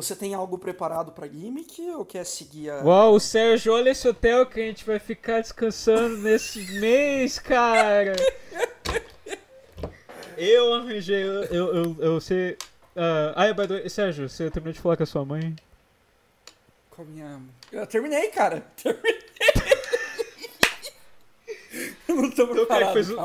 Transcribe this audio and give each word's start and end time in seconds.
Você 0.00 0.16
tem 0.16 0.32
algo 0.32 0.56
preparado 0.56 1.12
pra 1.12 1.28
gimmick 1.28 1.78
ou 1.90 2.06
quer 2.06 2.24
seguir 2.24 2.70
a. 2.70 2.82
Uau, 2.82 3.20
Sérgio, 3.20 3.74
olha 3.74 3.90
esse 3.90 4.08
hotel 4.08 4.46
que 4.46 4.58
a 4.58 4.64
gente 4.64 4.82
vai 4.82 4.98
ficar 4.98 5.42
descansando 5.42 6.16
nesse 6.16 6.72
mês, 6.80 7.38
cara! 7.38 8.16
Eu 10.38 10.72
arranjei, 10.72 11.22
eu, 11.22 11.44
eu, 11.44 11.74
eu, 11.74 11.96
eu 11.98 12.20
sei. 12.20 12.52
Uh, 12.96 13.36
ah, 13.36 13.52
by 13.52 13.68
the 13.68 13.74
way, 13.74 13.90
Sérgio, 13.90 14.26
você 14.26 14.50
terminou 14.50 14.72
de 14.72 14.80
falar 14.80 14.96
com 14.96 15.02
a 15.02 15.06
sua 15.06 15.22
mãe? 15.22 15.54
Com 16.88 17.02
a 17.02 17.04
minha. 17.04 17.42
Eu 17.70 17.86
terminei, 17.86 18.28
cara! 18.28 18.64
Terminei! 18.82 19.18
eu 22.08 22.16
não 22.16 22.30
tô 22.30 22.48
preparado. 22.48 22.90
Okay, 22.92 23.04
fez, 23.04 23.18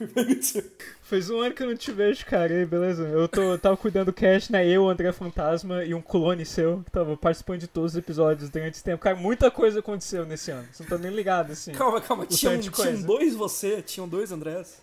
fez 1.02 1.28
um 1.30 1.40
ano 1.40 1.54
que 1.54 1.62
eu 1.62 1.68
não 1.68 1.76
te 1.76 1.92
vejo, 1.92 2.24
cara. 2.26 2.52
aí, 2.52 2.64
beleza? 2.64 3.02
Eu, 3.04 3.28
tô, 3.28 3.42
eu 3.42 3.58
tava 3.58 3.76
cuidando 3.76 4.06
do 4.06 4.12
cast, 4.12 4.50
né? 4.50 4.66
Eu, 4.66 4.88
André 4.88 5.12
Fantasma 5.12 5.84
e 5.84 5.94
um 5.94 6.00
clone 6.00 6.44
seu, 6.46 6.82
que 6.84 6.90
tava 6.90 7.16
participando 7.16 7.60
de 7.60 7.66
todos 7.66 7.92
os 7.92 7.98
episódios 7.98 8.48
durante 8.48 8.74
esse 8.74 8.84
tempo. 8.84 9.02
Cara, 9.02 9.16
muita 9.16 9.50
coisa 9.50 9.80
aconteceu 9.80 10.24
nesse 10.24 10.50
ano. 10.50 10.66
Você 10.72 10.82
não 10.82 10.90
tá 10.90 10.98
nem 10.98 11.12
ligado, 11.12 11.52
assim. 11.52 11.72
Calma, 11.72 12.00
calma. 12.00 12.26
Tinham, 12.26 12.58
tinham 12.58 13.02
dois 13.02 13.34
você, 13.34 13.82
tinham 13.82 14.08
dois 14.08 14.32
Andrés. 14.32 14.82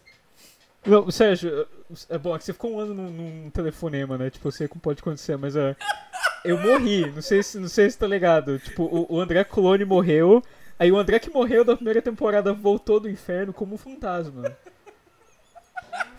Não, 0.85 1.09
Sérgio, 1.11 1.67
é 2.09 2.17
bom, 2.17 2.35
é 2.35 2.39
você 2.39 2.53
ficou 2.53 2.71
um 2.71 2.79
ano 2.79 2.93
num, 2.93 3.09
num 3.09 3.49
telefonema, 3.49 4.17
né? 4.17 4.29
Tipo, 4.29 4.47
eu 4.47 4.51
sei 4.51 4.67
como 4.67 4.79
pode 4.79 5.01
acontecer, 5.01 5.37
mas 5.37 5.55
é. 5.55 5.75
Eu 6.45 6.57
morri, 6.57 7.11
não 7.11 7.21
sei 7.21 7.43
se, 7.43 7.59
não 7.59 7.67
sei 7.67 7.89
se 7.89 7.97
tá 7.97 8.07
ligado. 8.07 8.57
Tipo, 8.59 8.83
o, 8.83 9.15
o 9.15 9.19
André 9.19 9.43
Clone 9.43 9.83
morreu, 9.83 10.41
aí 10.79 10.91
o 10.91 10.97
André 10.97 11.19
que 11.19 11.29
morreu 11.29 11.65
da 11.65 11.75
primeira 11.75 12.01
temporada 12.01 12.53
voltou 12.53 12.99
do 12.99 13.09
inferno 13.09 13.51
como 13.51 13.75
um 13.75 13.77
fantasma. 13.77 14.55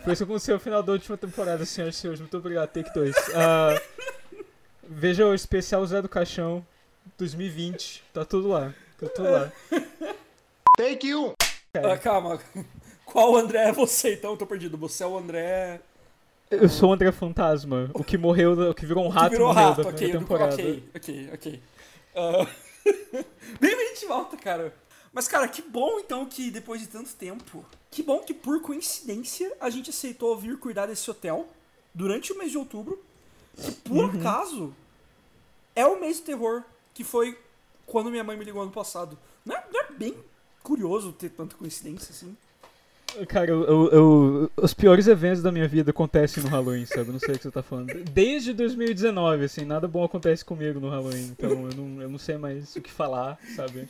Foi 0.03 0.13
isso 0.13 0.25
que 0.25 0.31
aconteceu 0.31 0.55
no 0.55 0.61
final 0.61 0.83
da 0.83 0.91
última 0.93 1.17
temporada, 1.17 1.65
senhoras 1.65 1.95
e 1.95 1.99
senhores. 1.99 2.19
Muito 2.19 2.37
obrigado, 2.37 2.69
Take 2.69 2.93
2. 2.93 3.15
Uh, 3.15 3.21
ah, 3.35 3.81
veja 4.83 5.25
o 5.25 5.33
especial 5.33 5.85
Zé 5.85 6.01
do 6.01 6.09
Caixão 6.09 6.65
2020. 7.17 8.03
Tá 8.13 8.25
tudo 8.25 8.49
lá. 8.49 8.73
Tá 8.99 9.07
tudo 9.09 9.29
lá. 9.29 9.51
Take 10.77 11.13
1! 11.13 11.33
Ah, 11.75 11.97
calma. 11.97 12.39
Qual 13.05 13.35
André 13.35 13.69
é 13.69 13.71
você? 13.71 14.13
Então 14.13 14.31
eu 14.31 14.37
tô 14.37 14.45
perdido. 14.45 14.77
Você 14.77 15.03
é 15.03 15.07
o 15.07 15.17
André. 15.17 15.81
Eu 16.49 16.67
sou 16.67 16.89
o 16.89 16.93
André 16.93 17.11
Fantasma, 17.11 17.91
o 17.93 18.03
que 18.03 18.17
morreu, 18.17 18.71
o 18.71 18.73
que 18.73 18.83
virou 18.83 19.05
um 19.05 19.09
rato 19.09 19.31
virou 19.31 19.49
morreu 19.49 19.67
rato, 19.67 19.83
da 19.83 19.89
okay, 19.89 20.11
temporada. 20.11 20.53
Ok, 20.53 20.83
ok, 20.95 21.29
ok. 21.33 21.61
Uh... 22.09 22.47
Bem, 23.61 23.71
a 23.71 23.93
gente 23.93 24.05
volta, 24.07 24.35
cara. 24.35 24.73
Mas, 25.11 25.27
cara, 25.27 25.47
que 25.47 25.61
bom 25.61 25.99
então 25.99 26.25
que 26.25 26.51
depois 26.51 26.81
de 26.81 26.87
tanto 26.87 27.13
tempo, 27.13 27.65
que 27.89 28.03
bom 28.03 28.19
que 28.19 28.33
por 28.33 28.61
coincidência 28.61 29.51
a 29.59 29.69
gente 29.69 29.89
aceitou 29.89 30.37
vir 30.37 30.57
cuidar 30.57 30.85
desse 30.85 31.09
hotel 31.09 31.47
durante 31.93 32.31
o 32.31 32.37
mês 32.37 32.51
de 32.51 32.57
outubro, 32.57 33.01
que 33.55 33.71
por 33.71 34.05
uhum. 34.05 34.19
acaso 34.19 34.73
é 35.75 35.85
o 35.85 35.99
mês 35.99 36.19
do 36.19 36.25
terror, 36.25 36.63
que 36.93 37.03
foi 37.03 37.37
quando 37.85 38.11
minha 38.11 38.23
mãe 38.23 38.37
me 38.37 38.45
ligou 38.45 38.61
ano 38.61 38.71
passado. 38.71 39.17
Não 39.43 39.55
é, 39.55 39.63
não 39.71 39.81
é 39.81 39.91
bem 39.91 40.15
curioso 40.61 41.11
ter 41.11 41.29
tanta 41.29 41.55
coincidência 41.55 42.11
assim? 42.11 42.37
Cara, 43.27 43.49
eu, 43.49 43.89
eu, 43.89 44.51
os 44.55 44.71
piores 44.71 45.07
eventos 45.07 45.41
da 45.41 45.51
minha 45.51 45.67
vida 45.67 45.89
acontecem 45.89 46.43
no 46.43 46.49
Halloween, 46.49 46.85
sabe? 46.85 47.11
Não 47.11 47.17
sei 47.17 47.33
o 47.33 47.37
que 47.37 47.43
você 47.43 47.49
tá 47.49 47.63
falando. 47.63 47.91
Desde 48.03 48.53
2019, 48.53 49.45
assim, 49.45 49.65
nada 49.65 49.87
bom 49.87 50.03
acontece 50.03 50.45
comigo 50.45 50.79
no 50.79 50.89
Halloween. 50.89 51.31
Então 51.31 51.49
eu 51.49 51.75
não, 51.75 52.01
eu 52.03 52.09
não 52.09 52.19
sei 52.19 52.37
mais 52.37 52.75
o 52.75 52.81
que 52.81 52.91
falar, 52.91 53.39
sabe? 53.55 53.89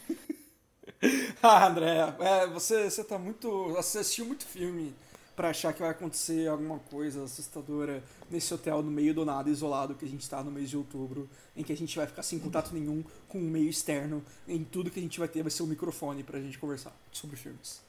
ah, 1.41 1.67
André, 1.67 2.15
é, 2.19 2.47
você, 2.47 2.89
você 2.89 3.03
tá 3.03 3.17
muito. 3.17 3.69
Você 3.73 3.99
assistiu 3.99 4.25
muito 4.25 4.45
filme 4.45 4.93
para 5.35 5.51
achar 5.51 5.71
que 5.71 5.79
vai 5.79 5.91
acontecer 5.91 6.49
alguma 6.49 6.79
coisa 6.79 7.23
assustadora 7.23 8.03
nesse 8.29 8.53
hotel 8.53 8.83
no 8.83 8.91
meio 8.91 9.13
do 9.13 9.23
nada, 9.23 9.49
isolado, 9.49 9.95
que 9.95 10.03
a 10.03 10.07
gente 10.07 10.29
tá 10.29 10.43
no 10.43 10.51
mês 10.51 10.69
de 10.69 10.75
outubro, 10.75 11.29
em 11.55 11.63
que 11.63 11.71
a 11.71 11.77
gente 11.77 11.95
vai 11.95 12.05
ficar 12.05 12.23
sem 12.23 12.37
contato 12.37 12.73
nenhum 12.73 13.01
com 13.29 13.37
o 13.37 13.43
meio 13.43 13.69
externo, 13.69 14.21
em 14.45 14.65
tudo 14.65 14.91
que 14.91 14.99
a 14.99 15.01
gente 15.01 15.17
vai 15.17 15.29
ter 15.29 15.41
vai 15.41 15.49
ser 15.49 15.63
um 15.63 15.67
microfone 15.67 16.23
pra 16.23 16.41
gente 16.41 16.59
conversar 16.59 16.93
sobre 17.09 17.37
filmes. 17.37 17.81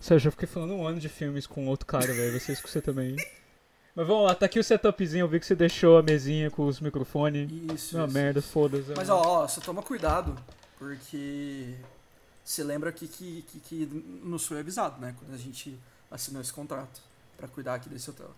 Sérgio, 0.00 0.28
eu 0.28 0.32
fiquei 0.32 0.48
falando 0.48 0.72
um 0.72 0.86
ano 0.86 0.98
de 0.98 1.10
filmes 1.10 1.46
com 1.46 1.66
outro 1.68 1.84
cara, 1.84 2.06
velho. 2.06 2.40
Você 2.40 2.52
escuta 2.52 2.80
também. 2.80 3.14
Mas 3.94 4.06
vamos 4.06 4.24
lá, 4.24 4.34
tá 4.34 4.46
aqui 4.46 4.58
o 4.58 4.64
setupzinho. 4.64 5.24
Eu 5.24 5.28
vi 5.28 5.40
que 5.40 5.46
você 5.46 5.54
deixou 5.54 5.98
a 5.98 6.02
mesinha 6.02 6.50
com 6.50 6.66
os 6.66 6.80
microfones. 6.80 7.50
Isso. 7.74 7.98
Uma 7.98 8.06
merda, 8.06 8.40
foda-se. 8.40 8.94
Mas 8.96 9.10
ó, 9.10 9.20
ó, 9.20 9.46
só 9.46 9.60
toma 9.60 9.82
cuidado, 9.82 10.34
porque. 10.78 11.76
Você 12.44 12.64
lembra 12.64 12.90
que, 12.90 13.06
que, 13.06 13.42
que, 13.42 13.60
que 13.60 13.86
nos 14.24 14.46
foi 14.46 14.60
avisado, 14.60 14.98
né? 14.98 15.14
Quando 15.18 15.34
a 15.34 15.36
gente 15.36 15.78
assinou 16.10 16.40
esse 16.40 16.52
contrato 16.52 17.02
para 17.36 17.46
cuidar 17.46 17.74
aqui 17.74 17.90
desse 17.90 18.08
hotel. 18.08 18.34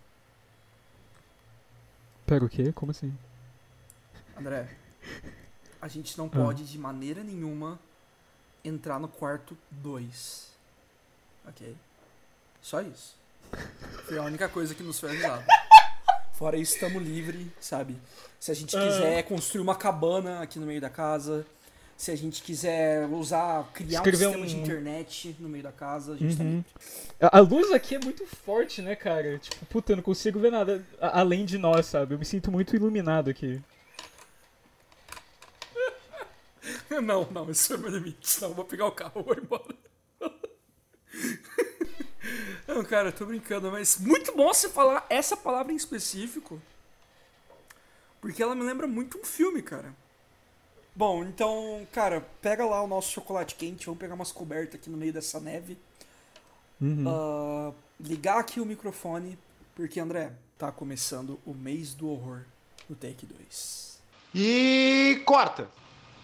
Pera 2.25 2.43
o 2.43 2.49
quê? 2.49 2.73
Como 2.73 2.91
assim? 2.91 3.17
André, 4.37 4.77
a 5.81 5.87
gente 5.87 6.17
não 6.17 6.25
ah. 6.25 6.29
pode 6.29 6.65
de 6.65 6.77
maneira 6.77 7.23
nenhuma 7.23 7.79
entrar 8.65 8.99
no 8.99 9.07
quarto 9.07 9.57
2 9.71 10.51
ok? 11.47 11.75
Só 12.61 12.81
isso. 12.81 13.15
Foi 14.05 14.17
a 14.17 14.23
única 14.23 14.47
coisa 14.47 14.73
que 14.73 14.83
nos 14.83 14.99
foi 14.99 15.11
avisada. 15.11 15.45
Fora 16.33 16.57
isso, 16.57 16.73
estamos 16.73 17.03
livres, 17.03 17.47
sabe? 17.59 17.97
Se 18.39 18.51
a 18.51 18.53
gente 18.53 18.71
quiser 18.71 19.23
construir 19.23 19.61
uma 19.61 19.75
cabana 19.75 20.41
aqui 20.41 20.57
no 20.57 20.65
meio 20.65 20.81
da 20.81 20.89
casa, 20.89 21.45
se 22.01 22.09
a 22.09 22.15
gente 22.15 22.41
quiser 22.41 23.05
usar, 23.09 23.69
criar 23.75 23.99
Escrever 23.99 24.29
um 24.29 24.31
sistema 24.31 24.43
um... 24.43 24.47
de 24.47 24.55
internet 24.55 25.35
no 25.39 25.47
meio 25.47 25.63
da 25.63 25.71
casa, 25.71 26.13
a 26.13 26.17
gente 26.17 26.35
tá 26.35 26.43
uhum. 26.43 26.63
tá 27.19 27.29
A 27.31 27.39
luz 27.41 27.71
aqui 27.71 27.93
é 27.93 27.99
muito 27.99 28.25
forte, 28.25 28.81
né, 28.81 28.95
cara? 28.95 29.37
Tipo, 29.37 29.63
puta, 29.67 29.91
eu 29.91 29.97
não 29.97 30.03
consigo 30.03 30.39
ver 30.39 30.51
nada 30.51 30.83
além 30.99 31.45
de 31.45 31.59
nós, 31.59 31.85
sabe? 31.85 32.15
Eu 32.15 32.17
me 32.17 32.25
sinto 32.25 32.51
muito 32.51 32.75
iluminado 32.75 33.29
aqui. 33.29 33.61
não, 37.03 37.27
não, 37.29 37.51
isso 37.51 37.75
é 37.75 37.77
meu 37.77 37.91
limite. 37.91 38.41
Não, 38.41 38.49
eu 38.49 38.55
vou 38.55 38.65
pegar 38.65 38.87
o 38.87 38.91
carro 38.91 39.21
e 39.21 39.23
vou 39.23 39.37
embora. 39.37 39.75
Não, 42.67 42.83
cara, 42.83 43.09
eu 43.09 43.13
tô 43.13 43.25
brincando, 43.25 43.71
mas 43.71 43.99
muito 43.99 44.35
bom 44.35 44.47
você 44.47 44.69
falar 44.69 45.05
essa 45.09 45.37
palavra 45.37 45.73
em 45.73 45.75
específico. 45.75 46.59
Porque 48.19 48.41
ela 48.41 48.55
me 48.55 48.63
lembra 48.63 48.87
muito 48.87 49.19
um 49.19 49.23
filme, 49.23 49.61
cara. 49.61 49.93
Bom, 50.95 51.23
então, 51.23 51.87
cara, 51.91 52.21
pega 52.41 52.65
lá 52.65 52.81
o 52.81 52.87
nosso 52.87 53.11
chocolate 53.11 53.55
quente, 53.55 53.85
vamos 53.85 53.99
pegar 53.99 54.13
umas 54.13 54.31
cobertas 54.31 54.75
aqui 54.75 54.89
no 54.89 54.97
meio 54.97 55.13
dessa 55.13 55.39
neve. 55.39 55.77
Uhum. 56.79 57.05
Uh, 57.07 57.75
ligar 57.99 58.39
aqui 58.39 58.59
o 58.59 58.65
microfone, 58.65 59.37
porque, 59.75 59.99
André, 59.99 60.33
tá 60.57 60.71
começando 60.71 61.39
o 61.45 61.53
mês 61.53 61.93
do 61.93 62.09
horror 62.09 62.41
no 62.89 62.95
Take 62.95 63.25
2. 63.25 64.01
E 64.35 65.21
corta! 65.25 65.69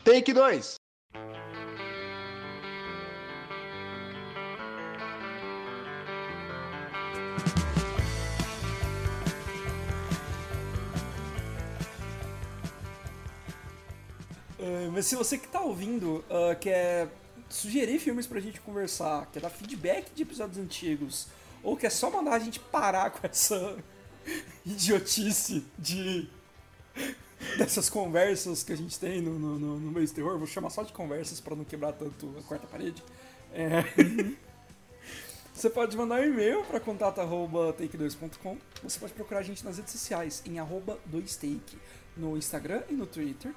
Take 0.04 0.34
2! 0.34 0.76
Mas 14.98 15.06
se 15.06 15.16
você 15.16 15.38
que 15.38 15.48
tá 15.48 15.62
ouvindo 15.62 16.26
uh, 16.28 16.58
quer 16.60 17.08
sugerir 17.48 18.00
filmes 18.00 18.26
pra 18.26 18.40
gente 18.40 18.60
conversar, 18.60 19.28
quer 19.32 19.40
dar 19.40 19.52
feedback 19.52 20.12
de 20.12 20.24
episódios 20.24 20.58
antigos, 20.58 21.28
ou 21.62 21.78
quer 21.78 21.92
só 21.92 22.10
mandar 22.10 22.34
a 22.34 22.40
gente 22.40 22.60
parar 22.60 23.12
com 23.12 23.28
essa 23.28 23.78
idiotice 24.66 25.64
de 25.78 26.28
dessas 27.60 27.92
conversas 27.92 28.64
que 28.64 28.74
a 28.74 28.76
gente 28.76 28.98
tem 29.00 29.22
no, 29.22 29.38
no, 29.38 29.60
no, 29.60 29.80
no 29.80 29.92
meio 29.92 30.08
do 30.08 30.14
terror, 30.16 30.36
vou 30.40 30.48
chamar 30.48 30.72
só 30.72 30.82
de 30.82 30.92
conversas 30.92 31.40
para 31.40 31.56
não 31.56 31.64
quebrar 31.64 31.94
tanto 31.94 32.34
a 32.36 32.42
quarta 32.42 32.66
parede. 32.66 33.04
É... 33.54 33.84
Você 35.54 35.70
pode 35.70 35.96
mandar 35.96 36.22
um 36.22 36.24
e-mail 36.24 36.64
para 36.64 36.80
contato@take2.com. 36.80 38.58
Você 38.82 39.00
pode 39.00 39.14
procurar 39.14 39.42
a 39.42 39.44
gente 39.44 39.64
nas 39.64 39.78
redes 39.78 39.92
sociais 39.92 40.42
em 40.44 40.58
arroba 40.58 40.98
2take 41.08 41.78
no 42.16 42.36
Instagram 42.36 42.82
e 42.90 42.94
no 42.94 43.06
Twitter 43.06 43.54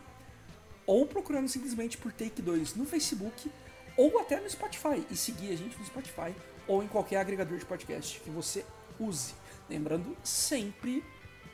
ou 0.87 1.07
procurando 1.07 1.49
simplesmente 1.49 1.97
por 1.97 2.13
Take 2.13 2.43
2 2.43 2.75
no 2.75 2.85
Facebook 2.85 3.51
ou 3.97 4.19
até 4.19 4.41
no 4.41 4.49
Spotify 4.49 5.05
e 5.11 5.17
seguir 5.17 5.53
a 5.53 5.57
gente 5.57 5.79
no 5.79 5.85
Spotify 5.85 6.35
ou 6.67 6.83
em 6.83 6.89
qualquer 6.89 7.17
agregador 7.17 7.59
de 7.59 7.65
podcast 7.65 8.21
que 8.21 8.31
você 8.31 8.65
use. 8.99 9.35
Lembrando 9.69 10.17
sempre 10.23 11.05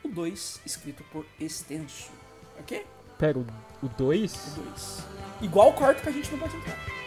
o 0.03 0.07
2 0.07 0.61
escrito 0.65 1.03
por 1.11 1.25
extenso, 1.39 2.09
ok? 2.59 2.85
Pera, 3.17 3.39
o 3.39 3.87
2? 3.97 4.33
O 4.33 4.61
2. 4.61 4.97
Igual 5.41 5.69
o 5.69 5.73
quarto 5.73 6.01
que 6.01 6.09
a 6.09 6.11
gente 6.11 6.31
não 6.31 6.39
pode 6.39 6.55
entrar. 6.55 7.06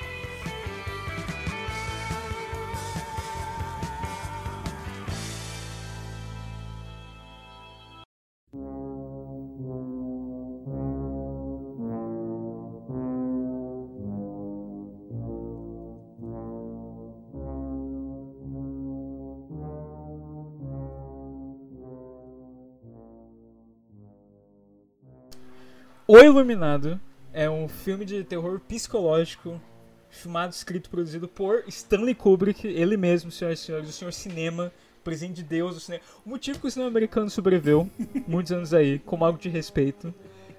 O 26.12 26.18
Iluminado 26.18 27.00
é 27.32 27.48
um 27.48 27.68
filme 27.68 28.04
de 28.04 28.24
terror 28.24 28.58
psicológico, 28.58 29.60
filmado, 30.08 30.52
escrito 30.52 30.86
e 30.86 30.90
produzido 30.90 31.28
por 31.28 31.62
Stanley 31.68 32.16
Kubrick, 32.16 32.66
ele 32.66 32.96
mesmo, 32.96 33.30
senhoras 33.30 33.60
e 33.60 33.62
senhores, 33.62 33.88
o 33.88 33.92
senhor 33.92 34.12
cinema, 34.12 34.72
presente 35.04 35.34
de 35.34 35.44
Deus, 35.44 35.76
o, 35.76 35.78
cinema. 35.78 36.02
o 36.26 36.30
motivo 36.30 36.58
que 36.58 36.66
o 36.66 36.70
cinema 36.72 36.90
americano 36.90 37.30
sobreviveu, 37.30 37.88
muitos 38.26 38.50
anos 38.50 38.74
aí, 38.74 38.98
como 38.98 39.24
algo 39.24 39.38
de 39.38 39.48
respeito. 39.48 40.12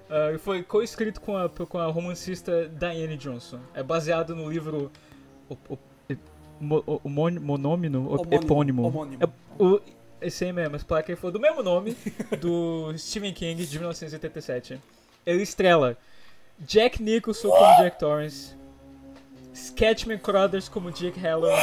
Uh, 0.08 0.38
foi 0.38 0.62
co-escrito 0.62 1.20
com 1.20 1.36
a, 1.36 1.50
com 1.50 1.76
a 1.76 1.84
romancista 1.84 2.66
Diane 2.70 3.18
Johnson. 3.18 3.60
É 3.74 3.82
baseado 3.82 4.34
no 4.34 4.50
livro 4.50 4.90
o, 5.50 5.54
o, 5.68 5.78
mo, 6.58 6.82
o, 6.86 7.08
monômino, 7.10 8.10
Homônimo, 8.10 8.34
epônimo. 8.34 8.82
homônimo. 8.84 9.22
É, 9.22 9.62
o, 9.62 9.82
esse 10.18 10.46
aí 10.46 10.52
mesmo, 10.54 10.76
as 10.76 10.82
placas 10.82 11.18
foi 11.18 11.30
do 11.30 11.38
mesmo 11.38 11.62
nome 11.62 11.94
do 12.40 12.96
Stephen 12.96 13.34
King 13.34 13.66
de 13.66 13.78
1987. 13.78 14.80
Ele 15.24 15.42
estrela 15.42 15.96
Jack 16.58 17.02
Nicholson 17.02 17.50
como 17.50 17.76
Jack 17.82 17.98
Torrance, 17.98 18.54
Sketchman 19.54 20.18
Crothers 20.18 20.68
como 20.68 20.90
Jake 20.90 21.18
Halloran, 21.18 21.56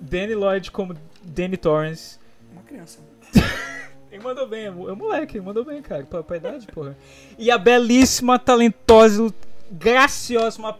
Danny 0.00 0.34
Lloyd 0.34 0.70
como 0.70 0.94
Danny 1.22 1.56
Torrance. 1.56 2.18
Uma 2.52 2.62
criança. 2.62 2.98
Ele 4.10 4.22
mandou 4.22 4.46
bem, 4.46 4.64
é 4.64 4.68
é 4.68 4.70
moleque, 4.72 5.36
ele 5.36 5.44
mandou 5.44 5.62
bem, 5.66 5.82
cara, 5.82 6.02
pra, 6.02 6.22
pra 6.22 6.38
idade, 6.38 6.66
porra. 6.68 6.96
E 7.36 7.50
a 7.50 7.58
belíssima, 7.58 8.38
talentosa, 8.38 9.32
graciosa, 9.70 10.58
uma 10.58 10.78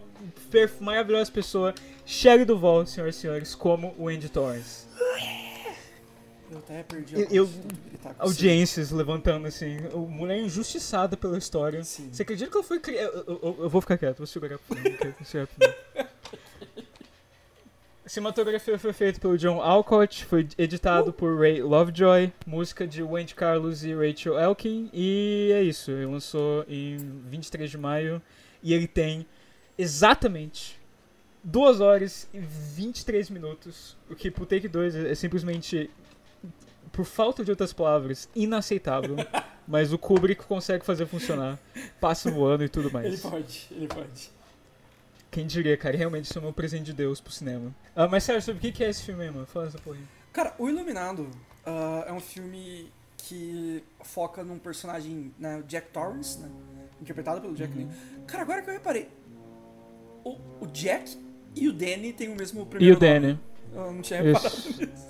maravilhosa 0.79 1.31
pessoa, 1.31 1.75
Shelley 2.05 2.43
Duval, 2.43 2.87
senhoras 2.87 3.15
e 3.15 3.19
senhores, 3.19 3.53
como 3.53 3.93
o 3.99 4.09
Andy 4.09 4.29
Torrance. 4.29 4.87
Eu 6.51 6.57
até 6.57 6.83
perdi 6.83 7.15
Eu- 7.15 7.27
a 7.27 7.33
eu- 7.33 7.47
com 7.47 7.51
você. 8.09 8.15
Audiências 8.19 8.91
levantando 8.91 9.47
assim, 9.47 9.77
o 9.93 9.99
mulher 9.99 10.39
injustiçada 10.39 11.15
pela 11.15 11.37
história. 11.37 11.83
Sim. 11.83 12.09
Você 12.11 12.23
acredita 12.23 12.49
que 12.49 12.57
ela 12.57 12.63
foi 12.63 12.79
criada? 12.79 13.23
Eu, 13.27 13.39
eu- 13.43 13.57
eu 13.59 13.69
vou 13.69 13.81
ficar 13.81 13.97
quieto, 13.97 14.17
vou 14.17 14.27
segurar 14.27 14.57
final. 14.57 15.73
A 18.05 18.09
cinematografia 18.09 18.79
foi 18.79 18.91
feita 18.91 19.19
pelo 19.19 19.37
John 19.37 19.61
Alcott, 19.61 20.25
foi 20.25 20.47
editado 20.57 21.13
por 21.13 21.39
Ray 21.39 21.61
Lovejoy, 21.61 22.33
música 22.45 22.87
de 22.87 23.03
Wendy 23.03 23.35
Carlos 23.35 23.83
e 23.83 23.93
Rachel 23.93 24.39
Elkin, 24.39 24.89
e 24.91 25.51
é 25.53 25.61
isso. 25.61 25.91
Ele 25.91 26.07
lançou 26.07 26.65
em 26.67 26.97
23 27.27 27.69
de 27.69 27.77
maio 27.77 28.19
e 28.63 28.73
ele 28.73 28.87
tem 28.87 29.27
exatamente 29.77 30.79
2 31.43 31.79
horas 31.81 32.27
e 32.33 32.39
23 32.39 33.29
minutos, 33.29 33.95
o 34.09 34.15
que 34.15 34.31
pro 34.31 34.43
Take 34.45 34.67
2 34.67 34.95
é 34.95 35.13
simplesmente, 35.13 35.87
por 36.91 37.05
falta 37.05 37.43
de 37.43 37.51
outras 37.51 37.73
palavras, 37.73 38.29
inaceitável. 38.35 39.15
Mas 39.67 39.93
o 39.93 39.97
Kubrick 39.99 40.43
consegue 40.45 40.83
fazer 40.83 41.05
funcionar. 41.05 41.59
Passa 42.01 42.31
voando 42.31 42.63
e 42.63 42.69
tudo 42.69 42.91
mais. 42.91 43.05
Ele 43.05 43.17
pode, 43.17 43.67
ele 43.71 43.87
pode. 43.87 44.31
Quem 45.29 45.45
diria, 45.45 45.77
cara? 45.77 45.95
Realmente 45.95 46.25
isso 46.25 46.39
é 46.39 46.41
um 46.41 46.51
presente 46.51 46.85
de 46.85 46.93
Deus 46.93 47.21
pro 47.21 47.31
cinema. 47.31 47.71
Ah, 47.95 48.07
mas 48.07 48.23
sério, 48.23 48.41
sobre 48.41 48.57
o 48.57 48.61
que 48.61 48.71
que 48.71 48.83
é 48.83 48.89
esse 48.89 49.03
filme 49.03 49.23
aí, 49.25 49.29
mano? 49.29 49.45
Fala 49.45 49.67
essa 49.67 49.77
porra 49.77 49.97
aí. 49.97 50.03
Cara, 50.33 50.55
O 50.57 50.67
Iluminado 50.67 51.29
ah, 51.63 52.05
é 52.07 52.11
um 52.11 52.19
filme 52.19 52.91
que 53.15 53.83
foca 54.01 54.43
num 54.43 54.57
personagem, 54.57 55.31
né, 55.37 55.61
Jack 55.67 55.89
Torrance, 55.91 56.39
né? 56.39 56.49
Interpretado 56.99 57.39
pelo 57.39 57.51
Uhum. 57.53 57.57
Jack 57.57 57.71
Nicholson. 57.77 57.99
Cara, 58.25 58.41
agora 58.43 58.61
que 58.63 58.69
eu 58.71 58.73
reparei, 58.73 59.07
o, 60.23 60.35
o 60.61 60.67
Jack 60.73 61.15
e 61.55 61.67
o 61.69 61.73
Danny 61.73 62.11
têm 62.11 62.29
o 62.29 62.35
mesmo 62.35 62.63
E 62.63 62.65
primeiro 62.65 62.97
o 62.97 62.99
Danny. 62.99 63.27
nome. 63.27 63.39
Eu 63.87 63.93
não 63.93 64.01
tinha 64.01 64.21
reparado 64.23 64.47
Isso. 64.57 64.79
nisso. 64.81 65.09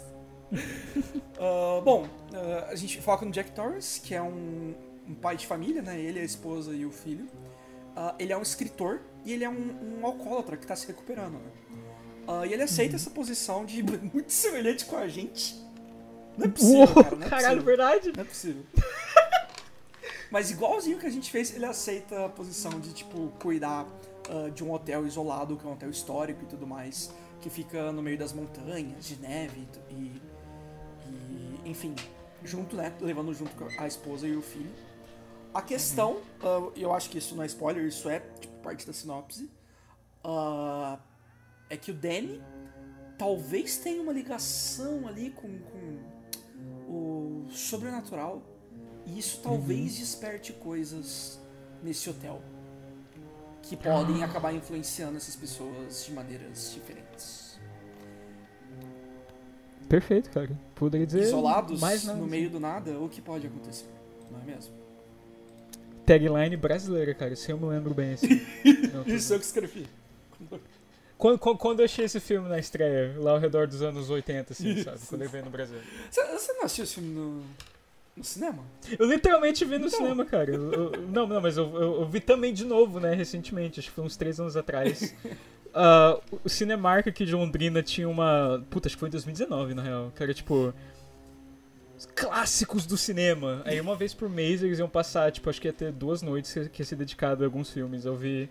Ah, 1.40 1.82
bom, 1.82 2.06
ah, 2.34 2.68
a 2.70 2.76
gente 2.76 3.00
foca 3.02 3.26
no 3.26 3.32
Jack 3.32 3.52
Torrance, 3.52 4.02
que 4.02 4.14
é 4.14 4.22
um, 4.22 4.76
um 5.08 5.16
pai 5.16 5.38
de 5.38 5.48
família, 5.48 5.82
né? 5.82 6.00
Ele, 6.00 6.20
a 6.20 6.24
esposa 6.24 6.74
e 6.74 6.86
o 6.86 6.92
filho. 6.92 7.28
Ah, 7.96 8.14
ele 8.20 8.34
é 8.34 8.38
um 8.38 8.42
escritor 8.42 9.00
e 9.24 9.32
ele 9.32 9.44
é 9.44 9.50
um, 9.50 10.00
um 10.02 10.06
alcoólatra 10.06 10.58
que 10.58 10.68
tá 10.68 10.76
se 10.76 10.86
recuperando, 10.86 11.34
né? 11.34 11.52
E 12.48 12.54
ele 12.54 12.62
aceita 12.62 12.96
essa 12.96 13.10
posição 13.10 13.66
de 13.66 13.82
muito 14.14 14.32
semelhante 14.32 14.86
com 14.86 14.96
a 14.96 15.08
gente. 15.08 15.56
Não 16.38 16.46
é 16.46 16.50
possível, 16.50 16.78
Uou, 16.78 17.04
cara. 17.04 17.16
Não 17.16 17.26
é 17.26 17.30
caralho, 17.30 17.64
possível. 17.64 17.66
verdade? 17.66 18.14
Não 18.16 18.22
é 18.22 18.26
possível. 18.26 18.64
Mas 20.30 20.52
igualzinho 20.52 21.00
que 21.00 21.08
a 21.08 21.10
gente 21.10 21.32
fez, 21.32 21.56
ele 21.56 21.66
aceita 21.66 22.26
a 22.26 22.30
posição 22.30 22.80
de, 22.80 22.94
tipo, 22.94 23.30
cuidar 23.40 23.88
de 24.54 24.64
um 24.64 24.72
hotel 24.72 25.08
isolado, 25.08 25.58
que 25.58 25.66
é 25.66 25.70
um 25.70 25.74
hotel 25.74 25.90
histórico 25.90 26.44
e 26.44 26.46
tudo 26.46 26.68
mais, 26.68 27.12
que 27.42 27.50
fica 27.50 27.92
no 27.92 28.04
meio 28.04 28.16
das 28.16 28.32
montanhas, 28.32 29.08
de 29.08 29.16
neve 29.16 29.68
e, 29.90 29.94
e, 29.94 30.22
enfim, 31.70 31.96
junto, 32.44 32.76
né, 32.76 32.94
levando 33.00 33.34
junto 33.34 33.52
com 33.56 33.68
a 33.82 33.88
esposa 33.88 34.28
e 34.28 34.36
o 34.36 34.42
filho. 34.42 34.72
A 35.54 35.62
questão, 35.62 36.22
ah, 36.42 36.72
e 36.76 36.82
eu 36.82 36.94
acho 36.94 37.10
que 37.10 37.18
isso 37.18 37.36
não 37.36 37.44
é 37.44 37.46
spoiler, 37.46 37.86
isso 37.86 38.10
é, 38.10 38.20
tipo, 38.40 38.54
parte 38.62 38.86
da 38.86 38.94
sinopse, 38.94 39.50
ah, 40.24 41.00
é 41.70 41.78
que 41.78 41.92
o 41.92 41.94
Danny 41.94 42.42
talvez 43.18 43.78
tenha 43.78 44.02
uma 44.02 44.14
ligação 44.14 45.08
ali 45.08 45.30
com, 45.32 45.60
com 45.60 46.00
o 46.88 47.48
sobrenatural. 47.52 48.42
E 49.06 49.18
isso 49.18 49.42
talvez 49.42 49.98
desperte 49.98 50.54
coisas 50.54 51.40
nesse 51.84 52.10
hotel. 52.10 52.42
Que 53.62 53.76
podem 53.76 54.24
acabar 54.24 54.54
influenciando 54.54 55.18
essas 55.18 55.36
pessoas 55.36 56.06
de 56.06 56.14
maneiras 56.14 56.72
diferentes. 56.74 57.09
Perfeito, 59.90 60.30
cara. 60.30 60.50
Poderia 60.76 61.06
dizer. 61.06 61.24
Isolados 61.24 61.82
mais 61.82 62.04
nada, 62.06 62.18
no 62.18 62.24
assim. 62.26 62.32
meio 62.32 62.50
do 62.50 62.60
nada, 62.60 62.92
o 63.00 63.10
que 63.10 63.20
pode 63.22 63.48
acontecer? 63.48 63.88
Não 64.32 64.40
é 64.40 64.44
mesmo? 64.46 64.74
Tagline 66.06 66.56
brasileira, 66.56 67.14
cara. 67.14 67.36
Se 67.36 67.52
eu 67.52 67.58
me 67.58 67.66
lembro 67.66 67.94
bem 67.94 68.14
assim. 68.14 68.42
Não, 68.94 69.04
Isso 69.06 69.34
eu 69.34 69.40
que 69.40 69.46
escrevi. 69.46 69.88
Quando, 71.18 71.38
quando, 71.38 71.80
eu 71.82 71.86
achei 71.86 72.06
esse 72.06 72.20
filme 72.20 72.48
na 72.48 72.58
estreia, 72.58 73.14
lá 73.18 73.32
ao 73.32 73.40
redor 73.40 73.68
dos 73.68 73.82
anos 73.82 74.10
80, 74.10 74.54
assim, 74.54 74.70
Isso. 74.70 74.84
sabe? 74.86 75.00
Quando 75.08 75.22
ele 75.22 75.30
veio 75.30 75.44
no 75.46 75.52
Brasil. 75.52 75.78
Você, 76.10 76.54
não 76.54 76.64
assistiu 76.64 76.84
esse 76.86 76.94
filme 76.96 77.10
no, 77.10 77.44
no 78.16 78.24
cinema? 78.24 78.64
Eu 78.98 79.06
literalmente 79.06 79.66
vi 79.66 79.78
no 79.78 79.88
Então. 79.88 80.00
cinema, 80.00 80.24
cara. 80.24 80.50
Eu- 80.56 80.72
eu- 80.72 80.92
não, 81.10 81.28
não, 81.28 81.42
mas 81.42 81.58
eu, 81.58 81.66
eu- 81.76 82.02
eu 82.02 82.06
vi 82.08 82.22
também 82.22 82.54
de 82.54 82.64
novo, 82.64 83.00
né, 83.02 83.14
recentemente. 83.14 83.82
Acho 83.82 83.90
que 83.90 83.96
foi 83.96 84.06
uns 84.06 84.16
três 84.16 84.40
anos 84.40 84.56
atrás. 84.56 85.14
Ah, 85.74 86.20
o 86.44 86.50
Cinemark 86.50 87.08
aqui 87.08 87.26
de 87.26 87.34
Londrina 87.34 87.82
tinha 87.84 88.08
uma. 88.08 88.64
Puta, 88.70 88.88
acho 88.88 88.96
que 88.96 89.00
foi 89.00 89.10
em 89.10 89.12
2019, 89.12 89.74
na 89.74 89.82
real. 89.82 90.12
Que 90.16 90.24
era 90.24 90.34
tipo. 90.34 90.74
os 91.98 92.06
Clássicos 92.06 92.86
do 92.86 92.98
cinema. 92.98 93.62
Aí 93.66 93.80
uma 93.80 93.96
vez 93.96 94.14
por 94.14 94.30
mês 94.30 94.64
eles 94.64 94.80
iam 94.80 94.90
passar, 94.90 95.32
tipo, 95.32 95.50
acho 95.50 95.62
que 95.62 95.68
ia 95.68 95.74
ter 95.74 95.92
duas 95.92 96.22
noites 96.22 96.70
que 96.70 96.82
ia 96.82 96.86
ser 96.86 96.96
dedicado 96.96 97.44
a 97.44 97.48
alguns 97.48 97.70
filmes. 97.70 98.06
Eu 98.06 98.16
vi. 98.16 98.50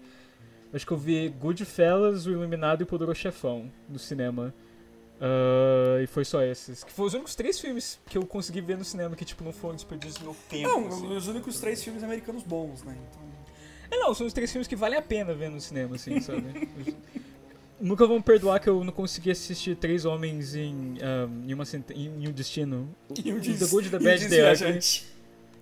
Acho 0.72 0.86
que 0.86 0.92
eu 0.92 0.98
vi 0.98 1.30
Goodfellas, 1.30 2.26
O 2.26 2.30
Iluminado 2.30 2.82
e 2.82 2.84
o 2.84 2.86
Poderoso 2.86 3.18
Chefão 3.18 3.70
no 3.88 3.98
cinema. 3.98 4.54
Ah, 5.20 6.00
e 6.02 6.06
foi 6.06 6.24
só 6.24 6.42
esses. 6.42 6.84
Que 6.84 6.92
foram 6.92 7.08
os 7.08 7.14
únicos 7.14 7.34
três 7.34 7.60
filmes 7.60 7.98
que 8.06 8.16
eu 8.16 8.24
consegui 8.26 8.60
ver 8.60 8.78
no 8.78 8.84
cinema 8.84 9.16
que, 9.16 9.24
tipo, 9.24 9.42
não 9.42 9.52
foram 9.52 9.74
desperdício 9.74 10.20
do 10.20 10.26
meu 10.26 10.36
tempo. 10.48 10.68
Não, 10.68 10.86
assim. 10.88 11.16
os 11.16 11.28
únicos 11.28 11.60
três 11.60 11.82
filmes 11.82 12.02
americanos 12.02 12.42
bons, 12.42 12.82
né? 12.82 12.96
Então, 13.10 13.22
É, 13.90 13.96
não, 13.96 14.14
são 14.14 14.26
os 14.26 14.32
três 14.32 14.50
filmes 14.50 14.68
que 14.68 14.76
valem 14.76 14.98
a 14.98 15.02
pena 15.02 15.34
ver 15.34 15.50
no 15.50 15.60
cinema, 15.60 15.96
assim, 15.96 16.20
sabe? 16.20 16.68
Nunca 17.80 18.06
vão 18.06 18.20
perdoar 18.20 18.58
que 18.58 18.68
eu 18.68 18.82
não 18.82 18.92
consegui 18.92 19.30
assistir 19.30 19.76
Três 19.76 20.04
Homens 20.04 20.56
em, 20.56 20.96
ahm, 21.00 21.48
em, 21.48 21.54
uma, 21.54 21.64
em, 21.94 22.28
um 22.28 22.32
Destino. 22.32 22.88
e 23.24 23.32
o 23.32 23.40
The 23.40 23.66
Good, 23.66 23.90
The 23.90 23.98
Bad, 24.00 24.28
The 24.28 24.52
Ugly. 24.52 24.80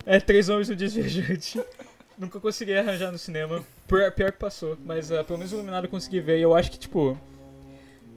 É, 0.06 0.20
Três 0.20 0.48
Homens 0.48 0.68
no 0.70 0.76
Desviajante. 0.76 1.60
Nunca 2.16 2.40
consegui 2.40 2.72
arranjar 2.72 3.12
no 3.12 3.18
cinema. 3.18 3.62
Pior, 3.86 4.10
pior 4.12 4.32
que 4.32 4.38
passou. 4.38 4.78
Mas 4.82 5.12
ah, 5.12 5.22
pelo 5.22 5.38
menos 5.38 5.52
o 5.52 5.56
Iluminado 5.56 5.84
eu 5.84 5.90
consegui 5.90 6.20
ver. 6.20 6.38
E 6.38 6.42
eu 6.42 6.54
acho 6.54 6.70
que, 6.70 6.78
tipo... 6.78 7.18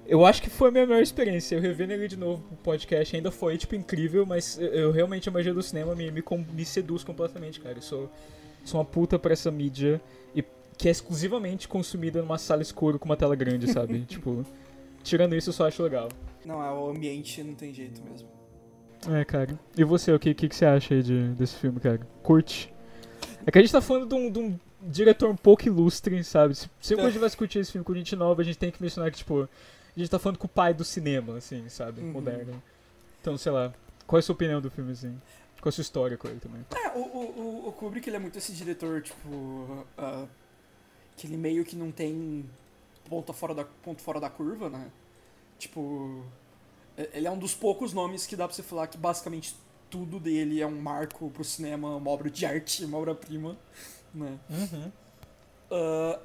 Eu 0.09 0.25
acho 0.25 0.41
que 0.41 0.49
foi 0.49 0.69
a 0.69 0.71
minha 0.71 0.87
melhor 0.87 1.03
experiência. 1.03 1.55
Eu 1.55 1.61
revendo 1.61 1.93
ele 1.93 2.07
de 2.07 2.17
novo 2.17 2.41
pro 2.41 2.57
podcast 2.57 3.15
ainda 3.15 3.29
foi, 3.29 3.57
tipo, 3.59 3.75
incrível. 3.75 4.25
Mas 4.25 4.57
eu, 4.57 4.67
eu 4.67 4.91
realmente, 4.91 5.29
a 5.29 5.31
magia 5.31 5.53
do 5.53 5.61
cinema 5.61 5.93
me, 5.93 6.09
me, 6.09 6.23
me 6.51 6.65
seduz 6.65 7.03
completamente, 7.03 7.59
cara. 7.59 7.77
Eu 7.77 7.81
sou, 7.83 8.11
sou 8.65 8.79
uma 8.79 8.85
puta 8.85 9.19
pra 9.19 9.33
essa 9.33 9.51
mídia. 9.51 10.01
E 10.35 10.43
que 10.77 10.87
é 10.87 10.91
exclusivamente 10.91 11.67
consumida 11.67 12.21
numa 12.21 12.39
sala 12.39 12.63
escura 12.63 12.97
com 12.97 13.05
uma 13.05 13.15
tela 13.15 13.35
grande, 13.35 13.71
sabe? 13.71 13.99
tipo... 14.09 14.43
Tirando 15.03 15.35
isso, 15.35 15.49
eu 15.49 15.53
só 15.53 15.67
acho 15.67 15.81
legal. 15.83 16.09
Não, 16.43 16.61
é 16.63 16.71
o 16.71 16.89
ambiente 16.89 17.41
não 17.43 17.53
tem 17.53 17.73
jeito 17.73 18.01
mesmo. 18.03 18.27
É, 19.09 19.23
cara. 19.23 19.57
E 19.77 19.83
você, 19.83 20.11
o 20.11 20.19
que, 20.19 20.33
que, 20.33 20.49
que 20.49 20.55
você 20.55 20.65
acha 20.65 20.93
aí 20.93 21.03
de, 21.03 21.29
desse 21.29 21.55
filme, 21.55 21.79
cara? 21.79 21.99
Curte? 22.23 22.73
É 23.45 23.51
que 23.51 23.57
a 23.57 23.61
gente 23.61 23.71
tá 23.71 23.79
falando 23.79 24.07
de 24.09 24.15
um, 24.15 24.31
de 24.31 24.39
um 24.39 24.59
diretor 24.81 25.29
um 25.29 25.35
pouco 25.35 25.67
ilustre, 25.67 26.21
sabe? 26.23 26.55
Se, 26.55 26.69
se 26.81 26.93
É. 26.95 26.99
a 26.99 27.05
gente 27.09 27.19
vai 27.19 27.29
discutir 27.29 27.59
esse 27.59 27.71
filme 27.71 27.85
com 27.85 27.93
gente 27.93 28.15
nova, 28.15 28.41
a 28.41 28.45
gente 28.45 28.57
tem 28.57 28.71
que 28.71 28.81
mencionar 28.81 29.09
que, 29.11 29.17
tipo, 29.17 29.47
a 29.95 29.99
gente 29.99 30.09
tá 30.09 30.19
falando 30.19 30.37
com 30.37 30.45
o 30.47 30.49
pai 30.49 30.73
do 30.73 30.83
cinema, 30.83 31.37
assim, 31.37 31.67
sabe? 31.69 32.01
Uhum. 32.01 32.11
Moderno. 32.13 32.61
Então, 33.21 33.37
sei 33.37 33.51
lá, 33.51 33.73
qual 34.07 34.17
é 34.17 34.21
a 34.21 34.23
sua 34.23 34.33
opinião 34.33 34.61
do 34.61 34.69
filme, 34.71 34.91
assim? 34.91 35.19
Qual 35.61 35.67
é 35.67 35.69
a 35.69 35.71
sua 35.73 35.81
história 35.81 36.17
com 36.17 36.27
ele 36.27 36.39
também? 36.39 36.65
É, 36.75 36.89
o, 36.97 37.01
o, 37.01 37.67
o- 37.67 37.71
Kubrick 37.73 38.07
ele 38.09 38.15
é 38.15 38.19
muito 38.19 38.37
esse 38.37 38.53
diretor, 38.53 39.01
tipo. 39.01 39.85
ah, 39.97 40.25
que 41.17 41.27
ele 41.27 41.35
meio 41.35 41.65
que 41.65 41.75
não 41.75 41.91
tem 41.91 42.49
ponto 43.09 43.33
fora 43.33 43.53
da, 43.53 43.65
ponto 43.65 44.01
fora 44.01 44.19
da 44.21 44.29
curva, 44.29 44.69
né? 44.69 44.89
Tipo. 45.57 46.23
Ele 47.13 47.27
é 47.27 47.31
um 47.31 47.37
dos 47.37 47.53
poucos 47.53 47.93
nomes 47.93 48.25
que 48.27 48.35
dá 48.35 48.45
pra 48.47 48.55
você 48.55 48.63
falar 48.63 48.87
que 48.87 48.97
basicamente 48.97 49.55
tudo 49.89 50.19
dele 50.19 50.61
é 50.61 50.67
um 50.67 50.79
marco 50.81 51.29
pro 51.31 51.43
cinema, 51.43 51.95
uma 51.95 52.09
obra 52.11 52.29
de 52.29 52.45
arte, 52.45 52.83
uma 52.85 52.97
obra-prima, 52.97 53.57
né? 54.13 54.37
Uhum. 54.49 54.91
Ah, 55.71 56.19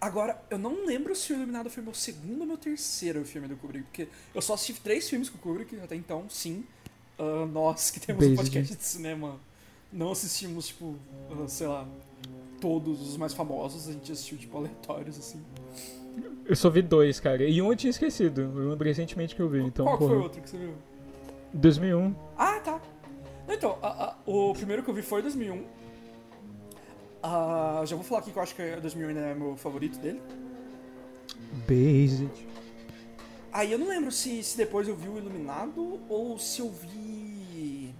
agora, 0.00 0.40
eu 0.50 0.58
não 0.58 0.84
lembro 0.86 1.14
se 1.16 1.32
o 1.32 1.36
Iluminado 1.36 1.68
foi 1.70 1.82
meu 1.82 1.94
segundo 1.94 2.40
ou 2.42 2.46
meu 2.46 2.56
terceiro 2.58 3.24
filme 3.24 3.48
do 3.48 3.56
Kubrick, 3.56 3.84
porque 3.84 4.08
eu 4.34 4.40
só 4.42 4.54
assisti 4.54 4.80
três 4.80 5.08
filmes 5.08 5.28
com 5.28 5.36
o 5.38 5.40
Kubrick 5.40 5.78
até 5.80 5.94
então, 5.96 6.24
sim. 6.28 6.64
Ah, 7.18 7.46
nós 7.46 7.90
que 7.90 7.98
temos 8.00 8.22
um 8.24 8.26
Beijo. 8.28 8.42
podcast 8.42 8.76
de 8.76 8.84
cinema 8.84 9.40
não 9.92 10.12
assistimos, 10.12 10.68
tipo, 10.68 10.94
ah, 11.30 11.48
sei 11.48 11.66
lá, 11.66 11.86
todos 12.60 13.00
os 13.08 13.16
mais 13.16 13.32
famosos, 13.34 13.88
a 13.88 13.92
gente 13.92 14.10
assistiu, 14.12 14.38
tipo, 14.38 14.56
aleatórios, 14.56 15.18
assim. 15.18 15.40
Eu 16.44 16.56
só 16.56 16.68
vi 16.70 16.82
dois, 16.82 17.20
cara. 17.20 17.44
E 17.44 17.60
um 17.62 17.70
eu 17.70 17.76
tinha 17.76 17.90
esquecido. 17.90 18.40
Eu 18.40 18.70
lembrei 18.70 18.90
recentemente 18.92 19.34
que 19.36 19.40
eu 19.42 19.48
vi. 19.48 19.60
Então, 19.62 19.84
Qual 19.84 19.98
porra. 19.98 20.10
foi 20.10 20.18
o 20.18 20.22
outro 20.22 20.40
que 20.42 20.48
você 20.50 20.56
viu? 20.58 20.74
2001. 21.52 22.14
Ah, 22.36 22.58
tá. 22.60 22.80
Não, 23.46 23.54
Então, 23.54 23.78
a- 23.82 24.04
a- 24.10 24.16
o 24.26 24.52
primeiro 24.54 24.82
que 24.82 24.90
eu 24.90 24.94
vi 24.94 25.02
foi 25.02 25.22
2001. 25.22 25.64
Ah, 27.22 27.82
já 27.84 27.96
vou 27.96 28.04
falar 28.04 28.20
aqui 28.20 28.30
que 28.30 28.38
eu 28.38 28.42
acho 28.42 28.54
que 28.54 28.76
2001 28.76 29.08
ainda 29.08 29.20
é 29.20 29.34
meu 29.34 29.56
favorito 29.56 29.98
dele. 29.98 30.20
Basic. 31.66 32.46
Aí 33.52 33.72
eu 33.72 33.78
não 33.78 33.88
lembro 33.88 34.12
se, 34.12 34.42
se 34.42 34.56
depois 34.56 34.86
eu 34.86 34.94
vi 34.94 35.08
o 35.08 35.18
Iluminado 35.18 36.00
ou 36.08 36.38
se 36.38 36.60
eu 36.60 36.70
vi. 36.70 37.94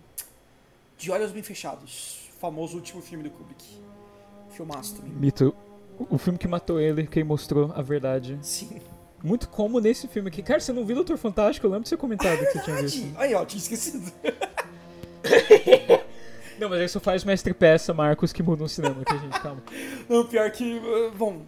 De 0.97 1.11
Olhos 1.11 1.33
Bem 1.33 1.43
Fechados. 1.43 2.29
Famoso 2.41 2.77
último 2.77 3.01
filme 3.03 3.25
do 3.25 3.31
Kubrick. 3.31 3.65
Filmaço 4.51 4.97
também. 4.97 5.13
Mito. 5.13 5.55
O 6.11 6.17
filme 6.17 6.39
que 6.39 6.47
matou 6.47 6.81
ele, 6.81 7.07
quem 7.07 7.25
mostrou 7.25 7.73
a 7.75 7.83
verdade. 7.83 8.39
Sim. 8.41 8.81
Muito 9.23 9.49
como 9.49 9.81
nesse 9.81 10.07
filme 10.07 10.29
aqui. 10.29 10.43
Cara, 10.43 10.61
você 10.61 10.73
não 10.73 10.85
viu 10.85 10.95
Doutor 10.95 11.19
Fantástico? 11.19 11.67
Eu 11.67 11.71
lembro 11.71 11.83
de 11.85 11.89
você 11.89 11.97
comentado 11.97 12.39
que 12.39 12.53
você 12.53 12.61
tinha 12.61 12.77
visto. 12.77 13.01
Verdade. 13.01 13.25
Aí, 13.25 13.35
ó, 13.35 13.45
tinha 13.45 13.59
esquecido. 13.61 14.13
Não, 16.59 16.69
mas 16.69 16.81
aí 16.81 16.89
só 16.89 17.01
faz 17.01 17.25
mestre 17.25 17.55
peça, 17.55 17.95
Marcos, 17.95 18.33
que 18.33 18.43
muda 18.43 18.65
o 18.65 18.69
cinema 18.69 19.03
aqui, 19.03 19.17
gente. 19.19 19.41
Calma. 19.41 19.63
Não, 20.09 20.27
pior 20.27 20.51
que. 20.51 20.75
uh, 20.75 21.13
Bom, 21.17 21.47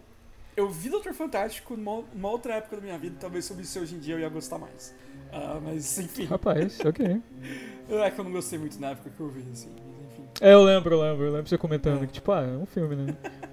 eu 0.55 0.69
vi 0.69 0.89
Doutor 0.89 1.13
Fantástico 1.13 1.75
numa, 1.75 2.03
numa 2.13 2.29
outra 2.29 2.55
época 2.55 2.77
da 2.77 2.81
minha 2.81 2.97
vida. 2.97 3.17
Talvez 3.19 3.49
eu 3.49 3.55
visse 3.55 3.77
hoje 3.79 3.95
em 3.95 3.99
dia 3.99 4.15
eu 4.15 4.19
ia 4.19 4.29
gostar 4.29 4.57
mais. 4.57 4.93
Ah, 5.31 5.59
mas, 5.61 5.97
enfim. 5.99 6.25
Rapaz, 6.25 6.79
ok. 6.79 7.21
É 7.91 8.09
que 8.09 8.17
eu 8.17 8.23
não 8.23 8.31
gostei 8.31 8.57
muito 8.57 8.79
na 8.79 8.91
época 8.91 9.09
que 9.09 9.19
eu 9.19 9.27
vi, 9.27 9.45
assim. 9.51 9.69
Mas, 9.75 10.11
enfim. 10.13 10.29
É, 10.39 10.53
eu 10.53 10.63
lembro, 10.63 10.95
eu 10.95 11.01
lembro. 11.01 11.25
Eu 11.25 11.31
lembro 11.33 11.49
você 11.49 11.57
comentando 11.57 12.07
que, 12.07 12.13
tipo, 12.13 12.31
ah, 12.31 12.41
é 12.41 12.57
um 12.57 12.65
filme, 12.65 12.95
né? 12.95 13.17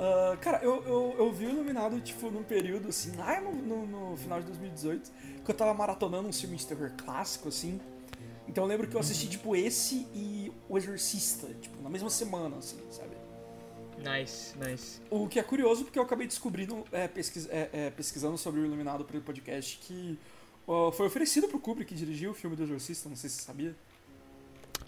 Ah, 0.00 0.36
cara, 0.40 0.60
eu, 0.62 0.80
eu, 0.86 1.14
eu 1.18 1.32
vi 1.32 1.46
o 1.46 1.50
Iluminado, 1.50 2.00
tipo, 2.00 2.30
num 2.30 2.44
período, 2.44 2.88
assim, 2.88 3.16
lá 3.16 3.40
no, 3.40 3.52
no, 3.52 3.86
no 3.86 4.16
final 4.16 4.38
de 4.38 4.46
2018, 4.46 5.10
que 5.44 5.50
eu 5.50 5.54
tava 5.54 5.74
maratonando 5.74 6.28
um 6.28 6.32
filme 6.32 6.56
de 6.56 6.64
terror 6.64 6.92
clássico, 6.96 7.48
assim. 7.48 7.80
Então 8.48 8.64
eu 8.64 8.68
lembro 8.68 8.88
que 8.88 8.96
eu 8.96 9.00
assisti, 9.00 9.28
tipo, 9.28 9.54
esse 9.54 10.06
e 10.14 10.50
O 10.68 10.76
Exorcista, 10.78 11.46
tipo, 11.60 11.80
na 11.82 11.90
mesma 11.90 12.08
semana, 12.10 12.56
assim, 12.56 12.78
sabe? 12.90 13.16
Nice, 13.98 14.56
nice. 14.58 15.00
O 15.10 15.28
que 15.28 15.38
é 15.38 15.42
curioso, 15.42 15.84
porque 15.84 15.98
eu 15.98 16.02
acabei 16.02 16.26
descobrindo, 16.26 16.84
é, 16.92 17.06
pesquis- 17.08 17.48
é, 17.50 17.68
é, 17.72 17.90
pesquisando 17.90 18.38
sobre 18.38 18.60
o 18.60 18.64
Iluminado 18.64 19.04
pelo 19.04 19.22
podcast, 19.22 19.78
que 19.82 20.18
ó, 20.66 20.90
foi 20.92 21.06
oferecido 21.06 21.48
pro 21.48 21.58
Kubrick 21.58 21.94
dirigir 21.94 22.30
o 22.30 22.34
filme 22.34 22.54
do 22.56 22.62
Exorcista, 22.62 23.08
não 23.08 23.16
sei 23.16 23.28
se 23.28 23.36
você 23.36 23.42
sabia. 23.42 23.74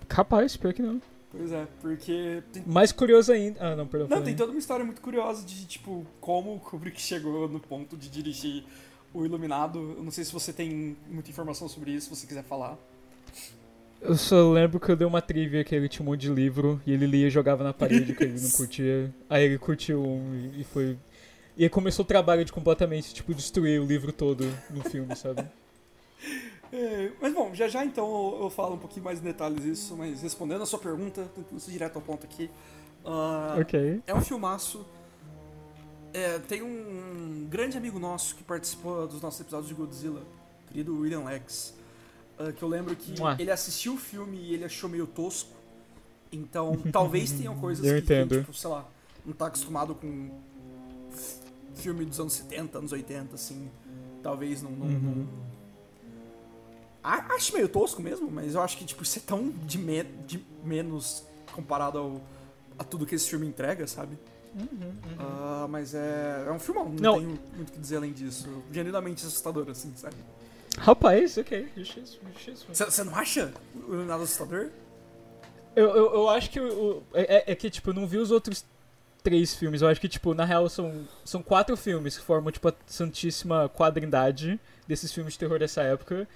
Capaz, 0.09 0.57
pior 0.57 0.73
que 0.73 0.83
não. 0.83 1.01
Pois 1.31 1.53
é, 1.53 1.67
porque 1.81 2.43
tem 2.53 2.63
Mais 2.67 2.91
curioso 2.93 3.33
ainda. 3.33 3.61
Ah, 3.73 3.77
não, 3.77 3.87
perdão. 3.87 4.09
Não, 4.09 4.25
tem 4.25 4.35
toda 4.35 4.51
uma 4.51 4.59
história 4.59 4.85
muito 4.85 5.01
curiosa 5.01 5.45
de, 5.47 5.65
tipo, 5.67 6.05
como 6.21 6.55
o 6.57 6.61
Kubrick 6.61 6.99
chegou 7.03 7.49
no 7.49 7.61
ponto 7.61 7.97
de 7.97 8.09
dirigir 8.09 8.65
o 9.15 9.25
Iluminado. 9.25 9.79
Eu 9.97 10.03
não 10.03 10.11
sei 10.11 10.25
se 10.25 10.33
você 10.33 10.53
tem 10.53 10.97
muita 11.09 11.31
informação 11.31 11.69
sobre 11.69 11.93
isso, 11.93 12.09
se 12.13 12.17
você 12.21 12.27
quiser 12.27 12.43
falar. 12.45 12.77
Eu 14.01 14.17
só 14.17 14.51
lembro 14.51 14.81
que 14.81 14.91
eu 14.91 14.97
dei 14.97 15.07
uma 15.07 15.21
trivia 15.21 15.63
que 15.63 15.75
ele 15.75 15.89
tinha 15.89 16.03
um 16.03 16.11
monte 16.11 16.23
de 16.23 16.31
livro 16.31 16.81
e 16.87 16.93
ele 16.93 17.07
lia 17.07 17.27
e 17.27 17.31
jogava 17.31 17.63
na 17.63 17.73
parede 17.73 18.15
que 18.15 18.25
ele 18.25 18.41
não 18.41 18.51
curtia. 18.57 19.15
Aí 19.29 19.45
ele 19.45 19.59
curtiu 19.59 20.03
um 20.03 20.53
e 20.57 20.65
foi. 20.65 20.99
E 21.57 21.65
aí 21.65 21.69
começou 21.69 22.05
o 22.05 22.09
trabalho 22.09 22.43
de 22.45 22.53
completamente, 22.53 23.13
tipo, 23.13 23.35
destruir 23.35 23.79
o 23.81 23.85
livro 23.85 24.11
todo 24.13 24.47
no 24.71 24.83
filme, 24.83 25.15
sabe? 25.17 25.45
É, 26.73 27.11
mas 27.21 27.35
bom, 27.35 27.53
já 27.53 27.67
já 27.67 27.85
então 27.85 28.39
eu, 28.41 28.49
falo 28.49 28.75
um 28.77 28.79
pouquinho 28.79 29.05
mais 29.05 29.19
em 29.19 29.25
detalhes 29.25 29.65
isso, 29.65 29.97
mas 29.97 30.23
respondendo 30.23 30.63
a 30.63 30.67
sua 30.67 30.79
pergunta, 30.79 31.29
tentando 31.35 31.59
ser 31.59 31.73
direto 31.73 31.97
ao 31.97 32.03
ponto 32.03 32.25
aqui. 32.25 32.49
ah, 33.05 33.57
Ok. 33.61 34.01
É 34.07 34.15
um 34.15 34.21
filmaço. 34.21 34.87
É, 36.15 36.39
tem 36.39 36.63
um 36.63 37.47
grande 37.51 37.77
amigo 37.77 37.99
nosso 37.99 38.37
que 38.37 38.45
participou 38.45 39.09
dos 39.09 39.21
nossos 39.21 39.41
episódios 39.41 39.69
de 39.69 39.75
Godzilla, 39.75 40.23
querido 40.69 40.97
William 41.01 41.25
Lex, 41.25 41.75
que 42.57 42.63
eu 42.63 42.69
lembro 42.69 42.95
que 42.97 43.19
Mua. 43.21 43.37
ele 43.39 43.51
assistiu 43.51 43.95
o 43.95 43.97
filme 43.99 44.37
e 44.39 44.55
ele 44.55 44.65
achou 44.65 44.89
meio 44.89 45.07
tosco. 45.07 45.51
Então, 46.33 46.77
talvez 46.93 47.31
tenham 47.39 47.57
coisas 47.59 47.85
Eu 47.85 47.95
que, 47.95 48.01
entendo. 48.01 48.39
tipo, 48.41 48.55
sei 48.55 48.71
lá, 48.71 48.87
não 49.27 49.33
tá 49.33 49.47
acostumado 49.47 49.95
com 49.95 50.31
filme 51.75 52.05
dos 52.05 52.19
anos 52.21 52.33
70, 52.35 52.79
anos 52.79 52.93
80, 52.93 53.35
assim. 53.35 53.69
Talvez 54.23 54.63
não. 54.63 54.71
não, 54.71 54.87
Uhum. 54.87 55.01
não- 55.27 55.51
A- 57.03 57.35
Acho 57.35 57.55
meio 57.55 57.69
tosco 57.69 58.03
mesmo, 58.03 58.31
mas 58.31 58.55
eu 58.55 58.61
acho 58.61 58.77
que, 58.77 58.85
tipo, 58.85 59.03
isso 59.03 59.19
é 59.19 59.23
tão 59.25 59.49
de, 59.51 59.79
me- 59.79 60.05
de 60.27 60.45
menos 60.63 61.25
comparado 61.53 61.99
ao, 61.99 62.21
a 62.79 62.85
tudo 62.85 63.07
que 63.07 63.15
esse 63.15 63.29
filme 63.29 63.47
entrega, 63.47 63.87
sabe? 63.87 64.19
Ah, 65.19 65.67
mas 65.71 65.95
é, 65.95 66.45
é 66.47 66.53
um 66.53 66.59
filmão, 66.59 66.87
não, 66.91 66.95
Não. 67.01 67.15
tenho 67.19 67.39
muito 67.57 67.69
o 67.71 67.73
que 67.73 67.79
dizer 67.79 67.97
além 67.97 68.13
disso. 68.13 68.49
Genuinamente 68.71 69.25
assustador, 69.25 69.69
assim, 69.71 69.93
sabe? 69.97 70.17
Rapaz, 70.79 71.37
ok. 71.37 71.69
Justíssimo, 71.77 72.23
justíssimo. 72.33 72.75
Você 72.75 73.05
não 73.05 73.15
acha 73.15 73.53
o 73.75 73.93
Iluminado 73.93 74.23
assustador? 74.23 74.69
Eu, 75.77 75.89
eu, 75.91 76.15
eu 76.15 76.29
acho 76.31 76.51
que 76.51 76.59
o, 76.61 76.97
o- 76.99 77.03
é, 77.15 77.53
é 77.53 77.55
que, 77.55 77.69
tipo, 77.71 77.91
eu 77.91 77.95
não 77.95 78.07
vi 78.07 78.17
os 78.19 78.31
outros 78.31 78.65
três 79.23 79.55
filmes. 79.55 79.83
Eu 79.83 79.89
acho 79.89 80.01
que, 80.01 80.09
tipo, 80.09 80.33
na 80.35 80.45
real 80.45 80.69
são, 80.69 81.07
são 81.25 81.43
quatro 81.43 81.77
filmes 81.77 82.17
que 82.17 82.25
formam, 82.25 82.51
tipo, 82.51 82.69
a 82.69 82.75
santíssima 82.87 83.69
quadrindade 83.69 84.59
desses 84.89 85.13
filmes 85.13 85.35
de 85.35 85.39
terror 85.39 85.59
dessa 85.59 85.83
época. 85.83 86.27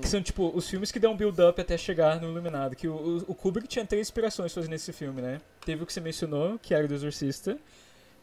Que 0.00 0.08
são, 0.08 0.22
tipo, 0.22 0.50
os 0.54 0.68
filmes 0.68 0.90
que 0.90 0.98
dão 0.98 1.16
build-up 1.16 1.60
até 1.60 1.76
chegar 1.76 2.20
no 2.20 2.28
Iluminado. 2.30 2.74
Que 2.74 2.88
o, 2.88 2.94
o, 2.94 3.16
o 3.28 3.34
Kubrick 3.34 3.68
tinha 3.68 3.84
três 3.84 4.06
inspirações 4.08 4.52
fazendo 4.52 4.72
esse 4.74 4.92
filme, 4.92 5.20
né? 5.20 5.40
Teve 5.64 5.82
o 5.82 5.86
que 5.86 5.92
você 5.92 6.00
mencionou, 6.00 6.58
que 6.58 6.72
era 6.74 6.84
o 6.84 6.88
do 6.88 6.94
Exorcista. 6.94 7.58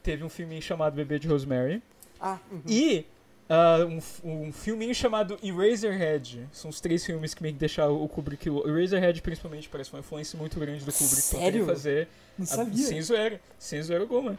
Teve 0.01 0.23
um 0.23 0.29
filme 0.29 0.61
chamado 0.61 0.95
Bebê 0.95 1.19
de 1.19 1.27
Rosemary. 1.27 1.81
Ah, 2.19 2.39
uhum. 2.51 2.61
E 2.67 3.05
ah, 3.49 3.79
um, 3.85 3.99
um 4.47 4.51
filminho 4.51 4.93
chamado 4.93 5.37
Eraserhead. 5.43 6.47
São 6.51 6.69
os 6.69 6.81
três 6.81 7.05
filmes 7.05 7.33
que 7.33 7.41
meio 7.41 7.53
que 7.53 7.59
deixaram 7.59 8.01
o 8.01 8.07
Kubrick. 8.07 8.49
O 8.49 8.67
Eraserhead, 8.67 9.21
principalmente, 9.21 9.69
parece 9.69 9.91
uma 9.93 9.99
influência 9.99 10.37
muito 10.37 10.59
grande 10.59 10.83
do 10.83 10.91
Kubrick. 10.91 11.09
pra 11.29 11.39
Sério? 11.39 11.59
poder 11.61 11.73
fazer. 11.73 12.07
não 12.37 12.43
a- 12.43 12.47
sabia. 12.47 12.85
sem 12.85 13.01
zoeira. 13.01 13.41
Sem 13.57 13.81
zoeira 13.81 14.03
alguma. 14.03 14.37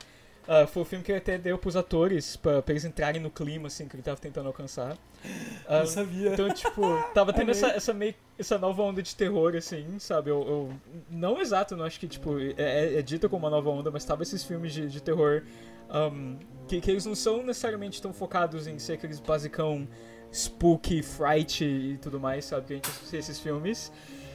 Ah, 0.50 0.66
foi 0.66 0.80
o 0.82 0.84
filme 0.86 1.04
que 1.04 1.12
ele 1.12 1.18
até 1.18 1.36
deu 1.36 1.58
pros 1.58 1.76
atores, 1.76 2.34
pra, 2.36 2.62
pra 2.62 2.72
eles 2.72 2.82
entrarem 2.82 3.20
no 3.20 3.28
clima, 3.30 3.66
assim, 3.66 3.86
que 3.86 3.94
ele 3.96 4.02
tava 4.02 4.16
tentando 4.18 4.46
alcançar. 4.46 4.96
Ah, 5.70 5.80
não 5.80 5.86
sabia. 5.86 6.32
então, 6.32 6.48
tipo, 6.54 6.80
tava 7.12 7.30
tendo 7.34 7.50
Amei. 7.50 7.54
essa, 7.54 7.66
essa, 7.68 7.92
meio, 7.92 8.14
essa 8.38 8.56
nova 8.56 8.80
onda 8.82 9.02
de 9.02 9.14
terror, 9.14 9.54
assim, 9.54 9.98
sabe? 9.98 10.30
Eu, 10.30 10.40
eu- 10.48 10.72
não 11.10 11.38
exato, 11.38 11.76
não 11.76 11.84
acho 11.84 12.00
que, 12.00 12.06
tipo, 12.08 12.38
é, 12.40 12.54
é, 12.56 12.98
é 12.98 13.02
dita 13.02 13.28
como 13.28 13.44
uma 13.44 13.50
nova 13.50 13.68
onda, 13.68 13.90
mas 13.90 14.02
tava 14.06 14.22
esses 14.22 14.42
filmes 14.42 14.72
de, 14.72 14.88
de 14.88 15.02
terror 15.02 15.42
um, 15.90 16.37
que, 16.66 16.80
que 16.80 16.90
eles 16.90 17.07
não 17.07 17.14
são 17.14 17.42
necessariamente 17.42 18.00
tão 18.00 18.12
focados 18.12 18.66
em 18.66 18.78
ser 18.78 18.95
aqueles 18.95 19.21
basicão 19.21 19.88
spooky, 20.33 21.02
fright 21.02 21.64
e 21.64 21.99
tudo 21.99 22.21
mais, 22.21 22.45
sabe? 22.45 22.66
Que 22.66 22.73
a 22.75 22.76
gente 22.76 22.90
associa 22.90 23.18
esses 23.18 23.40
filmes. 23.40 23.92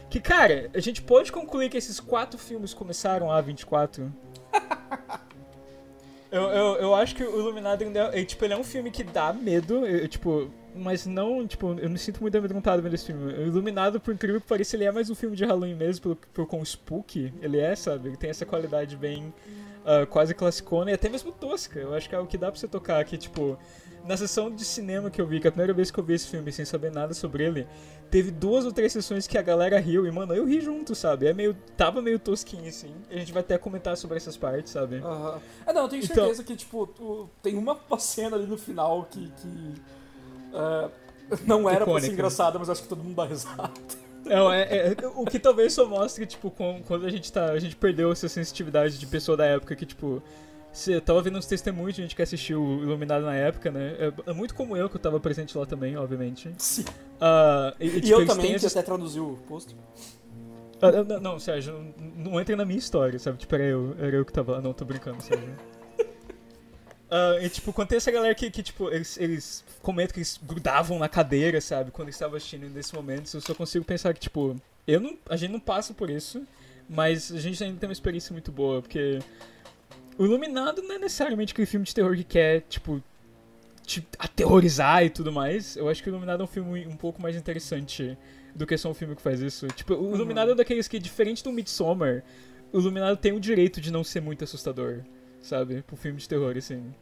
Que, 0.10 0.20
cara, 0.20 0.70
a 0.74 0.80
gente 0.80 1.02
pode 1.02 1.32
concluir 1.32 1.70
que 1.70 1.78
esses 1.78 2.00
quatro 2.00 2.40
filmes 2.40 2.74
começaram 2.74 3.32
a 3.32 3.40
24. 3.42 4.12
Eu, 6.34 6.42
eu, 6.50 6.76
eu 6.78 6.96
acho 6.96 7.16
que 7.16 7.24
o 7.24 7.40
Iluminado 7.40 7.84
ainda 7.84 8.10
é, 8.12 8.26
tipo, 8.26 8.44
ele 8.44 8.56
é 8.56 8.58
um 8.58 8.64
filme 8.64 8.90
que 8.90 9.04
dá 9.04 9.32
medo, 9.32 9.86
eu, 9.86 10.08
tipo, 10.08 10.50
mas 10.76 11.06
não, 11.06 11.46
tipo, 11.46 11.76
eu 11.80 11.88
me 11.88 12.00
sinto 12.00 12.22
muito 12.22 12.36
amedrontado 12.36 12.82
vendo 12.82 12.96
esse 12.96 13.06
filme. 13.06 13.32
O 13.32 13.46
Iluminado, 13.46 14.00
por 14.00 14.16
incrível 14.16 14.42
que 14.42 14.48
pareça, 14.48 14.76
ele 14.76 14.84
é 14.84 14.92
mais 14.92 15.12
um 15.12 15.16
filme 15.16 15.36
de 15.36 15.46
Halloween 15.46 15.76
mesmo, 15.76 16.02
pelo, 16.02 16.16
pelo 16.16 16.48
quão 16.48 16.66
spooky 16.66 17.32
ele 17.40 17.60
é, 17.60 17.76
sabe? 17.76 18.10
Ele 18.10 18.18
tem 18.18 18.32
essa 18.32 18.48
qualidade 18.48 18.98
bem 18.98 19.32
ah, 19.86 20.06
quase 20.06 20.34
classicona 20.34 20.92
e 20.92 20.94
até 20.94 21.10
mesmo 21.10 21.32
tosca. 21.32 21.80
Eu 21.80 21.94
acho 21.94 22.08
que 22.10 22.16
é 22.16 22.20
o 22.20 22.26
que 22.28 22.38
dá 22.38 22.52
pra 22.52 22.60
você 22.60 22.68
tocar 22.68 23.00
aqui, 23.00 23.18
tipo, 23.18 23.58
na 24.06 24.18
sessão 24.18 24.50
de 24.52 24.64
cinema 24.66 25.10
que 25.10 25.22
eu 25.22 25.28
vi, 25.28 25.40
que 25.40 25.48
é 25.48 25.50
a 25.50 25.52
primeira 25.52 25.74
vez 25.74 25.90
que 25.92 26.00
eu 26.00 26.04
vi 26.04 26.14
esse 26.14 26.28
filme 26.28 26.52
sem 26.52 26.66
saber 26.66 26.92
nada 26.92 27.14
sobre 27.14 27.44
ele, 27.46 27.68
teve 28.12 28.30
duas 28.32 28.66
ou 28.66 28.72
três 28.72 28.92
sessões 28.92 29.26
que 29.28 29.38
a 29.38 29.42
galera 29.42 29.80
riu 29.80 30.06
e, 30.06 30.12
mano, 30.12 30.36
eu 30.36 30.46
ri 30.46 30.60
junto, 30.62 30.94
sabe? 30.94 31.26
É 31.28 31.34
meio, 31.34 31.56
tava 31.78 32.02
meio 32.02 32.20
tosquinho, 32.20 32.68
assim. 32.68 32.94
A 33.10 33.16
gente 33.16 33.32
vai 33.32 33.42
até 33.42 33.58
comentar 33.58 33.96
sobre 33.98 34.18
essas 34.18 34.36
partes, 34.38 34.72
sabe? 34.74 34.98
Aham. 34.98 35.40
Ah, 35.66 35.74
não, 35.74 35.84
eu 35.84 35.90
tenho 35.90 36.04
Então- 36.04 36.16
certeza 36.16 36.44
que, 36.44 36.56
tipo, 36.56 36.86
tu- 36.88 37.30
tem 37.42 37.58
uma 37.58 37.78
cena 37.98 38.36
ali 38.36 38.46
no 38.46 38.58
final 38.58 39.08
que. 39.10 39.32
que 39.32 39.74
ah, 40.54 40.90
não 41.48 41.68
era 41.70 41.78
pra 41.86 41.86
ser 41.86 41.90
Icônica. 41.92 42.14
engraçada, 42.14 42.60
mas 42.60 42.70
acho 42.70 42.84
que 42.84 42.90
todo 42.90 43.02
mundo 43.04 43.16
dá 43.16 43.26
risada. 43.26 43.72
Não, 44.26 44.52
é, 44.52 44.62
é- 44.92 44.96
o 45.16 45.26
que 45.26 45.38
talvez 45.40 45.74
só 45.74 45.86
mostre, 45.86 46.26
tipo, 46.26 46.50
com- 46.52 46.82
quando 46.88 47.06
a 47.06 47.10
gente 47.10 47.32
tá. 47.32 47.52
A 47.52 47.60
gente 47.60 47.76
perdeu 47.76 48.12
essa 48.12 48.28
sensitividade 48.30 48.98
de 48.98 49.06
pessoa 49.06 49.36
da 49.38 49.46
época 49.46 49.76
que, 49.76 49.86
tipo. 49.86 50.22
Você 50.72 51.00
tava 51.00 51.22
vendo 51.22 51.38
uns 51.38 51.46
testemunhos 51.46 51.94
de 51.96 52.02
gente 52.02 52.16
que 52.16 52.22
assistiu 52.24 52.60
o 52.60 52.82
Iluminado 52.82 53.24
na 53.24 53.36
época, 53.36 53.70
né? 53.70 53.96
É, 54.00 54.32
é 54.32 54.34
muito 54.34 54.56
como 54.56 54.76
eu, 54.76 54.90
que 54.90 54.96
eu 54.96 55.00
tava 55.00 55.20
presente 55.20 55.56
lá 55.56 55.68
também, 55.68 55.96
obviamente. 55.96 56.52
Sim. 56.58 56.82
Uh, 56.82 57.76
e, 57.80 57.86
E, 57.90 58.02
tipo, 58.02 58.22
eu 58.22 58.26
também, 58.26 58.58
que 58.58 58.66
até 58.66 58.82
traduziu 58.82 59.34
o 59.34 59.38
post. 59.48 59.76
Ah, 60.82 61.04
não, 61.04 61.20
não, 61.20 61.40
Sérgio, 61.40 61.94
não, 61.98 62.32
não 62.32 62.42
entra 62.42 62.56
na 62.56 62.66
minha 62.66 62.80
história, 62.80 63.20
sabe? 63.20 63.38
Tipo, 63.38 63.54
era 63.54 63.64
eu, 63.66 63.96
era 64.00 64.16
eu 64.16 64.26
que 64.26 64.34
tava 64.34 64.54
lá. 64.54 64.62
Não, 64.62 64.74
tô 64.74 64.84
brincando, 64.84 65.22
Sérgio. 65.22 65.48
Ah, 67.16 67.38
e, 67.40 67.48
tipo, 67.48 67.72
quando 67.72 67.90
tem 67.90 67.98
essa 67.98 68.10
galera 68.10 68.34
que, 68.34 68.50
que 68.50 68.64
tipo, 68.64 68.90
eles, 68.90 69.20
eles 69.20 69.64
comentam 69.84 70.16
que 70.16 70.20
eles 70.20 70.40
grudavam 70.42 70.98
na 70.98 71.08
cadeira, 71.08 71.62
sabe? 71.62 71.92
Quando 71.92 72.08
eles 72.08 72.16
estavam 72.16 72.36
assistindo 72.36 72.68
nesse 72.68 72.96
momento, 72.96 73.32
eu 73.32 73.40
só 73.40 73.54
consigo 73.54 73.86
pensar 73.86 74.16
que, 74.16 74.20
tipo, 74.20 74.60
eu 74.88 75.00
não, 75.00 75.16
a 75.30 75.36
gente 75.36 75.52
não 75.52 75.60
passa 75.60 75.94
por 75.94 76.10
isso, 76.10 76.42
mas 76.90 77.32
a 77.32 77.40
gente 77.40 77.64
ainda 77.64 77.80
tem 77.80 77.88
uma 77.88 77.94
experiência 77.94 78.34
muito 78.34 78.52
boa, 78.52 78.82
porque 78.82 79.20
o 80.18 80.26
Iluminado 80.26 80.82
não 80.82 80.96
é 80.96 80.98
necessariamente 80.98 81.54
aquele 81.54 81.68
filme 81.68 81.86
de 81.86 81.94
terror 81.94 82.16
que 82.16 82.24
quer, 82.24 82.62
tipo, 82.62 83.00
te 83.86 84.04
aterrorizar 84.18 85.06
e 85.06 85.12
tudo 85.12 85.32
mais. 85.32 85.76
Eu 85.76 85.90
acho 85.90 86.02
que 86.02 86.10
o 86.10 86.12
Iluminado 86.12 86.42
é 86.42 86.44
um 86.46 86.48
filme 86.48 86.88
um 86.88 86.98
pouco 86.98 87.22
mais 87.22 87.36
interessante 87.36 88.18
do 88.56 88.66
que 88.66 88.76
só 88.76 88.90
um 88.90 88.94
filme 88.96 89.16
que 89.16 89.22
faz 89.22 89.40
isso. 89.40 89.68
Tipo, 89.68 89.94
o 89.94 90.16
Iluminado 90.16 90.50
é 90.50 90.54
um 90.54 90.58
daqueles 90.58 90.88
que, 90.88 90.98
diferente 90.98 91.44
do 91.44 91.52
Midsommar, 91.52 92.24
o 92.72 92.80
Iluminado 92.80 93.18
tem 93.18 93.34
o 93.34 93.40
direito 93.40 93.80
de 93.80 93.92
não 93.92 94.04
ser 94.04 94.20
muito 94.20 94.44
assustador, 94.44 95.04
sabe? 95.44 95.84
Pro 95.84 95.96
filme 95.96 96.20
de 96.20 96.28
terror, 96.28 96.56
assim. 96.58 96.94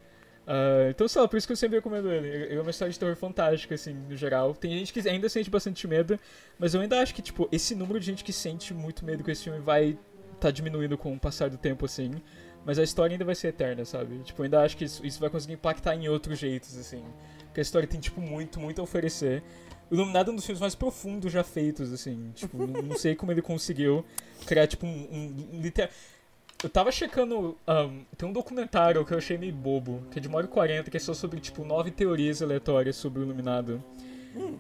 Ah, 0.45 0.89
então, 0.89 1.07
sei 1.07 1.21
lá, 1.21 1.27
por 1.27 1.37
isso 1.37 1.47
que 1.47 1.53
eu 1.53 1.57
sempre 1.57 1.77
recomendo 1.77 2.11
ele. 2.11 2.27
Ele 2.27 2.55
é 2.55 2.61
uma 2.61 2.71
história 2.71 2.91
de 2.91 2.99
terror 2.99 3.15
fantástica, 3.15 3.75
assim, 3.75 3.93
no 3.93 4.15
geral. 4.17 4.53
Tem 4.53 4.77
gente 4.77 4.91
que 4.91 5.07
ainda 5.07 5.29
sente 5.29 5.49
bastante 5.49 5.87
medo, 5.87 6.19
mas 6.59 6.73
eu 6.73 6.81
ainda 6.81 6.99
acho 7.01 7.13
que, 7.15 7.21
tipo, 7.21 7.47
esse 7.51 7.75
número 7.75 7.99
de 7.99 8.05
gente 8.05 8.23
que 8.23 8.33
sente 8.33 8.73
muito 8.73 9.05
medo 9.05 9.23
com 9.23 9.31
esse 9.31 9.43
filme 9.43 9.59
vai 9.59 9.97
tá 10.39 10.49
diminuindo 10.49 10.97
com 10.97 11.13
o 11.13 11.19
passar 11.19 11.49
do 11.49 11.57
tempo, 11.57 11.85
assim. 11.85 12.11
Mas 12.65 12.77
a 12.77 12.83
história 12.83 13.13
ainda 13.13 13.25
vai 13.25 13.35
ser 13.35 13.49
eterna, 13.49 13.85
sabe? 13.85 14.19
Tipo, 14.23 14.43
ainda 14.43 14.61
acho 14.61 14.75
que 14.75 14.85
isso, 14.85 15.05
isso 15.05 15.19
vai 15.19 15.29
conseguir 15.29 15.53
impactar 15.53 15.95
em 15.95 16.09
outros 16.09 16.37
jeitos, 16.37 16.77
assim. 16.77 17.03
Porque 17.45 17.59
a 17.59 17.63
história 17.63 17.87
tem, 17.87 17.99
tipo, 17.99 18.19
muito, 18.19 18.59
muito 18.59 18.81
a 18.81 18.83
oferecer. 18.83 19.43
O 19.89 19.93
Iluminado 19.93 20.29
é 20.29 20.33
um 20.33 20.35
dos 20.35 20.45
filmes 20.45 20.61
mais 20.61 20.75
profundos 20.75 21.31
já 21.31 21.43
feitos, 21.43 21.93
assim. 21.93 22.31
Tipo, 22.33 22.65
não, 22.65 22.97
sei 22.97 23.15
como 23.15 23.31
ele 23.31 23.41
conseguiu 23.41 24.05
criar, 24.45 24.67
tipo, 24.67 24.85
um, 24.85 25.07
um, 25.11 25.49
um 25.53 25.61
liter... 25.61 25.89
Eu 26.63 26.69
tava 26.69 26.91
checando. 26.91 27.57
ahn, 27.65 28.01
tem 28.17 28.27
um 28.29 28.33
documentário 28.33 29.03
que 29.05 29.13
eu 29.13 29.17
achei 29.17 29.37
meio 29.37 29.53
bobo, 29.53 30.03
que 30.11 30.19
é 30.19 30.21
de 30.21 30.27
1 30.27 30.33
hora 30.35 30.45
e 30.45 30.49
40, 30.49 30.91
que 30.91 30.97
é 30.97 30.99
só 30.99 31.13
sobre, 31.13 31.39
tipo, 31.39 31.63
nove 31.65 31.89
teorias 31.91 32.41
aleatórias 32.41 32.95
sobre 32.95 33.19
o 33.21 33.23
Iluminado. 33.23 33.83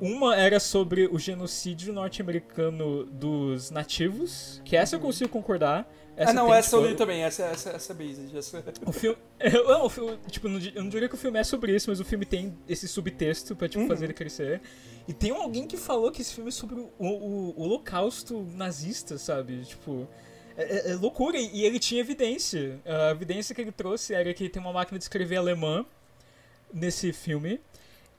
Uma 0.01 0.35
era 0.35 0.59
sobre 0.59 1.07
o 1.07 1.17
genocídio 1.17 1.93
norte-americano 1.93 3.05
dos 3.05 3.71
nativos, 3.71 4.61
que 4.65 4.75
essa 4.75 4.95
eu 4.97 4.99
consigo 4.99 5.29
concordar. 5.29 5.89
ah, 6.17 6.33
não, 6.33 6.47
tem, 6.47 6.55
essa 6.55 6.75
eu 6.75 6.79
tipo, 6.81 6.91
li 6.91 6.97
também, 6.97 7.23
essa, 7.23 7.43
essa, 7.43 7.69
essa 7.69 7.93
é. 7.93 8.37
Essa... 8.37 8.63
o 8.85 8.91
filme. 8.91 9.17
Eu, 9.39 9.67
não, 9.69 9.85
o 9.85 9.89
filme, 9.89 10.19
tipo, 10.27 10.47
eu 10.47 10.83
não 10.83 10.89
diria 10.89 11.07
que 11.09 11.15
o 11.15 11.17
filme 11.17 11.39
é 11.39 11.43
sobre 11.43 11.73
isso, 11.75 11.89
mas 11.89 11.99
o 11.99 12.05
filme 12.05 12.25
tem 12.27 12.55
esse 12.69 12.87
subtexto 12.87 13.55
pra 13.55 13.67
tipo, 13.67 13.87
fazer 13.87 14.05
ele 14.05 14.13
crescer. 14.13 14.61
E 15.07 15.13
tem 15.13 15.31
alguém 15.31 15.65
que 15.65 15.77
falou 15.77 16.11
que 16.11 16.21
esse 16.21 16.33
filme 16.35 16.49
é 16.49 16.51
sobre 16.51 16.75
o, 16.75 16.91
o- 16.99 17.53
o 17.57 17.61
holocausto 17.63 18.45
nazista, 18.53 19.17
sabe? 19.17 19.61
Tipo. 19.63 20.07
É, 20.61 20.89
é- 20.89 20.91
é 20.91 20.95
loucura, 20.95 21.37
e 21.37 21.63
ele 21.65 21.79
tinha 21.79 22.01
evidência. 22.01 22.79
A 22.85 23.11
evidência 23.11 23.53
que 23.55 23.61
ele 23.61 23.71
trouxe 23.71 24.13
era 24.13 24.33
que 24.33 24.49
tem 24.49 24.61
uma 24.61 24.73
máquina 24.73 24.97
de 24.97 25.03
escrever 25.05 25.37
alemã 25.37 25.85
nesse 26.73 27.11
filme. 27.11 27.59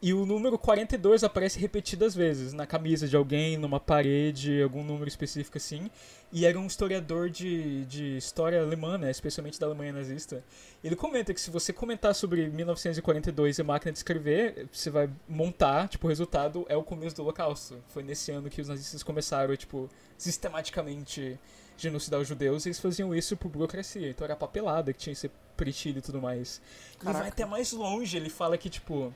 E 0.05 0.13
o 0.13 0.27
número 0.27 0.59
42 0.59 1.23
aparece 1.23 1.61
repetidas 1.61 2.13
vezes 2.13 2.53
na 2.53 2.67
camisa 2.67 3.07
de 3.07 3.15
alguém, 3.17 3.57
numa 3.57 3.79
parede, 3.79 4.61
algum 4.61 4.83
número 4.83 5.07
específico 5.07 5.59
assim. 5.59 5.89
E 6.33 6.45
era 6.45 6.59
um 6.59 6.67
historiador 6.67 7.31
de, 7.31 7.85
de 7.85 8.17
história 8.17 8.61
alemã, 8.61 8.99
né, 8.99 9.13
especialmente 9.13 9.61
da 9.61 9.67
Alemanha 9.67 9.93
nazista. 9.93 10.43
Ele 10.83 10.97
comenta 10.97 11.33
que 11.33 11.41
se 11.41 11.51
você 11.53 11.73
comentar 11.73 12.17
sobre 12.17 12.49
1942 12.49 13.61
e 13.61 13.63
máquina 13.63 13.93
de 13.93 13.99
escrever, 13.99 14.67
você 14.73 14.91
vai 14.91 15.09
montar, 15.29 15.87
tipo, 15.89 16.09
o 16.09 16.11
resultado 16.11 16.67
é 16.69 16.77
o 16.77 16.83
começo 16.83 17.15
do 17.15 17.23
Holocausto. 17.23 17.79
Foi 17.87 18.03
nesse 18.03 18.33
ano 18.33 18.51
que 18.51 18.61
os 18.61 18.67
nazistas 18.67 19.05
começaram, 19.05 19.55
tipo, 19.57 19.89
sistematicamente 20.19 21.39
genocidar 21.77 22.21
os 22.21 22.29
judeus, 22.29 22.67
eles 22.67 22.79
faziam 22.79 23.15
isso 23.15 23.37
por 23.37 23.49
burocracia. 23.49 24.11
Então 24.11 24.25
era 24.25 24.37
papelada 24.37 24.93
que 24.93 24.99
tinha 24.99 25.15
que 25.15 25.21
ser 25.21 25.31
preenchido 25.57 25.99
e 25.99 26.03
tudo 26.03 26.21
mais. 26.21 26.61
Ele 26.95 27.05
vai 27.05 27.13
Caraca. 27.15 27.29
até 27.31 27.45
mais 27.45 27.73
longe, 27.73 28.17
ele 28.17 28.31
fala 28.31 28.57
que, 28.57 28.71
tipo, 28.71 29.13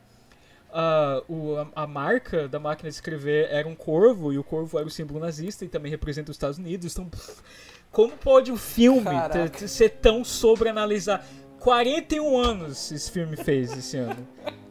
a, 0.73 1.23
o, 1.29 1.57
a, 1.57 1.83
a 1.85 1.87
marca 1.87 2.49
da 2.49 2.59
máquina 2.59 2.89
de 2.89 2.95
escrever 2.95 3.49
era 3.51 3.67
um 3.67 3.75
corvo, 3.75 4.33
e 4.33 4.39
o 4.39 4.45
corvo 4.45 4.79
era 4.79 4.87
o 4.87 4.91
símbolo 4.91 5.21
nazista 5.21 5.65
e 5.65 5.69
também 5.69 5.91
representa 5.91 6.31
os 6.31 6.37
Estados 6.37 6.59
Unidos. 6.59 6.93
Então, 6.93 7.09
pff, 7.09 7.43
como 7.91 8.17
pode 8.17 8.53
um 8.53 8.57
filme 8.57 9.05
Caraca. 9.05 9.69
ser 9.69 9.91
tão 9.91 10.25
sobreanalisar? 10.25 11.25
41 11.61 12.39
anos 12.39 12.93
esse 12.93 13.11
filme 13.11 13.37
fez 13.37 13.73
esse 13.73 13.97
ano. 13.97 14.27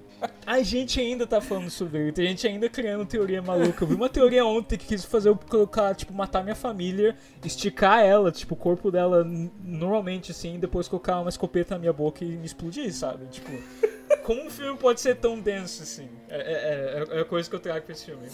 A 0.45 0.61
gente 0.61 0.99
ainda 0.99 1.25
tá 1.25 1.41
falando 1.41 1.69
sobre 1.69 1.99
ele, 1.99 2.11
tem 2.11 2.27
gente 2.27 2.47
ainda 2.47 2.69
criando 2.69 3.05
teoria 3.05 3.41
maluca. 3.41 3.83
Eu 3.83 3.87
vi 3.87 3.95
uma 3.95 4.09
teoria 4.09 4.45
ontem 4.45 4.77
que 4.77 4.85
quis 4.85 5.03
fazer 5.05 5.29
eu 5.29 5.35
colocar, 5.35 5.93
tipo, 5.95 6.13
matar 6.13 6.43
minha 6.43 6.55
família, 6.55 7.15
esticar 7.43 8.03
ela, 8.03 8.31
tipo, 8.31 8.53
o 8.53 8.57
corpo 8.57 8.91
dela 8.91 9.23
normalmente 9.63 10.31
assim, 10.31 10.59
depois 10.59 10.87
colocar 10.87 11.19
uma 11.19 11.29
escopeta 11.29 11.75
na 11.75 11.79
minha 11.79 11.93
boca 11.93 12.23
e 12.23 12.37
me 12.37 12.45
explodir, 12.45 12.93
sabe? 12.93 13.25
Tipo, 13.27 13.51
como 14.23 14.45
um 14.45 14.49
filme 14.49 14.77
pode 14.77 15.01
ser 15.01 15.15
tão 15.15 15.39
denso 15.39 15.83
assim? 15.83 16.09
É, 16.29 16.37
é, 16.37 17.15
é, 17.15 17.17
é 17.17 17.21
a 17.21 17.25
coisa 17.25 17.49
que 17.49 17.55
eu 17.55 17.59
trago 17.59 17.85
pra 17.85 17.93
esse 17.93 18.05
filme. 18.05 18.27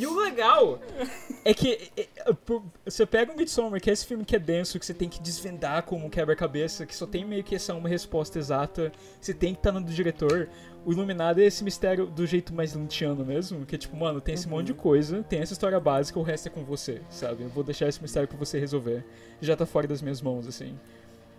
E 0.00 0.06
o 0.06 0.18
legal 0.18 0.80
é 1.44 1.52
que 1.52 1.90
é, 1.94 2.00
é, 2.00 2.36
você 2.86 3.04
pega 3.04 3.34
o 3.34 3.36
Midsommar, 3.36 3.78
que 3.78 3.90
é 3.90 3.92
esse 3.92 4.06
filme 4.06 4.24
que 4.24 4.34
é 4.34 4.38
denso, 4.38 4.78
que 4.78 4.86
você 4.86 4.94
tem 4.94 5.10
que 5.10 5.20
desvendar 5.20 5.82
como 5.82 6.06
um 6.06 6.08
quebra-cabeça, 6.08 6.86
que 6.86 6.96
só 6.96 7.06
tem 7.06 7.22
meio 7.22 7.44
que 7.44 7.54
essa 7.54 7.74
uma 7.74 7.86
resposta 7.86 8.38
exata, 8.38 8.90
você 9.20 9.34
tem 9.34 9.52
que 9.52 9.58
estar 9.58 9.72
no 9.72 9.80
do 9.82 9.92
diretor. 9.92 10.48
O 10.86 10.92
Iluminado 10.92 11.42
é 11.42 11.44
esse 11.44 11.62
mistério 11.62 12.06
do 12.06 12.26
jeito 12.26 12.54
mais 12.54 12.72
lintiano 12.72 13.26
mesmo, 13.26 13.66
que 13.66 13.74
é 13.74 13.78
tipo, 13.78 13.94
mano, 13.94 14.22
tem 14.22 14.34
esse 14.34 14.48
monte 14.48 14.68
de 14.68 14.74
coisa, 14.74 15.22
tem 15.22 15.40
essa 15.40 15.52
história 15.52 15.78
básica, 15.78 16.18
o 16.18 16.22
resto 16.22 16.46
é 16.46 16.50
com 16.50 16.64
você, 16.64 17.02
sabe? 17.10 17.42
Eu 17.42 17.50
vou 17.50 17.62
deixar 17.62 17.86
esse 17.86 18.00
mistério 18.00 18.26
pra 18.26 18.38
você 18.38 18.58
resolver. 18.58 19.04
Já 19.42 19.54
tá 19.54 19.66
fora 19.66 19.86
das 19.86 20.00
minhas 20.00 20.22
mãos, 20.22 20.46
assim. 20.46 20.78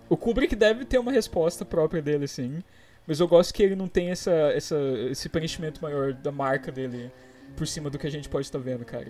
O 0.08 0.16
Kubrick 0.16 0.56
deve 0.56 0.86
ter 0.86 1.00
uma 1.00 1.12
resposta 1.12 1.66
própria 1.66 2.00
dele, 2.00 2.26
assim. 2.26 2.62
Mas 3.08 3.20
eu 3.20 3.28
gosto 3.28 3.52
que 3.56 3.64
ele 3.64 3.76
não 3.76 3.88
tem 3.88 4.12
essa, 4.12 4.32
essa, 4.32 4.78
esse 5.10 5.28
preenchimento 5.30 5.82
maior 5.82 6.14
da 6.14 6.32
marca 6.32 6.72
dele 6.72 7.12
por 7.56 7.68
cima 7.68 7.90
do 7.90 7.98
que 7.98 8.08
a 8.08 8.12
gente 8.12 8.30
pode 8.30 8.46
estar 8.48 8.60
vendo, 8.60 8.84
cara. 8.86 9.08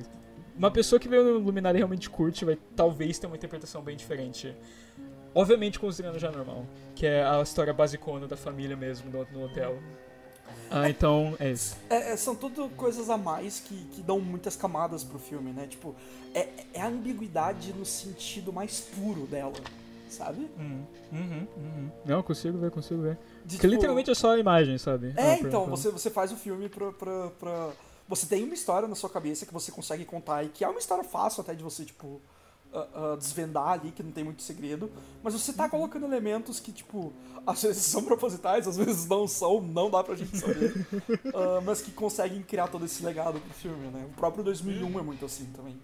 Uma 0.58 0.72
pessoa 0.72 1.00
que 1.00 1.08
vê 1.08 1.18
o 1.18 1.40
Iluminado 1.40 1.76
e 1.76 1.78
realmente 1.78 2.10
curte 2.10 2.44
vai 2.46 2.58
talvez 2.76 3.18
ter 3.18 3.28
uma 3.28 3.36
interpretação 3.36 3.82
bem 3.82 3.96
diferente. 3.96 4.56
Obviamente 5.34 5.80
considerando 5.80 6.20
já 6.20 6.30
normal, 6.30 6.66
que 6.94 7.06
é 7.06 7.24
a 7.24 7.42
história 7.42 7.74
basicona 7.74 8.28
da 8.28 8.36
família 8.36 8.76
mesmo 8.76 9.10
no, 9.10 9.26
no 9.32 9.46
hotel. 9.46 9.80
Ah, 10.70 10.90
então 10.90 11.36
é 11.40 11.52
isso. 11.52 11.78
É, 11.90 12.12
é, 12.12 12.18
são 12.18 12.36
tudo 12.36 12.70
coisas 12.76 13.10
a 13.10 13.18
mais 13.18 13.60
que, 13.60 13.76
que 13.92 14.02
dão 14.02 14.20
muitas 14.20 14.56
camadas 14.56 15.04
pro 15.04 15.20
filme, 15.20 15.52
né? 15.52 15.68
Tipo, 15.68 15.96
é, 16.34 16.48
é 16.74 16.82
a 16.82 16.88
ambiguidade 16.88 17.74
no 17.74 17.86
sentido 17.86 18.54
mais 18.54 18.80
puro 18.80 19.26
dela, 19.28 19.54
sabe? 20.10 20.50
Uhum, 20.58 20.86
uhum, 21.12 21.48
uhum. 21.58 21.92
Não, 22.06 22.24
consigo 22.24 22.58
ver, 22.58 22.72
consigo 22.72 23.02
ver. 23.02 23.18
De, 23.46 23.56
Porque 23.56 23.68
tipo, 23.68 23.68
literalmente 23.68 24.12
é 24.12 24.16
só 24.16 24.34
a 24.34 24.40
imagem, 24.40 24.78
sabe? 24.78 25.14
É, 25.18 25.32
Ah, 25.32 25.40
então, 25.40 25.66
você, 25.66 25.90
você 25.90 26.10
faz 26.10 26.32
o 26.32 26.38
filme 26.38 26.70
pra, 26.70 26.92
pra, 26.94 27.30
pra. 27.32 27.70
Você 28.12 28.26
tem 28.28 28.44
uma 28.44 28.54
história 28.54 28.90
na 28.90 28.96
sua 28.96 29.10
cabeça 29.10 29.46
que 29.46 29.54
você 29.54 29.72
consegue 29.72 30.04
contar 30.04 30.44
e 30.44 30.50
que 30.50 30.66
é 30.66 30.68
uma 30.68 30.80
história 30.80 31.04
fácil 31.04 31.40
até 31.42 31.54
de 31.54 31.64
você, 31.64 31.86
tipo, 31.86 32.22
ah, 32.74 32.88
ah, 32.94 33.16
desvendar 33.18 33.70
ali, 33.70 33.90
que 33.92 34.04
não 34.04 34.12
tem 34.12 34.22
muito 34.22 34.42
segredo. 34.44 34.92
Mas 35.24 35.34
você 35.34 35.52
Uhum. 35.52 35.58
tá 35.58 35.70
colocando 35.70 36.06
elementos 36.06 36.60
que, 36.60 36.74
tipo, 36.74 37.14
às 37.48 37.62
vezes 37.64 37.84
são 37.84 38.04
propositais, 38.04 38.68
às 38.68 38.76
vezes 38.76 39.08
não 39.08 39.26
são, 39.30 39.62
não 39.62 39.90
dá 39.90 40.04
pra 40.04 40.14
gente 40.16 40.38
saber. 40.38 40.74
Ah, 41.34 41.62
mas 41.66 41.82
que 41.82 41.92
conseguem 41.92 42.42
criar 42.44 42.68
todo 42.68 42.84
esse 42.84 43.02
legado 43.02 43.40
pro 43.40 43.54
filme, 43.54 43.88
né? 43.88 44.06
O 44.12 44.14
próprio 44.14 44.44
2001 44.44 45.00
é 45.00 45.02
muito 45.02 45.24
assim 45.26 45.46
também. 45.56 45.80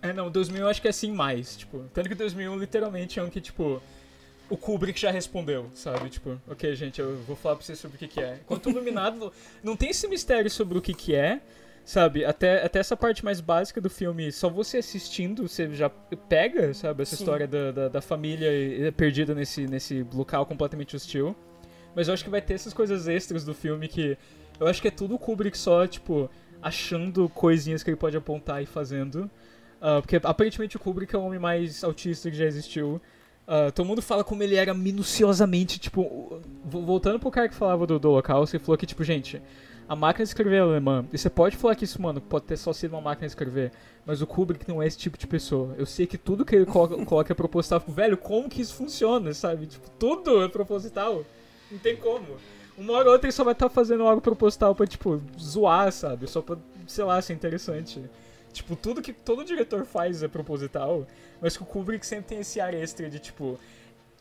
É, 0.00 0.12
não, 0.12 0.30
2000 0.30 0.60
eu 0.62 0.68
acho 0.68 0.80
que 0.80 0.86
é 0.86 0.90
assim 0.90 1.10
mais, 1.10 1.56
tipo. 1.56 1.84
Tanto 1.92 2.08
que 2.08 2.14
2001 2.14 2.56
literalmente 2.56 3.18
é 3.18 3.22
um 3.24 3.28
que, 3.28 3.40
tipo, 3.40 3.82
o 4.50 4.56
Kubrick 4.56 4.98
já 4.98 5.10
respondeu, 5.10 5.70
sabe? 5.74 6.08
Tipo, 6.08 6.40
ok, 6.48 6.74
gente, 6.74 7.00
eu 7.00 7.16
vou 7.26 7.36
falar 7.36 7.56
pra 7.56 7.64
vocês 7.64 7.78
sobre 7.78 7.96
o 7.96 7.98
que 7.98 8.08
que 8.08 8.20
é. 8.20 8.38
Enquanto 8.44 8.66
o 8.66 8.70
Iluminado 8.70 9.32
não 9.62 9.76
tem 9.76 9.90
esse 9.90 10.06
mistério 10.08 10.50
sobre 10.50 10.78
o 10.78 10.82
que 10.82 10.94
que 10.94 11.14
é, 11.14 11.40
sabe? 11.84 12.24
Até, 12.24 12.64
até 12.64 12.78
essa 12.78 12.96
parte 12.96 13.24
mais 13.24 13.40
básica 13.40 13.80
do 13.80 13.90
filme, 13.90 14.30
só 14.32 14.48
você 14.48 14.78
assistindo, 14.78 15.48
você 15.48 15.72
já 15.74 15.88
pega, 15.88 16.72
sabe? 16.74 17.02
Essa 17.02 17.16
Sim. 17.16 17.22
história 17.22 17.46
da, 17.46 17.72
da, 17.72 17.88
da 17.88 18.00
família 18.00 18.48
eh, 18.48 18.90
perdida 18.90 19.34
nesse, 19.34 19.66
nesse 19.66 20.06
local 20.12 20.46
completamente 20.46 20.96
hostil. 20.96 21.36
Mas 21.94 22.08
eu 22.08 22.14
acho 22.14 22.24
que 22.24 22.30
vai 22.30 22.40
ter 22.40 22.54
essas 22.54 22.72
coisas 22.72 23.08
extras 23.08 23.44
do 23.44 23.54
filme 23.54 23.88
que. 23.88 24.16
Eu 24.60 24.66
acho 24.66 24.82
que 24.82 24.88
é 24.88 24.90
tudo 24.90 25.14
o 25.14 25.18
Kubrick 25.18 25.56
só, 25.56 25.86
tipo, 25.86 26.28
achando 26.60 27.28
coisinhas 27.28 27.82
que 27.82 27.90
ele 27.90 27.96
pode 27.96 28.16
apontar 28.16 28.62
e 28.62 28.66
fazendo. 28.66 29.30
Ah, 29.80 30.00
porque 30.00 30.16
aparentemente 30.22 30.76
o 30.76 30.80
Kubrick 30.80 31.14
é 31.14 31.18
o 31.18 31.22
homem 31.22 31.38
mais 31.38 31.84
autista 31.84 32.30
que 32.30 32.36
já 32.36 32.44
existiu. 32.44 33.00
Ah, 33.50 33.72
todo 33.72 33.86
mundo 33.86 34.02
fala 34.02 34.22
como 34.22 34.42
ele 34.42 34.56
era 34.56 34.74
minuciosamente, 34.74 35.78
tipo. 35.78 36.38
Voltando 36.66 37.18
pro 37.18 37.30
cara 37.30 37.48
que 37.48 37.54
falava 37.54 37.86
do, 37.86 37.98
do 37.98 38.10
Holocausto, 38.10 38.54
ele 38.54 38.62
falou 38.62 38.76
que, 38.76 38.84
tipo, 38.84 39.02
gente. 39.02 39.40
A 39.88 39.96
máquina 39.96 40.22
de 40.22 40.28
escrever 40.28 40.56
é 40.56 40.60
alemã. 40.60 41.06
E 41.10 41.16
você 41.16 41.30
pode 41.30 41.56
falar 41.56 41.74
que 41.74 41.84
isso, 41.84 42.00
mano, 42.02 42.20
pode 42.20 42.44
ter 42.44 42.58
só 42.58 42.74
sido 42.74 42.92
uma 42.92 43.00
máquina 43.00 43.26
de 43.26 43.32
escrever. 43.32 43.72
Mas 44.04 44.20
o 44.20 44.26
Kubrick 44.26 44.68
não 44.68 44.82
é 44.82 44.86
esse 44.86 44.98
tipo 44.98 45.16
de 45.16 45.26
pessoa. 45.26 45.74
Eu 45.78 45.86
sei 45.86 46.06
que 46.06 46.18
tudo 46.18 46.44
que 46.44 46.54
ele 46.54 46.66
coloca, 46.66 46.94
coloca 47.06 47.32
é 47.32 47.34
proposital. 47.34 47.80
Fico, 47.80 47.92
velho, 47.92 48.18
como 48.18 48.50
que 48.50 48.60
isso 48.60 48.74
funciona, 48.74 49.32
sabe? 49.32 49.66
Tipo, 49.66 49.88
tudo 49.98 50.42
é 50.42 50.48
proposital. 50.48 51.24
Não 51.70 51.78
tem 51.78 51.96
como. 51.96 52.26
Uma 52.76 52.92
hora 52.92 53.06
ou 53.06 53.12
outra 53.14 53.28
ele 53.28 53.32
só 53.32 53.44
vai 53.44 53.54
estar 53.54 53.70
tá 53.70 53.74
fazendo 53.74 54.02
algo 54.02 54.20
proposital 54.20 54.74
pra, 54.74 54.86
tipo, 54.86 55.22
zoar, 55.40 55.90
sabe? 55.90 56.28
Só 56.28 56.42
pra, 56.42 56.58
sei 56.86 57.04
lá, 57.04 57.22
ser 57.22 57.32
interessante. 57.32 57.98
Tipo, 58.52 58.76
tudo 58.76 59.02
que 59.02 59.12
todo 59.12 59.44
diretor 59.44 59.84
faz 59.84 60.22
é 60.22 60.28
proposital. 60.28 61.06
Mas 61.40 61.56
que 61.56 61.62
o 61.62 61.66
Kubrick 61.66 62.06
sempre 62.06 62.26
tem 62.26 62.40
esse 62.40 62.60
ar 62.60 62.74
extra 62.74 63.08
de, 63.08 63.18
tipo, 63.18 63.58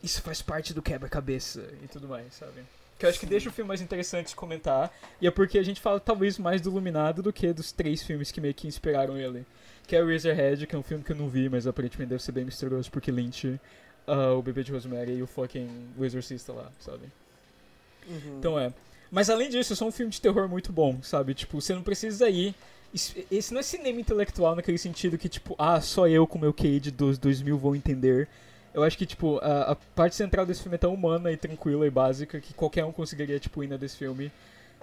isso 0.04 0.22
faz 0.22 0.42
parte 0.42 0.74
do 0.74 0.82
quebra-cabeça 0.82 1.68
e 1.84 1.88
tudo 1.88 2.08
mais, 2.08 2.34
sabe? 2.34 2.64
Que 2.98 3.06
eu 3.06 3.10
acho 3.10 3.20
que 3.20 3.26
deixa 3.26 3.50
o 3.50 3.52
filme 3.52 3.68
mais 3.68 3.82
interessante 3.82 4.30
de 4.30 4.36
comentar. 4.36 4.92
E 5.22 5.28
é 5.28 5.32
porque 5.32 5.60
a 5.60 5.64
gente 5.64 5.80
fala 5.80 6.00
talvez 6.00 6.38
mais 6.40 6.62
do 6.62 6.70
Iluminado 6.70 7.22
do 7.22 7.32
que 7.32 7.54
dos 7.54 7.72
três 7.72 8.02
filmes 8.02 8.32
que 8.32 8.42
meio 8.42 8.54
que 8.54 8.68
inspiraram 8.68 9.18
ele. 9.18 9.46
Que 9.86 9.96
é 9.96 10.04
o 10.04 10.08
Razorhead, 10.08 10.66
que 10.66 10.76
é 10.76 10.78
um 10.78 10.84
filme 10.84 11.04
que 11.04 11.12
eu 11.12 11.16
não 11.16 11.30
vi, 11.30 11.48
mas 11.48 11.68
aparentemente 11.68 12.10
deve 12.10 12.24
ser 12.24 12.32
bem 12.32 12.44
misterioso 12.44 12.92
porque 12.92 13.12
Lynch, 13.12 13.48
uh, 14.08 14.38
o 14.38 14.42
Bebê 14.42 14.64
de 14.64 14.72
Rosemary 14.72 15.14
e 15.14 15.24
o 15.24 15.28
fucking 15.28 15.70
O 15.98 16.04
Exorcista 16.04 16.52
lá, 16.52 16.72
sabe? 16.80 17.06
Uhum. 18.08 18.38
Então 18.40 18.60
é. 18.60 18.74
Mas 19.12 19.30
além 19.30 19.50
disso, 19.50 19.74
é 19.74 19.76
só 19.76 19.86
um 19.86 19.92
filme 19.92 20.12
de 20.12 20.20
terror 20.20 20.50
muito 20.50 20.72
bom, 20.74 21.02
sabe? 21.02 21.34
Tipo, 21.34 21.62
você 21.62 21.74
não 21.74 21.84
precisa 21.84 22.30
ir. 22.30 22.54
Esse 22.94 23.54
não 23.54 23.60
é 23.60 23.64
cinema 23.64 24.00
intelectual 24.00 24.56
naquele 24.56 24.78
sentido 24.78 25.18
que, 25.18 25.30
tipo, 25.30 25.56
ah, 25.58 25.80
só 25.82 26.08
eu 26.08 26.26
com 26.26 26.40
meu 26.40 26.54
Cade 26.54 26.90
dos 26.92 27.18
2000 27.18 27.58
vou 27.58 27.76
entender 27.76 28.28
eu 28.78 28.84
acho 28.84 28.96
que, 28.96 29.08
tipo, 29.08 29.40
a, 29.40 29.72
a, 29.72 29.76
parte 29.76 30.16
central 30.16 30.46
desse 30.46 30.62
filme 30.62 30.76
é 30.76 30.78
tão 30.78 30.94
humana 30.94 31.32
e 31.32 31.36
tranquila 31.36 31.88
e 31.88 31.90
básica 31.90 32.40
que 32.40 32.54
qualquer 32.54 32.86
um 32.86 32.92
conseguiria, 32.92 33.40
tipo, 33.40 33.64
ir 33.64 33.68
na 33.68 33.76
desse 33.76 33.98
filme. 33.98 34.32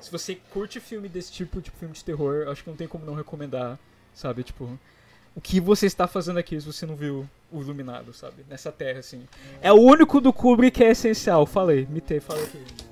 Se 0.00 0.10
você 0.10 0.34
curte 0.50 0.80
filme 0.80 1.08
desse 1.08 1.30
tipo, 1.30 1.60
tipo, 1.60 1.76
filme 1.76 1.94
de 1.94 2.02
terror, 2.02 2.48
acho 2.48 2.64
que 2.64 2.68
não 2.68 2.76
tem 2.76 2.88
como 2.88 3.06
não 3.06 3.14
recomendar, 3.14 3.78
sabe? 4.12 4.42
Tipo, 4.42 4.76
o 5.32 5.40
que 5.40 5.60
você 5.60 5.86
está 5.86 6.08
fazendo 6.08 6.40
aqui 6.40 6.60
se 6.60 6.66
você 6.66 6.84
não 6.84 6.96
viu 6.96 7.28
o 7.52 7.60
Iluminado, 7.60 8.12
sabe? 8.12 8.44
Nessa 8.48 8.72
terra, 8.72 8.98
assim. 8.98 9.28
É 9.62 9.72
o 9.72 9.76
único 9.76 10.20
do 10.20 10.32
Kubrick 10.32 10.78
que 10.78 10.84
é 10.84 10.90
essencial. 10.90 11.46
Falei, 11.46 11.86
mitei, 11.88 12.18
falei 12.18 12.42
aqui. 12.42 12.83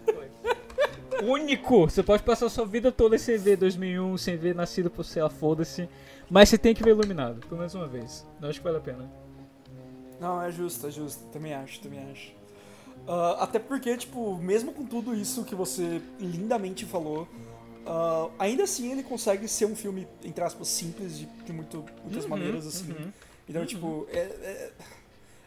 Único! 1.24 1.82
Você 1.90 2.02
pode 2.02 2.22
passar 2.22 2.46
a 2.46 2.50
sua 2.50 2.66
vida 2.66 2.90
toda 2.92 3.18
sem 3.18 3.36
ver 3.38 3.56
2001, 3.56 4.18
sem 4.18 4.36
ver 4.36 4.54
Nascido 4.54 4.90
por 4.90 5.04
Sei 5.04 5.22
foda-se. 5.28 5.88
Mas 6.30 6.48
você 6.48 6.58
tem 6.58 6.74
que 6.74 6.82
ver 6.82 6.90
Iluminado, 6.90 7.40
pelo 7.46 7.58
menos 7.58 7.74
uma 7.74 7.86
vez. 7.86 8.26
Eu 8.40 8.48
acho 8.48 8.58
que 8.58 8.64
vale 8.64 8.78
a 8.78 8.80
pena. 8.80 9.10
Não, 10.20 10.40
é 10.40 10.50
justo, 10.50 10.86
é 10.86 10.90
justo. 10.90 11.24
Também 11.26 11.52
acho, 11.52 11.80
também 11.80 12.00
acho. 12.10 12.30
Uh, 13.06 13.40
até 13.40 13.58
porque, 13.58 13.96
tipo, 13.96 14.36
mesmo 14.36 14.72
com 14.72 14.84
tudo 14.84 15.14
isso 15.14 15.44
que 15.44 15.54
você 15.54 16.00
lindamente 16.20 16.86
falou, 16.86 17.26
uh, 17.84 18.30
ainda 18.38 18.62
assim 18.62 18.92
ele 18.92 19.02
consegue 19.02 19.48
ser 19.48 19.66
um 19.66 19.74
filme, 19.74 20.06
entre 20.24 20.44
aspas, 20.44 20.68
simples 20.68 21.18
de, 21.18 21.26
de 21.26 21.52
muito, 21.52 21.84
muitas 22.04 22.24
uhum, 22.24 22.30
maneiras, 22.30 22.66
assim. 22.66 22.92
Uhum, 22.92 23.12
então, 23.48 23.62
uhum. 23.62 23.66
tipo, 23.66 24.06
é, 24.10 24.18
é, 24.18 24.72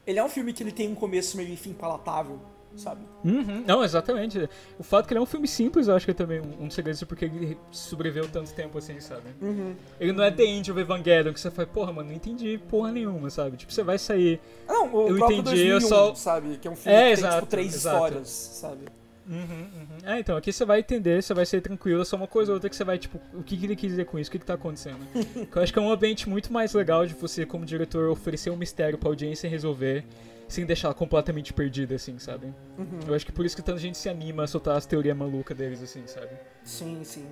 ele 0.06 0.20
é 0.20 0.24
um 0.24 0.30
filme 0.30 0.52
que 0.52 0.62
ele 0.62 0.72
tem 0.72 0.90
um 0.90 0.96
começo 0.96 1.38
meio, 1.38 1.52
enfim, 1.52 1.74
palatável 1.74 2.40
sabe? 2.76 3.02
Uhum. 3.24 3.64
Não, 3.66 3.84
exatamente. 3.84 4.50
O 4.78 4.84
fato 4.84 5.08
que 5.08 5.14
ele 5.14 5.20
é 5.20 5.22
um 5.22 5.26
filme 5.26 5.48
simples, 5.48 5.88
eu 5.88 5.96
acho 5.96 6.06
que 6.06 6.12
é 6.12 6.14
também 6.14 6.42
um, 6.42 6.66
um 6.66 6.70
segredo 6.70 7.06
porque 7.06 7.26
ele 7.26 7.58
sobreviveu 7.72 8.28
tanto 8.30 8.54
tempo 8.54 8.78
assim, 8.78 9.00
sabe? 9.00 9.30
Uhum. 9.42 9.76
Ele 10.00 10.12
não 10.12 10.24
é 10.24 10.32
The 10.32 10.44
End 10.44 10.72
of 10.72 10.80
Evangelion, 10.80 11.34
que 11.34 11.40
você 11.40 11.52
fala, 11.52 11.68
porra, 11.68 11.92
mano, 11.92 12.10
não 12.10 12.16
entendi 12.16 12.58
porra 12.70 12.92
nenhuma, 12.92 13.30
sabe? 13.30 13.58
Tipo, 13.58 13.74
você 13.74 13.84
vai 13.84 13.98
sair. 13.98 14.40
Não, 14.68 14.94
o 14.94 15.08
eu 15.10 15.18
entendi, 15.18 15.42
2001, 15.42 15.70
eu 15.70 15.82
só. 15.82 16.16
Sabe? 16.16 16.58
Que 16.58 16.68
é 16.68 16.72
um 16.72 16.76
filme 16.76 16.98
é, 16.98 17.08
que 17.08 17.14
exato, 17.14 17.32
tem, 17.32 17.40
tipo, 17.40 17.50
três 17.50 17.76
exato. 17.76 17.96
histórias, 17.96 18.30
sabe? 18.30 18.86
Uhum, 19.28 19.40
uhum. 19.40 19.98
É, 20.06 20.20
então, 20.20 20.38
aqui 20.38 20.54
você 20.54 20.64
vai 20.64 20.80
entender, 20.80 21.22
você 21.22 21.34
vai 21.34 21.46
ser 21.46 21.60
tranquilo, 21.62 22.02
é 22.02 22.06
só 22.06 22.16
uma 22.16 22.28
coisa 22.28 22.52
ou 22.52 22.56
outra 22.56 22.70
que 22.70 22.76
você 22.76 22.84
vai, 22.84 22.98
tipo, 22.98 23.20
o 23.34 23.42
que, 23.42 23.58
que 23.58 23.66
ele 23.66 23.76
quis 23.76 23.90
dizer 23.90 24.06
com 24.06 24.20
isso, 24.20 24.30
o 24.30 24.32
que, 24.32 24.40
que 24.40 24.46
tá 24.46 24.54
acontecendo. 24.54 25.00
eu 25.54 25.62
acho 25.62 25.74
que 25.74 25.80
é 25.80 25.82
um 25.82 25.92
ambiente 25.92 26.30
muito 26.30 26.54
mais 26.54 26.74
legal 26.74 27.06
de 27.06 27.14
você, 27.16 27.46
como 27.46 27.66
diretor, 27.66 28.10
oferecer 28.10 28.52
um 28.52 28.56
mistério 28.56 28.98
pra 28.98 29.10
audiência 29.10 29.50
resolver 29.50 30.06
sem 30.47 30.65
deixar 30.65 30.89
ela 30.89 30.95
completamente 30.95 31.53
perdida, 31.53 31.95
assim, 31.95 32.19
sabe? 32.19 32.53
Uhum. 32.77 32.99
Eu 33.08 33.15
acho 33.15 33.25
que 33.25 33.31
por 33.31 33.45
isso 33.45 33.55
que 33.55 33.62
tanta 33.62 33.79
gente 33.79 33.97
se 33.97 34.10
anima 34.10 34.43
a 34.43 34.47
soltar 34.47 34.77
as 34.77 34.86
teorias 34.86 35.15
malucas 35.17 35.58
deles, 35.58 35.81
assim, 35.81 36.05
sabe? 36.08 36.29
Sim, 36.63 37.03
sim. 37.03 37.27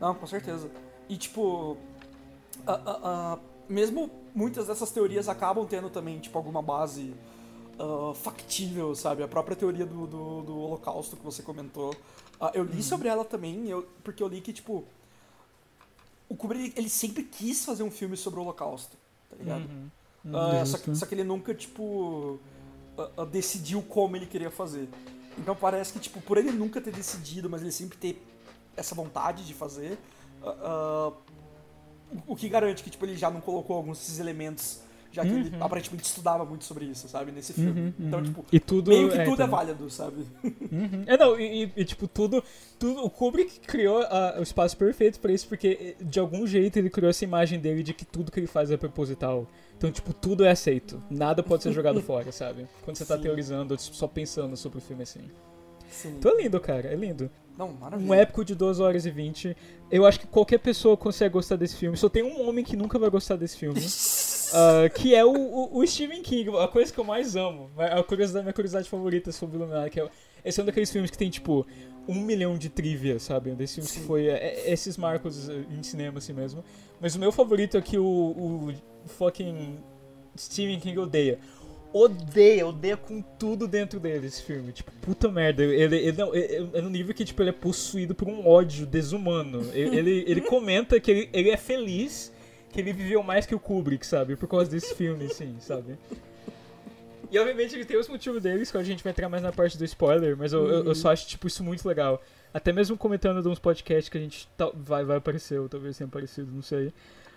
Não, 0.00 0.14
com 0.14 0.26
certeza. 0.26 0.70
E, 1.08 1.16
tipo, 1.16 1.76
a, 2.66 2.72
a, 2.72 3.32
a, 3.34 3.38
mesmo 3.68 4.10
muitas 4.34 4.66
dessas 4.66 4.90
teorias 4.90 5.28
acabam 5.28 5.66
tendo 5.66 5.88
também, 5.88 6.18
tipo, 6.18 6.36
alguma 6.36 6.60
base 6.60 7.14
uh, 7.78 8.14
factível, 8.14 8.94
sabe? 8.94 9.22
A 9.22 9.28
própria 9.28 9.56
teoria 9.56 9.86
do, 9.86 10.06
do, 10.06 10.42
do 10.42 10.58
Holocausto 10.58 11.16
que 11.16 11.24
você 11.24 11.42
comentou. 11.42 11.94
Uh, 12.40 12.50
eu 12.52 12.64
li 12.64 12.76
uhum. 12.76 12.82
sobre 12.82 13.08
ela 13.08 13.24
também, 13.24 13.68
eu, 13.68 13.88
porque 14.04 14.22
eu 14.22 14.28
li 14.28 14.40
que, 14.40 14.52
tipo, 14.52 14.84
o 16.28 16.36
Kubrick, 16.36 16.78
ele 16.78 16.88
sempre 16.88 17.22
quis 17.22 17.64
fazer 17.64 17.82
um 17.82 17.90
filme 17.90 18.16
sobre 18.16 18.40
o 18.40 18.42
Holocausto, 18.42 18.96
tá 19.30 19.36
ligado? 19.36 19.64
Uhum. 19.64 19.88
Uh, 20.26 20.66
só, 20.66 20.78
que, 20.78 20.94
só, 20.94 21.06
que, 21.06 21.14
ele 21.14 21.24
nunca, 21.24 21.54
tipo, 21.54 22.38
uh, 22.96 23.22
uh, 23.22 23.26
decidiu 23.26 23.82
como 23.82 24.16
ele 24.16 24.26
queria 24.26 24.50
fazer. 24.50 24.88
Então 25.38 25.54
parece 25.54 25.92
que, 25.92 25.98
tipo, 25.98 26.20
por 26.20 26.38
ele 26.38 26.50
nunca 26.50 26.80
ter 26.80 26.92
decidido, 26.92 27.48
mas 27.48 27.62
ele 27.62 27.72
sempre 27.72 27.96
ter 27.96 28.22
essa 28.76 28.94
vontade 28.94 29.46
de 29.46 29.54
fazer, 29.54 29.98
o 32.26 32.36
que 32.36 32.48
garante 32.48 32.82
que, 32.82 32.90
tipo, 32.90 33.04
ele 33.04 33.16
já 33.16 33.30
não 33.30 33.40
colocou 33.40 33.76
alguns 33.76 33.98
desses 33.98 34.18
elementos 34.18 34.80
já 35.16 35.22
que 35.22 35.30
uhum. 35.30 35.38
ele 35.38 35.56
aparentemente 35.58 36.04
estudava 36.04 36.44
muito 36.44 36.64
sobre 36.64 36.84
isso, 36.84 37.08
sabe, 37.08 37.32
nesse 37.32 37.54
filme. 37.54 37.80
Uhum, 37.80 37.86
uhum. 37.86 38.06
Então, 38.06 38.22
tipo, 38.22 38.44
e 38.52 38.60
tudo, 38.60 38.90
meio 38.90 39.08
que 39.10 39.18
é, 39.18 39.24
tudo 39.24 39.40
é, 39.40 39.44
é 39.46 39.48
válido, 39.48 39.88
sabe? 39.88 40.26
Uhum. 40.44 41.04
É, 41.06 41.16
não, 41.16 41.40
e, 41.40 41.72
e, 41.74 41.84
tipo, 41.86 42.06
tudo, 42.06 42.44
tudo, 42.78 43.02
o 43.02 43.08
Kubrick 43.08 43.60
criou 43.60 44.02
o 44.38 44.42
espaço 44.42 44.76
perfeito 44.76 45.18
para 45.18 45.32
isso, 45.32 45.48
porque 45.48 45.96
de 45.98 46.20
algum 46.20 46.46
jeito 46.46 46.78
ele 46.78 46.90
criou 46.90 47.08
essa 47.08 47.24
imagem 47.24 47.58
dele 47.58 47.82
de 47.82 47.94
que 47.94 48.04
tudo 48.04 48.30
que 48.30 48.38
ele 48.38 48.46
faz 48.46 48.70
é 48.70 48.76
proposital. 48.76 49.46
Então, 49.76 49.90
tipo, 49.90 50.12
tudo 50.12 50.44
é 50.44 50.50
aceito. 50.50 51.02
Nada 51.10 51.42
pode 51.42 51.62
ser 51.62 51.72
jogado 51.72 52.00
fora, 52.02 52.32
sabe? 52.32 52.66
Quando 52.82 52.96
você 52.96 53.04
tá 53.04 53.16
Sim. 53.16 53.22
teorizando 53.22 53.74
ou 53.74 53.78
só 53.78 54.06
pensando 54.06 54.56
sobre 54.56 54.78
o 54.78 54.80
filme 54.80 55.02
assim. 55.02 55.20
Sim. 55.88 56.16
Então 56.18 56.32
é 56.32 56.42
lindo, 56.42 56.58
cara, 56.60 56.88
é 56.88 56.94
lindo. 56.94 57.30
Não, 57.56 57.72
maravilha. 57.72 58.10
Um 58.10 58.14
épico 58.14 58.44
de 58.44 58.54
2 58.54 58.80
horas 58.80 59.06
e 59.06 59.10
20. 59.10 59.56
Eu 59.90 60.04
acho 60.04 60.20
que 60.20 60.26
qualquer 60.26 60.58
pessoa 60.58 60.96
consegue 60.96 61.32
gostar 61.32 61.56
desse 61.56 61.76
filme. 61.76 61.96
Só 61.96 62.08
tem 62.08 62.22
um 62.22 62.46
homem 62.46 62.64
que 62.64 62.76
nunca 62.76 62.98
vai 62.98 63.08
gostar 63.08 63.36
desse 63.36 63.56
filme. 63.56 63.80
uh, 63.80 64.90
que 64.94 65.14
é 65.14 65.24
o, 65.24 65.32
o, 65.32 65.78
o, 65.78 65.86
Stephen 65.86 66.22
King, 66.22 66.50
a 66.58 66.68
coisa 66.68 66.92
que 66.92 66.98
eu 66.98 67.04
mais 67.04 67.34
amo. 67.34 67.70
A 67.78 68.02
curiosidade, 68.02 68.44
minha 68.44 68.52
curiosidade 68.52 68.88
favorita 68.88 69.32
sobre 69.32 69.56
o 69.56 69.58
Iluminado, 69.60 69.88
que 69.88 70.00
é, 70.00 70.08
esse 70.44 70.60
é 70.60 70.62
um 70.62 70.66
daqueles 70.66 70.90
filmes 70.90 71.10
que 71.10 71.16
tem, 71.16 71.30
tipo, 71.30 71.66
um 72.08 72.20
milhão 72.20 72.56
de 72.56 72.68
trivia, 72.68 73.18
sabe? 73.18 73.50
Um 73.50 73.54
desses 73.54 73.74
filmes 73.74 73.92
que 73.92 74.00
foi. 74.00 74.26
É, 74.26 74.36
é, 74.36 74.72
esses 74.72 74.96
marcos 74.96 75.48
em 75.48 75.82
cinema, 75.82 76.18
assim 76.18 76.32
mesmo. 76.32 76.64
Mas 77.00 77.14
o 77.14 77.18
meu 77.18 77.32
favorito 77.32 77.76
é 77.76 77.80
que 77.80 77.98
o, 77.98 78.04
o 78.04 78.74
fucking 79.06 79.78
Stephen 80.36 80.80
King 80.80 80.98
odeia 80.98 81.38
odeia, 81.92 82.66
odeia 82.66 82.96
com 82.96 83.22
tudo 83.22 83.66
dentro 83.66 83.98
dele 83.98 84.26
esse 84.26 84.42
filme. 84.42 84.72
Tipo, 84.72 84.90
puta 85.00 85.28
merda. 85.30 85.64
Ele, 85.64 85.96
ele, 85.96 86.16
não, 86.16 86.34
ele, 86.34 86.68
é 86.74 86.80
no 86.80 86.90
nível 86.90 87.14
que 87.14 87.24
tipo, 87.24 87.42
ele 87.42 87.50
é 87.50 87.54
possuído 87.54 88.14
por 88.14 88.28
um 88.28 88.46
ódio 88.46 88.86
desumano. 88.86 89.64
Ele, 89.72 89.96
ele, 89.96 90.24
ele 90.26 90.40
comenta 90.42 91.00
que 91.00 91.10
ele, 91.10 91.30
ele 91.32 91.50
é 91.50 91.56
feliz 91.56 92.32
que 92.70 92.80
ele 92.80 92.92
viveu 92.92 93.22
mais 93.22 93.46
que 93.46 93.54
o 93.54 93.60
Kubrick, 93.60 94.06
sabe? 94.06 94.36
Por 94.36 94.48
causa 94.48 94.70
desse 94.70 94.94
filme, 94.94 95.26
assim, 95.26 95.56
sabe? 95.60 95.96
E 97.30 97.38
obviamente 97.38 97.74
ele 97.74 97.84
tem 97.84 97.96
os 97.96 98.08
motivos 98.08 98.42
deles, 98.42 98.70
que 98.70 98.76
a 98.76 98.82
gente 98.82 99.02
vai 99.02 99.10
entrar 99.10 99.28
mais 99.28 99.42
na 99.42 99.52
parte 99.52 99.76
do 99.76 99.84
spoiler, 99.84 100.36
mas 100.36 100.52
eu, 100.52 100.62
uhum. 100.62 100.70
eu, 100.70 100.84
eu, 100.84 100.94
só 100.94 101.10
acho, 101.10 101.26
tipo, 101.26 101.46
isso 101.46 101.64
muito 101.64 101.86
legal. 101.86 102.22
Até 102.52 102.72
mesmo 102.72 102.96
comentando 102.96 103.42
de 103.42 103.48
uns 103.48 103.58
podcasts 103.58 104.08
que 104.08 104.18
a 104.18 104.20
gente 104.20 104.48
vai, 104.74 105.04
vai 105.04 105.16
aparecer, 105.16 105.58
ou 105.58 105.68
talvez 105.68 105.96
tenha 105.96 106.06
aparecido, 106.06 106.50
não 106.52 106.62
sei 106.62 106.92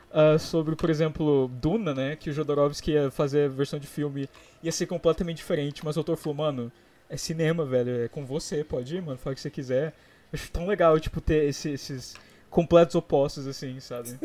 uh, 0.10 0.38
sobre, 0.40 0.76
por 0.76 0.90
exemplo, 0.90 1.50
Duna, 1.62 1.94
né? 1.94 2.16
Que 2.16 2.30
o 2.30 2.34
Jodorowsky 2.34 2.92
ia 2.92 3.12
fazer 3.12 3.46
a 3.46 3.50
versão 3.50 3.80
de 3.80 3.88
filme, 3.88 4.30
ia 4.62 4.72
ser 4.72 4.86
completamente 4.88 5.38
diferente, 5.38 5.84
mas 5.84 5.96
o 5.96 6.00
autor 6.00 6.18
falou, 6.18 6.38
mano, 6.38 6.72
é 7.10 7.18
cinema, 7.18 7.66
velho, 7.66 8.04
é 8.04 8.08
com 8.08 8.26
você, 8.26 8.64
pode 8.64 8.96
ir, 8.96 9.02
mano, 9.02 9.18
fala 9.18 9.34
o 9.34 9.36
que 9.36 9.42
você 9.42 9.50
quiser. 9.50 9.94
Eu 10.32 10.40
acho 10.40 10.52
tão 10.52 10.68
legal, 10.68 11.00
tipo, 11.00 11.20
ter 11.22 11.46
esse, 11.46 11.72
esses 11.72 12.16
completos 12.50 12.96
opostos, 12.96 13.48
assim, 13.48 13.80
sabe? 13.80 14.18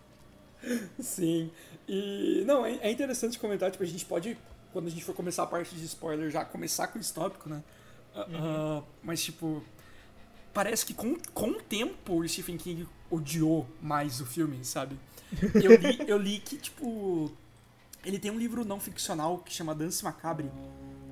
Sim. 0.98 1.50
E, 1.88 2.42
não, 2.46 2.64
é, 2.64 2.78
é 2.82 2.90
interessante 2.90 3.38
comentar, 3.38 3.70
tipo, 3.70 3.82
a 3.82 3.86
gente 3.86 4.04
pode, 4.04 4.36
quando 4.72 4.86
a 4.86 4.90
gente 4.90 5.04
for 5.04 5.14
começar 5.14 5.42
a 5.42 5.46
parte 5.46 5.74
de 5.74 5.84
spoiler, 5.84 6.30
já 6.30 6.44
começar 6.44 6.86
com 6.88 6.98
esse 6.98 7.12
tópico, 7.12 7.48
né? 7.48 7.62
Uh, 8.14 8.18
uhum. 8.18 8.78
uh, 8.78 8.84
mas, 9.02 9.22
tipo, 9.22 9.62
parece 10.52 10.84
que 10.84 10.94
com, 10.94 11.16
com 11.32 11.50
o 11.50 11.62
tempo 11.62 12.14
o 12.14 12.28
Stephen 12.28 12.56
King 12.56 12.86
odiou 13.10 13.66
mais 13.80 14.20
o 14.20 14.26
filme, 14.26 14.64
sabe? 14.64 14.96
Eu 15.54 15.76
li, 15.76 15.98
eu 16.08 16.18
li 16.18 16.38
que, 16.38 16.56
tipo. 16.56 17.30
Ele 18.04 18.18
tem 18.18 18.30
um 18.30 18.38
livro 18.38 18.64
não 18.64 18.80
ficcional 18.80 19.38
que 19.38 19.52
chama 19.52 19.74
Dance 19.74 20.02
Macabre, 20.02 20.50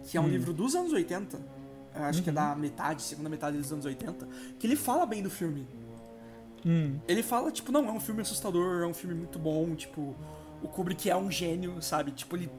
que 0.05 0.17
é 0.17 0.21
um 0.21 0.25
hum. 0.25 0.29
livro 0.29 0.53
dos 0.53 0.75
anos 0.75 0.93
80. 0.93 1.39
Eu 1.95 2.03
acho 2.05 2.19
uhum. 2.19 2.25
que 2.25 2.31
é 2.31 2.33
da 2.33 2.53
uhum. 2.53 2.59
metade, 2.59 3.03
segunda 3.03 3.29
metade 3.29 3.59
dos 3.59 3.71
anos 3.71 3.85
80. 3.85 4.27
Que 4.59 4.67
ele 4.67 4.77
fala 4.77 5.05
bem 5.05 5.23
do 5.23 5.29
filme. 5.29 5.67
Hum. 6.65 6.99
Ele 7.07 7.23
fala, 7.23 7.53
tipo, 7.53 7.71
não, 7.71 7.87
é 7.89 7.93
um 7.93 8.01
filme 8.01 8.23
assustador, 8.23 8.83
é 8.83 8.87
um 8.87 8.95
filme 8.95 9.15
muito 9.15 9.39
bom, 9.39 9.75
tipo, 9.75 10.17
o 10.63 10.69
Kubrick 10.69 11.09
é 11.09 11.17
um 11.17 11.31
gênio, 11.31 11.81
sabe? 11.83 12.11
Tipo, 12.13 12.37
ele 12.37 12.51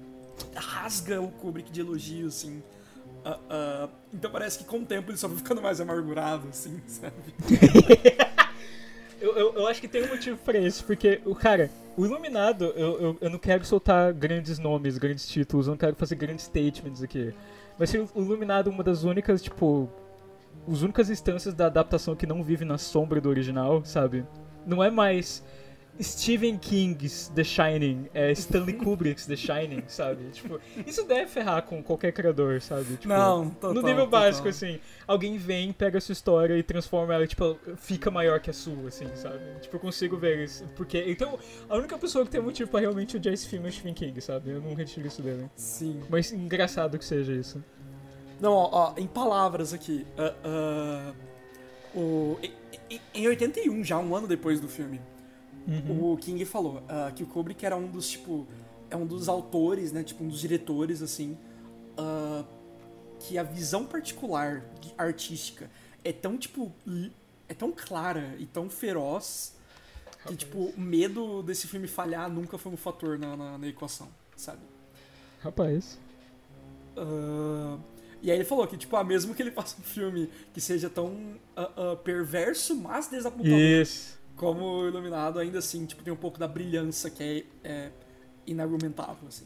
rasga 0.56 1.22
o 1.22 1.30
Kubrick 1.30 1.72
de 1.72 1.82
elogio, 1.82 2.28
assim. 2.28 2.58
Uh, 3.26 3.38
ah, 3.50 3.90
então 4.14 4.32
parece 4.32 4.60
que 4.60 4.64
com 4.64 4.80
o 4.80 4.86
tempo 4.86 5.12
ele 5.12 5.18
só 5.18 5.28
vai 5.28 5.38
ficando 5.38 5.62
mais 5.62 5.82
amargurado, 5.82 6.48
assim, 6.50 6.82
sabe? 6.88 7.14
Eu, 9.22 9.36
eu, 9.36 9.54
eu 9.56 9.68
acho 9.68 9.82
que 9.82 9.88
tem 9.88 10.04
um 10.04 10.08
motivo 10.08 10.38
pra 10.38 10.58
isso, 10.58 10.84
porque 10.86 11.20
o 11.26 11.36
cara, 11.36 11.70
o 11.98 12.06
Iluminado, 12.06 12.66
eu, 12.76 13.02
eu, 13.02 13.18
eu 13.20 13.30
não 13.30 13.38
quero 13.38 13.66
soltar 13.66 14.14
grandes 14.14 14.58
nomes, 14.58 14.98
grandes 14.98 15.28
títulos, 15.28 15.68
eu 15.68 15.72
não 15.72 15.78
quero 15.78 15.96
fazer 15.96 16.16
grandes 16.16 16.46
statements 16.46 17.04
aqui. 17.04 17.34
Mas 17.78 17.94
o 17.94 18.22
Iluminado 18.22 18.70
uma 18.70 18.84
das 18.84 19.04
únicas, 19.04 19.42
tipo. 19.42 19.90
As 20.68 20.82
únicas 20.82 21.10
instâncias 21.10 21.54
da 21.54 21.66
adaptação 21.66 22.16
que 22.16 22.28
não 22.28 22.44
vive 22.44 22.64
na 22.64 22.78
sombra 22.78 23.20
do 23.20 23.30
original, 23.30 23.84
sabe? 23.84 24.26
Não 24.66 24.84
é 24.84 24.92
mais 24.92 25.44
Stephen 26.02 26.58
King's 26.58 27.30
The 27.36 27.44
Shining, 27.44 28.10
é 28.14 28.32
Stanley 28.32 28.74
Kubrick's 28.80 29.26
The 29.26 29.36
Shining, 29.36 29.84
sabe? 29.88 30.30
Tipo, 30.32 30.60
isso 30.88 31.04
deve 31.06 31.28
ferrar 31.30 31.62
com 31.64 31.84
qualquer 31.84 32.12
criador, 32.14 32.62
sabe? 32.62 32.96
Tipo, 32.96 33.10
Não, 33.10 33.50
total, 33.50 33.74
No 33.74 33.82
nível 33.82 34.06
total. 34.06 34.22
básico, 34.22 34.48
assim, 34.48 34.80
alguém 35.08 35.38
vem, 35.38 35.74
pega 35.74 35.98
a 35.98 36.02
sua 36.02 36.14
história 36.14 36.58
e 36.58 36.64
transforma 36.64 37.14
ela, 37.14 37.28
tipo, 37.28 37.58
fica 37.76 38.10
maior 38.10 38.40
que 38.40 38.50
a 38.50 38.54
sua, 38.54 38.88
assim, 38.88 39.08
sabe? 39.16 39.40
Tipo, 39.62 39.76
eu 39.76 39.80
consigo 39.80 40.16
ver 40.18 40.44
isso. 40.44 40.64
Porque, 40.76 41.04
então, 41.08 41.38
a 41.68 41.76
única 41.76 41.98
pessoa 41.98 42.24
que 42.24 42.32
tem 42.32 42.42
motivo 42.42 42.70
pra 42.72 42.80
realmente 42.80 43.18
odiar 43.18 43.34
esse 43.34 43.48
filme 43.48 43.66
é 43.66 43.70
o 43.70 43.72
Stephen 43.74 43.94
King, 43.94 44.22
sabe? 44.22 44.52
Eu 44.52 44.62
não 44.62 44.74
retiro 44.74 45.06
isso 45.08 45.22
dele. 45.22 45.50
Sim. 45.56 46.02
Mas 46.10 46.32
engraçado 46.32 46.98
que 46.98 47.04
seja 47.06 47.34
isso. 47.34 47.64
Não, 48.40 48.54
ó, 48.54 48.70
ó, 48.72 48.94
em 48.98 49.06
palavras 49.06 49.74
aqui. 49.74 50.08
ah, 50.18 50.34
ah, 50.46 51.14
o, 51.94 52.38
em- 52.90 53.02
em 53.14 53.28
81, 53.28 53.84
já 53.84 53.98
um 54.00 54.16
ano 54.16 54.28
depois 54.28 54.60
do 54.62 54.68
filme, 54.70 55.02
Uhum. 55.68 56.14
o 56.14 56.18
King 56.18 56.44
falou 56.46 56.82
ah, 56.88 57.12
que 57.14 57.24
o 57.24 57.28
Kubrick 57.28 57.66
era 57.66 57.76
um 57.76 57.88
dos, 57.88 58.10
tipo, 58.10 58.48
é 58.90 58.96
um 58.96 59.06
dos 59.06 59.30
autores, 59.30 59.92
né, 59.92 60.04
tipo, 60.04 60.24
um 60.24 60.28
dos 60.28 60.40
diretores, 60.40 61.02
assim, 61.02 61.38
ah, 61.98 62.44
que 63.20 63.38
a 63.38 63.44
visão 63.44 63.86
particular 63.86 64.64
artística 64.98 65.70
é 66.04 66.12
tão, 66.12 66.38
tipo, 66.38 66.72
é 67.48 67.54
tão 67.54 67.72
clara 67.72 68.36
e 68.40 68.46
tão 68.46 68.70
feroz 68.70 69.56
que, 70.26 70.36
tipo, 70.36 70.58
o 70.58 70.80
medo 70.80 71.42
desse 71.44 71.68
filme 71.68 71.88
falhar 71.88 72.30
nunca 72.30 72.58
foi 72.58 72.72
um 72.72 72.78
fator 72.78 73.18
na, 73.18 73.36
na, 73.36 73.58
na 73.58 73.68
equação, 73.68 74.08
sabe? 74.36 74.62
Rapaz. 75.42 75.98
Ah, 76.98 77.78
e 78.22 78.30
aí 78.30 78.38
ele 78.38 78.46
falou 78.46 78.68
que, 78.68 78.78
tipo, 78.78 78.96
ah, 78.96 79.04
mesmo 79.04 79.34
que 79.34 79.42
ele 79.42 79.52
faça 79.52 79.78
um 79.80 79.84
filme 79.84 80.30
que 80.54 80.60
seja 80.60 80.90
tão 80.90 81.36
ah, 81.56 81.72
ah, 81.76 81.96
perverso, 81.96 82.76
mas 82.76 83.08
desapontador 83.08 83.58
Isso. 83.58 84.19
Como 84.40 84.88
Iluminado, 84.88 85.38
ainda 85.38 85.60
assim, 85.60 85.86
tipo, 85.86 86.02
tem 86.02 86.14
um 86.14 86.18
pouco 86.18 86.40
da 86.40 86.48
brilhança 86.48 87.10
que 87.10 87.46
é, 87.62 87.70
é 87.70 87.90
inargumentável, 88.48 89.28
assim. 89.28 89.46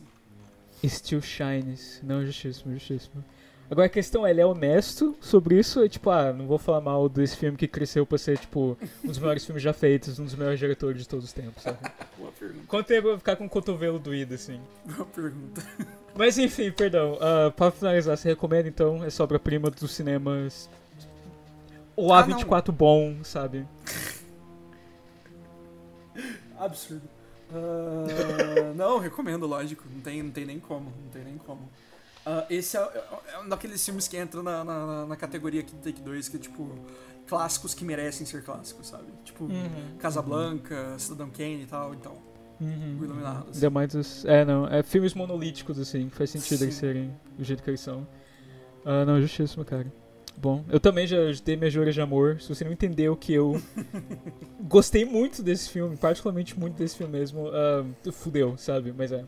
Still 0.86 1.22
shines. 1.22 2.00
Não, 2.04 2.24
justíssimo, 2.24 2.72
justíssimo. 2.74 3.24
Agora 3.72 3.88
a 3.88 3.90
questão 3.90 4.28
é, 4.28 4.30
ele 4.30 4.42
é 4.42 4.46
honesto 4.46 5.16
sobre 5.20 5.58
isso? 5.58 5.84
É 5.84 5.90
tipo, 5.90 6.12
ah, 6.12 6.32
não 6.32 6.46
vou 6.46 6.60
falar 6.60 6.80
mal 6.80 7.10
desse 7.10 7.36
filme 7.38 7.58
que 7.58 7.68
cresceu 7.68 8.06
pra 8.06 8.20
ser, 8.20 8.38
tipo, 8.38 8.78
um 9.04 9.08
dos 9.08 9.18
melhores 9.18 9.44
filmes 9.48 9.64
já 9.64 9.74
feitos, 9.74 10.20
um 10.20 10.26
dos 10.26 10.36
melhores 10.36 10.60
diretores 10.60 11.02
de 11.02 11.08
todos 11.08 11.26
os 11.26 11.34
tempos, 11.34 11.64
sabe? 11.64 11.80
Boa 12.20 12.32
pergunta. 12.34 12.66
Quanto 12.68 12.86
tempo 12.86 13.08
eu 13.08 13.12
vou 13.14 13.18
ficar 13.18 13.36
com 13.36 13.46
o 13.46 13.50
cotovelo 13.50 13.98
doído, 13.98 14.36
assim? 14.36 14.60
Boa 14.86 15.06
pergunta. 15.08 15.64
Mas 16.16 16.38
enfim, 16.38 16.72
perdão. 16.72 17.18
ah, 17.20 17.50
pra 17.50 17.72
finalizar, 17.72 18.16
você 18.16 18.30
recomenda 18.30 18.68
então? 18.70 19.04
É 19.04 19.10
sobra-prima 19.10 19.72
dos 19.72 19.92
cinemas. 19.92 20.70
O 21.96 22.14
Ah, 22.14 22.24
A24 22.28 22.72
bom, 22.72 23.24
sabe? 23.24 23.66
Absurdo. 26.66 27.08
Ah, 27.52 28.74
não, 28.76 29.00
recomendo, 29.00 29.46
lógico. 29.46 29.84
Não 29.92 30.02
tem, 30.02 30.24
não 30.24 30.32
tem 30.32 30.46
nem 30.46 30.60
como. 30.60 30.86
Não 31.04 31.10
tem 31.12 31.24
nem 31.24 31.38
como. 31.38 31.70
Ah, 32.26 32.46
esse 32.50 32.78
é, 32.78 32.80
é- 32.82 33.34
é 33.36 33.40
um 33.40 33.50
daqueles 33.50 33.84
filmes 33.84 34.08
que 34.08 34.16
entra 34.18 34.42
na, 34.42 34.64
na, 34.64 35.06
na 35.06 35.16
categoria 35.16 35.62
aqui 35.62 35.74
do 35.76 35.82
Take 35.82 36.02
2, 36.02 36.30
que 36.30 36.38
é 36.38 36.40
tipo. 36.40 36.70
Clássicos 37.26 37.74
que 37.74 37.86
merecem 37.86 38.26
ser 38.26 38.44
clássicos, 38.44 38.88
sabe? 38.88 39.06
Tipo, 39.24 39.46
Uhum. 39.46 39.98
Casablanca, 39.98 41.00
Cidadão 41.00 41.30
Kane 41.30 41.64
e 41.64 41.66
tal, 41.66 41.94
então. 41.94 42.18
Uhum. 42.60 42.98
O 43.00 43.04
Iluminado. 43.06 43.44
assim. 43.50 43.56
Ainda 43.56 43.70
mais 43.70 43.96
os. 43.96 44.26
É, 44.26 44.44
não. 44.44 44.68
É 44.68 44.84
filmes 44.84 45.14
monolíticos, 45.14 45.80
assim, 45.80 46.10
que 46.10 46.16
faz 46.16 46.30
sentido 46.30 46.64
eles 46.64 46.74
Sim. 46.76 46.80
serem 46.82 47.16
do 47.38 47.44
jeito 47.44 47.64
que 47.64 47.70
eles 47.70 47.80
são. 47.80 48.06
Ah, 48.86 49.06
não, 49.06 49.22
justíssimo, 49.22 49.64
cara. 49.64 49.92
Bom, 50.38 50.66
eu 50.70 50.80
também 50.80 51.08
já 51.08 51.18
dei 51.44 51.56
minha 51.56 51.70
jura 51.70 51.92
de 51.92 52.02
amor. 52.02 52.42
Se 52.42 52.50
você 52.50 52.66
não 52.66 52.72
entendeu 52.72 53.16
que 53.16 53.34
eu 53.34 53.62
gostei 54.62 55.06
muito 55.06 55.42
desse 55.42 55.70
filme, 55.70 55.96
particularmente 55.96 56.60
muito 56.60 56.76
desse 56.76 56.98
filme 56.98 57.18
mesmo, 57.18 57.48
ah, 57.48 57.86
fudeu, 58.12 58.58
sabe? 58.58 58.94
Mas 58.96 59.12
é. 59.12 59.24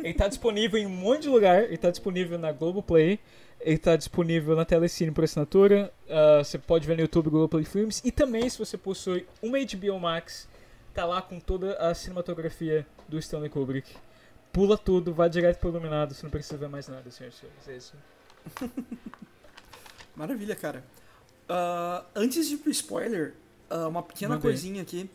Ele 0.00 0.14
tá 0.14 0.28
disponível 0.28 0.78
em 0.78 0.86
um 0.86 0.90
monte 0.90 1.22
de 1.22 1.28
lugar. 1.28 1.64
Ele 1.64 1.76
tá 1.76 1.90
disponível 1.90 2.38
na 2.38 2.52
Globoplay. 2.52 3.18
Ele 3.60 3.78
tá 3.78 3.96
disponível 3.96 4.54
na 4.54 4.64
Telecine 4.64 5.10
por 5.10 5.24
assinatura. 5.24 5.92
ah, 6.08 6.44
você 6.44 6.58
pode 6.58 6.86
ver 6.86 6.94
no 6.94 7.02
YouTube 7.02 7.30
Globoplay 7.30 7.64
Filmes. 7.64 8.00
E 8.04 8.12
também, 8.12 8.48
se 8.48 8.58
você 8.58 8.78
possui 8.78 9.26
uma 9.42 9.58
HBO 9.58 9.98
Max, 9.98 10.48
tá 10.94 11.04
lá 11.04 11.20
com 11.22 11.40
toda 11.40 11.74
a 11.74 11.94
cinematografia 11.94 12.86
do 13.08 13.18
Stanley 13.18 13.48
Kubrick. 13.48 13.92
Pula 14.52 14.76
tudo, 14.76 15.14
vai 15.14 15.30
direto 15.30 15.58
pro 15.58 15.70
Iluminado, 15.70 16.14
você 16.14 16.22
não 16.22 16.30
precisa 16.30 16.58
ver 16.58 16.68
mais 16.68 16.86
nada, 16.86 17.10
senhores 17.10 17.36
e 17.36 17.40
senhores. 17.40 17.68
É 17.68 17.76
isso. 17.76 17.94
Maravilha, 20.16 20.54
cara. 20.56 20.84
Ah, 21.48 22.04
antes 22.14 22.46
de 22.46 22.54
ir 22.54 22.58
pro 22.58 22.70
spoiler, 22.70 23.34
ah, 23.70 23.88
uma 23.88 24.02
pequena 24.02 24.34
Manda 24.34 24.46
aí. 24.46 24.52
coisinha 24.52 24.82
aqui. 24.82 25.08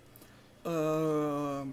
Ah, 0.65 1.65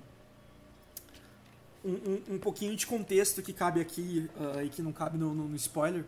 um, 1.85 1.91
um- 1.93 2.23
um 2.35 2.39
pouquinho 2.39 2.75
de 2.77 2.87
contexto 2.87 3.43
que 3.43 3.53
cabe 3.53 3.81
aqui 3.81 4.31
e 4.65 4.69
que 4.71 4.81
não 4.83 4.93
cabe 4.93 5.19
no, 5.19 5.35
no- 5.35 5.49
no 5.49 5.57
spoiler. 5.57 6.05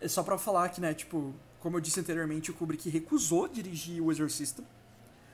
É 0.00 0.08
só 0.08 0.22
pra 0.22 0.36
falar 0.36 0.68
que, 0.70 0.80
né, 0.80 0.92
tipo, 0.94 1.34
como 1.60 1.76
eu 1.76 1.80
disse 1.80 2.00
anteriormente, 2.00 2.50
o 2.50 2.54
Kubrick 2.54 2.88
recusou 2.90 3.48
dirigir 3.48 4.02
O 4.02 4.10
Exorcista. 4.10 4.62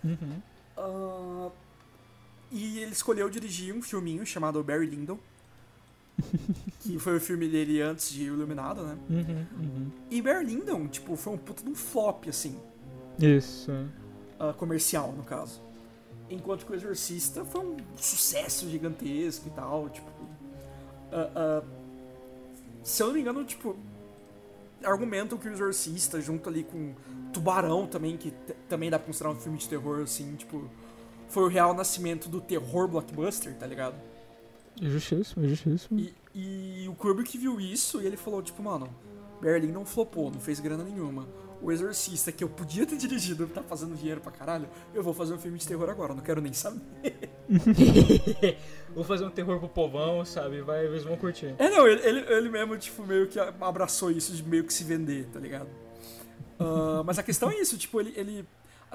Uhum. 0.04 1.50
E 2.50 2.78
ele 2.80 2.92
escolheu 2.92 3.30
dirigir 3.30 3.74
um 3.74 3.80
filminho 3.82 4.26
chamado 4.26 4.62
Barry 4.62 4.86
Lyndon. 4.86 5.18
que 6.80 6.98
foi 6.98 7.16
o 7.16 7.20
filme 7.20 7.48
dele 7.48 7.80
antes 7.80 8.10
de 8.10 8.30
O 8.30 8.34
Iluminado, 8.34 8.82
né? 8.82 8.98
Uhum, 9.08 9.46
uhum. 9.60 9.90
E 10.10 10.20
Barry 10.20 10.44
Lyndon, 10.44 10.86
tipo, 10.88 11.16
foi 11.16 11.32
um 11.32 11.38
puta 11.38 11.62
de 11.62 11.70
um 11.70 11.74
flop, 11.74 12.28
assim. 12.28 12.56
Isso. 13.18 13.70
ah, 14.38 14.52
comercial, 14.52 15.12
no 15.12 15.22
caso. 15.22 15.60
Enquanto 16.30 16.64
que 16.64 16.72
o 16.72 16.74
Exorcista 16.74 17.44
foi 17.44 17.60
um 17.60 17.76
sucesso 17.96 18.68
gigantesco 18.68 19.48
e 19.48 19.50
tal, 19.50 19.88
tipo. 19.90 20.10
ah, 21.12 21.30
ah, 21.34 21.62
se 22.82 23.02
eu 23.02 23.08
não 23.08 23.14
me 23.14 23.20
engano, 23.20 23.44
tipo. 23.44 23.76
Argumentam 24.82 25.38
que 25.38 25.48
o 25.48 25.52
Exorcista, 25.52 26.20
junto 26.20 26.48
ali 26.48 26.64
com 26.64 26.92
Tubarão 27.32 27.86
também, 27.86 28.16
que 28.16 28.32
também 28.68 28.90
dá 28.90 28.98
pra 28.98 29.06
considerar 29.06 29.30
um 29.30 29.36
filme 29.36 29.58
de 29.58 29.68
terror, 29.68 30.02
assim, 30.02 30.34
tipo. 30.36 30.68
Foi 31.28 31.44
o 31.44 31.48
real 31.48 31.72
nascimento 31.72 32.28
do 32.28 32.40
terror 32.40 32.88
blockbuster, 32.88 33.54
tá 33.54 33.66
ligado? 33.66 33.94
Justíssimo, 34.80 35.46
justíssimo. 35.46 36.00
E, 36.00 36.14
e 36.34 36.88
o 36.88 36.94
Kubrick 36.94 37.36
viu 37.36 37.60
isso 37.60 38.00
e 38.00 38.06
ele 38.06 38.16
falou, 38.16 38.42
tipo, 38.42 38.62
mano, 38.62 38.88
Berlim 39.40 39.72
não 39.72 39.84
flopou, 39.84 40.30
não 40.30 40.40
fez 40.40 40.60
grana 40.60 40.84
nenhuma. 40.84 41.28
O 41.60 41.70
Exorcista, 41.70 42.32
que 42.32 42.42
eu 42.42 42.48
podia 42.48 42.86
ter 42.86 42.96
dirigido, 42.98 43.46
tá 43.46 43.62
fazendo 43.62 43.94
dinheiro 43.94 44.20
pra 44.20 44.32
caralho, 44.32 44.68
eu 44.94 45.02
vou 45.02 45.12
fazer 45.12 45.34
um 45.34 45.38
filme 45.38 45.58
de 45.58 45.66
terror 45.66 45.88
agora, 45.90 46.14
não 46.14 46.22
quero 46.22 46.40
nem 46.40 46.52
saber. 46.52 46.80
Vou 48.94 49.04
fazer 49.04 49.24
um 49.24 49.30
terror 49.30 49.58
pro 49.58 49.68
povão, 49.68 50.24
sabe? 50.24 50.60
Vai, 50.60 50.86
eles 50.86 51.02
vão 51.02 51.16
curtir. 51.16 51.54
É, 51.58 51.70
não, 51.70 51.88
ele, 51.88 52.06
ele, 52.06 52.20
ele 52.32 52.48
mesmo, 52.50 52.76
tipo, 52.76 53.06
meio 53.06 53.26
que 53.26 53.38
abraçou 53.38 54.10
isso 54.10 54.34
de 54.34 54.42
meio 54.42 54.64
que 54.64 54.72
se 54.72 54.84
vender, 54.84 55.26
tá 55.32 55.40
ligado? 55.40 55.68
Ah, 56.58 57.02
mas 57.04 57.18
a 57.18 57.22
questão 57.22 57.50
é 57.50 57.60
isso, 57.60 57.76
tipo, 57.76 58.00
ele, 58.00 58.12
ele 58.16 58.46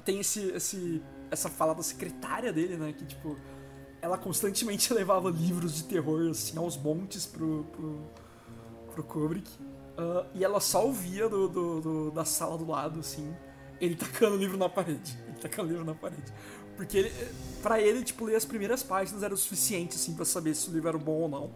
tem 0.06 0.20
esse, 0.20 0.52
esse, 0.52 1.02
essa 1.30 1.50
fala 1.50 1.74
da 1.74 1.84
secretária 1.84 2.54
dele, 2.54 2.78
né, 2.78 2.94
que, 2.98 3.06
tipo, 3.06 3.36
ela 4.08 4.17
constantemente 4.17 4.91
levava 4.93 5.30
livros 5.30 5.76
de 5.76 5.84
terror, 5.84 6.30
assim, 6.30 6.58
aos 6.58 6.76
montes 6.78 7.26
pro, 7.26 7.65
pro, 7.72 8.00
pro 8.93 9.04
Kubrick. 9.04 9.50
Ah, 9.98 10.26
e 10.34 10.43
ela 10.43 10.60
só 10.60 10.86
ouvia 10.86 11.28
do, 11.30 11.48
do- 11.48 11.82
do- 11.82 12.12
da 12.12 12.26
sala 12.26 12.58
do 12.58 12.67
lado, 12.67 13.00
assim, 13.00 13.36
ele 13.80 13.96
tacando 13.96 14.36
o 14.36 14.39
livro 14.39 14.58
na 14.58 14.70
parede. 14.70 15.17
Ele 15.28 15.38
tacando 15.38 15.67
o 15.70 15.72
livro 15.72 15.86
na 15.86 15.93
parede. 15.96 16.34
Porque 16.76 16.98
ele, 16.98 17.12
pra 17.63 17.82
ele, 17.82 18.04
tipo, 18.04 18.24
ler 18.26 18.36
as 18.36 18.46
primeiras 18.46 18.84
páginas 18.84 19.24
era 19.24 19.34
o 19.34 19.38
suficiente, 19.38 19.96
assim, 19.96 20.13
pra 20.13 20.26
saber 20.26 20.54
se 20.56 20.70
o 20.70 20.74
livro 20.74 20.89
era 20.89 20.98
bom 20.98 21.22
ou 21.22 21.28
não. 21.30 21.52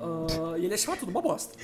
Ah, 0.00 0.58
e 0.58 0.64
ele 0.64 0.74
achava 0.74 0.96
tudo 0.96 1.10
uma 1.10 1.20
bosta. 1.22 1.54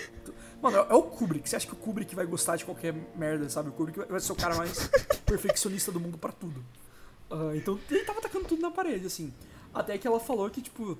Mano, 0.62 0.76
é, 0.76 0.80
é 0.90 0.94
o 0.94 1.02
Kubrick. 1.02 1.48
Você 1.48 1.56
acha 1.56 1.66
que 1.66 1.72
o 1.72 1.76
Kubrick 1.76 2.14
vai 2.14 2.26
gostar 2.26 2.56
de 2.56 2.64
qualquer 2.66 2.94
merda, 3.16 3.48
sabe? 3.48 3.70
O 3.70 3.72
Kubrick 3.72 3.98
vai- 4.06 4.20
ser 4.20 4.32
o 4.32 4.36
cara 4.36 4.54
mais 4.54 4.88
perfeccionista 5.24 5.90
do 5.90 5.98
mundo 5.98 6.18
pra 6.18 6.30
tudo. 6.30 6.62
Ah, 7.30 7.52
então 7.54 7.78
ele 7.90 8.04
tava 8.04 8.20
tacando 8.20 8.44
tudo 8.44 8.60
na 8.60 8.70
parede, 8.70 9.06
assim. 9.06 9.32
Até 9.72 9.96
que 9.98 10.06
ela 10.06 10.18
falou 10.20 10.48
que, 10.50 10.60
tipo, 10.60 10.98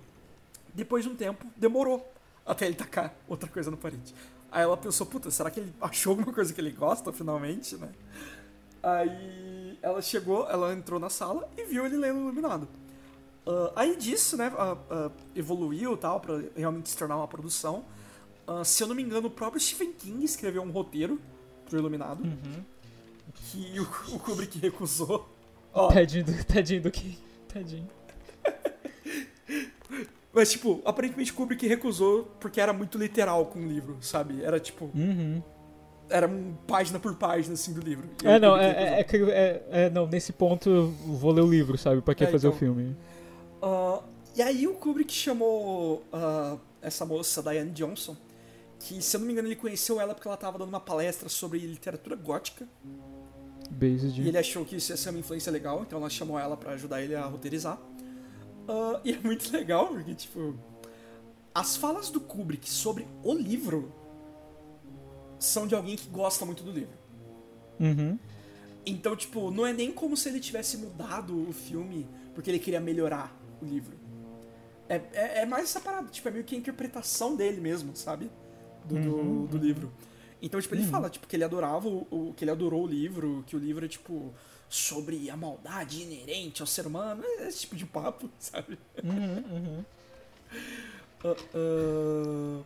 depois 0.75 1.05
de 1.05 1.11
um 1.11 1.17
tempo, 1.17 1.45
demorou 1.57 2.11
até 2.47 2.67
ele 2.67 2.75
tacar 2.75 3.15
outra 3.29 3.49
coisa 3.49 3.71
na 3.71 3.77
parede. 3.77 4.15
Aí 4.51 4.63
ela 4.63 4.77
pensou, 4.77 5.07
puta, 5.07 5.31
será 5.31 5.51
que 5.51 5.61
ele 5.61 5.73
achou 5.81 6.11
alguma 6.13 6.33
coisa 6.33 6.53
que 6.53 6.61
ele 6.61 6.71
gosta, 6.73 7.13
finalmente, 7.13 7.77
né? 7.77 7.89
Aí 8.83 9.79
ela 9.83 10.01
chegou, 10.01 10.49
ela 10.49 10.73
entrou 10.73 10.99
na 10.99 11.11
sala 11.11 11.49
e 11.57 11.65
viu 11.67 11.85
ele 11.85 11.97
lendo 11.97 12.19
Iluminado. 12.21 12.67
Ah, 13.47 13.73
aí 13.77 13.97
disso, 13.97 14.37
né, 14.37 14.53
ah, 14.57 14.77
ah, 14.91 15.11
evoluiu 15.35 15.95
e 15.95 15.97
tal, 15.97 16.21
pra 16.21 16.41
realmente 16.57 16.89
se 16.89 16.97
tornar 16.97 17.17
uma 17.17 17.29
produção. 17.29 17.85
Se 18.65 18.83
eu 18.83 18.89
não 18.89 18.97
me 18.97 19.03
engano, 19.03 19.29
o 19.29 19.31
próprio 19.31 19.61
Stephen 19.61 19.93
King 19.93 20.25
escreveu 20.25 20.63
um 20.63 20.71
roteiro 20.73 21.21
pro 21.69 21.79
Iluminado 21.79 22.25
Uhum. 22.25 22.65
que 23.53 23.79
o, 23.79 24.17
o 24.17 24.19
Kubrick 24.19 24.59
recusou. 24.59 25.29
Ó, 25.73 25.87
Tadinho 25.93 26.25
do, 26.25 26.45
tadinho 26.45 26.83
do 26.83 26.91
que. 26.91 27.17
Tadinho. 27.47 27.89
Mas, 30.33 30.53
tipo, 30.53 30.81
aparentemente 30.85 31.33
o 31.33 31.35
Kubrick 31.35 31.67
recusou 31.67 32.25
porque 32.41 32.61
era 32.61 32.73
muito 32.73 32.97
literal 32.99 33.47
com 33.47 33.59
o 33.59 33.67
livro, 33.67 33.99
sabe? 34.01 34.43
Era 34.43 34.61
tipo, 34.61 34.91
Uhum. 34.95 35.43
era 36.09 36.27
um 36.29 36.55
página 36.67 36.99
por 36.99 37.15
página, 37.17 37.55
assim, 37.55 37.73
do 37.73 37.81
livro. 37.81 38.09
E 38.23 38.27
É, 38.27 38.39
não, 38.39 38.57
é, 38.57 38.71
é, 38.71 39.01
é, 39.01 39.07
é, 39.31 39.65
é, 39.85 39.91
não, 39.91 40.07
nesse 40.07 40.33
ponto 40.33 40.69
eu 40.71 40.89
vou 40.89 41.33
ler 41.33 41.43
o 41.43 41.51
livro, 41.51 41.77
sabe? 41.79 42.01
Pra 42.01 42.15
que 42.15 42.25
É, 42.25 42.27
fazer 42.27 42.47
então. 42.49 42.57
o 42.57 42.59
filme? 42.59 42.97
Ah, 43.63 44.01
e 44.37 44.43
aí 44.43 44.67
o 44.67 44.75
Kubrick 44.75 45.13
chamou 45.13 46.03
ah, 46.13 46.57
essa 46.81 47.05
moça, 47.05 47.43
Diane 47.43 47.71
Johnson, 47.73 48.17
que, 48.79 49.03
se 49.03 49.17
eu 49.17 49.21
não 49.21 49.27
me 49.27 49.33
engano, 49.33 49.49
ele 49.49 49.57
conheceu 49.57 50.01
ela 50.01 50.15
porque 50.15 50.27
ela 50.27 50.37
tava 50.37 50.59
dando 50.59 50.69
uma 50.71 50.81
palestra 50.81 51.29
sobre 51.29 51.59
literatura 51.59 52.17
gótica. 52.17 52.67
Based. 53.71 54.21
E 54.21 54.27
ele 54.29 54.39
achou 54.39 54.65
que 54.65 54.77
isso 54.77 54.91
ia 54.93 54.97
ser 54.97 55.11
uma 55.11 55.19
influência 55.19 55.53
legal, 55.53 55.83
então 55.83 55.99
ela 55.99 56.11
chamou 56.11 56.39
ela 56.39 56.57
pra 56.57 56.73
ajudar 56.73 57.03
ele 57.03 57.15
a 57.15 57.25
roteirizar. 57.25 57.79
Ah, 58.71 59.01
e 59.05 59.13
é 59.13 59.19
muito 59.19 59.53
legal, 59.53 59.89
porque, 59.89 60.15
tipo, 60.15 60.55
as 61.55 61.77
falas 61.77 62.09
do 62.11 62.21
Kubrick 62.21 62.71
sobre 62.71 63.07
o 63.25 63.35
livro 63.35 63.93
são 65.39 65.67
de 65.67 65.75
alguém 65.75 65.97
que 65.97 66.09
gosta 66.09 66.45
muito 66.45 66.63
do 66.63 66.71
livro. 66.71 66.99
Uhum. 67.79 68.19
Então, 68.87 69.17
tipo, 69.17 69.51
não 69.51 69.67
é 69.67 69.73
nem 69.73 69.91
como 69.93 70.17
se 70.17 70.29
ele 70.29 70.41
tivesse 70.41 70.77
mudado 70.77 71.49
o 71.49 71.53
filme 71.53 72.07
porque 72.35 72.51
ele 72.51 72.59
queria 72.59 72.81
melhorar 72.81 73.35
o 73.61 73.65
livro. 73.65 73.97
É, 74.89 74.97
é, 75.13 75.39
é 75.43 75.47
mais 75.47 75.65
essa 75.65 75.81
parada, 75.81 76.09
tipo, 76.09 76.27
é 76.29 76.31
meio 76.31 76.45
que 76.45 76.55
a 76.55 76.59
interpretação 76.59 77.37
dele 77.37 77.61
mesmo, 77.61 77.95
sabe? 77.95 78.31
Do, 78.85 78.99
do, 78.99 79.47
do 79.47 79.59
livro. 79.59 79.93
Então, 80.43 80.61
tipo, 80.61 80.75
ele 80.75 80.85
fala, 80.85 81.11
tipo, 81.11 81.27
que 81.27 81.37
ele 81.37 81.45
adorava 81.45 81.87
o, 81.89 82.07
o- 82.11 82.35
que 82.35 82.45
ele 82.45 82.51
adorou 82.51 82.85
o 82.85 82.87
livro, 82.87 83.45
que 83.47 83.55
o 83.55 83.59
livro 83.59 83.85
é, 83.85 83.89
tipo, 83.89 84.33
sobre 84.71 85.31
a 85.31 85.37
maldade 85.37 86.03
inerente 86.03 86.63
ao 86.63 86.69
ser 86.69 86.87
humano, 86.87 87.25
é 87.41 87.49
esse 87.49 87.63
tipo 87.63 87.77
de 87.77 87.87
papo, 87.87 88.31
sabe? 88.41 88.79
Uhum, 89.03 89.45
uhum. 89.51 89.85
Ah, 91.23 91.37
ah, 91.55 92.65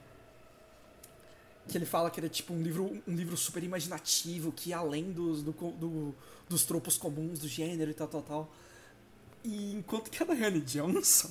que 1.68 1.78
ele 1.78 1.86
fala 1.86 2.10
que 2.10 2.20
era 2.20 2.28
tipo 2.28 2.52
um 2.52 2.62
livro, 2.62 3.02
um 3.08 3.14
livro 3.14 3.36
super 3.36 3.62
imaginativo, 3.62 4.52
que 4.52 4.70
ia 4.70 4.78
além 4.78 5.12
dos, 5.12 5.42
do, 5.42 5.52
do- 5.52 6.14
dos 6.48 6.64
tropos 6.64 6.98
comuns 6.98 7.38
do 7.38 7.48
gênero 7.48 7.90
e 7.90 7.94
tal, 7.94 8.06
tal, 8.06 8.22
tal. 8.22 8.52
E 9.44 9.72
enquanto 9.74 10.10
que 10.10 10.22
a 10.22 10.26
Diane 10.26 10.60
Johnson, 10.60 11.30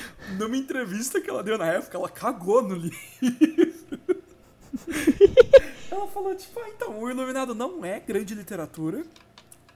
numa 0.38 0.56
entrevista 0.56 1.20
que 1.20 1.28
ela 1.30 1.42
deu 1.42 1.58
na 1.58 1.66
época, 1.66 1.96
ela 1.96 2.08
cagou 2.08 2.62
no 2.62 2.74
livro. 2.74 2.98
ela 5.92 6.08
falou, 6.08 6.34
tipo, 6.34 6.58
ah, 6.60 6.68
então, 6.68 7.00
o 7.00 7.10
Iluminado 7.10 7.54
não 7.54 7.84
é 7.84 8.00
grande 8.00 8.34
literatura. 8.34 9.04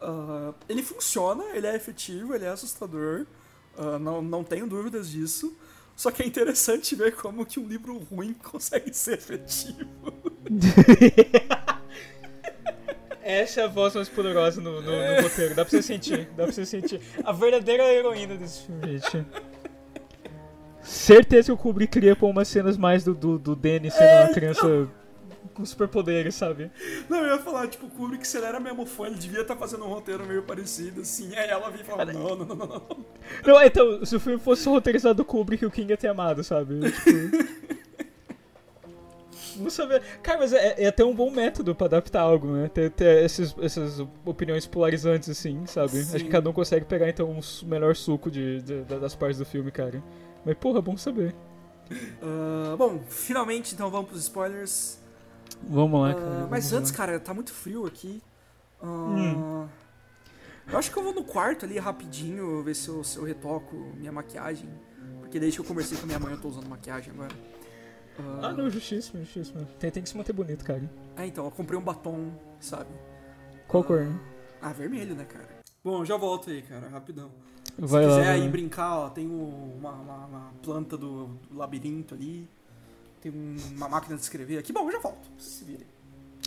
Ah, 0.01 0.53
ele 0.69 0.83
funciona, 0.83 1.45
ele 1.55 1.67
é 1.67 1.75
efetivo, 1.75 2.35
ele 2.35 2.45
é 2.45 2.49
assustador. 2.49 3.27
Ah, 3.77 3.99
não, 3.99 4.23
não 4.23 4.43
tenho 4.43 4.67
dúvidas 4.67 5.11
disso. 5.11 5.57
Só 5.95 6.11
que 6.11 6.23
é 6.23 6.27
interessante 6.27 6.95
ver 6.95 7.15
como 7.15 7.47
que 7.47 7.59
um 7.59 7.67
livro 7.67 7.99
ruim 7.99 8.35
consegue 8.43 8.93
ser 8.93 9.15
efetivo. 9.15 10.13
Essa 13.23 13.63
é 13.63 13.65
a 13.65 13.67
voz 13.67 13.93
mais 13.95 14.09
poderosa 14.09 14.61
no, 14.61 14.81
no, 14.81 14.93
no 14.93 15.23
roteiro. 15.23 15.55
Dá 15.55 15.65
pra 15.65 15.71
você 15.71 15.83
sentir. 15.83 16.29
Dá 16.37 16.45
pra 16.45 16.53
você 16.53 16.65
sentir. 16.65 17.01
A 17.25 17.33
verdadeira 17.33 17.83
heroína 17.93 18.37
desse 18.37 18.63
filme, 18.63 18.99
gente. 18.99 19.27
Certeza 20.81 21.47
que 21.47 21.53
o 21.53 21.57
Kubrick 21.57 21.93
queria 21.93 22.15
pôr 22.15 22.29
umas 22.29 22.47
cenas 22.47 22.79
mais 22.79 23.03
do, 23.03 23.13
do, 23.13 23.37
do 23.37 23.57
Danny 23.57 23.91
sendo 23.91 24.05
É, 24.05 24.25
uma 24.25 24.33
criança 24.33 24.89
com 25.57 25.65
superpoderes, 25.65 26.35
sabe? 26.35 26.71
Não, 27.09 27.19
eu 27.25 27.37
ia 27.37 27.43
falar, 27.43 27.67
tipo, 27.69 27.87
o 27.87 27.91
Kubrick, 27.91 28.27
se 28.27 28.37
ele 28.37 28.47
era 28.47 28.61
mesmo 28.61 28.87
fã, 28.87 29.07
ele 29.07 29.17
devia 29.17 29.41
estar 29.41 29.57
fazendo 29.57 29.85
um 29.85 29.89
roteiro 29.89 30.25
meio 30.27 30.43
parecido, 30.43 31.01
assim. 31.01 31.35
Aí 31.35 31.49
ela 31.49 31.69
vinha 31.71 31.83
e 31.83 31.87
falava, 31.87 32.13
não, 32.13 32.37
não, 32.37 32.45
não, 32.45 32.57
não, 32.57 32.67
não. 32.67 32.83
Não, 33.45 33.63
então, 33.63 34.05
se 34.05 34.15
o 34.15 34.21
filme 34.21 34.39
fosse 34.39 34.69
roteirizado 34.69 35.15
do 35.17 35.25
Kubrick, 35.25 35.65
o 35.67 35.71
King 35.71 35.91
ia 35.93 35.97
ter 35.97 36.09
amado, 36.09 36.45
sabe? 36.45 36.79
Tipo... 36.91 37.67
Não 39.57 39.71
saber. 39.71 40.03
Cara, 40.23 40.39
mas 40.41 40.53
é, 40.53 40.83
é 40.83 40.87
até 40.89 41.03
um 41.03 41.15
bom 41.15 41.31
método 41.31 41.75
pra 41.75 41.87
adaptar 41.87 42.21
algo, 42.21 42.49
né? 42.49 42.69
Ter, 42.69 42.91
ter 42.91 43.25
esses, 43.25 43.55
essas 43.61 44.01
opiniões 44.25 44.67
polarizantes, 44.67 45.31
assim, 45.31 45.65
sabe? 45.65 45.99
Acho 46.01 46.11
Sim. 46.11 46.19
que 46.19 46.29
cada 46.29 46.51
um 46.51 46.53
consegue 46.53 46.85
pegar, 46.85 47.09
então, 47.09 47.31
um 47.31 47.41
su- 47.41 47.67
melhor 47.67 47.97
suco 47.97 48.31
de, 48.31 48.61
de- 48.61 48.83
da- 48.83 48.99
das 48.99 49.15
partes 49.15 49.39
do 49.39 49.47
filme, 49.47 49.71
cara. 49.71 50.03
Mas, 50.45 50.57
porra, 50.59 50.83
bom 50.83 50.97
saber. 50.97 51.35
Ah, 52.23 52.75
bom, 52.77 53.01
finalmente, 53.09 53.73
então 53.75 53.91
vamos 53.91 54.09
pros 54.11 54.23
spoilers. 54.25 54.99
Vamos 55.63 56.01
lá, 56.01 56.11
Ah, 56.11 56.15
cara. 56.15 56.31
vamos 56.31 56.51
mas 56.51 56.71
lá. 56.73 56.79
antes, 56.79 56.91
cara, 56.91 57.19
tá 57.21 57.35
muito 57.35 57.53
frio 57.53 57.87
aqui. 57.87 58.23
Ah, 58.83 58.87
Hum. 58.87 59.69
Eu 60.69 60.79
acho 60.79 60.91
que 60.91 60.99
eu 60.99 61.03
vou 61.05 61.15
no 61.15 61.23
quarto 61.23 61.65
ali 61.65 61.79
rapidinho, 61.79 62.61
ver 62.65 62.75
se 62.75 62.89
eu, 62.89 63.05
se 63.05 63.17
eu 63.19 63.25
retoco 63.25 63.77
minha 63.97 64.11
maquiagem. 64.11 64.69
Porque 65.21 65.39
desde 65.39 65.59
que 65.59 65.65
eu 65.65 65.69
conversei 65.69 65.97
com 65.97 66.05
a 66.05 66.07
minha 66.07 66.19
mãe, 66.19 66.33
eu 66.33 66.41
tô 66.41 66.49
usando 66.49 66.69
maquiagem 66.69 67.13
agora. 67.13 67.33
Ah, 68.43 68.53
não, 68.53 68.69
justíssimo, 68.69 69.23
justíssimo. 69.23 69.65
Tem, 69.79 69.91
tem 69.91 70.03
que 70.03 70.09
se 70.09 70.17
manter 70.17 70.33
bonito, 70.33 70.65
cara. 70.65 70.83
É, 71.17 71.25
então, 71.27 71.45
eu 71.45 71.51
comprei 71.53 71.79
um 71.79 71.83
batom, 71.83 72.33
sabe? 72.59 72.91
Qual 73.69 73.85
cor? 73.85 74.09
Ah, 74.61 74.73
vermelho, 74.73 75.15
né, 75.15 75.25
cara? 75.25 75.49
Bom, 75.85 76.05
já 76.05 76.17
volto 76.17 76.51
aí, 76.51 76.63
cara, 76.63 76.89
rapidão. 76.89 77.31
Vai 77.79 78.03
Se 78.03 78.09
lá. 78.09 78.17
quiser 78.17 78.25
vai 78.27 78.35
aí 78.37 78.45
lá. 78.45 78.49
brincar, 78.49 78.97
ó, 78.99 79.09
tem 79.11 79.29
o- 79.29 79.75
uma, 79.79 79.93
uma- 79.93 80.27
uma 80.27 80.53
planta 80.63 80.97
do, 80.97 81.27
do 81.49 81.57
labirinto 81.57 82.15
ali. 82.15 82.49
Tem 83.31 83.33
um- 83.33 83.57
uma 83.77 83.89
máquina 83.89 84.15
de 84.17 84.23
escrever 84.23 84.59
aqui. 84.59 84.73
Bom, 84.73 84.87
eu 84.87 84.93
já 84.93 84.99
volto. 85.01 85.29
Vocês 85.37 85.53
se 85.55 85.65
virem. 85.65 85.87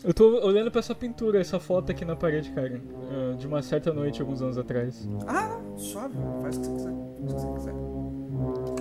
Eu 0.01 0.13
tô 0.13 0.45
olhando 0.45 0.71
pra 0.71 0.79
essa 0.79 0.95
pintura, 0.95 1.41
essa 1.41 1.59
foto 1.59 1.91
aqui 1.91 2.05
na 2.05 2.15
parede, 2.15 2.49
cara. 2.51 2.81
ah, 3.11 3.35
De 3.35 3.45
uma 3.45 3.61
certa 3.61 3.91
noite, 3.91 4.21
alguns 4.21 4.41
anos 4.41 4.57
atrás. 4.57 5.05
Ah, 5.27 5.59
não, 5.61 5.77
suave. 5.77 6.13
Faz 6.41 6.55
o 6.55 6.61
que 6.61 6.67
você 6.67 6.73
quiser. 6.73 6.93
Faz 6.93 7.33
o 7.33 7.35
que 7.35 7.41
você 7.41 7.71
quiser. 7.71 8.78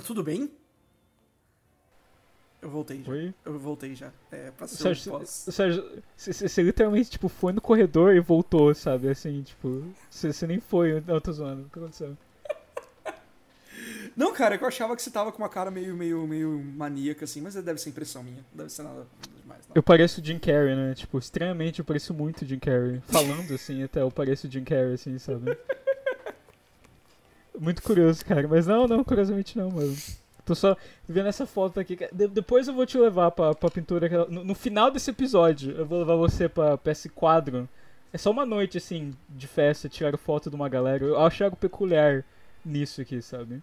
Tá 0.00 0.06
tudo 0.06 0.22
bem? 0.22 0.50
Eu 2.62 2.68
voltei 2.68 3.02
já. 3.02 3.12
Oi? 3.12 3.34
Eu 3.44 3.58
voltei 3.58 3.94
já. 3.94 4.12
É, 4.30 4.50
pra 4.50 4.66
ser 4.66 4.76
Sérgio, 4.76 5.14
o 5.14 5.18
pós. 5.18 5.46
Sérgio, 5.50 6.02
você 6.16 6.62
literalmente, 6.62 7.10
tipo, 7.10 7.28
foi 7.28 7.52
no 7.52 7.60
corredor 7.60 8.14
e 8.14 8.20
voltou, 8.20 8.74
sabe? 8.74 9.08
Assim, 9.08 9.42
tipo, 9.42 9.84
você 10.10 10.46
nem 10.46 10.60
foi, 10.60 11.02
não, 11.06 11.14
eu 11.14 11.20
tô 11.20 11.32
zoando, 11.32 11.62
o 11.62 11.70
que 11.70 11.78
aconteceu? 11.78 12.16
Não, 14.14 14.32
cara, 14.34 14.56
é 14.56 14.58
que 14.58 14.64
eu 14.64 14.68
achava 14.68 14.94
que 14.94 15.00
você 15.00 15.10
tava 15.10 15.32
com 15.32 15.38
uma 15.38 15.48
cara 15.48 15.70
meio, 15.70 15.96
meio, 15.96 16.26
meio 16.26 16.62
maníaca, 16.76 17.24
assim, 17.24 17.40
mas 17.40 17.54
deve 17.54 17.80
ser 17.80 17.88
impressão 17.88 18.22
minha. 18.22 18.44
Não 18.52 18.64
deve 18.64 18.70
ser 18.70 18.82
nada 18.82 19.06
demais, 19.40 19.66
não. 19.66 19.74
Eu 19.74 19.82
pareço 19.82 20.20
o 20.20 20.24
Jim 20.24 20.38
Carrey, 20.38 20.76
né? 20.76 20.94
Tipo, 20.94 21.18
estranhamente 21.18 21.78
eu 21.78 21.84
pareço 21.84 22.12
muito 22.12 22.44
Jim 22.44 22.58
Carrey. 22.58 23.00
Falando 23.06 23.54
assim, 23.54 23.82
até 23.82 24.02
eu 24.02 24.10
pareço 24.10 24.46
o 24.46 24.50
Jim 24.50 24.64
Carrey, 24.64 24.94
assim, 24.94 25.18
sabe? 25.18 25.56
Muito 27.60 27.82
curioso, 27.82 28.24
cara. 28.24 28.48
Mas 28.48 28.66
não, 28.66 28.88
não, 28.88 29.04
curiosamente 29.04 29.56
não, 29.58 29.70
mano. 29.70 29.94
Tô 30.46 30.54
só 30.54 30.74
vendo 31.08 31.28
essa 31.28 31.46
foto 31.46 31.78
aqui. 31.78 31.94
De- 32.10 32.26
depois 32.28 32.66
eu 32.66 32.74
vou 32.74 32.86
te 32.86 32.96
levar 32.98 33.30
pra, 33.30 33.54
pra 33.54 33.70
pintura. 33.70 34.06
ela- 34.06 34.26
No, 34.28 34.42
no 34.42 34.54
final 34.54 34.90
desse 34.90 35.10
episódio, 35.10 35.72
eu 35.76 35.84
vou 35.86 35.98
levar 35.98 36.16
você 36.16 36.48
pra, 36.48 36.78
pra 36.78 36.90
esse 36.92 37.08
quadro. 37.10 37.68
É 38.12 38.18
só 38.18 38.30
uma 38.30 38.44
noite, 38.46 38.78
assim, 38.78 39.14
de 39.28 39.46
festa, 39.46 39.88
tirar 39.88 40.16
foto 40.16 40.48
de 40.50 40.56
uma 40.56 40.68
galera. 40.68 41.04
Eu 41.04 41.20
acho 41.20 41.44
algo 41.44 41.56
peculiar 41.56 42.24
nisso 42.64 43.00
aqui, 43.02 43.20
sabe? 43.22 43.62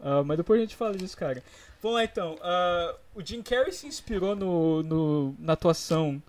Ah, 0.00 0.24
mas 0.24 0.38
depois 0.38 0.58
a 0.58 0.62
gente 0.64 0.74
fala 0.74 0.96
disso, 0.96 1.16
cara. 1.16 1.42
Vamos 1.82 1.98
lá 1.98 2.04
então. 2.04 2.36
Ah, 2.42 2.94
o 3.14 3.22
Jim 3.24 3.42
Carrey 3.42 3.72
se 3.72 3.86
inspirou 3.86 4.34
no, 4.34 4.82
no- 4.82 5.34
na 5.38 5.52
atuação 5.52 6.20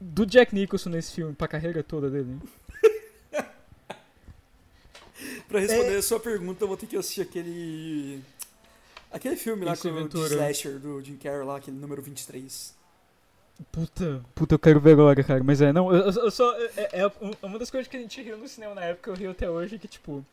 do 0.00 0.24
Jack 0.26 0.54
Nicholson 0.54 0.90
nesse 0.90 1.12
filme, 1.12 1.34
pra 1.34 1.48
carreira 1.48 1.82
toda 1.82 2.10
dele. 2.10 2.38
Pra 5.54 5.60
responder 5.60 5.96
a 5.96 6.02
sua 6.02 6.18
pergunta, 6.18 6.64
eu 6.64 6.68
vou 6.68 6.76
ter 6.76 6.88
que 6.88 6.96
assistir 6.96 7.22
aquele. 7.22 8.20
Aquele 9.12 9.36
filme 9.36 9.64
lá 9.64 9.72
Ace 9.74 9.82
com 9.82 9.88
o 9.88 9.94
Ventura. 9.94 10.28
Slasher 10.28 10.80
do 10.80 11.00
Jim 11.00 11.16
Carrey 11.16 11.44
lá, 11.44 11.58
aquele 11.58 11.76
número 11.76 12.02
23. 12.02 12.74
Puta, 13.70 14.20
puta, 14.34 14.56
eu 14.56 14.58
quero 14.58 14.80
ver 14.80 14.94
agora, 14.94 15.22
cara. 15.22 15.44
Mas 15.44 15.62
é, 15.62 15.72
não, 15.72 15.94
eu, 15.94 16.10
eu 16.10 16.30
só. 16.32 16.52
É, 16.76 17.02
é 17.02 17.12
uma 17.40 17.56
das 17.56 17.70
coisas 17.70 17.86
que 17.86 17.96
a 17.96 18.00
gente 18.00 18.20
riu 18.20 18.36
no 18.36 18.48
cinema 18.48 18.74
na 18.74 18.82
época, 18.82 19.12
eu 19.12 19.14
rio 19.14 19.30
até 19.30 19.48
hoje, 19.48 19.78
que 19.78 19.86
tipo. 19.86 20.26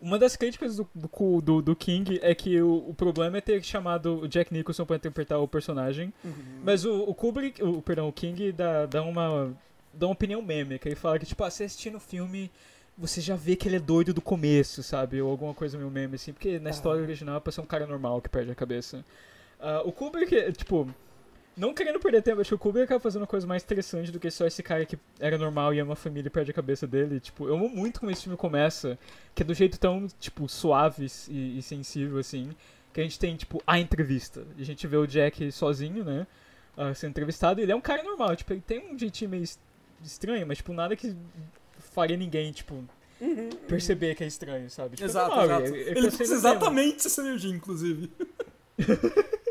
Uma 0.00 0.18
das 0.18 0.36
críticas 0.36 0.76
do, 0.76 0.88
do, 0.94 1.40
do, 1.42 1.62
do 1.62 1.76
King 1.76 2.18
é 2.22 2.34
que 2.34 2.58
o, 2.60 2.88
o, 2.88 2.94
problema 2.94 3.36
é 3.36 3.40
ter 3.42 3.62
chamado 3.62 4.20
o 4.20 4.28
Jack 4.28 4.52
Nicholson 4.52 4.86
para 4.86 4.96
interpretar 4.96 5.38
o 5.38 5.48
personagem. 5.48 6.14
Uhum. 6.24 6.60
Mas 6.64 6.86
o, 6.86 7.02
o 7.02 7.14
Kubrick, 7.14 7.62
o, 7.62 7.82
perdão, 7.82 8.08
o 8.08 8.12
King 8.12 8.52
dá, 8.52 8.86
dá, 8.86 9.02
uma, 9.02 9.54
dá 9.92 10.06
uma 10.06 10.12
opinião 10.12 10.40
meme, 10.40 10.78
que 10.78 10.88
ele 10.88 10.96
fala 10.96 11.18
que, 11.18 11.24
tipo, 11.24 11.42
ah, 11.44 11.50
você 11.50 11.64
assistindo 11.64 11.96
o 11.96 12.00
filme, 12.00 12.50
você 12.96 13.20
já 13.20 13.36
vê 13.36 13.56
que 13.56 13.68
ele 13.68 13.76
é 13.76 13.80
doido 13.80 14.14
do 14.14 14.22
começo, 14.22 14.82
sabe? 14.82 15.20
Ou 15.20 15.30
alguma 15.30 15.52
coisa 15.52 15.76
meio 15.76 15.90
meme, 15.90 16.14
assim. 16.14 16.32
Porque 16.32 16.58
na 16.58 16.70
ah. 16.70 16.72
história 16.72 17.02
original 17.02 17.36
é 17.36 17.40
pra 17.40 17.52
ser 17.52 17.60
um 17.60 17.66
cara 17.66 17.86
normal 17.86 18.20
que 18.22 18.28
perde 18.28 18.50
a 18.50 18.54
cabeça. 18.54 19.04
Uh, 19.60 19.88
o 19.88 19.92
Kubrick, 19.92 20.52
tipo, 20.52 20.88
não 21.56 21.74
querendo 21.74 21.98
perder 21.98 22.22
tempo, 22.22 22.40
acho 22.40 22.48
que 22.48 22.54
o 22.54 22.58
Kubrick 22.58 22.84
acaba 22.84 23.00
fazendo 23.00 23.22
uma 23.22 23.26
coisa 23.26 23.46
mais 23.46 23.62
interessante 23.62 24.10
do 24.10 24.20
que 24.20 24.30
só 24.30 24.46
esse 24.46 24.62
cara 24.62 24.84
que 24.84 24.98
era 25.18 25.36
normal 25.36 25.74
e 25.74 25.80
ama 25.80 25.94
a 25.94 25.96
família 25.96 26.28
e 26.28 26.30
perde 26.30 26.50
a 26.50 26.54
cabeça 26.54 26.86
dele. 26.86 27.20
Tipo, 27.20 27.48
eu 27.48 27.54
amo 27.54 27.68
muito 27.68 28.00
como 28.00 28.10
esse 28.10 28.22
filme 28.22 28.36
começa, 28.36 28.98
que 29.34 29.42
é 29.42 29.46
do 29.46 29.54
jeito 29.54 29.78
tão, 29.78 30.06
tipo, 30.18 30.48
suave 30.48 31.06
e, 31.28 31.58
e 31.58 31.62
sensível, 31.62 32.18
assim, 32.18 32.50
que 32.92 33.00
a 33.00 33.02
gente 33.02 33.18
tem, 33.18 33.36
tipo, 33.36 33.62
a 33.66 33.78
entrevista. 33.78 34.46
E 34.56 34.62
a 34.62 34.64
gente 34.64 34.86
vê 34.86 34.96
o 34.96 35.06
Jack 35.06 35.50
sozinho, 35.52 36.04
né, 36.04 36.26
uh, 36.76 36.94
sendo 36.94 37.10
entrevistado, 37.10 37.60
e 37.60 37.62
ele 37.62 37.72
é 37.72 37.76
um 37.76 37.80
cara 37.80 38.02
normal, 38.02 38.36
tipo, 38.36 38.52
ele 38.52 38.62
tem 38.62 38.92
um 38.92 38.98
jeitinho 38.98 39.30
meio 39.30 39.44
estranho, 40.02 40.46
mas, 40.46 40.58
tipo, 40.58 40.72
nada 40.74 40.94
que 40.94 41.16
faria 41.96 42.16
ninguém, 42.16 42.52
tipo, 42.52 42.84
Uhum, 43.18 43.48
perceber 43.66 44.14
que 44.14 44.22
é 44.22 44.26
estranho, 44.26 44.68
sabe? 44.68 44.96
Tipo, 44.96 45.08
exato, 45.08 45.32
é 45.32 45.36
normal, 45.36 45.60
exato. 45.62 45.74
Ele, 45.74 45.90
ele, 45.90 45.98
ele 45.98 46.10
fez 46.10 46.30
exatamente 46.30 47.06
essa 47.06 47.22
energia, 47.22 47.50
inclusive. 47.50 48.10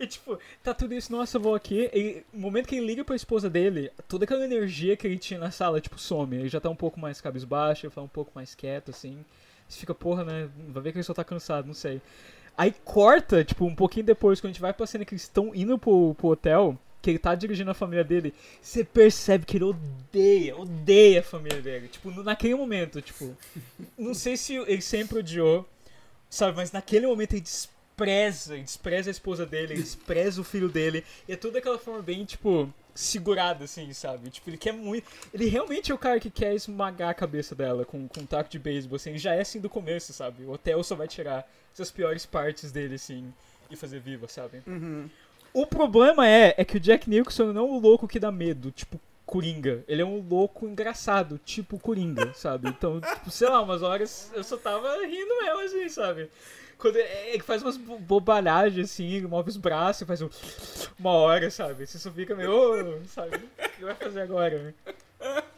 E 0.00 0.06
tipo, 0.06 0.38
tá 0.62 0.72
tudo 0.72 0.94
isso, 0.94 1.12
nossa, 1.12 1.36
eu 1.36 1.42
vou 1.42 1.54
aqui. 1.54 1.90
E 1.92 2.24
no 2.32 2.40
momento 2.40 2.66
que 2.66 2.74
ele 2.74 2.86
liga 2.86 3.04
pra 3.04 3.14
esposa 3.14 3.50
dele, 3.50 3.92
toda 4.08 4.24
aquela 4.24 4.42
energia 4.42 4.96
que 4.96 5.06
ele 5.06 5.18
tinha 5.18 5.38
na 5.38 5.50
sala, 5.50 5.78
tipo, 5.78 6.00
some. 6.00 6.34
Ele 6.38 6.48
já 6.48 6.58
tá 6.58 6.70
um 6.70 6.74
pouco 6.74 6.98
mais 6.98 7.20
cabisbaixo, 7.20 7.84
ele 7.84 7.92
tá 7.92 8.00
um 8.00 8.08
pouco 8.08 8.32
mais 8.34 8.54
quieto, 8.54 8.92
assim. 8.92 9.22
Você 9.68 9.78
fica, 9.78 9.94
porra, 9.94 10.24
né? 10.24 10.48
Vai 10.68 10.82
ver 10.82 10.92
que 10.92 10.96
ele 10.96 11.04
só 11.04 11.12
tá 11.12 11.22
cansado, 11.22 11.66
não 11.66 11.74
sei. 11.74 12.00
Aí 12.56 12.74
corta, 12.82 13.44
tipo, 13.44 13.66
um 13.66 13.74
pouquinho 13.74 14.06
depois, 14.06 14.40
quando 14.40 14.52
a 14.52 14.52
gente 14.54 14.62
vai 14.62 14.72
pra 14.72 14.86
cena 14.86 15.04
que 15.04 15.12
eles 15.12 15.24
estão 15.24 15.54
indo 15.54 15.78
pro, 15.78 16.14
pro 16.14 16.28
hotel, 16.28 16.78
que 17.00 17.10
ele 17.10 17.18
tá 17.18 17.34
dirigindo 17.34 17.70
a 17.70 17.74
família 17.74 18.04
dele, 18.04 18.34
você 18.60 18.84
percebe 18.84 19.46
que 19.46 19.56
ele 19.56 19.64
odeia, 19.64 20.56
odeia 20.56 21.20
a 21.20 21.22
família 21.22 21.60
dele. 21.60 21.88
Tipo, 21.88 22.10
naquele 22.22 22.54
momento, 22.54 23.00
tipo. 23.00 23.36
Não 23.96 24.14
sei 24.14 24.36
se 24.36 24.56
ele 24.56 24.82
sempre 24.82 25.18
odiou, 25.20 25.68
sabe? 26.28 26.56
Mas 26.56 26.72
naquele 26.72 27.06
momento 27.06 27.32
ele 27.32 27.40
despreza, 27.40 28.58
despreza 28.58 29.10
a 29.10 29.12
esposa 29.12 29.46
dele, 29.46 29.74
despreza 29.74 30.40
o 30.40 30.44
filho 30.44 30.68
dele. 30.68 31.04
E 31.28 31.32
é 31.32 31.36
toda 31.36 31.58
aquela 31.58 31.78
forma 31.78 32.02
bem, 32.02 32.24
tipo, 32.24 32.72
segurada, 32.94 33.64
assim, 33.64 33.92
sabe? 33.92 34.28
Tipo, 34.30 34.50
ele 34.50 34.58
quer 34.58 34.72
muito. 34.72 35.10
Ele 35.32 35.46
realmente 35.46 35.90
é 35.90 35.94
o 35.94 35.98
cara 35.98 36.20
que 36.20 36.30
quer 36.30 36.54
esmagar 36.54 37.10
a 37.10 37.14
cabeça 37.14 37.54
dela 37.54 37.84
com, 37.84 38.06
com 38.08 38.20
um 38.20 38.26
taco 38.26 38.50
de 38.50 38.58
beisebol, 38.58 38.96
assim. 38.96 39.10
Ele 39.10 39.18
já 39.18 39.34
é 39.34 39.40
assim 39.40 39.60
do 39.60 39.70
começo, 39.70 40.12
sabe? 40.12 40.44
O 40.44 40.52
hotel 40.52 40.82
só 40.82 40.94
vai 40.94 41.08
tirar 41.08 41.50
essas 41.72 41.90
piores 41.90 42.26
partes 42.26 42.70
dele, 42.70 42.96
assim, 42.96 43.32
e 43.70 43.76
fazer 43.76 44.00
viva, 44.00 44.28
sabe? 44.28 44.62
Uhum. 44.66 45.08
O 45.52 45.66
problema 45.66 46.28
é, 46.28 46.54
é 46.56 46.64
que 46.64 46.76
o 46.76 46.80
Jack 46.80 47.08
Nicholson 47.08 47.52
não 47.52 47.66
é 47.66 47.70
o 47.70 47.78
louco 47.78 48.06
que 48.06 48.20
dá 48.20 48.30
medo, 48.30 48.70
tipo, 48.70 49.00
Coringa. 49.30 49.84
Ele 49.86 50.02
é 50.02 50.04
um 50.04 50.26
louco 50.28 50.66
engraçado, 50.66 51.40
tipo 51.44 51.78
Coringa, 51.78 52.32
sabe? 52.34 52.68
Então, 52.68 53.00
tipo, 53.00 53.30
sei 53.30 53.48
lá, 53.48 53.62
umas 53.62 53.80
horas 53.80 54.30
eu 54.34 54.42
só 54.42 54.56
tava 54.56 54.92
rindo 55.06 55.36
mesmo, 55.42 55.60
assim, 55.60 55.88
sabe? 55.88 56.28
Quando 56.76 56.96
ele 56.96 57.42
faz 57.42 57.62
umas 57.62 57.76
bobalhagens 57.76 58.90
assim, 58.90 59.20
move 59.22 59.50
os 59.50 59.56
braços, 59.56 60.06
faz 60.06 60.20
um, 60.20 60.28
uma 60.98 61.12
hora, 61.12 61.50
sabe? 61.50 61.86
Você 61.86 61.98
só 61.98 62.10
fica 62.10 62.34
meio, 62.34 62.50
oh, 62.50 63.06
sabe? 63.06 63.36
O 63.36 63.68
que 63.76 63.84
vai 63.84 63.94
fazer 63.94 64.22
agora? 64.22 64.74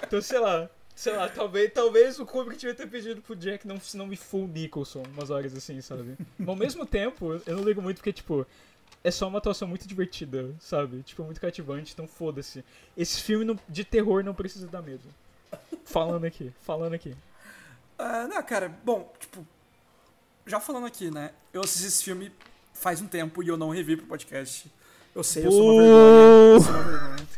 Então, 0.07 0.20
sei 0.20 0.38
lá. 0.38 0.68
Sei 0.95 1.16
lá, 1.16 1.26
talvez, 1.26 1.72
talvez 1.72 2.20
o 2.20 2.26
Kubrick 2.26 2.61
tivesse 2.61 2.76
ter 2.76 2.86
pedido 2.86 3.22
pro 3.22 3.34
Jack 3.34 3.66
não, 3.66 3.80
não 3.95 4.07
me 4.07 4.14
full 4.14 4.47
Nicholson 4.47 5.03
umas 5.14 5.30
horas 5.30 5.57
assim, 5.57 5.80
sabe? 5.80 6.16
Mas 6.38 6.49
ao 6.49 6.55
mesmo 6.55 6.84
tempo, 6.84 7.40
eu 7.47 7.57
não 7.57 7.64
ligo 7.64 7.80
muito 7.80 7.97
porque, 7.97 8.12
tipo, 8.12 8.47
é 9.05 9.11
só 9.11 9.28
uma 9.28 9.38
atuação 9.38 9.66
muito 9.66 9.86
divertida, 9.86 10.55
sabe? 10.61 11.03
Tipo, 11.03 11.24
muito 11.24 11.40
cativante, 11.40 11.92
então 11.92 12.07
foda-se. 12.07 12.64
Esse 12.96 13.20
filme 13.20 13.59
de 13.68 13.84
terror 13.84 14.22
não 14.22 14.34
precisa 14.34 14.66
dar 14.68 14.82
medo. 14.82 15.03
Falando 15.84 16.24
aqui, 16.24 16.53
falando 16.61 16.94
aqui. 16.94 17.11
Uh, 17.98 18.28
não, 18.28 18.42
cara, 18.42 18.68
bom, 18.84 19.12
tipo, 19.18 19.46
já 20.46 20.61
falando 20.61 20.86
aqui, 20.86 21.11
né? 21.11 21.32
Eu 21.53 21.62
assisti 21.62 21.86
esse 21.86 22.05
filme 22.05 22.32
faz 22.72 23.00
um 23.00 23.07
tempo 23.07 23.42
e 23.42 23.48
eu 23.48 23.57
não 23.57 23.70
revi 23.70 23.96
pro 23.96 24.07
podcast. 24.07 24.70
Eu 25.14 25.22
sei, 25.22 25.46
eu 25.46 25.53
sou 25.53 25.62
uma 25.62 25.82
vergonha. 25.82 26.55
Eu 26.55 26.61
sou 26.61 26.72
uma 26.72 26.82
vergonha. 26.82 27.28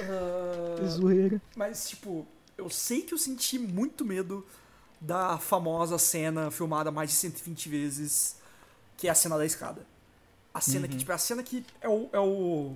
Uh, 0.00 0.86
Zoeira. 0.88 1.42
Mas, 1.56 1.88
tipo, 1.88 2.26
eu 2.56 2.70
sei 2.70 3.02
que 3.02 3.12
eu 3.12 3.18
senti 3.18 3.58
muito 3.58 4.04
medo 4.04 4.46
da 5.00 5.38
famosa 5.38 5.98
cena 5.98 6.50
filmada 6.50 6.90
mais 6.90 7.10
de 7.10 7.16
120 7.16 7.68
vezes, 7.68 8.36
que 8.96 9.08
é 9.08 9.10
a 9.10 9.14
cena 9.14 9.38
da 9.38 9.46
escada. 9.46 9.84
A 10.52 10.60
cena 10.60 10.86
uhum. 10.86 10.90
que, 10.90 10.96
tipo, 10.98 11.12
é 11.12 11.14
a 11.14 11.18
cena 11.18 11.42
que 11.42 11.64
é 11.80 11.88
o, 11.88 12.08
é 12.12 12.18
o. 12.18 12.74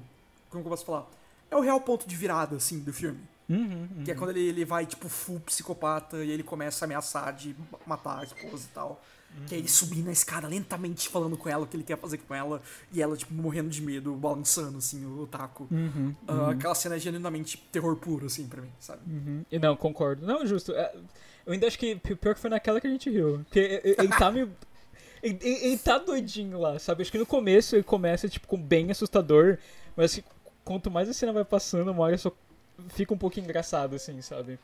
Como 0.48 0.62
que 0.62 0.66
eu 0.66 0.70
posso 0.70 0.84
falar? 0.84 1.06
É 1.50 1.56
o 1.56 1.60
real 1.60 1.80
ponto 1.80 2.06
de 2.06 2.16
virada, 2.16 2.56
assim, 2.56 2.80
do 2.80 2.92
filme. 2.92 3.20
Uhum, 3.48 3.88
uhum. 3.96 4.04
Que 4.04 4.10
é 4.10 4.14
quando 4.14 4.30
ele, 4.30 4.40
ele 4.40 4.64
vai, 4.64 4.86
tipo, 4.86 5.08
full 5.08 5.40
psicopata 5.40 6.24
e 6.24 6.30
ele 6.30 6.42
começa 6.42 6.84
a 6.84 6.86
ameaçar 6.86 7.34
de 7.34 7.54
matar 7.86 8.20
a 8.20 8.24
esposa 8.24 8.64
e 8.64 8.74
tal. 8.74 9.02
Uhum. 9.36 9.46
Que 9.46 9.54
é 9.56 9.58
ele 9.58 9.68
subindo 9.68 10.08
a 10.08 10.12
escada 10.12 10.46
lentamente 10.46 11.08
falando 11.08 11.36
com 11.36 11.48
ela 11.48 11.64
o 11.64 11.66
que 11.66 11.76
ele 11.76 11.82
quer 11.82 11.98
fazer 11.98 12.18
com 12.18 12.34
ela. 12.34 12.62
E 12.92 13.02
ela, 13.02 13.16
tipo, 13.16 13.34
morrendo 13.34 13.68
de 13.68 13.82
medo, 13.82 14.14
balançando, 14.14 14.78
assim, 14.78 15.04
o, 15.04 15.26
taco. 15.26 15.66
Uhum, 15.70 16.14
uh, 16.28 16.32
uhum. 16.32 16.50
Aquela 16.50 16.74
cena 16.74 16.96
é 16.96 16.98
genuinamente 16.98 17.58
terror 17.72 17.96
puro, 17.96 18.26
assim, 18.26 18.46
pra 18.46 18.62
mim, 18.62 18.70
sabe? 18.78 19.02
Uhum. 19.06 19.44
E 19.50 19.58
não, 19.58 19.76
concordo. 19.76 20.24
Não, 20.24 20.46
justo. 20.46 20.72
É, 20.72 20.94
eu 21.44 21.52
ainda 21.52 21.66
acho 21.66 21.78
que 21.78 21.96
pior 21.96 22.34
que 22.34 22.40
foi 22.40 22.50
naquela 22.50 22.80
que 22.80 22.86
a 22.86 22.90
gente 22.90 23.10
riu. 23.10 23.40
Porque 23.44 23.82
ele 23.84 24.08
tá 24.08 24.30
meio. 24.32 24.50
Ele, 25.24 25.38
ele, 25.42 25.78
tá 25.78 25.96
doidinho 25.96 26.60
lá, 26.60 26.78
sabe? 26.78 27.00
Acho 27.00 27.10
que 27.10 27.16
no 27.16 27.24
começo 27.24 27.74
ele 27.74 27.82
começa, 27.82 28.28
tipo, 28.28 28.46
com 28.46 28.60
bem 28.60 28.90
assustador. 28.90 29.56
Mas 29.96 30.22
quanto 30.62 30.90
mais 30.90 31.08
a 31.08 31.14
cena 31.14 31.32
vai 31.32 31.46
passando, 31.46 31.90
uma 31.90 32.04
hora 32.04 32.18
só 32.18 32.30
fica 32.88 33.14
um 33.14 33.16
pouco 33.16 33.40
engraçado, 33.40 33.96
assim, 33.96 34.20
sabe? 34.20 34.58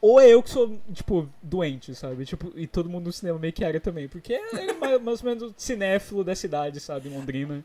Ou 0.00 0.20
é 0.20 0.28
eu 0.28 0.40
que 0.40 0.50
sou, 0.50 0.78
tipo, 0.92 1.28
doente, 1.42 1.96
sabe? 1.96 2.24
Tipo, 2.24 2.52
e 2.54 2.64
todo 2.68 2.88
mundo 2.88 3.06
no 3.06 3.12
cinema 3.12 3.40
meio 3.40 3.52
que 3.52 3.64
era 3.64 3.80
também. 3.80 4.08
Porque 4.08 4.34
é 4.34 4.72
mais, 4.74 5.02
mais 5.02 5.20
ou 5.20 5.28
menos 5.28 5.54
cinéfilo 5.56 6.22
da 6.22 6.36
cidade, 6.36 6.78
sabe? 6.78 7.08
Londrina. 7.08 7.64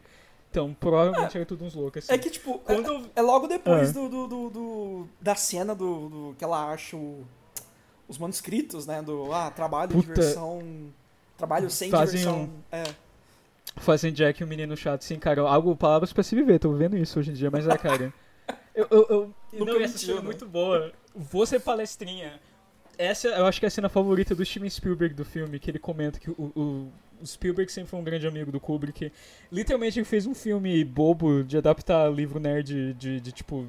Então, 0.50 0.76
provavelmente 0.80 1.38
é, 1.38 1.42
era 1.42 1.46
tudo 1.46 1.64
uns 1.64 1.76
loucos, 1.76 2.04
assim. 2.04 2.14
É 2.14 2.18
que, 2.18 2.32
tipo, 2.32 2.58
Quando... 2.60 3.06
é, 3.16 3.20
é 3.20 3.22
logo 3.22 3.46
depois 3.46 3.94
do, 3.94 4.10
do, 4.10 4.28
do, 4.28 4.50
do, 4.50 5.08
da 5.22 5.36
cena 5.36 5.76
do, 5.76 6.10
do 6.10 6.36
que 6.36 6.44
ela 6.44 6.72
acha 6.72 6.98
o, 6.98 7.24
os 8.08 8.18
manuscritos, 8.18 8.88
né? 8.88 9.04
Do, 9.04 9.32
ah, 9.32 9.52
trabalho, 9.52 9.92
Puta. 9.92 10.08
diversão... 10.08 10.92
Trabalho 11.40 11.70
sem 11.70 11.90
Fazem 11.90 12.20
diversão. 12.20 12.44
Um... 12.44 12.62
É. 12.72 12.84
Fazem 13.78 14.12
Jack 14.12 14.44
um 14.44 14.48
menino 14.48 14.76
chato, 14.76 15.04
sim, 15.04 15.18
cara. 15.18 15.42
Algo, 15.42 15.76
palavras 15.76 16.14
pra 16.14 16.22
se 16.22 16.36
viver, 16.36 16.60
tô 16.60 16.72
vendo 16.74 16.98
isso 16.98 17.18
hoje 17.18 17.32
em 17.32 17.34
dia, 17.34 17.50
mas 17.50 17.68
é, 17.68 17.78
cara... 17.78 18.14
Eu, 18.76 18.88
eu, 18.92 19.34
eu 19.52 19.66
não, 19.66 19.82
essa 19.82 19.98
cena 19.98 20.20
é 20.20 20.22
muito 20.22 20.46
boa. 20.46 20.94
Você 21.14 21.60
palestrinha. 21.60 22.40
Essa 22.98 23.28
eu 23.28 23.46
acho 23.46 23.60
que 23.60 23.66
é 23.66 23.68
a 23.68 23.72
cena 23.72 23.90
favorita 23.90 24.34
do 24.34 24.46
Steven 24.46 24.70
Spielberg 24.70 25.14
do 25.14 25.26
filme, 25.26 25.60
que 25.60 25.70
ele 25.70 25.80
comenta 25.80 26.18
que 26.18 26.30
o, 26.30 26.52
o, 26.56 26.92
o 27.22 27.28
Spielberg 27.28 27.70
sempre 27.70 27.90
foi 27.90 28.00
um 28.00 28.04
grande 28.04 28.26
amigo 28.26 28.54
do 28.54 28.60
Kubrick. 28.60 29.12
Literalmente 29.52 30.00
ele 30.00 30.06
fez 30.06 30.26
um 30.26 30.34
filme 30.34 30.82
bobo 30.86 31.44
de 31.44 31.58
adaptar 31.58 32.10
livro 32.10 32.40
nerd 32.40 32.94
de, 32.94 33.20
de 33.20 33.32
tipo 33.34 33.68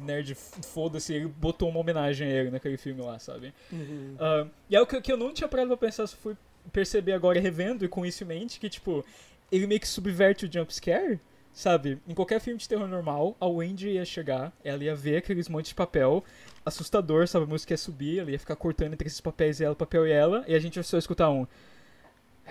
nerd 0.00 0.34
foda-se, 0.34 1.14
ele 1.14 1.26
botou 1.26 1.68
uma 1.68 1.78
homenagem 1.78 2.26
a 2.26 2.30
ele 2.30 2.50
naquele 2.50 2.76
filme 2.76 3.02
lá, 3.02 3.18
sabe? 3.18 3.52
Uhum. 3.70 4.16
Uh, 4.16 4.50
e 4.68 4.74
é 4.74 4.80
o 4.80 4.86
que, 4.86 5.00
que, 5.00 5.12
eu 5.12 5.16
não 5.16 5.32
tinha 5.32 5.48
parado 5.48 5.68
pra 5.68 5.76
pensar, 5.76 6.06
só 6.06 6.16
fui 6.16 6.36
perceber 6.72 7.12
agora 7.12 7.40
revendo 7.40 7.84
e 7.84 7.88
com 7.88 8.04
isso 8.04 8.24
em 8.24 8.26
mente, 8.26 8.60
que 8.60 8.68
tipo, 8.68 9.04
ele 9.50 9.66
meio 9.66 9.80
que 9.80 9.88
subverte 9.88 10.46
o 10.46 10.52
jumpscare 10.52 11.20
Sabe, 11.52 11.98
em 12.06 12.14
qualquer 12.14 12.40
filme 12.40 12.58
de 12.58 12.68
terror 12.68 12.86
normal, 12.86 13.36
a 13.40 13.46
Wendy 13.46 13.90
ia 13.90 14.04
chegar, 14.04 14.52
ela 14.64 14.84
ia 14.84 14.94
ver 14.94 15.16
aqueles 15.16 15.48
montes 15.48 15.70
de 15.70 15.74
papel, 15.74 16.24
assustador, 16.64 17.26
sabe, 17.26 17.44
a 17.44 17.48
música 17.48 17.72
ia 17.72 17.78
subir, 17.78 18.20
ela 18.20 18.30
ia 18.30 18.38
ficar 18.38 18.54
cortando 18.54 18.92
entre 18.92 19.08
esses 19.08 19.20
papéis, 19.20 19.60
ela, 19.60 19.74
papel 19.74 20.06
e 20.06 20.12
ela, 20.12 20.44
e 20.46 20.54
a 20.54 20.58
gente 20.58 20.76
ia 20.76 20.82
só 20.82 20.96
escutar 20.96 21.28
um 21.28 21.46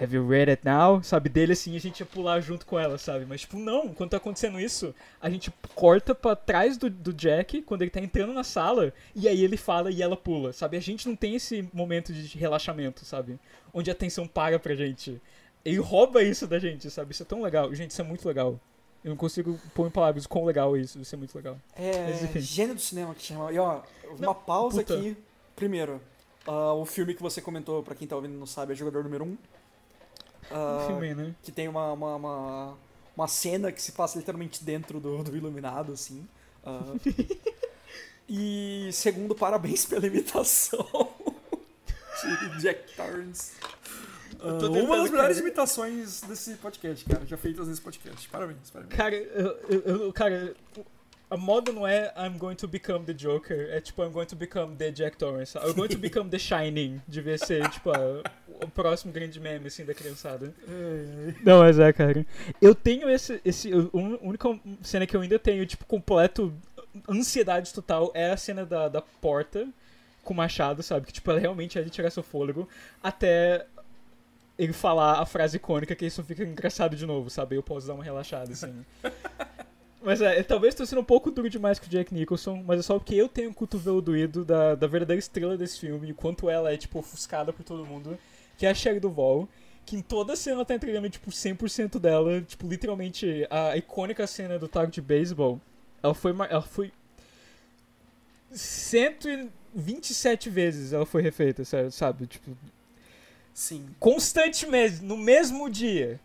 Have 0.01 0.15
you 0.15 0.25
read 0.25 0.49
it 0.49 0.65
now? 0.65 1.03
Sabe, 1.03 1.27
dele 1.27 1.51
assim, 1.51 1.75
a 1.75 1.79
gente 1.79 1.99
ia 1.99 2.05
pular 2.05 2.39
junto 2.39 2.65
com 2.65 2.79
ela, 2.79 2.97
sabe? 2.97 3.25
Mas, 3.25 3.41
tipo, 3.41 3.57
não, 3.57 3.93
quando 3.93 4.11
tá 4.11 4.17
acontecendo 4.17 4.57
isso, 4.57 4.95
a 5.21 5.29
gente 5.29 5.51
corta 5.75 6.15
pra 6.15 6.37
trás 6.37 6.77
do, 6.77 6.89
do 6.89 7.13
Jack, 7.13 7.61
quando 7.63 7.81
ele 7.81 7.91
tá 7.91 7.99
entrando 7.99 8.31
na 8.31 8.43
sala, 8.43 8.93
e 9.13 9.27
aí 9.27 9.43
ele 9.43 9.57
fala 9.57 9.91
e 9.91 10.01
ela 10.01 10.15
pula, 10.15 10.53
sabe? 10.53 10.77
A 10.77 10.79
gente 10.79 11.05
não 11.05 11.17
tem 11.17 11.35
esse 11.35 11.67
momento 11.73 12.13
de 12.13 12.37
relaxamento, 12.37 13.03
sabe? 13.03 13.37
Onde 13.73 13.89
a 13.89 13.93
atenção 13.93 14.25
para 14.25 14.57
pra 14.57 14.73
gente. 14.73 15.21
Ele 15.65 15.79
rouba 15.79 16.23
isso 16.23 16.47
da 16.47 16.59
gente, 16.59 16.89
sabe? 16.89 17.11
Isso 17.11 17.23
é 17.23 17.25
tão 17.25 17.41
legal. 17.41 17.73
Gente, 17.75 17.91
isso 17.91 18.01
é 18.01 18.05
muito 18.05 18.25
legal. 18.25 18.57
Eu 19.03 19.09
não 19.09 19.17
consigo 19.17 19.59
pôr 19.73 19.87
em 19.87 19.91
palavras 19.91 20.25
quão 20.25 20.45
legal 20.45 20.75
é 20.77 20.79
isso, 20.79 20.99
isso 20.99 21.13
é 21.13 21.17
muito 21.17 21.35
legal. 21.35 21.57
É, 21.75 22.17
gênio 22.39 22.75
do 22.75 22.81
cinema 22.81 23.13
que 23.13 23.23
chama. 23.23 23.51
E 23.51 23.59
ó, 23.59 23.81
uma 24.05 24.17
não, 24.17 24.33
pausa 24.33 24.81
puta. 24.81 24.95
aqui. 24.95 25.17
Primeiro, 25.55 26.01
uh, 26.47 26.73
o 26.73 26.85
filme 26.85 27.13
que 27.13 27.21
você 27.21 27.41
comentou, 27.41 27.83
pra 27.83 27.95
quem 27.95 28.07
tá 28.07 28.15
ouvindo 28.15 28.33
e 28.33 28.37
não 28.37 28.45
sabe, 28.45 28.71
é 28.71 28.75
Jogador 28.75 29.03
Número 29.03 29.25
1. 29.25 29.27
Um. 29.27 29.37
Uh, 30.51 30.87
filme, 30.87 31.13
né? 31.13 31.35
Que 31.43 31.51
tem 31.51 31.67
uma, 31.67 31.91
uma, 31.93 32.15
uma, 32.15 32.77
uma, 33.15 33.27
cena 33.27 33.71
que 33.71 33.81
se 33.81 33.91
passa 33.91 34.17
literalmente 34.17 34.63
dentro 34.63 34.99
do, 34.99 35.23
do 35.23 35.35
iluminado, 35.35 35.93
assim. 35.93 36.27
Uh, 36.63 36.99
e 38.27 38.89
segundo, 38.91 39.35
parabéns 39.35 39.85
pela 39.85 40.07
imitação. 40.07 40.87
de 42.55 42.61
Jack 42.61 42.95
Torrance. 42.95 43.53
Ah, 44.41 44.57
tô 44.59 44.71
uma 44.71 44.97
das 44.97 45.09
melhores 45.09 45.37
imitações 45.39 46.21
desse 46.21 46.53
podcast, 46.55 47.03
cara, 47.05 47.25
já 47.25 47.37
feitas 47.37 47.67
nesse 47.67 47.81
podcast. 47.81 48.27
Parabéns, 48.29 48.69
parabéns. 48.71 48.97
Cara, 48.97 49.15
eu, 49.15 49.59
eu- 49.69 49.81
eu- 49.81 50.13
cara, 50.13 50.55
a 51.29 51.37
moda 51.37 51.71
não 51.71 51.87
é 51.87 52.11
I'm 52.17 52.37
going 52.37 52.55
to 52.55 52.67
become 52.67 53.05
the 53.05 53.13
Joker, 53.13 53.69
é 53.71 53.79
tipo 53.79 54.03
I'm 54.03 54.11
going 54.11 54.25
to 54.27 54.35
become 54.35 54.75
the 54.75 54.91
Jack 54.91 55.17
Torrance. 55.17 55.57
I'm 55.57 55.73
going 55.73 55.89
to 55.89 55.97
become 55.97 56.29
the 56.29 56.39
Shining, 56.39 57.01
devia 57.07 57.37
ser, 57.37 57.69
tipo, 57.69 57.91
a- 57.91 58.23
o 58.63 58.67
próximo 58.67 59.11
grande 59.13 59.39
meme, 59.39 59.67
assim, 59.67 59.85
da 59.85 59.93
criançada. 59.93 60.53
Não, 61.43 61.59
mas 61.59 61.77
é, 61.79 61.93
cara. 61.93 62.25
Eu 62.61 62.73
tenho 62.75 63.09
esse. 63.09 63.39
esse 63.45 63.71
a 63.71 63.77
un- 63.93 64.17
única 64.21 64.47
cena 64.81 65.05
que 65.05 65.15
eu 65.15 65.21
ainda 65.21 65.37
tenho, 65.39 65.65
tipo, 65.65 65.85
completo 65.85 66.53
ansiedade 67.07 67.73
total 67.73 68.11
é 68.15 68.31
a 68.31 68.37
cena 68.37 68.65
da, 68.65 68.89
da 68.89 69.01
porta 69.01 69.67
com 70.23 70.33
o 70.33 70.37
machado, 70.37 70.81
sabe? 70.83 71.05
Que, 71.05 71.13
tipo, 71.13 71.29
ela 71.31 71.39
realmente 71.39 71.77
é 71.77 71.81
de 71.83 71.89
tirar 71.89 72.09
seu 72.09 72.23
fôlego 72.23 72.67
até 73.01 73.65
ele 74.57 74.73
falar 74.73 75.19
a 75.21 75.25
frase 75.25 75.55
icônica 75.57 75.95
que 75.95 76.05
isso 76.05 76.21
fica 76.23 76.43
engraçado 76.43 76.95
de 76.95 77.05
novo, 77.05 77.29
sabe? 77.29 77.55
Eu 77.55 77.63
posso 77.63 77.87
dar 77.87 77.93
uma 77.93 78.03
relaxada, 78.03 78.51
assim. 78.51 78.83
Mas 80.01 80.21
é, 80.21 80.41
talvez 80.43 80.73
tô 80.73 80.85
sendo 80.85 81.01
um 81.01 81.03
pouco 81.03 81.29
duro 81.29 81.49
demais 81.49 81.77
com 81.77 81.85
o 81.85 81.89
Jack 81.89 82.13
Nicholson, 82.13 82.63
mas 82.65 82.79
é 82.79 82.83
só 82.83 82.97
porque 82.97 83.15
eu 83.15 83.27
tenho 83.27 83.49
um 83.49 83.53
cotovelo 83.53 84.01
doído 84.01 84.45
da, 84.45 84.73
da 84.75 84.87
verdadeira 84.87 85.19
estrela 85.19 85.57
desse 85.57 85.79
filme, 85.79 86.09
e 86.09 86.13
quanto 86.13 86.49
ela 86.49 86.71
é, 86.71 86.77
tipo, 86.77 86.99
ofuscada 86.99 87.51
por 87.51 87.63
todo 87.63 87.85
mundo, 87.85 88.17
que 88.57 88.65
é 88.65 88.69
a 88.69 88.73
Sherry 88.73 88.99
Duval, 88.99 89.47
que 89.85 89.97
em 89.97 90.01
toda 90.01 90.35
cena 90.35 90.63
tá 90.63 90.73
entregando, 90.73 91.09
tipo, 91.09 91.29
100% 91.29 91.99
dela, 91.99 92.41
tipo, 92.41 92.65
literalmente, 92.67 93.45
a 93.49 93.75
icônica 93.75 94.25
cena 94.25 94.57
do 94.57 94.69
taco 94.69 94.91
de 94.91 95.01
beisebol, 95.01 95.59
ela 96.01 96.13
foi, 96.13 96.31
ela 96.49 96.61
foi 96.61 96.93
127 98.51 100.49
vezes 100.49 100.93
ela 100.93 101.05
foi 101.05 101.21
refeita, 101.21 101.63
sabe? 101.65 101.91
sabe? 101.91 102.25
Tipo, 102.27 102.57
Sim. 103.53 103.85
constantemente, 103.99 105.03
no 105.03 105.17
mesmo 105.17 105.69
dia. 105.69 106.19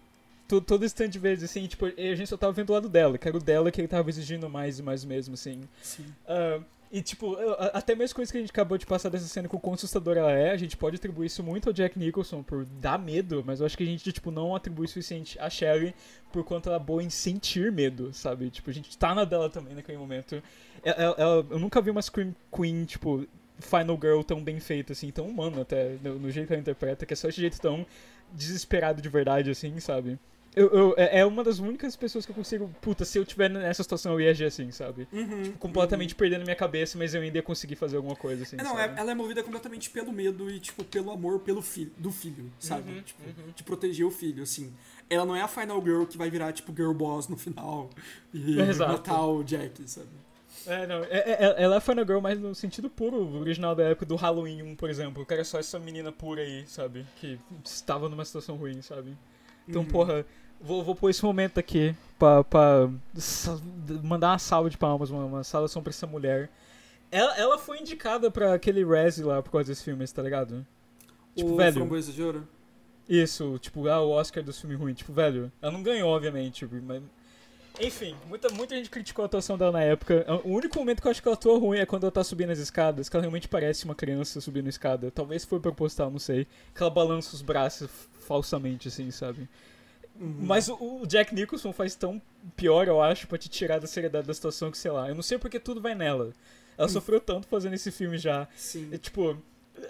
To- 0.49 0.61
Todo 0.61 0.84
instante 0.84 1.12
de 1.12 1.18
vezes, 1.18 1.51
assim, 1.51 1.66
tipo, 1.66 1.86
e 1.88 2.09
a 2.11 2.14
gente 2.14 2.28
só 2.28 2.36
tava 2.36 2.53
vendo 2.53 2.70
o 2.70 2.72
lado 2.74 2.88
dela, 2.88 3.16
que 3.16 3.26
era 3.26 3.36
o 3.36 3.40
dela 3.40 3.70
que 3.70 3.80
ele 3.80 3.88
tava 3.88 4.09
exigindo 4.11 4.49
mais 4.49 4.78
e 4.78 4.82
mais 4.82 5.05
mesmo, 5.05 5.34
assim. 5.34 5.61
Sim. 5.82 6.05
Ah, 6.26 6.61
e, 6.92 7.03
tipo, 7.03 7.36
até 7.72 7.92
mesmo 7.97 8.14
coisa 8.14 8.30
que 8.30 8.38
a 8.38 8.40
gente 8.40 8.51
acabou 8.51 8.78
de 8.78 8.86
passar 8.86 9.09
dessa 9.09 9.26
cena 9.26 9.49
com 9.49 9.57
o 9.57 9.61
quão 9.61 9.74
assustadora 9.74 10.20
ela 10.20 10.30
é, 10.32 10.53
a 10.53 10.57
gente 10.57 10.76
pode 10.76 10.95
atribuir 10.97 11.26
isso 11.26 11.42
muito 11.42 11.68
ao 11.68 11.72
Jack 11.72 11.99
Nicholson 11.99 12.40
por 12.42 12.64
dar 12.64 12.99
medo, 13.01 13.42
mas 13.45 13.59
eu 13.59 13.66
acho 13.66 13.76
que 13.76 13.82
a 13.82 13.86
gente, 13.86 14.12
tipo, 14.12 14.30
não 14.30 14.55
atribui 14.55 14.84
o 14.84 14.88
suficiente 14.88 15.36
a 15.40 15.51
Sherry 15.51 15.92
por 16.32 16.45
quanto 16.45 16.68
ela 16.68 16.76
é 16.76 16.80
boa 16.80 17.03
em 17.03 17.11
sentir 17.11 17.72
medo, 17.72 18.12
sabe? 18.12 18.49
Tipo, 18.49 18.70
a 18.70 18.72
gente 18.72 18.97
tá 18.97 19.12
na 19.12 19.24
dela 19.24 19.51
também 19.51 19.74
naquele 19.74 19.99
momento. 19.99 20.40
Ela- 20.84 20.97
ela- 21.03 21.14
ela- 21.18 21.47
eu 21.51 21.59
nunca 21.59 21.80
vi 21.80 21.90
uma 21.90 22.01
Scream 22.03 22.32
Queen, 22.55 22.84
tipo, 22.84 23.26
Final 23.59 23.99
Girl 24.01 24.20
tão 24.22 24.40
bem 24.45 24.61
feita, 24.61 24.92
assim, 24.92 25.11
tão 25.11 25.26
humana 25.26 25.62
até, 25.62 25.97
no, 26.01 26.16
no 26.20 26.30
jeito 26.30 26.47
que 26.47 26.53
ela 26.53 26.61
interpreta, 26.62 27.05
que 27.05 27.12
é 27.12 27.16
só 27.16 27.28
esse 27.28 27.40
jeito 27.40 27.61
tão 27.61 27.84
desesperado 28.32 29.03
de 29.03 29.09
verdade, 29.09 29.51
assim, 29.51 29.80
sabe? 29.80 30.16
Eu, 30.57 30.68
eu- 30.70 30.94
é 30.96 31.18
é 31.20 31.26
uma 31.26 31.42
das 31.42 31.59
únicas 31.59 31.96
pessoas 31.96 32.24
que 32.24 32.30
eu 32.30 32.36
consigo. 32.36 32.70
Puta, 32.80 33.05
se 33.05 33.18
eu 33.18 33.24
tiver 33.24 33.50
nessa 33.50 33.82
situação 33.82 34.12
eu 34.12 34.20
ia 34.20 34.30
agir 34.30 34.44
assim, 34.44 34.70
sabe? 34.70 35.09
Uhum, 35.12 35.42
Tipo, 35.44 35.59
completamente 35.59 36.14
perdendo 36.14 36.42
minha 36.44 36.55
cabeça, 36.55 36.96
mas 36.96 37.12
eu 37.14 37.20
ainda 37.22 37.38
ia 37.38 37.42
conseguir 37.42 37.74
fazer 37.74 37.96
alguma 37.96 38.14
coisa, 38.14 38.44
assim. 38.44 38.57
É, 38.57 38.62
não, 38.62 38.78
é- 38.78 38.92
ela 38.96 39.11
é 39.11 39.14
movida 39.14 39.42
completamente 39.42 39.90
pelo 39.90 40.12
medo 40.12 40.48
e, 40.50 40.61
tipo, 40.61 40.84
pelo 40.84 41.11
amor 41.11 41.40
pelo 41.40 41.61
filho, 41.61 41.90
do 41.98 42.12
filho, 42.12 42.52
sabe? 42.61 42.90
Uhum, 42.92 43.02
tipo, 43.02 43.22
de 43.57 43.62
proteger 43.64 44.07
o 44.07 44.11
filho, 44.11 44.44
assim. 44.44 44.72
Ela 45.11 45.24
não 45.26 45.34
é 45.34 45.42
a 45.42 45.48
final 45.48 45.82
girl 45.82 46.05
que 46.05 46.16
vai 46.16 46.30
virar, 46.30 46.52
tipo, 46.52 46.72
girl 46.74 46.92
boss 46.92 47.26
no 47.28 47.36
final 47.36 47.90
e 48.32 48.57
Exato. 48.62 48.92
matar 48.92 49.26
o 49.26 49.42
Jack, 49.42 49.88
sabe? 49.90 50.09
É, 50.66 50.86
não, 50.86 51.02
é- 51.05 51.09
é- 51.59 51.62
ela 51.62 51.76
é 51.76 51.80
Final 51.80 52.07
Girl, 52.07 52.20
mas 52.20 52.38
no 52.40 52.55
sentido 52.55 52.88
puro, 52.88 53.16
o 53.18 53.38
original 53.40 53.74
da 53.74 53.82
época 53.84 54.07
do 54.07 54.16
Halloween 54.16 54.62
1, 54.62 54.76
por 54.76 54.88
exemplo. 54.88 55.20
Eu 55.22 55.26
quero 55.26 55.44
só 55.44 55.59
essa 55.59 55.78
menina 55.78 56.11
pura 56.11 56.40
aí, 56.40 56.64
sabe? 56.66 57.05
Que 57.16 57.38
estava 57.62 58.09
numa 58.09 58.24
situação 58.24 58.57
ruim, 58.57 58.80
sabe? 58.80 59.14
Então, 59.68 59.82
Uhum. 59.82 59.88
porra, 59.88 60.24
vou, 60.64 60.82
vou 60.82 60.94
pôr 60.94 61.10
esse 61.10 61.22
momento 61.22 61.58
aqui 61.58 61.94
pra, 62.18 62.42
pra 62.42 62.90
mandar 64.02 64.30
uma 64.30 64.38
salva 64.38 64.70
de 64.70 64.78
palmas, 64.78 65.10
uma, 65.10 65.24
uma 65.24 65.44
saudação 65.44 65.82
pra 65.82 65.90
essa 65.90 66.06
mulher. 66.06 66.50
Ela, 67.10 67.36
ela 67.36 67.58
foi 67.58 67.78
indicada 67.78 68.30
pra 68.30 68.54
aquele 68.54 68.84
Razzie 68.84 69.24
lá 69.24 69.42
por 69.42 69.52
causa 69.52 69.68
desse 69.68 69.84
filme, 69.84 70.06
tá 70.08 70.22
ligado? 70.22 70.66
Tipo, 71.36 71.50
o 71.50 71.56
velho. 71.56 71.74
Framboesa 71.74 72.12
de 72.12 72.22
Ouro? 72.22 72.48
Isso, 73.08 73.58
tipo, 73.58 73.86
ah, 73.86 74.00
o 74.00 74.10
Oscar 74.10 74.42
dos 74.42 74.58
filmes 74.58 74.78
ruins. 74.78 74.98
Tipo, 74.98 75.12
velho, 75.12 75.52
ela 75.60 75.70
não 75.70 75.82
ganhou, 75.82 76.08
obviamente, 76.08 76.66
tipo, 76.66 76.74
mas... 76.82 77.02
Enfim, 77.80 78.14
muita, 78.28 78.48
muita 78.50 78.76
gente 78.76 78.88
criticou 78.88 79.24
a 79.24 79.26
atuação 79.26 79.58
dela 79.58 79.72
na 79.72 79.82
época. 79.82 80.24
O 80.44 80.50
único 80.50 80.78
momento 80.78 81.02
que 81.02 81.08
eu 81.08 81.10
acho 81.10 81.20
que 81.20 81.26
ela 81.26 81.34
atua 81.34 81.58
ruim 81.58 81.78
é 81.78 81.84
quando 81.84 82.04
ela 82.04 82.12
tá 82.12 82.22
subindo 82.22 82.50
as 82.50 82.58
escadas, 82.60 83.08
que 83.08 83.16
ela 83.16 83.22
realmente 83.22 83.48
parece 83.48 83.84
uma 83.84 83.96
criança 83.96 84.40
subindo 84.40 84.66
a 84.66 84.70
escada. 84.70 85.10
Talvez 85.10 85.44
foi 85.44 85.58
proposital, 85.58 86.08
não 86.08 86.20
sei. 86.20 86.46
Que 86.72 86.82
ela 86.82 86.90
balança 86.90 87.34
os 87.34 87.42
braços 87.42 87.90
falsamente, 88.26 88.86
assim, 88.88 89.10
sabe? 89.10 89.48
Uhum. 90.20 90.36
Mas 90.40 90.68
o, 90.68 91.02
o 91.02 91.06
Jack 91.06 91.34
Nicholson 91.34 91.72
faz 91.72 91.94
tão 91.94 92.20
pior, 92.56 92.86
eu 92.86 93.02
acho, 93.02 93.26
pra 93.26 93.38
te 93.38 93.48
tirar 93.48 93.80
da 93.80 93.86
seriedade 93.86 94.26
da 94.26 94.34
situação 94.34 94.70
que, 94.70 94.78
sei 94.78 94.90
lá. 94.90 95.08
Eu 95.08 95.14
não 95.14 95.22
sei 95.22 95.38
porque 95.38 95.58
tudo 95.58 95.80
vai 95.80 95.94
nela. 95.94 96.32
Ela 96.76 96.88
sofreu 96.88 97.20
tanto 97.20 97.46
fazendo 97.46 97.74
esse 97.74 97.90
filme 97.90 98.18
já. 98.18 98.48
Sim. 98.56 98.88
É, 98.92 98.98
tipo, 98.98 99.36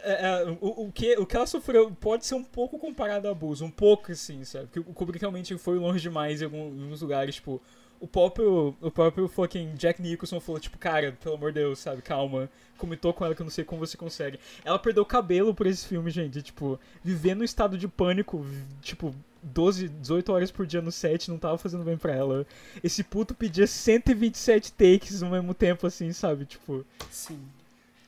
é, 0.02 0.26
é, 0.26 0.56
o, 0.60 0.86
o, 0.86 0.92
que, 0.92 1.16
o 1.18 1.26
que 1.26 1.36
ela 1.36 1.46
sofreu 1.46 1.90
pode 2.00 2.26
ser 2.26 2.34
um 2.34 2.44
pouco 2.44 2.78
comparado 2.78 3.28
a 3.28 3.30
abuso, 3.30 3.64
um 3.64 3.70
pouco 3.70 4.12
assim, 4.12 4.44
sabe? 4.44 4.66
Porque 4.66 4.80
o 4.80 4.94
Kubrick 4.94 5.20
realmente 5.20 5.56
foi 5.58 5.78
longe 5.78 6.00
demais 6.00 6.40
em 6.40 6.44
alguns 6.44 7.00
lugares, 7.00 7.36
tipo, 7.36 7.60
o 8.00 8.06
próprio, 8.06 8.74
o 8.80 8.90
próprio 8.90 9.28
fucking 9.28 9.74
Jack 9.74 10.00
Nicholson 10.00 10.40
falou, 10.40 10.60
tipo, 10.60 10.76
cara, 10.78 11.12
pelo 11.22 11.36
amor 11.36 11.52
de 11.52 11.60
Deus, 11.60 11.78
sabe, 11.78 12.02
calma, 12.02 12.50
comentou 12.76 13.12
com 13.12 13.24
ela 13.24 13.34
que 13.34 13.40
eu 13.40 13.44
não 13.44 13.50
sei 13.50 13.64
como 13.64 13.84
você 13.84 13.96
consegue. 13.96 14.38
Ela 14.64 14.78
perdeu 14.78 15.02
o 15.02 15.06
cabelo 15.06 15.54
por 15.54 15.66
esse 15.66 15.86
filme, 15.86 16.10
gente, 16.10 16.42
tipo, 16.42 16.78
viver 17.02 17.34
no 17.34 17.44
estado 17.44 17.78
de 17.78 17.88
pânico, 17.88 18.44
tipo, 18.82 19.14
12, 19.44 19.88
18 19.88 20.32
horas 20.32 20.50
por 20.50 20.66
dia 20.66 20.80
no 20.80 20.90
set 20.90 21.30
não 21.30 21.38
tava 21.38 21.58
fazendo 21.58 21.84
bem 21.84 21.96
pra 21.96 22.12
ela. 22.14 22.46
Esse 22.82 23.04
puto 23.04 23.34
pedia 23.34 23.66
127 23.66 24.72
takes 24.72 25.22
ao 25.22 25.30
mesmo 25.30 25.52
tempo, 25.54 25.86
assim, 25.86 26.12
sabe, 26.12 26.44
tipo... 26.46 26.84
Sim. 27.10 27.40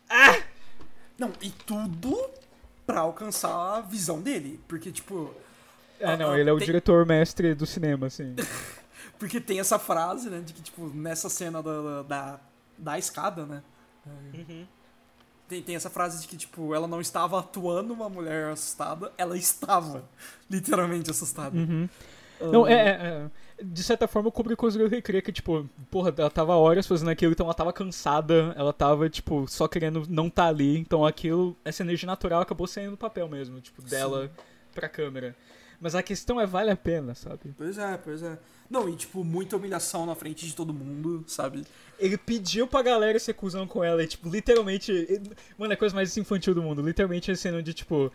Ah! 0.09 0.43
Não, 1.19 1.33
e 1.41 1.51
tudo 1.51 2.19
pra 2.87 3.01
alcançar 3.01 3.79
a 3.79 3.81
visão 3.81 4.21
dele. 4.21 4.61
Porque, 4.69 4.93
tipo. 4.93 5.35
Ah, 6.01 6.17
não, 6.17 6.37
ele 6.39 6.49
é 6.49 6.53
o 6.53 6.59
tem- 6.59 6.67
diretor 6.67 7.07
mestre 7.07 7.55
do 7.55 7.67
cinema, 7.67 8.07
assim. 8.07 8.35
Porque 9.19 9.41
tem 9.41 9.59
essa 9.59 9.79
frase, 9.79 10.29
né? 10.29 10.41
De 10.45 10.53
que, 10.53 10.61
tipo, 10.61 10.89
nessa 10.89 11.31
cena 11.31 11.63
da, 11.63 12.03
da, 12.03 12.41
da 12.77 12.99
escada, 12.99 13.47
né? 13.47 13.63
Tem, 15.49 15.63
tem 15.63 15.77
essa 15.77 15.89
frase 15.89 16.23
de 16.23 16.29
que, 16.29 16.37
tipo, 16.37 16.75
ela 16.75 16.89
não 16.89 17.01
estava 17.01 17.39
atuando 17.39 17.93
uma 17.93 18.09
mulher 18.09 18.49
assustada, 18.49 19.13
ela 19.17 19.37
estava 19.37 20.05
literalmente 20.51 21.11
assustada. 21.11 21.57
Uhum. 21.57 21.89
Não, 22.41 22.67
é, 22.67 22.73
é, 22.73 23.31
é. 23.59 23.65
De 23.65 23.83
certa 23.83 24.07
forma, 24.07 24.29
o 24.29 24.33
Kubrick 24.33 24.59
conseguiu 24.59 24.89
recriar 24.89 25.23
que, 25.23 25.33
tipo, 25.33 25.69
porra, 25.91 26.13
ela 26.17 26.31
tava 26.31 26.55
horas 26.57 26.87
fazendo 26.87 27.11
aquilo, 27.11 27.33
então 27.33 27.47
ela 27.47 27.55
tava 27.55 27.73
cansada, 27.73 28.55
ela 28.57 28.73
tava, 28.73 29.09
tipo, 29.09 29.47
só 29.49 29.67
querendo 29.67 30.05
não 30.09 30.29
tá 30.29 30.47
ali, 30.47 30.77
então 30.77 31.07
aquilo, 31.07 31.57
essa 31.65 31.83
energia 31.83 32.07
natural 32.07 32.43
acabou 32.43 32.67
saindo 32.67 32.91
do 32.91 32.97
papel 32.97 33.29
mesmo, 33.29 33.61
tipo, 33.61 33.81
dela 33.83 34.31
pra 34.75 34.89
câmera. 34.89 35.35
Mas 35.81 35.95
a 35.95 36.03
questão 36.03 36.41
é, 36.41 36.47
vale 36.47 36.71
a 36.71 36.77
pena, 36.77 37.15
sabe? 37.15 37.55
Pois 37.57 37.77
é, 37.79 37.97
pois 37.99 38.23
é. 38.23 38.39
Não, 38.69 38.89
e, 38.89 38.97
tipo, 38.97 39.23
muita 39.23 39.57
humilhação 39.57 40.07
na 40.07 40.15
frente 40.15 40.47
de 40.47 40.55
todo 40.55 40.73
mundo, 40.75 41.23
sabe? 41.29 41.65
Ele 41.99 42.17
pediu 42.17 42.67
pra 42.67 42.83
galera 42.83 43.19
ser 43.19 43.35
cuzão 43.35 43.67
com 43.67 43.85
ela 43.85 44.03
e, 44.03 44.07
tipo, 44.07 44.29
literalmente. 44.29 44.91
ele- 44.91 45.31
Mano, 45.57 45.73
é 45.73 45.75
a 45.75 45.79
coisa 45.79 45.95
mais 45.95 46.17
infantil 46.17 46.55
do 46.55 46.63
mundo. 46.63 46.83
Literalmente 46.83 47.31
a 47.31 47.37
cena 47.37 47.59
onde, 47.59 47.73
tipo. 47.75 48.11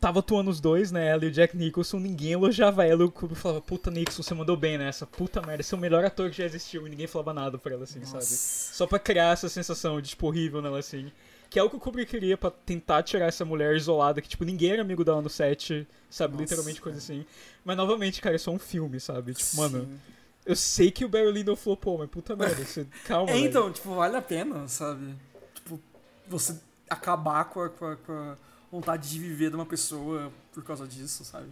Tava 0.00 0.18
atuando 0.18 0.50
os 0.50 0.60
dois, 0.60 0.92
né? 0.92 1.06
Ela 1.08 1.24
e 1.24 1.28
o 1.28 1.30
Jack 1.30 1.56
Nicholson, 1.56 1.98
ninguém 1.98 2.32
elogiava 2.32 2.84
ela. 2.84 3.04
O 3.06 3.10
Kubrick 3.10 3.40
falava, 3.40 3.60
puta 3.62 3.90
Nicholson, 3.90 4.22
você 4.22 4.34
mandou 4.34 4.54
bem 4.56 4.76
nessa. 4.76 5.06
Puta 5.06 5.40
merda, 5.40 5.62
você 5.62 5.74
é 5.74 5.78
o 5.78 5.80
melhor 5.80 6.04
ator 6.04 6.30
que 6.30 6.36
já 6.38 6.44
existiu. 6.44 6.86
E 6.86 6.90
ninguém 6.90 7.06
falava 7.06 7.32
nada 7.32 7.56
pra 7.56 7.72
ela, 7.72 7.84
assim, 7.84 8.00
sabe? 8.04 8.16
Nossa. 8.16 8.74
Só 8.74 8.86
pra 8.86 8.98
criar 8.98 9.32
essa 9.32 9.48
sensação 9.48 10.00
de, 10.02 10.10
tipo, 10.10 10.26
horrível 10.26 10.60
nela, 10.60 10.78
assim. 10.78 11.10
Que 11.54 11.58
é 11.60 11.62
o 11.62 11.70
que 11.70 11.76
o 11.76 11.78
Kubrick 11.78 12.10
queria 12.10 12.36
pra 12.36 12.50
tentar 12.50 13.04
tirar 13.04 13.26
essa 13.26 13.44
mulher 13.44 13.76
isolada, 13.76 14.20
que, 14.20 14.28
tipo, 14.28 14.42
ninguém 14.44 14.72
era 14.72 14.82
amigo 14.82 15.04
dela 15.04 15.22
no 15.22 15.30
set, 15.30 15.86
sabe? 16.10 16.32
Nossa, 16.32 16.42
Literalmente 16.42 16.80
coisa 16.80 16.98
assim. 16.98 17.24
Mas, 17.64 17.76
novamente, 17.76 18.20
cara, 18.20 18.34
é 18.34 18.38
só 18.38 18.50
um 18.50 18.58
filme, 18.58 18.98
sabe? 18.98 19.34
Tipo, 19.34 19.58
mano, 19.58 19.84
Sim. 19.84 20.00
eu 20.46 20.56
sei 20.56 20.90
que 20.90 21.04
o 21.04 21.08
Barry 21.08 21.30
Lyndon 21.30 21.54
flopou, 21.54 21.96
mas 21.98 22.10
puta 22.10 22.34
merda, 22.34 22.56
você... 22.64 22.84
calma, 23.06 23.30
É, 23.30 23.34
velho. 23.34 23.46
então, 23.46 23.70
tipo, 23.70 23.94
vale 23.94 24.16
a 24.16 24.20
pena, 24.20 24.66
sabe? 24.66 25.14
Tipo, 25.54 25.80
você 26.26 26.58
acabar 26.90 27.44
com 27.44 27.60
a, 27.62 27.68
com 27.70 27.86
a- 27.86 27.96
com 27.98 28.12
a 28.12 28.36
vontade 28.72 29.08
de 29.08 29.16
viver 29.20 29.50
de 29.50 29.54
uma 29.54 29.64
pessoa 29.64 30.32
por 30.52 30.64
causa 30.64 30.88
disso, 30.88 31.24
sabe? 31.24 31.46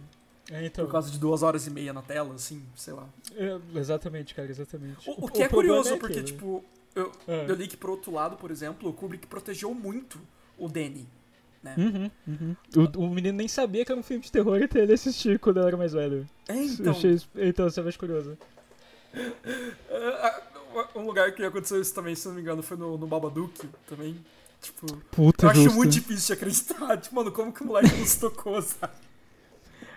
É, 0.51 0.65
então, 0.65 0.83
Por 0.83 0.91
causa 0.91 1.09
de 1.09 1.17
duas 1.17 1.41
horas 1.43 1.65
e 1.65 1.69
meia 1.69 1.93
na 1.93 2.01
tela, 2.01 2.35
assim, 2.35 2.61
sei 2.75 2.91
lá. 2.93 3.07
é, 3.37 3.57
exatamente, 3.79 4.35
cara, 4.35 4.49
exatamente. 4.51 5.09
O, 5.09 5.27
o 5.27 5.31
que 5.31 5.43
é 5.43 5.47
curioso, 5.47 5.93
é 5.93 5.97
porque, 5.97 6.21
tipo, 6.21 6.61
eu, 6.95 7.11
É. 7.27 7.45
eu 7.49 7.55
li 7.55 7.67
que, 7.67 7.77
por 7.77 7.89
outro 7.89 8.11
lado, 8.11 8.35
por 8.37 8.51
exemplo, 8.51 8.89
o 8.89 8.93
Kubrick 8.93 9.27
protegeu 9.27 9.73
muito 9.73 10.19
o 10.57 10.67
Danny, 10.67 11.07
né? 11.61 11.75
Uhum, 11.77 12.11
uhum. 12.27 12.55
O, 12.75 13.05
o 13.05 13.09
menino 13.09 13.37
nem 13.37 13.47
sabia 13.47 13.83
que 13.85 13.91
era 13.91 13.99
um 13.99 14.03
filme 14.03 14.23
de 14.23 14.31
terror 14.31 14.61
até 14.61 14.81
ele 14.81 14.93
assistir 14.93 15.39
quando 15.39 15.57
ele 15.57 15.67
era 15.67 15.77
mais 15.77 15.93
velho. 15.93 16.27
É, 16.47 16.55
então, 16.55 16.91
achei 16.91 17.19
então, 17.35 17.69
você 17.69 17.81
vai 17.81 17.93
curioso. 17.93 18.37
é, 19.13 19.97
é, 19.97 20.41
um 20.95 21.05
lugar 21.05 21.31
que 21.33 21.43
aconteceu 21.43 21.79
isso 21.81 21.93
também, 21.93 22.15
se 22.15 22.27
não 22.27 22.35
me 22.35 22.41
engano, 22.41 22.61
foi 22.63 22.77
no, 22.77 22.97
no 22.97 23.07
Babadook 23.07 23.67
também. 23.87 24.15
Tipo, 24.61 24.85
Puta, 25.11 25.45
eu 25.45 25.49
acho 25.49 25.61
justo. 25.63 25.75
muito 25.75 25.91
difícil 25.91 26.27
de 26.27 26.33
acreditar. 26.33 26.97
Tipo, 27.01 27.15
mano, 27.15 27.31
como 27.31 27.51
que 27.51 27.61
o 27.63 27.65
moleque 27.67 27.95
nos 27.97 28.15
tocou, 28.15 28.61
sabe? 28.61 28.93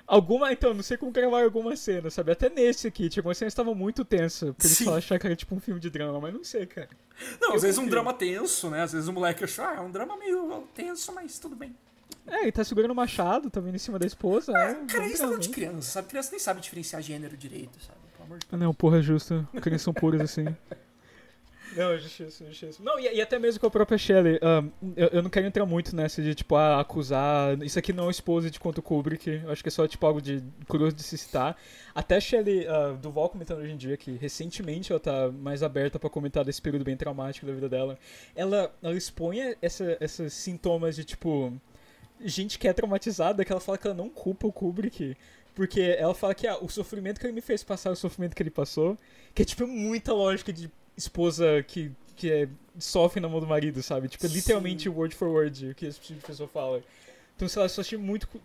Alguma, 0.06 0.52
então, 0.52 0.72
não 0.72 0.82
sei 0.84 0.96
como 0.96 1.10
gravar 1.10 1.42
alguma 1.42 1.74
cena, 1.74 2.08
sabe? 2.10 2.30
Até 2.30 2.48
nesse 2.48 2.86
aqui, 2.86 3.08
tinha 3.08 3.20
algumas 3.20 3.36
cenas 3.38 3.52
estavam 3.52 3.74
muito 3.74 4.04
tensa, 4.04 4.52
pra 4.54 4.66
eles 4.66 4.78
só 4.78 4.96
achar 4.96 5.18
que 5.18 5.26
era 5.26 5.34
tipo 5.34 5.54
um 5.54 5.58
filme 5.60 5.80
de 5.80 5.90
drama, 5.90 6.20
mas 6.20 6.32
não 6.32 6.44
sei, 6.44 6.64
cara. 6.64 6.88
Não, 7.40 7.48
às 7.50 7.54
Eu 7.56 7.60
vezes 7.62 7.78
um 7.78 7.88
drama 7.88 8.14
tenso, 8.14 8.70
né? 8.70 8.82
Às 8.82 8.92
vezes 8.92 9.08
o 9.08 9.12
moleque 9.12 9.42
achou, 9.42 9.64
ah, 9.64 9.74
é 9.76 9.80
um 9.80 9.90
drama 9.90 10.16
meio 10.16 10.62
tenso, 10.74 11.12
mas 11.12 11.38
tudo 11.40 11.56
bem. 11.56 11.74
É, 12.28 12.42
ele 12.42 12.52
tá 12.52 12.62
segurando 12.62 12.90
o 12.92 12.94
machado, 12.94 13.50
vindo 13.60 13.74
em 13.74 13.78
cima 13.78 13.98
da 13.98 14.06
esposa. 14.06 14.52
é, 14.52 14.54
Cara, 14.54 14.74
vamos 14.74 15.12
isso 15.12 15.22
é 15.22 15.26
gravar. 15.26 15.38
de 15.40 15.48
criança, 15.48 15.90
sabe? 15.90 16.08
Criança 16.08 16.30
nem 16.30 16.40
sabe 16.40 16.60
diferenciar 16.60 17.02
gênero 17.02 17.36
direito, 17.36 17.78
sabe? 17.80 17.98
Pelo 18.12 18.24
amor 18.26 18.38
de 18.38 18.46
Deus. 18.46 18.52
Ah, 18.62 18.64
Não, 18.64 18.72
porra, 18.74 19.02
justo. 19.02 19.46
Crianças 19.60 19.82
são 19.82 19.92
puras 19.94 20.20
assim. 20.20 20.44
Não, 21.74 21.92
é 21.92 21.98
justiça, 21.98 22.44
é 22.44 22.46
justiça. 22.48 22.82
Não, 22.82 22.98
e, 22.98 23.14
e 23.14 23.20
até 23.20 23.38
mesmo 23.38 23.60
com 23.60 23.66
a 23.66 23.70
própria 23.70 23.98
Shelley, 23.98 24.38
ahn, 24.42 24.68
eu, 24.96 25.08
eu 25.08 25.22
não 25.22 25.30
quero 25.30 25.46
entrar 25.46 25.66
muito 25.66 25.94
nessa 25.94 26.22
de, 26.22 26.34
tipo, 26.34 26.54
ah, 26.54 26.80
acusar. 26.80 27.60
Isso 27.62 27.78
aqui 27.78 27.92
não 27.92 28.08
é 28.08 28.10
esposa 28.10 28.50
de 28.50 28.60
quanto 28.60 28.80
Kubrick. 28.82 29.42
Eu 29.44 29.50
acho 29.50 29.62
que 29.62 29.68
é 29.68 29.72
só, 29.72 29.86
tipo, 29.86 30.06
algo 30.06 30.20
de 30.20 30.42
curioso 30.68 30.94
de 30.94 31.02
se 31.02 31.18
citar. 31.18 31.56
Até 31.94 32.16
a 32.16 32.20
Shelley 32.20 32.66
ah, 32.66 32.96
Duval 33.00 33.28
comentando 33.28 33.58
hoje 33.58 33.72
em 33.72 33.76
dia 33.76 33.96
que 33.96 34.12
recentemente 34.12 34.92
ela 34.92 35.00
tá 35.00 35.30
mais 35.30 35.62
aberta 35.62 35.98
pra 35.98 36.08
comentar 36.08 36.44
desse 36.44 36.62
período 36.62 36.84
bem 36.84 36.96
traumático 36.96 37.46
da 37.46 37.52
vida 37.52 37.68
dela. 37.68 37.98
Ela, 38.34 38.72
ela 38.82 38.94
expõe 38.94 39.56
essa, 39.60 39.96
esses 40.00 40.32
sintomas 40.32 40.96
de, 40.96 41.04
tipo, 41.04 41.52
gente 42.20 42.58
que 42.58 42.68
é 42.68 42.72
traumatizada, 42.72 43.44
que 43.44 43.52
ela 43.52 43.60
fala 43.60 43.78
que 43.78 43.86
ela 43.86 43.96
não 43.96 44.08
culpa 44.08 44.46
o 44.46 44.52
Kubrick. 44.52 45.16
Porque 45.54 45.80
ela 45.80 46.14
fala 46.14 46.34
que 46.34 46.46
ah, 46.46 46.58
o 46.60 46.68
sofrimento 46.68 47.18
que 47.18 47.26
ele 47.26 47.32
me 47.32 47.40
fez 47.40 47.62
passar 47.62 47.88
é 47.88 47.92
o 47.92 47.96
sofrimento 47.96 48.36
que 48.36 48.42
ele 48.42 48.50
passou. 48.50 48.96
Que 49.34 49.40
é, 49.40 49.44
tipo, 49.44 49.66
muita 49.66 50.12
lógica 50.12 50.52
de 50.52 50.70
esposa 50.96 51.62
que, 51.66 51.92
que 52.14 52.30
é, 52.30 52.48
sofre 52.78 53.20
na 53.20 53.28
mão 53.28 53.40
do 53.40 53.46
marido, 53.46 53.82
sabe? 53.82 54.08
Tipo, 54.08 54.26
é 54.26 54.28
literalmente 54.28 54.88
word 54.88 55.14
for 55.14 55.28
word 55.28 55.70
o 55.70 55.74
que 55.74 55.86
esse 55.86 56.00
tipo 56.00 56.20
de 56.20 56.26
pessoa 56.26 56.48
fala. 56.48 56.82
Então, 57.34 57.48
sei 57.48 57.60
lá, 57.60 57.66
eu 57.66 57.70
só 57.70 57.80
achei 57.80 57.98
muito 57.98 58.26
cu- 58.28 58.40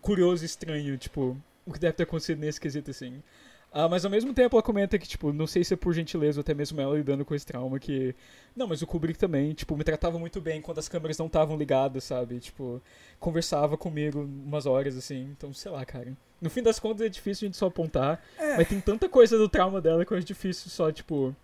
curioso 0.00 0.44
e 0.44 0.46
estranho, 0.46 0.96
tipo, 0.98 1.36
o 1.66 1.72
que 1.72 1.78
deve 1.78 1.94
ter 1.94 2.02
acontecido 2.04 2.38
nesse 2.38 2.60
quesito, 2.60 2.90
assim. 2.90 3.22
Ah, 3.70 3.86
mas 3.86 4.02
ao 4.02 4.10
mesmo 4.10 4.32
tempo 4.32 4.56
ela 4.56 4.62
comenta 4.62 4.98
que, 4.98 5.06
tipo, 5.06 5.30
não 5.30 5.46
sei 5.46 5.62
se 5.62 5.74
é 5.74 5.76
por 5.76 5.92
gentileza 5.92 6.38
ou 6.38 6.40
até 6.40 6.54
mesmo 6.54 6.80
ela 6.80 6.96
lidando 6.96 7.22
com 7.22 7.34
esse 7.34 7.44
trauma, 7.44 7.78
que... 7.78 8.14
Não, 8.56 8.66
mas 8.66 8.80
o 8.80 8.86
Kubrick 8.86 9.18
também, 9.18 9.52
tipo, 9.52 9.76
me 9.76 9.84
tratava 9.84 10.18
muito 10.18 10.40
bem 10.40 10.62
quando 10.62 10.78
as 10.78 10.88
câmeras 10.88 11.18
não 11.18 11.26
estavam 11.26 11.54
ligadas, 11.54 12.04
sabe? 12.04 12.40
Tipo, 12.40 12.80
conversava 13.20 13.76
comigo 13.76 14.20
umas 14.22 14.64
horas, 14.64 14.96
assim. 14.96 15.24
Então, 15.36 15.52
sei 15.52 15.70
lá, 15.70 15.84
cara. 15.84 16.16
No 16.40 16.48
fim 16.48 16.62
das 16.62 16.78
contas 16.80 17.02
é 17.04 17.10
difícil 17.10 17.44
a 17.44 17.48
gente 17.48 17.58
só 17.58 17.66
apontar, 17.66 18.22
É. 18.38 18.56
mas 18.56 18.66
tem 18.68 18.80
tanta 18.80 19.06
coisa 19.06 19.36
do 19.36 19.50
trauma 19.50 19.82
dela 19.82 20.02
que 20.04 20.14
acho 20.14 20.26
difícil 20.26 20.70
só, 20.70 20.90
tipo... 20.90 21.36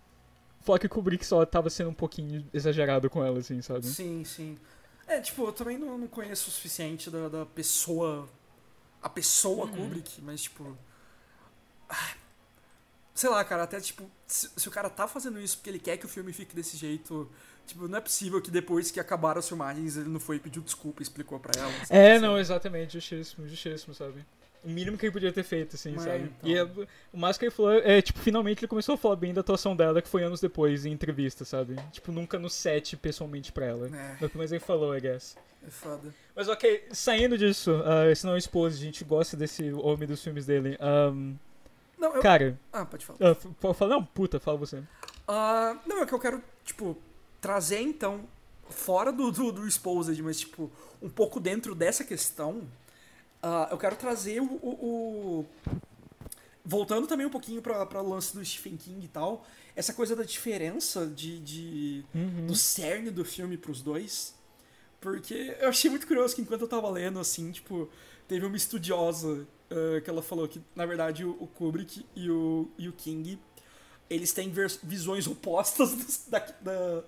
Falar 0.65 0.79
que 0.79 0.87
o 0.87 0.89
Kubrick 0.89 1.23
só 1.23 1.45
tava 1.45 1.69
sendo 1.69 1.91
um 1.91 1.93
pouquinho 1.93 2.43
exagerado 2.51 3.07
com 3.07 3.23
ela, 3.23 3.37
assim, 3.37 3.61
sabe? 3.61 3.85
Sim, 3.85 4.23
sim. 4.25 4.57
É, 5.05 5.21
tipo, 5.21 5.45
eu 5.45 5.53
também 5.53 5.77
não, 5.77 5.95
não 5.95 6.07
conheço 6.07 6.49
o 6.49 6.51
suficiente 6.51 7.11
da, 7.11 7.29
da 7.29 7.45
pessoa. 7.45 8.27
A 9.01 9.07
pessoa 9.07 9.67
Kubrick, 9.67 10.19
mas, 10.23 10.41
tipo. 10.41 10.75
Sei 13.13 13.29
lá, 13.29 13.45
cara, 13.45 13.63
até, 13.63 13.79
tipo, 13.79 14.09
se, 14.25 14.49
se 14.57 14.67
o 14.67 14.71
cara 14.71 14.89
tá 14.89 15.07
fazendo 15.07 15.39
isso 15.39 15.57
porque 15.57 15.69
ele 15.69 15.79
quer 15.79 15.97
que 15.97 16.05
o 16.05 16.09
filme 16.09 16.33
fique 16.33 16.55
desse 16.55 16.75
jeito. 16.75 17.29
Tipo, 17.67 17.87
não 17.87 17.97
é 17.97 18.01
possível 18.01 18.41
que 18.41 18.51
depois 18.51 18.91
que 18.91 18.99
acabaram 18.99 19.39
as 19.39 19.47
filmagens 19.47 19.97
ele 19.97 20.09
não 20.09 20.19
foi 20.19 20.35
e 20.35 20.39
pediu 20.39 20.61
desculpa 20.61 21.01
e 21.01 21.03
explicou 21.03 21.39
pra 21.39 21.51
ela. 21.59 21.71
sabe? 21.85 21.99
É, 21.99 22.19
não, 22.19 22.37
exatamente, 22.37 22.93
justíssimo, 22.93 23.47
justíssimo, 23.47 23.93
sabe? 23.93 24.25
O 24.65 24.69
mínimo 24.69 24.97
que 24.97 25.05
ele 25.05 25.13
podia 25.13 25.31
ter 25.31 25.43
feito, 25.43 25.75
assim, 25.75 25.95
É, 25.95 25.99
sabe? 25.99 26.23
então. 26.23 26.49
E 26.49 26.57
é- 26.57 26.63
o 27.13 27.17
mais 27.17 27.37
que 27.37 27.45
ele 27.45 27.51
falou 27.51 27.71
é, 27.73 28.01
tipo, 28.01 28.19
finalmente 28.19 28.59
ele 28.61 28.67
começou 28.67 28.95
a 28.95 28.97
falar 28.97 29.15
bem 29.15 29.31
da 29.33 29.41
atuação 29.41 29.75
dela, 29.75 30.01
que 30.01 30.09
foi 30.09 30.23
anos 30.23 30.41
depois, 30.41 30.85
em 30.85 30.91
entrevista, 30.91 31.45
sabe? 31.45 31.75
Tipo, 31.91 32.11
nunca 32.11 32.39
no 32.39 32.49
set, 32.49 32.97
pessoalmente 32.97 33.51
pra 33.51 33.65
ela. 33.67 33.87
É, 34.19 34.25
É 34.25 34.29
mais 34.37 34.51
ele 34.51 34.59
falou, 34.59 34.95
I 34.97 35.01
guess. 35.01 35.37
é 35.65 35.69
foda. 35.69 36.13
Mas 36.35 36.47
ok, 36.49 36.87
saindo 36.91 37.37
disso, 37.37 37.79
ah, 37.85 38.09
esse 38.11 38.25
não 38.25 38.33
é 38.33 38.37
esposo, 38.39 38.75
a 38.75 38.79
gente 38.79 39.03
gosta 39.03 39.37
desse 39.37 39.71
homem 39.73 40.07
dos 40.07 40.23
filmes 40.23 40.45
dele. 40.47 40.77
Ahn, 40.79 41.35
Não, 41.97 42.15
eu. 42.15 42.21
cara, 42.21 42.59
Ah, 42.73 42.85
pode 42.85 43.05
falar. 43.05 43.19
f- 43.35 43.47
pode 43.61 43.77
falar? 43.77 43.91
Não, 43.95 44.03
puta, 44.03 44.39
fala 44.39 44.57
você. 44.57 44.81
Ah, 45.27 45.77
não, 45.85 46.01
é 46.01 46.05
que 46.07 46.13
eu 46.13 46.19
quero, 46.19 46.41
tipo, 46.63 46.97
trazer 47.39 47.79
então, 47.81 48.21
fora 48.69 49.11
do, 49.11 49.31
do, 49.31 49.51
do 49.51 49.67
Exposed, 49.67 50.19
mas, 50.23 50.39
tipo, 50.39 50.71
um 51.01 51.09
pouco 51.09 51.39
dentro 51.39 51.73
dessa 51.75 52.03
questão, 52.03 52.63
ah, 53.47 53.67
eu 53.71 53.77
quero 53.77 53.95
trazer 53.95 54.41
o. 54.41 54.45
o- 54.45 54.85
o- 55.41 55.45
Voltando 56.67 57.05
também 57.05 57.27
um 57.27 57.29
pouquinho 57.29 57.61
pra, 57.61 57.85
pra 57.85 58.01
lance 58.01 58.35
do 58.35 58.43
Stephen 58.43 58.75
King 58.75 59.05
e 59.05 59.07
tal, 59.07 59.45
essa 59.75 59.93
coisa 59.93 60.15
da 60.15 60.23
diferença 60.23 61.05
de, 61.05 61.39
de, 61.39 62.03
Uhum. 62.13 62.47
do 62.47 62.55
cerne 62.55 63.11
do 63.11 63.23
filme 63.23 63.55
pros 63.55 63.83
dois. 63.83 64.33
Porque 64.99 65.55
eu 65.59 65.69
achei 65.69 65.91
muito 65.91 66.07
curioso 66.07 66.33
que 66.35 66.41
enquanto 66.41 66.61
eu 66.61 66.67
tava 66.67 66.89
lendo, 66.89 67.19
assim, 67.19 67.51
tipo, 67.51 67.87
teve 68.27 68.43
uma 68.47 68.57
estudiosa 68.57 69.45
ah, 69.69 70.01
que 70.01 70.09
ela 70.09 70.23
falou 70.23 70.47
que, 70.47 70.59
na 70.75 70.87
verdade, 70.87 71.23
o, 71.23 71.37
o 71.39 71.45
Kubrick 71.45 72.03
e 72.15 72.31
o, 72.31 72.67
e 72.79 72.89
o 72.89 72.93
King, 72.93 73.37
eles 74.09 74.33
têm 74.33 74.51
visões 74.81 75.27
opostas 75.27 75.93
dos- 75.97 76.25
da, 76.27 76.39
da- 76.39 77.03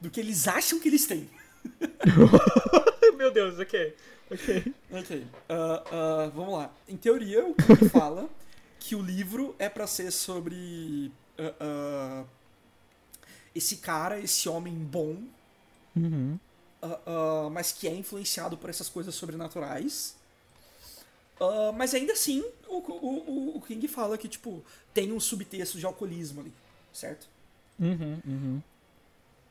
do 0.00 0.10
que 0.10 0.18
eles 0.18 0.48
acham 0.48 0.80
que 0.80 0.88
eles 0.88 1.06
têm. 1.06 1.30
Meu 3.16 3.30
Deus, 3.32 3.58
ok. 3.58 3.96
Ok. 4.30 4.74
Ok. 4.90 5.26
ah, 5.48 5.84
ah, 5.90 6.30
vamos 6.34 6.54
lá. 6.54 6.70
Em 6.88 6.96
teoria, 6.96 7.44
o 7.46 7.54
King 7.54 7.82
fala 7.88 8.28
que 8.78 8.94
o 8.94 9.02
livro 9.02 9.54
é 9.58 9.68
pra 9.68 9.86
ser 9.86 10.10
sobre 10.10 11.12
ah, 11.38 11.54
ah, 11.60 12.24
esse 13.54 13.78
cara, 13.78 14.20
esse 14.20 14.48
homem 14.48 14.74
bom, 14.74 15.22
Uhum. 15.96 16.38
ah, 16.82 17.00
ah, 17.06 17.50
mas 17.50 17.72
que 17.72 17.88
é 17.88 17.94
influenciado 17.94 18.56
por 18.56 18.70
essas 18.70 18.88
coisas 18.88 19.14
sobrenaturais. 19.14 20.16
Ah, 21.40 21.72
mas 21.74 21.94
ainda 21.94 22.12
assim, 22.12 22.40
o, 22.68 22.76
o, 22.78 23.52
o- 23.54 23.56
o 23.58 23.60
King 23.60 23.86
fala 23.88 24.16
que, 24.16 24.28
tipo, 24.28 24.64
tem 24.94 25.12
um 25.12 25.20
subtexto 25.20 25.78
de 25.78 25.84
alcoolismo 25.86 26.40
ali, 26.40 26.52
certo? 26.92 27.28
Uhum, 27.78 28.20
uhum. 28.26 28.62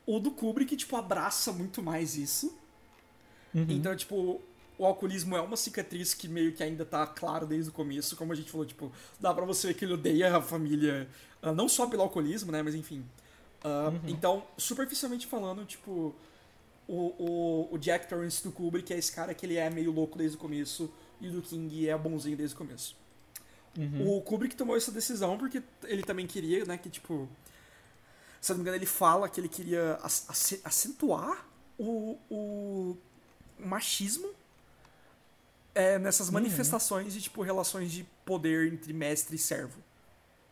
O 0.06 0.18
do 0.20 0.30
Kubrick, 0.30 0.76
tipo, 0.76 0.96
abraça 0.96 1.52
muito 1.52 1.82
mais 1.82 2.16
isso. 2.16 2.56
Uhum. 3.56 3.66
Então, 3.70 3.96
tipo, 3.96 4.40
o 4.78 4.84
alcoolismo 4.84 5.36
é 5.36 5.40
uma 5.40 5.56
cicatriz 5.56 6.12
que 6.14 6.28
meio 6.28 6.52
que 6.52 6.62
ainda 6.62 6.84
tá 6.84 7.06
claro 7.06 7.46
desde 7.46 7.70
o 7.70 7.72
começo, 7.72 8.14
como 8.16 8.32
a 8.32 8.36
gente 8.36 8.50
falou, 8.50 8.66
tipo, 8.66 8.92
dá 9.18 9.32
pra 9.32 9.44
você 9.44 9.68
ver 9.68 9.74
que 9.74 9.84
ele 9.84 9.94
odeia 9.94 10.36
a 10.36 10.42
família, 10.42 11.08
ah, 11.40 11.52
não 11.52 11.68
só 11.68 11.86
pelo 11.86 12.02
alcoolismo, 12.02 12.52
né, 12.52 12.62
mas 12.62 12.74
enfim. 12.74 13.04
Ah, 13.64 13.90
Então, 14.06 14.44
superficialmente 14.58 15.26
falando, 15.26 15.64
tipo, 15.64 16.14
o, 16.86 16.94
o, 17.18 17.68
o 17.74 17.78
Jack 17.78 18.06
Torrance 18.08 18.42
do 18.44 18.52
Kubrick 18.52 18.92
é 18.92 18.98
esse 18.98 19.10
cara 19.10 19.32
que 19.34 19.46
ele 19.46 19.56
é 19.56 19.70
meio 19.70 19.90
louco 19.90 20.18
desde 20.18 20.36
o 20.36 20.40
começo, 20.40 20.92
e 21.20 21.28
o 21.28 21.32
do 21.32 21.42
King 21.42 21.88
é 21.88 21.96
bonzinho 21.96 22.36
desde 22.36 22.54
o 22.54 22.58
começo. 22.58 22.94
Uhum. 23.78 24.16
O 24.18 24.20
Kubrick 24.22 24.54
tomou 24.54 24.76
essa 24.76 24.92
decisão 24.92 25.38
porque 25.38 25.62
ele 25.84 26.02
também 26.02 26.26
queria, 26.26 26.64
né, 26.66 26.76
que 26.78 26.90
tipo. 26.90 27.28
Se 28.40 28.52
eu 28.52 28.54
não 28.54 28.58
me 28.58 28.62
engano, 28.68 28.76
ele 28.76 28.86
fala 28.86 29.28
que 29.28 29.40
ele 29.40 29.48
queria 29.48 29.94
ac- 30.02 30.30
ace- 30.30 30.60
acentuar 30.62 31.46
o, 31.78 32.16
o 32.30 32.96
machismo 33.58 34.28
é, 35.74 35.98
nessas 35.98 36.30
manifestações 36.30 37.12
de 37.12 37.20
tipo 37.22 37.42
relações 37.42 37.92
de 37.92 38.04
poder 38.24 38.72
entre 38.72 38.92
mestre 38.92 39.36
e 39.36 39.38
servo. 39.38 39.78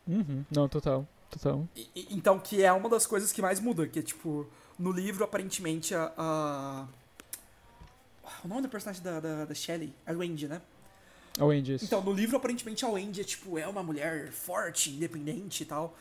Uhum. 0.06 0.44
Não, 0.50 0.68
total. 0.68 1.06
Total. 1.30 1.66
E- 1.74 2.06
então, 2.10 2.38
que 2.38 2.62
é 2.62 2.72
uma 2.72 2.88
das 2.88 3.06
coisas 3.06 3.32
que 3.32 3.40
mais 3.42 3.58
muda, 3.58 3.86
que 3.88 3.98
é 3.98 4.02
tipo, 4.02 4.46
no 4.78 4.92
livro, 4.92 5.24
aparentemente, 5.24 5.94
a. 5.94 6.12
a- 6.16 6.86
O 8.44 8.48
nome 8.48 8.62
da 8.62 8.68
personagem 8.68 9.02
da, 9.02 9.18
da, 9.20 9.44
da 9.46 9.54
Shelley? 9.54 9.92
A 10.06 10.12
Wendy, 10.12 10.46
né? 10.48 10.60
A 11.38 11.44
Wendy. 11.44 11.74
isso. 11.74 11.84
Então, 11.86 12.02
no 12.02 12.12
livro, 12.12 12.36
aparentemente, 12.36 12.84
a 12.84 12.88
Wendy 12.88 13.20
é, 13.22 13.24
tipo, 13.24 13.58
é 13.58 13.66
uma 13.66 13.82
mulher 13.82 14.30
forte, 14.30 14.90
independente 14.90 15.62
e 15.62 15.66
tal. 15.66 15.96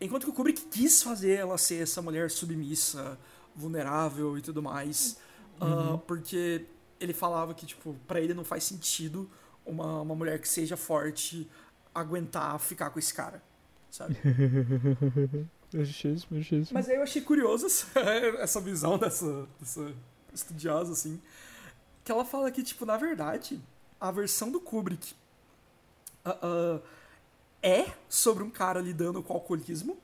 Enquanto 0.00 0.24
que 0.24 0.30
o 0.30 0.32
Kubrick 0.32 0.62
quis 0.62 1.02
fazer 1.02 1.32
ela 1.38 1.58
ser 1.58 1.82
essa 1.82 2.00
mulher 2.00 2.30
submissa, 2.30 3.18
vulnerável 3.54 4.38
e 4.38 4.40
tudo 4.40 4.62
mais. 4.62 5.18
Ah, 5.60 5.98
porque 6.06 6.66
ele 7.00 7.12
falava 7.12 7.54
que, 7.54 7.66
tipo, 7.66 7.94
pra 8.06 8.20
ele 8.20 8.34
não 8.34 8.44
faz 8.44 8.64
sentido 8.64 9.30
uma, 9.64 10.00
uma 10.02 10.14
mulher 10.14 10.40
que 10.40 10.48
seja 10.48 10.76
forte 10.76 11.48
aguentar 11.94 12.58
ficar 12.58 12.90
com 12.90 12.98
esse 12.98 13.12
cara, 13.12 13.42
sabe? 13.90 14.16
É 15.74 15.84
justíssimo, 15.84 16.38
é 16.38 16.40
justíssimo. 16.40 16.70
Mas 16.72 16.88
aí 16.88 16.96
eu 16.96 17.02
achei 17.02 17.20
curioso 17.20 17.66
essa, 17.66 18.00
essa 18.40 18.60
visão 18.60 18.96
dessa, 18.96 19.46
dessa 19.60 19.94
estudiosa, 20.32 20.92
assim. 20.92 21.20
Que 22.02 22.10
ela 22.10 22.24
fala 22.24 22.50
que, 22.50 22.62
tipo, 22.62 22.86
na 22.86 22.96
verdade, 22.96 23.60
a 24.00 24.10
versão 24.10 24.50
do 24.50 24.60
Kubrick 24.60 25.14
ah, 26.24 26.38
ah, 26.42 26.80
é 27.62 27.86
sobre 28.08 28.42
um 28.42 28.50
cara 28.50 28.80
lidando 28.80 29.22
com 29.22 29.34
alcoolismo. 29.34 29.98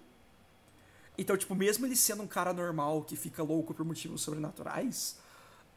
Então, 1.16 1.36
tipo, 1.36 1.54
mesmo 1.54 1.86
ele 1.86 1.96
sendo 1.96 2.22
um 2.22 2.26
cara 2.26 2.52
normal 2.52 3.02
que 3.02 3.16
fica 3.16 3.42
louco 3.42 3.72
por 3.72 3.86
motivos 3.86 4.20
sobrenaturais, 4.20 5.18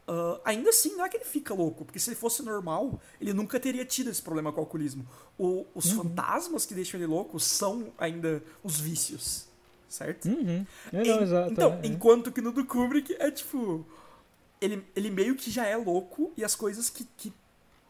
ah, 0.08 0.40
ainda 0.44 0.70
assim 0.70 0.96
não 0.96 1.04
é 1.04 1.08
que 1.08 1.16
ele 1.18 1.24
fica 1.24 1.52
louco, 1.52 1.84
porque 1.84 1.98
se 2.00 2.08
ele 2.08 2.16
fosse 2.16 2.42
normal, 2.42 2.98
ele 3.20 3.32
nunca 3.34 3.60
teria 3.60 3.84
tido 3.84 4.08
esse 4.10 4.22
problema 4.22 4.50
com 4.50 4.58
o 4.60 4.64
alcoolismo. 4.64 5.06
O- 5.38 5.66
os 5.74 5.90
fantasmas 5.90 6.64
que 6.64 6.74
deixam 6.74 6.98
ele 6.98 7.06
louco 7.06 7.38
são 7.38 7.92
ainda 7.98 8.42
os 8.64 8.80
vícios, 8.80 9.46
certo? 9.88 10.26
Uhum. 10.28 10.66
É, 10.92 11.04
não, 11.04 11.22
exato. 11.22 11.52
Então, 11.52 11.72
é, 11.82 11.86
é. 11.86 11.90
enquanto 11.90 12.32
que 12.32 12.40
no 12.40 12.52
do 12.52 12.64
Kubrick 12.64 13.14
é 13.18 13.30
tipo. 13.30 13.84
ele, 14.60 14.84
ele 14.96 15.10
meio 15.10 15.36
que 15.36 15.50
já 15.50 15.66
é 15.66 15.76
louco 15.76 16.32
e 16.36 16.42
as 16.44 16.54
coisas 16.56 16.88
que, 16.90 17.04
que 17.16 17.32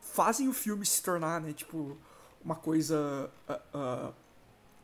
fazem 0.03 0.49
o 0.49 0.53
filme 0.53 0.85
se 0.85 1.01
tornar, 1.03 1.41
né, 1.41 1.53
tipo, 1.53 1.97
uma 2.45 2.57
coisa 2.57 3.31
uh, 3.49 4.09
uh, 4.09 4.15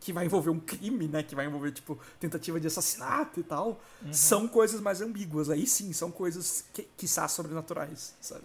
que 0.05 0.13
vai 0.13 0.27
envolver 0.27 0.51
um 0.51 0.61
crime, 0.61 1.09
né, 1.09 1.23
que 1.23 1.35
vai 1.35 1.47
envolver, 1.47 1.73
tipo, 1.73 1.99
tentativa 2.21 2.61
de 2.61 2.67
assassinato 2.67 3.41
e 3.41 3.43
tal, 3.43 3.81
uhum. 4.03 4.13
são 4.13 4.47
coisas 4.47 4.79
mais 4.79 5.01
ambíguas. 5.01 5.49
Aí 5.49 5.67
sim, 5.67 5.95
são 5.95 6.11
coisas 6.11 6.63
que, 6.95 7.09
são 7.09 7.27
sobrenaturais, 7.27 8.15
sabe? 8.21 8.45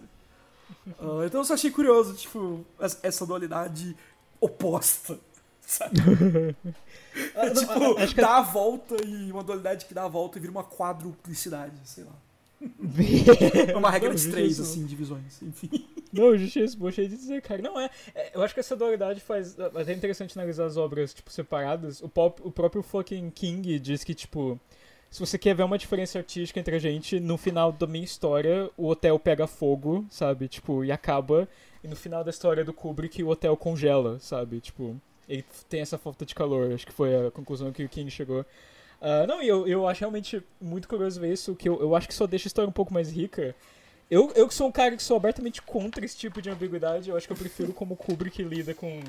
Uh, 0.98 1.22
então 1.28 1.42
eu 1.42 1.44
só 1.44 1.52
achei 1.52 1.70
curioso, 1.70 2.14
tipo, 2.14 2.64
essa 3.02 3.26
dualidade 3.26 3.94
oposta, 4.40 5.20
sabe? 5.60 6.00
é, 7.36 7.50
tipo, 7.50 8.06
que... 8.06 8.14
dá 8.14 8.38
a 8.38 8.42
volta 8.42 8.96
e 9.04 9.30
uma 9.30 9.44
dualidade 9.44 9.84
que 9.84 9.92
dá 9.92 10.04
a 10.04 10.08
volta 10.08 10.38
e 10.38 10.40
vira 10.40 10.50
uma 10.50 10.64
quadruplicidade, 10.64 11.78
sei 11.84 12.04
lá. 12.04 12.14
É 13.70 13.76
uma 13.76 13.90
regra 13.90 14.14
de 14.14 14.30
três, 14.30 14.60
assim, 14.60 14.84
divisões, 14.84 15.40
enfim. 15.42 15.70
Não, 16.12 16.36
justíssimo, 16.36 16.88
achei 16.88 17.08
de 17.08 17.16
dizer, 17.16 17.40
cara. 17.40 17.62
Não, 17.62 17.80
é, 17.80 17.88
é, 18.14 18.32
Eu 18.34 18.42
acho 18.42 18.52
que 18.52 18.60
essa 18.60 18.76
dualidade 18.76 19.20
faz. 19.20 19.56
É 19.58 19.92
interessante 19.92 20.38
analisar 20.38 20.66
as 20.66 20.76
obras, 20.76 21.14
tipo, 21.14 21.30
separadas. 21.30 22.02
O, 22.02 22.08
pop, 22.08 22.40
o 22.44 22.50
próprio 22.50 22.82
fucking 22.82 23.30
King 23.30 23.78
diz 23.78 24.04
que, 24.04 24.14
tipo. 24.14 24.60
Se 25.10 25.18
você 25.18 25.36
quer 25.36 25.54
ver 25.56 25.64
uma 25.64 25.76
diferença 25.76 26.18
artística 26.18 26.60
entre 26.60 26.76
a 26.76 26.78
gente, 26.78 27.18
no 27.18 27.36
final 27.36 27.72
da 27.72 27.84
minha 27.84 28.04
história, 28.04 28.70
o 28.76 28.86
hotel 28.86 29.18
pega 29.18 29.44
fogo, 29.44 30.06
sabe? 30.08 30.46
Tipo, 30.46 30.84
e 30.84 30.92
acaba. 30.92 31.48
E 31.82 31.88
no 31.88 31.96
final 31.96 32.22
da 32.22 32.30
história 32.30 32.64
do 32.64 32.72
Kubrick, 32.72 33.20
o 33.22 33.28
hotel 33.28 33.56
congela, 33.56 34.20
sabe? 34.20 34.60
Tipo, 34.60 35.00
ele 35.28 35.44
tem 35.68 35.80
essa 35.80 35.98
falta 35.98 36.24
de 36.24 36.32
calor. 36.34 36.72
Acho 36.72 36.86
que 36.86 36.92
foi 36.92 37.26
a 37.26 37.30
conclusão 37.30 37.72
que 37.72 37.82
o 37.82 37.88
King 37.88 38.08
chegou. 38.10 38.44
Uh, 39.00 39.26
não, 39.26 39.42
e 39.42 39.48
eu, 39.48 39.66
eu 39.66 39.88
acho 39.88 40.00
realmente 40.00 40.42
muito 40.60 40.86
curioso 40.86 41.20
ver 41.20 41.32
isso, 41.32 41.54
que 41.54 41.68
eu, 41.68 41.80
eu 41.80 41.96
acho 41.96 42.06
que 42.06 42.14
só 42.14 42.26
deixa 42.26 42.46
a 42.46 42.50
história 42.50 42.68
um 42.68 42.72
pouco 42.72 42.92
mais 42.92 43.10
rica. 43.10 43.54
Eu, 44.10 44.30
eu 44.34 44.46
que 44.46 44.54
sou 44.54 44.68
um 44.68 44.72
cara 44.72 44.96
que 44.96 45.02
sou 45.02 45.16
abertamente 45.16 45.62
contra 45.62 46.04
esse 46.04 46.16
tipo 46.16 46.42
de 46.42 46.50
ambiguidade, 46.50 47.08
eu 47.08 47.16
acho 47.16 47.26
que 47.26 47.32
eu 47.32 47.36
prefiro 47.36 47.72
como 47.72 47.96
Kubrick 47.96 48.42
lida 48.42 48.74
com, 48.74 49.00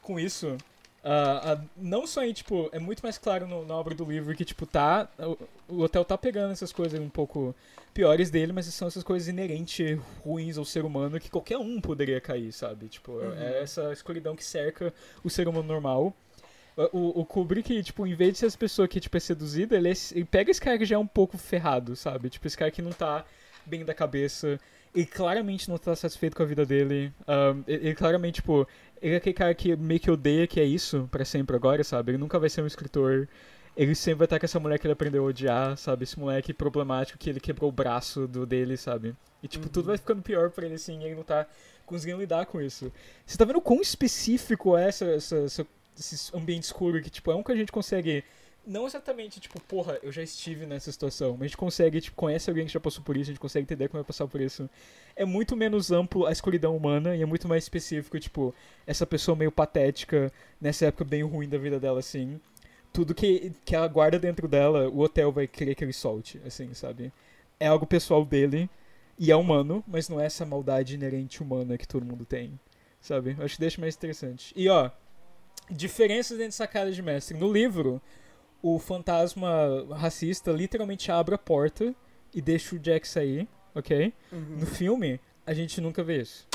com 0.00 0.18
isso. 0.18 0.56
Uh, 1.04 1.54
uh, 1.54 1.68
não 1.76 2.06
só 2.06 2.24
em, 2.24 2.32
tipo, 2.32 2.70
é 2.72 2.78
muito 2.78 3.00
mais 3.02 3.18
claro 3.18 3.46
no, 3.46 3.66
na 3.66 3.74
obra 3.74 3.92
do 3.94 4.04
livro 4.04 4.34
que, 4.34 4.44
tipo, 4.44 4.64
tá. 4.64 5.08
O, 5.18 5.74
o, 5.74 5.82
hotel 5.82 6.04
tá 6.04 6.16
pegando 6.16 6.52
essas 6.52 6.72
coisas 6.72 6.98
um 6.98 7.08
pouco 7.08 7.54
piores 7.92 8.30
dele, 8.30 8.52
mas 8.52 8.66
são 8.66 8.88
essas 8.88 9.02
coisas 9.02 9.28
inerentes, 9.28 9.98
ruins 10.24 10.56
ao 10.56 10.64
ser 10.64 10.84
humano 10.84 11.18
que 11.20 11.28
qualquer 11.28 11.58
um 11.58 11.80
poderia 11.80 12.20
cair, 12.20 12.52
sabe? 12.52 12.88
Tipo, 12.88 13.12
uhum. 13.12 13.34
é 13.34 13.62
essa 13.62 13.92
escuridão 13.92 14.36
que 14.36 14.44
cerca 14.44 14.94
o 15.24 15.28
ser 15.28 15.48
humano 15.48 15.66
normal. 15.66 16.14
O, 16.92 17.20
o 17.20 17.26
Kubrick, 17.26 17.82
tipo, 17.82 18.06
em 18.06 18.14
vez 18.14 18.32
de 18.32 18.38
ser 18.38 18.46
essa 18.46 18.56
pessoa 18.56 18.88
que 18.88 18.98
tipo, 18.98 19.14
é 19.16 19.20
seduzida, 19.20 19.76
ele, 19.76 19.90
é, 19.90 19.92
ele 20.12 20.24
pega 20.24 20.50
esse 20.50 20.60
cara 20.60 20.78
que 20.78 20.86
já 20.86 20.96
é 20.96 20.98
um 20.98 21.06
pouco 21.06 21.36
ferrado, 21.36 21.94
sabe? 21.94 22.30
Tipo, 22.30 22.46
esse 22.46 22.56
cara 22.56 22.70
que 22.70 22.80
não 22.80 22.92
tá 22.92 23.24
bem 23.66 23.84
da 23.84 23.94
cabeça. 23.94 24.58
Ele 24.94 25.06
claramente 25.06 25.68
não 25.68 25.78
tá 25.78 25.94
satisfeito 25.96 26.36
com 26.36 26.42
a 26.42 26.46
vida 26.46 26.66
dele. 26.66 27.12
Um, 27.26 27.62
ele, 27.66 27.86
ele, 27.86 27.94
claramente, 27.94 28.36
tipo, 28.36 28.66
ele 29.00 29.14
é 29.14 29.16
aquele 29.16 29.34
cara 29.34 29.54
que 29.54 29.74
meio 29.76 30.00
que 30.00 30.10
odeia 30.10 30.46
que 30.46 30.60
é 30.60 30.64
isso 30.64 31.08
para 31.10 31.24
sempre 31.24 31.56
agora, 31.56 31.82
sabe? 31.82 32.12
Ele 32.12 32.18
nunca 32.18 32.38
vai 32.38 32.48
ser 32.48 32.62
um 32.62 32.66
escritor. 32.66 33.28
Ele 33.74 33.94
sempre 33.94 34.18
vai 34.18 34.26
estar 34.26 34.38
com 34.38 34.44
essa 34.44 34.60
mulher 34.60 34.78
que 34.78 34.86
ele 34.86 34.92
aprendeu 34.92 35.24
a 35.24 35.28
odiar, 35.28 35.76
sabe? 35.78 36.04
Esse 36.04 36.18
moleque 36.18 36.52
problemático 36.52 37.18
que 37.18 37.30
ele 37.30 37.40
quebrou 37.40 37.70
o 37.70 37.72
braço 37.72 38.26
do 38.26 38.44
dele, 38.44 38.76
sabe? 38.76 39.16
E, 39.42 39.48
tipo, 39.48 39.64
uhum. 39.66 39.72
tudo 39.72 39.86
vai 39.86 39.96
ficando 39.96 40.20
pior 40.20 40.50
pra 40.50 40.66
ele, 40.66 40.74
assim, 40.74 41.00
e 41.00 41.04
ele 41.04 41.14
não 41.14 41.22
tá 41.22 41.46
conseguindo 41.86 42.20
lidar 42.20 42.44
com 42.44 42.60
isso. 42.60 42.92
Você 43.24 43.38
tá 43.38 43.46
vendo 43.46 43.62
quão 43.62 43.80
específico 43.80 44.76
é 44.76 44.88
essa, 44.88 45.06
essa, 45.06 45.36
essa 45.36 45.66
esse 45.98 46.34
ambiente 46.36 46.64
escuro 46.64 47.00
que, 47.02 47.10
tipo, 47.10 47.30
é 47.30 47.34
um 47.34 47.42
que 47.42 47.52
a 47.52 47.56
gente 47.56 47.72
consegue. 47.72 48.24
Não 48.64 48.86
exatamente, 48.86 49.40
tipo, 49.40 49.60
porra, 49.62 49.98
eu 50.04 50.12
já 50.12 50.22
estive 50.22 50.66
nessa 50.66 50.92
situação, 50.92 51.32
mas 51.32 51.40
a 51.40 51.44
gente 51.46 51.56
consegue, 51.56 52.00
tipo, 52.00 52.16
conhece 52.16 52.48
alguém 52.48 52.64
que 52.64 52.72
já 52.72 52.78
passou 52.78 53.02
por 53.02 53.16
isso, 53.16 53.30
a 53.30 53.32
gente 53.32 53.40
consegue 53.40 53.64
entender 53.64 53.88
como 53.88 54.00
é 54.00 54.04
passar 54.04 54.28
por 54.28 54.40
isso. 54.40 54.70
É 55.16 55.24
muito 55.24 55.56
menos 55.56 55.90
amplo 55.90 56.26
a 56.26 56.32
escuridão 56.32 56.76
humana 56.76 57.16
e 57.16 57.22
é 57.22 57.26
muito 57.26 57.48
mais 57.48 57.64
específico, 57.64 58.20
tipo, 58.20 58.54
essa 58.86 59.04
pessoa 59.04 59.36
meio 59.36 59.50
patética, 59.50 60.32
nessa 60.60 60.86
época 60.86 61.04
bem 61.04 61.24
ruim 61.24 61.48
da 61.48 61.58
vida 61.58 61.80
dela, 61.80 61.98
assim. 61.98 62.40
Tudo 62.92 63.14
que, 63.14 63.52
que 63.64 63.74
ela 63.74 63.88
guarda 63.88 64.18
dentro 64.18 64.46
dela, 64.46 64.88
o 64.88 65.00
hotel 65.00 65.32
vai 65.32 65.48
querer 65.48 65.74
que 65.74 65.82
ele 65.82 65.92
solte, 65.92 66.40
assim, 66.46 66.72
sabe? 66.72 67.12
É 67.58 67.66
algo 67.66 67.84
pessoal 67.84 68.24
dele 68.24 68.70
e 69.18 69.30
é 69.30 69.36
humano, 69.36 69.82
mas 69.86 70.08
não 70.08 70.20
é 70.20 70.26
essa 70.26 70.46
maldade 70.46 70.94
inerente 70.94 71.42
humana 71.42 71.76
que 71.76 71.86
todo 71.86 72.06
mundo 72.06 72.24
tem, 72.24 72.58
sabe? 73.00 73.34
Eu 73.38 73.44
acho 73.44 73.54
que 73.54 73.60
deixa 73.60 73.80
mais 73.80 73.94
interessante. 73.94 74.52
E 74.56 74.68
ó, 74.68 74.90
diferenças 75.70 76.38
dentro 76.38 76.52
dessa 76.52 76.66
cara 76.66 76.90
de 76.90 77.02
mestre. 77.02 77.36
No 77.36 77.52
livro, 77.52 78.00
o 78.62 78.78
fantasma 78.78 79.86
racista 79.90 80.52
literalmente 80.52 81.10
abre 81.10 81.34
a 81.34 81.38
porta 81.38 81.94
e 82.34 82.40
deixa 82.40 82.76
o 82.76 82.78
Jack 82.78 83.06
sair, 83.06 83.48
ok? 83.74 84.12
Uhum. 84.32 84.56
No 84.60 84.66
filme, 84.66 85.20
a 85.46 85.52
gente 85.52 85.80
nunca 85.80 86.02
vê 86.02 86.20
isso. 86.22 86.46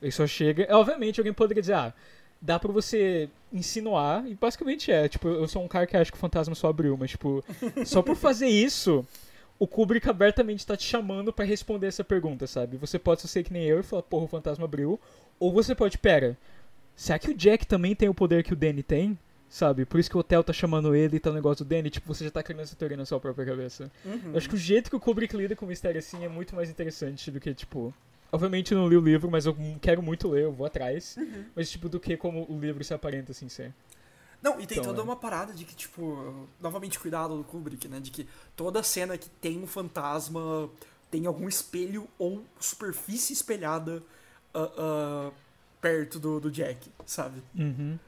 Ele 0.00 0.12
só 0.12 0.26
chega. 0.26 0.66
Obviamente, 0.74 1.20
alguém 1.20 1.32
poderia 1.32 1.60
dizer, 1.60 1.74
ah, 1.74 1.94
dá 2.40 2.58
pra 2.58 2.72
você 2.72 3.28
insinuar, 3.52 4.26
e 4.26 4.34
basicamente 4.34 4.90
é. 4.90 5.08
Tipo, 5.08 5.28
eu 5.28 5.46
sou 5.46 5.62
um 5.62 5.68
cara 5.68 5.86
que 5.86 5.96
acha 5.96 6.10
que 6.10 6.16
o 6.16 6.20
fantasma 6.20 6.54
só 6.54 6.68
abriu, 6.68 6.96
mas, 6.96 7.10
tipo, 7.10 7.44
só 7.84 8.00
por 8.00 8.16
fazer 8.16 8.48
isso, 8.48 9.04
o 9.58 9.66
Kubrick 9.66 10.08
abertamente 10.08 10.66
tá 10.66 10.76
te 10.76 10.84
chamando 10.84 11.32
para 11.32 11.44
responder 11.44 11.88
essa 11.88 12.02
pergunta, 12.02 12.46
sabe? 12.46 12.76
Você 12.78 12.98
pode 12.98 13.20
ser 13.22 13.42
que 13.42 13.52
nem 13.52 13.64
eu 13.64 13.80
e 13.80 13.82
falar, 13.82 14.02
porra, 14.02 14.24
o 14.24 14.28
fantasma 14.28 14.64
abriu. 14.64 14.98
Ou 15.38 15.52
você 15.52 15.74
pode, 15.74 15.98
pera, 15.98 16.36
Será 17.00 17.18
que 17.18 17.30
o 17.30 17.34
Jack 17.34 17.66
também 17.66 17.94
tem 17.94 18.10
o 18.10 18.14
poder 18.14 18.44
que 18.44 18.52
o 18.52 18.56
Danny 18.56 18.82
tem? 18.82 19.18
Sabe? 19.48 19.86
Por 19.86 19.98
isso 19.98 20.10
que 20.10 20.18
o 20.18 20.20
hotel 20.20 20.44
tá 20.44 20.52
chamando 20.52 20.94
ele 20.94 21.16
e 21.16 21.18
tá 21.18 21.30
o 21.30 21.32
negócio 21.32 21.64
do 21.64 21.68
Danny. 21.68 21.88
Tipo, 21.88 22.12
você 22.14 22.24
já 22.24 22.30
tá 22.30 22.42
criando 22.42 22.60
essa 22.60 22.76
teoria 22.76 22.94
na 22.94 23.06
sua 23.06 23.18
própria 23.18 23.46
cabeça. 23.46 23.90
Uhum. 24.04 24.32
Eu 24.32 24.36
acho 24.36 24.46
que 24.46 24.54
o 24.54 24.58
jeito 24.58 24.90
que 24.90 24.96
o 24.96 25.00
Kubrick 25.00 25.34
lida 25.34 25.56
com 25.56 25.64
o 25.64 25.68
mistério 25.68 25.98
assim 25.98 26.22
é 26.26 26.28
muito 26.28 26.54
mais 26.54 26.68
interessante 26.68 27.30
do 27.30 27.40
que, 27.40 27.54
tipo. 27.54 27.94
Obviamente 28.30 28.72
eu 28.72 28.78
não 28.78 28.86
li 28.86 28.98
o 28.98 29.00
livro, 29.00 29.30
mas 29.30 29.46
eu 29.46 29.56
quero 29.80 30.02
muito 30.02 30.28
ler, 30.28 30.44
eu 30.44 30.52
vou 30.52 30.66
atrás. 30.66 31.16
Uhum. 31.16 31.46
Mas, 31.56 31.70
tipo, 31.70 31.88
do 31.88 31.98
que 31.98 32.18
como 32.18 32.44
o 32.52 32.60
livro 32.60 32.84
se 32.84 32.92
aparenta 32.92 33.32
assim 33.32 33.48
ser. 33.48 33.72
Não, 34.42 34.60
e 34.60 34.66
tem 34.66 34.76
então, 34.76 34.90
toda 34.90 35.00
é. 35.00 35.02
uma 35.02 35.16
parada 35.16 35.54
de 35.54 35.64
que, 35.64 35.74
tipo, 35.74 36.46
novamente 36.60 36.98
cuidado 36.98 37.34
do 37.34 37.44
Kubrick, 37.44 37.88
né? 37.88 37.98
De 37.98 38.10
que 38.10 38.28
toda 38.54 38.82
cena 38.82 39.16
que 39.16 39.30
tem 39.30 39.58
um 39.58 39.66
fantasma 39.66 40.68
tem 41.10 41.24
algum 41.24 41.48
espelho 41.48 42.06
ou 42.18 42.44
superfície 42.60 43.32
espelhada. 43.32 44.02
Uh, 44.54 45.28
uh, 45.28 45.32
perto 45.80 46.18
do, 46.18 46.40
do 46.40 46.50
Jack, 46.50 46.90
sabe? 47.06 47.42
Uhum. 47.54 47.98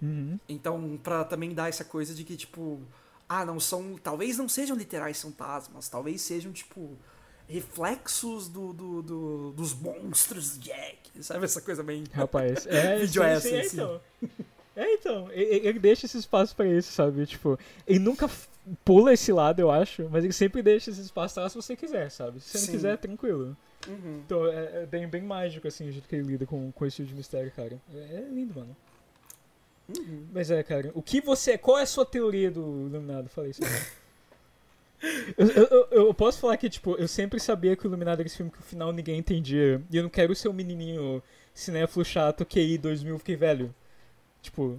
Uhum. 0.00 0.38
Então, 0.48 0.98
pra 1.02 1.24
também 1.24 1.52
dar 1.52 1.68
essa 1.68 1.84
coisa 1.84 2.14
de 2.14 2.24
que, 2.24 2.36
tipo, 2.36 2.80
ah, 3.28 3.44
não 3.44 3.58
são. 3.58 3.96
Talvez 4.02 4.38
não 4.38 4.48
sejam 4.48 4.76
literais 4.76 5.20
fantasmas, 5.20 5.88
talvez 5.88 6.20
sejam, 6.22 6.52
tipo, 6.52 6.96
reflexos 7.48 8.48
do, 8.48 8.72
do, 8.72 9.02
do 9.02 9.52
dos 9.52 9.74
monstros 9.74 10.56
do 10.56 10.64
Jack, 10.64 11.22
sabe? 11.22 11.44
Essa 11.44 11.60
coisa 11.60 11.82
bem. 11.82 12.04
Rapaz, 12.12 12.66
é. 12.68 12.98
vídeo 12.98 13.22
sim, 13.40 13.40
sim, 13.40 13.54
é, 13.54 13.60
assim. 13.60 13.76
então. 13.76 14.00
É, 14.78 14.94
então, 14.94 15.28
ele, 15.32 15.66
ele, 15.66 15.78
deixa 15.80 16.06
esse 16.06 16.16
espaço 16.16 16.54
para 16.54 16.64
isso, 16.68 16.92
sabe? 16.92 17.26
Tipo, 17.26 17.58
ele 17.84 17.98
nunca 17.98 18.30
pula 18.84 19.12
esse 19.12 19.32
lado, 19.32 19.58
eu 19.58 19.72
acho, 19.72 20.08
mas 20.08 20.22
ele 20.22 20.32
sempre 20.32 20.62
deixa 20.62 20.88
esse 20.88 21.00
espaço 21.00 21.40
lá 21.40 21.48
se 21.48 21.56
você 21.56 21.74
quiser, 21.74 22.08
sabe? 22.12 22.38
Se 22.38 22.50
você 22.50 22.58
sim. 22.58 22.66
não 22.66 22.72
quiser, 22.74 22.96
tranquilo. 22.96 23.56
Uhum. 23.88 24.22
Então 24.24 24.46
é, 24.46 24.82
é, 24.82 24.86
bem, 24.86 25.08
bem 25.08 25.22
mágico, 25.22 25.66
assim, 25.66 25.88
o 25.88 25.92
jeito 25.92 26.08
que 26.08 26.14
ele 26.14 26.28
lida 26.28 26.46
com, 26.46 26.70
com 26.70 26.86
esse 26.86 26.96
tipo 26.96 27.08
de 27.08 27.14
mistério, 27.14 27.50
cara. 27.50 27.80
É, 27.92 28.16
é 28.16 28.28
lindo, 28.30 28.54
mano. 28.54 28.76
Uhum. 29.96 30.26
Mas 30.32 30.50
é, 30.50 30.62
cara, 30.62 30.90
o 30.94 31.02
que 31.02 31.20
você. 31.20 31.56
Qual 31.56 31.78
é 31.78 31.82
a 31.82 31.86
sua 31.86 32.04
teoria 32.04 32.50
do 32.50 32.60
Iluminado? 32.88 33.28
Falei 33.28 33.52
isso. 33.52 33.62
eu, 35.36 35.48
eu, 35.48 35.88
eu, 35.90 36.14
posso 36.14 36.38
falar 36.38 36.56
que, 36.56 36.68
tipo, 36.68 36.94
eu 36.96 37.08
sempre 37.08 37.40
sabia 37.40 37.74
que 37.74 37.86
o 37.86 37.88
Iluminado 37.88 38.20
era 38.20 38.26
esse 38.26 38.36
filme 38.36 38.52
que 38.52 38.58
no 38.58 38.64
final 38.64 38.92
ninguém 38.92 39.18
entendia. 39.18 39.82
E 39.90 39.96
eu 39.96 40.02
não 40.02 40.10
quero 40.10 40.34
ser 40.34 40.48
um 40.48 40.52
menininho 40.52 41.22
cinéfilo 41.54 42.04
chato 42.04 42.44
QI 42.44 42.76
2000, 42.76 43.18
fiquei 43.18 43.36
velho. 43.36 43.74
Tipo, 44.42 44.78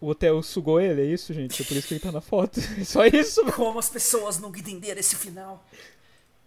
o 0.00 0.08
hotel 0.08 0.42
sugou 0.42 0.80
ele, 0.80 1.02
é 1.02 1.04
isso, 1.04 1.34
gente? 1.34 1.60
É 1.60 1.64
por 1.64 1.76
isso 1.76 1.88
que 1.88 1.94
ele 1.94 2.00
tá 2.00 2.12
na 2.12 2.20
foto. 2.20 2.60
É 2.78 2.84
só 2.84 3.04
isso. 3.06 3.44
Como 3.52 3.78
as 3.78 3.90
pessoas 3.90 4.38
não 4.38 4.50
entenderam 4.50 5.00
esse 5.00 5.16
final. 5.16 5.64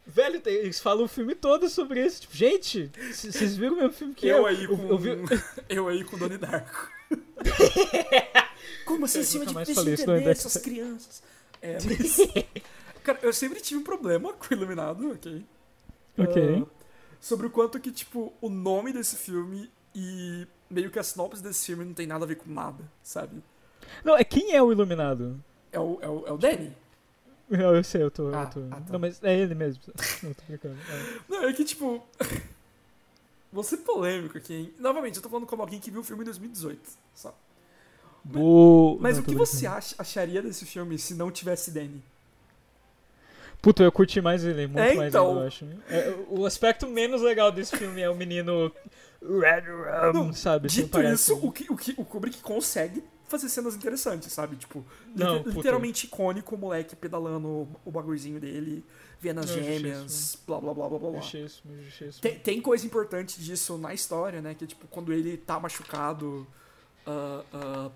Velho, 0.05 0.41
eles 0.45 0.79
falam 0.79 1.05
o 1.05 1.07
filme 1.07 1.35
todo 1.35 1.69
sobre 1.69 2.05
isso. 2.05 2.21
Tipo, 2.21 2.35
gente, 2.35 2.91
vocês 3.13 3.55
viram 3.55 3.73
o 3.73 3.77
mesmo 3.77 3.93
filme 3.93 4.13
que 4.13 4.27
eu? 4.27 4.37
Eu 4.37 4.45
aí 4.45 4.67
com, 4.67 4.87
eu, 4.89 4.97
vi... 4.97 5.09
eu 5.69 5.87
aí 5.87 6.03
com 6.03 6.17
Donnie 6.17 6.37
Darko. 6.37 6.89
Como 8.85 9.05
assim, 9.05 9.23
cima 9.23 9.45
de 9.45 9.53
peixe 9.53 10.03
entender 10.03 10.29
essas 10.29 10.57
crianças? 10.57 11.23
É, 11.61 11.77
mas... 11.85 12.17
Cara, 13.03 13.19
eu 13.21 13.33
sempre 13.33 13.61
tive 13.61 13.79
um 13.79 13.83
problema 13.83 14.33
com 14.33 14.53
o 14.53 14.57
Iluminado, 14.57 15.11
ok? 15.11 15.45
Ok. 16.17 16.61
Uh, 16.61 16.69
sobre 17.19 17.47
o 17.47 17.49
quanto 17.49 17.79
que, 17.79 17.91
tipo, 17.91 18.33
o 18.41 18.49
nome 18.49 18.91
desse 18.91 19.15
filme 19.15 19.71
e 19.95 20.47
meio 20.69 20.89
que 20.89 20.99
a 20.99 21.03
sinopse 21.03 21.41
desse 21.41 21.65
filme 21.65 21.85
não 21.85 21.93
tem 21.93 22.07
nada 22.07 22.25
a 22.25 22.27
ver 22.27 22.35
com 22.35 22.49
nada, 22.51 22.83
sabe? 23.03 23.41
Não, 24.03 24.15
é 24.15 24.23
quem 24.23 24.55
é 24.55 24.61
o 24.61 24.71
Iluminado? 24.71 25.41
É 25.71 25.79
o, 25.79 25.99
é 26.01 26.09
o, 26.09 26.27
é 26.27 26.31
o 26.31 26.37
Danny. 26.37 26.75
Eu, 27.51 27.75
eu 27.75 27.83
sei, 27.83 28.01
eu 28.01 28.09
tô. 28.09 28.27
Ah, 28.33 28.43
eu 28.43 28.49
tô... 28.49 28.67
Ah, 28.71 28.79
tá. 28.79 28.93
Não, 28.93 28.99
mas 28.99 29.21
é 29.21 29.37
ele 29.37 29.53
mesmo. 29.53 29.81
Não, 30.23 30.33
tô 30.33 30.41
brincando. 30.47 30.77
É. 30.89 31.19
Não, 31.27 31.43
é 31.49 31.53
que 31.53 31.65
tipo. 31.65 32.01
Vou 33.51 33.63
ser 33.63 33.77
polêmico 33.77 34.37
aqui, 34.37 34.53
hein? 34.53 34.73
Novamente, 34.79 35.17
eu 35.17 35.21
tô 35.21 35.27
falando 35.27 35.45
como 35.45 35.61
alguém 35.61 35.77
que 35.77 35.91
viu 35.91 35.99
o 35.99 36.03
filme 36.03 36.21
em 36.21 36.25
2018. 36.25 36.79
Só. 37.13 37.35
Do... 38.23 38.97
Mas, 39.01 39.17
mas 39.17 39.17
não, 39.17 39.23
o 39.23 39.27
que 39.27 39.35
você 39.35 39.67
acha, 39.67 39.93
acharia 39.97 40.41
desse 40.41 40.65
filme 40.65 40.97
se 40.97 41.13
não 41.13 41.29
tivesse 41.29 41.71
Danny? 41.71 42.01
Puta, 43.61 43.83
eu 43.83 43.91
curti 43.91 44.21
mais 44.21 44.45
ele, 44.45 44.67
muito 44.67 44.79
É, 44.79 44.93
mais 44.95 45.09
então. 45.09 45.27
ainda, 45.27 45.41
eu 45.41 45.47
acho. 45.47 45.65
É, 45.89 46.15
o 46.29 46.45
aspecto 46.45 46.87
menos 46.87 47.21
legal 47.21 47.51
desse 47.51 47.75
filme 47.75 48.01
é 48.01 48.09
o 48.09 48.15
menino 48.15 48.71
Red 49.21 49.65
Rum, 49.69 50.13
Não, 50.13 50.33
sabe? 50.33 50.67
assim, 50.67 50.83
Dito 50.83 51.01
isso, 51.01 51.35
o, 51.45 51.51
que, 51.51 51.71
o, 51.71 51.75
que, 51.75 51.93
o 51.97 52.05
Kubrick 52.05 52.39
consegue 52.41 53.03
fazer 53.31 53.49
cenas 53.49 53.75
interessantes, 53.75 54.31
sabe? 54.31 54.55
Tipo, 54.57 54.85
Não, 55.15 55.37
liter- 55.37 55.43
puta. 55.45 55.55
literalmente 55.57 56.05
icônico 56.05 56.53
o 56.55 56.57
moleque 56.57 56.95
pedalando 56.95 57.67
o 57.83 57.91
bagulhozinho 57.91 58.39
dele, 58.39 58.85
vendo 59.19 59.39
as 59.39 59.49
eu 59.49 59.63
gêmeas, 59.63 60.37
blá 60.45 60.59
blá 60.59 60.73
blá 60.73 60.89
blá 60.89 60.99
blá. 60.99 61.09
blá. 61.11 61.21
Justíssimo, 61.21 61.75
justíssimo. 61.83 62.21
Tem, 62.21 62.37
tem 62.39 62.61
coisa 62.61 62.85
importante 62.85 63.41
disso 63.41 63.77
na 63.77 63.93
história, 63.93 64.41
né? 64.41 64.53
Que 64.53 64.67
tipo, 64.67 64.87
quando 64.87 65.11
ele 65.13 65.37
tá 65.37 65.59
machucado, 65.59 66.45
ah, 67.07 67.43
ah, 67.53 67.91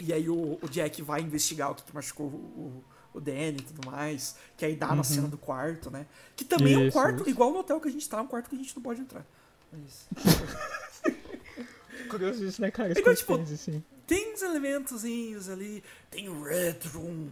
e 0.00 0.12
aí 0.12 0.28
o, 0.30 0.58
o 0.62 0.68
Jack 0.68 1.02
vai 1.02 1.20
investigar 1.20 1.70
o 1.70 1.74
que, 1.74 1.82
que 1.82 1.94
machucou 1.94 2.26
o, 2.26 2.84
o 3.14 3.20
Danny 3.20 3.56
e 3.58 3.62
tudo 3.62 3.90
mais, 3.90 4.36
que 4.56 4.64
aí 4.64 4.76
dá 4.76 4.94
na 4.94 5.02
cena 5.02 5.26
do 5.28 5.38
quarto, 5.38 5.90
né? 5.90 6.06
Que 6.36 6.44
também 6.44 6.74
é 6.74 6.76
um 6.76 6.80
Uhum. 6.82 6.86
Isso, 6.88 6.92
quarto, 6.96 7.20
isso. 7.22 7.30
igual 7.30 7.50
no 7.52 7.58
hotel 7.60 7.80
que 7.80 7.88
a 7.88 7.90
gente 7.92 8.08
tá, 8.08 8.18
é 8.18 8.20
um 8.20 8.26
quarto 8.26 8.48
que 8.50 8.54
a 8.56 8.58
gente 8.58 8.74
não 8.76 8.82
pode 8.82 9.00
entrar. 9.00 9.24
Mas... 9.72 10.06
Curioso 12.08 12.44
isso, 12.44 12.60
né, 12.60 12.70
cara? 12.70 12.92
Então, 12.92 13.14
tipo, 13.14 13.34
assim. 13.40 13.82
Tem 14.06 14.34
uns 14.34 14.42
elementozinhos 14.42 15.48
ali, 15.48 15.82
tem 16.10 16.28
o 16.28 16.42
Red 16.42 16.80
Room, 16.94 17.30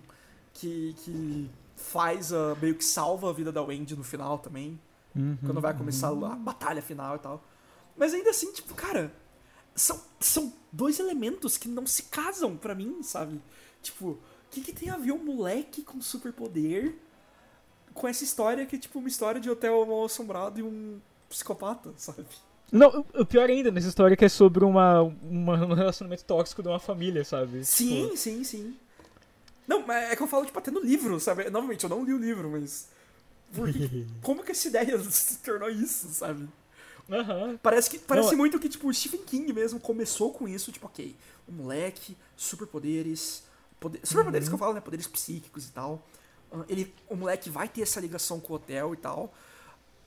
que, 0.52 0.94
que 1.04 1.50
faz, 1.76 2.32
a, 2.32 2.54
meio 2.56 2.74
que 2.74 2.84
salva 2.84 3.30
a 3.30 3.32
vida 3.32 3.52
da 3.52 3.62
Wendy 3.62 3.96
no 3.96 4.04
final 4.04 4.38
também, 4.38 4.78
Uhum, 5.16 5.38
quando 5.44 5.60
vai 5.60 5.72
começar 5.76 6.08
a 6.08 6.34
batalha 6.34 6.82
final 6.82 7.14
e 7.16 7.18
tal. 7.20 7.42
Mas 7.96 8.12
ainda 8.12 8.30
assim, 8.30 8.52
tipo, 8.52 8.74
cara, 8.74 9.14
são, 9.74 10.00
são 10.18 10.52
dois 10.72 10.98
elementos 10.98 11.56
que 11.56 11.68
não 11.68 11.86
se 11.86 12.04
casam 12.04 12.56
pra 12.56 12.74
mim, 12.74 13.02
sabe? 13.02 13.40
Tipo, 13.80 14.08
o 14.08 14.18
que, 14.50 14.60
que 14.60 14.72
tem 14.72 14.90
a 14.90 14.96
ver 14.96 15.12
um 15.12 15.24
moleque 15.24 15.82
com 15.82 16.00
superpoder 16.00 16.96
com 17.92 18.08
essa 18.08 18.24
história 18.24 18.66
que 18.66 18.74
é 18.74 18.78
tipo 18.78 18.98
uma 18.98 19.06
história 19.06 19.40
de 19.40 19.48
hotel 19.48 19.86
mal 19.86 20.04
assombrado 20.04 20.58
e 20.58 20.62
um 20.62 21.00
psicopata, 21.28 21.92
sabe? 21.96 22.26
Não, 22.74 23.06
o- 23.14 23.24
pior 23.24 23.48
ainda 23.48 23.70
nessa 23.70 23.88
história 23.88 24.14
é 24.14 24.16
que 24.16 24.24
é 24.24 24.28
sobre 24.28 24.64
uma, 24.64 25.02
uma- 25.02 25.64
um 25.64 25.74
relacionamento 25.74 26.24
tóxico 26.24 26.62
de 26.62 26.68
uma 26.68 26.80
família, 26.80 27.24
sabe? 27.24 27.64
Sim, 27.64 28.04
Tipo, 28.04 28.16
sim, 28.16 28.44
sim. 28.44 28.76
Não, 29.66 29.86
mas 29.86 30.10
é 30.12 30.16
que 30.16 30.22
eu 30.22 30.26
falo, 30.26 30.44
tipo, 30.44 30.58
até 30.58 30.70
no 30.70 30.80
livro, 30.80 31.18
sabe? 31.20 31.48
Novamente, 31.50 31.84
eu 31.84 31.90
não 31.90 32.04
li 32.04 32.12
o 32.12 32.18
livro, 32.18 32.50
mas. 32.50 32.88
Por 33.54 33.70
que- 33.72 34.06
como 34.22 34.42
que 34.42 34.52
essa 34.52 34.68
ideia 34.68 34.98
se 35.10 35.38
tornou 35.38 35.70
isso, 35.70 36.08
sabe? 36.08 36.48
Aham. 37.10 37.58
Parece, 37.62 37.88
que, 37.90 37.98
parece 37.98 38.28
Não, 38.28 38.34
é- 38.34 38.36
muito 38.36 38.58
que, 38.58 38.68
tipo, 38.68 38.88
o 38.88 38.94
Stephen 38.94 39.22
King 39.22 39.52
mesmo 39.52 39.78
começou 39.78 40.32
com 40.32 40.48
isso, 40.48 40.72
tipo, 40.72 40.86
ok, 40.86 41.14
um 41.48 41.52
moleque, 41.52 42.16
superpoderes. 42.36 43.44
Poder, 43.78 44.00
superpoderes 44.04 44.48
Uhum. 44.48 44.50
que 44.50 44.54
eu 44.54 44.58
falo, 44.58 44.74
né? 44.74 44.80
Poderes 44.80 45.06
psíquicos 45.06 45.66
e 45.66 45.70
tal. 45.70 46.04
Ele, 46.68 46.92
o 47.08 47.16
moleque 47.16 47.50
vai 47.50 47.68
ter 47.68 47.82
essa 47.82 48.00
ligação 48.00 48.40
com 48.40 48.52
o 48.52 48.56
hotel 48.56 48.94
e 48.94 48.96
tal. 48.96 49.32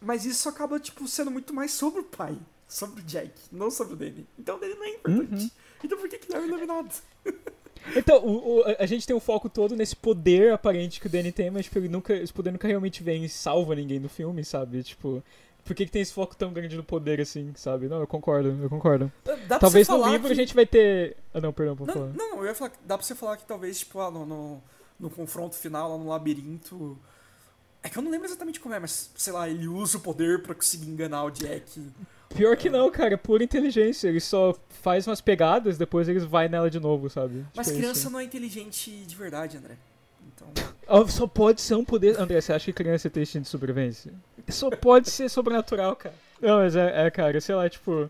Mas 0.01 0.25
isso 0.25 0.47
acaba, 0.49 0.79
tipo, 0.79 1.07
sendo 1.07 1.31
muito 1.31 1.53
mais 1.53 1.71
sobre 1.71 1.99
o 2.01 2.03
pai, 2.03 2.37
sobre 2.67 3.01
o 3.01 3.03
Jack, 3.03 3.31
não 3.51 3.71
sobre 3.71 3.93
o 3.93 3.97
Danny. 3.97 4.27
Então 4.37 4.57
o 4.57 4.59
Danny 4.59 4.73
não 4.75 4.83
é 4.83 4.89
importante. 4.89 5.43
Uhum. 5.43 5.49
Então 5.83 5.97
por 5.97 6.09
que 6.09 6.17
que 6.17 6.29
não 6.31 6.39
é 6.41 6.45
iluminado? 6.47 6.93
Então, 7.95 8.17
o- 8.25 8.57
o- 8.59 8.63
a- 8.79 8.85
gente 8.85 9.05
tem 9.07 9.15
o 9.15 9.19
foco 9.19 9.47
todo 9.47 9.73
nesse 9.75 9.95
poder 9.95 10.51
aparente 10.51 10.99
que 10.99 11.05
o 11.07 11.09
Danny 11.09 11.31
tem, 11.31 11.49
mas 11.49 11.65
tipo, 11.65 11.77
ele 11.77 11.87
nunca, 11.87 12.13
esse 12.13 12.33
poder 12.33 12.51
nunca 12.51 12.67
realmente 12.67 13.01
vem 13.01 13.23
e 13.23 13.29
salva 13.29 13.75
ninguém 13.75 13.97
no 13.99 14.09
filme, 14.09 14.43
sabe? 14.43 14.83
Tipo, 14.83 15.23
por 15.63 15.73
que, 15.75 15.85
que 15.85 15.91
tem 15.91 16.01
esse 16.01 16.11
foco 16.11 16.35
tão 16.35 16.51
grande 16.51 16.75
no 16.75 16.83
poder 16.83 17.21
assim, 17.21 17.53
sabe? 17.55 17.87
Não, 17.87 17.99
eu 18.01 18.07
concordo, 18.07 18.49
eu 18.61 18.69
concordo. 18.69 19.09
Dá 19.47 19.57
Talvez 19.59 19.87
no 19.87 20.05
livro 20.09 20.27
que- 20.27 20.33
a 20.33 20.35
gente 20.35 20.53
vai 20.55 20.65
ter. 20.65 21.15
Ah, 21.33 21.39
não, 21.39 21.53
perdão, 21.53 21.77
por 21.77 21.87
Não, 21.87 21.93
falar. 21.93 22.07
não, 22.13 22.37
eu 22.39 22.45
ia 22.47 22.55
falar 22.55 22.71
dá 22.83 22.97
pra 22.97 23.05
você 23.07 23.15
falar 23.15 23.37
que 23.37 23.45
talvez, 23.45 23.79
tipo, 23.79 23.99
ah, 24.01 24.11
no, 24.11 24.25
no, 24.25 24.63
no 24.99 25.09
confronto 25.09 25.55
final, 25.55 25.91
lá 25.91 25.97
no 26.03 26.09
labirinto. 26.09 26.97
É 27.83 27.89
que 27.89 27.97
eu 27.97 28.01
não 28.01 28.11
lembro 28.11 28.27
exatamente 28.27 28.59
como 28.59 28.73
é, 28.73 28.79
mas, 28.79 29.11
sei 29.15 29.31
lá, 29.31 29.47
ele 29.47 29.67
usa 29.67 29.97
o 29.97 30.01
poder 30.01 30.41
pra 30.41 30.55
conseguir 30.55 30.89
enganar 30.89 31.23
o 31.23 31.29
Jack. 31.31 31.79
Pior 32.35 32.55
que 32.57 32.69
não, 32.69 32.91
cara, 32.91 33.13
é 33.13 33.17
pura 33.17 33.43
inteligência. 33.43 34.07
Ele 34.07 34.19
só 34.19 34.55
faz 34.81 35.07
umas 35.07 35.21
pegadas, 35.21 35.77
depois 35.77 36.07
eles 36.07 36.23
vai 36.23 36.47
nela 36.47 36.69
de 36.69 36.79
novo, 36.79 37.09
sabe? 37.09 37.45
Mas 37.55 37.67
Tipo 37.67 37.79
criança 37.79 38.01
isso. 38.01 38.09
não 38.09 38.19
é 38.19 38.23
inteligente 38.23 38.91
de 39.05 39.15
verdade, 39.15 39.57
André. 39.57 39.75
Então. 40.35 40.47
Só 41.07 41.27
pode 41.27 41.61
ser 41.61 41.75
um 41.75 41.83
poder. 41.83 42.19
André, 42.19 42.39
você 42.39 42.53
acha 42.53 42.65
que 42.65 42.73
criança 42.73 43.09
tem 43.09 43.23
instinto 43.23 43.43
de 43.43 43.49
sobrevivência? 43.49 44.13
Só 44.49 44.69
pode 44.69 45.09
ser 45.09 45.29
sobrenatural, 45.29 45.95
cara. 45.95 46.15
Não, 46.41 46.59
mas 46.59 46.75
é, 46.75 47.05
é, 47.05 47.11
cara, 47.11 47.39
sei 47.41 47.55
lá, 47.55 47.69
tipo. 47.69 48.09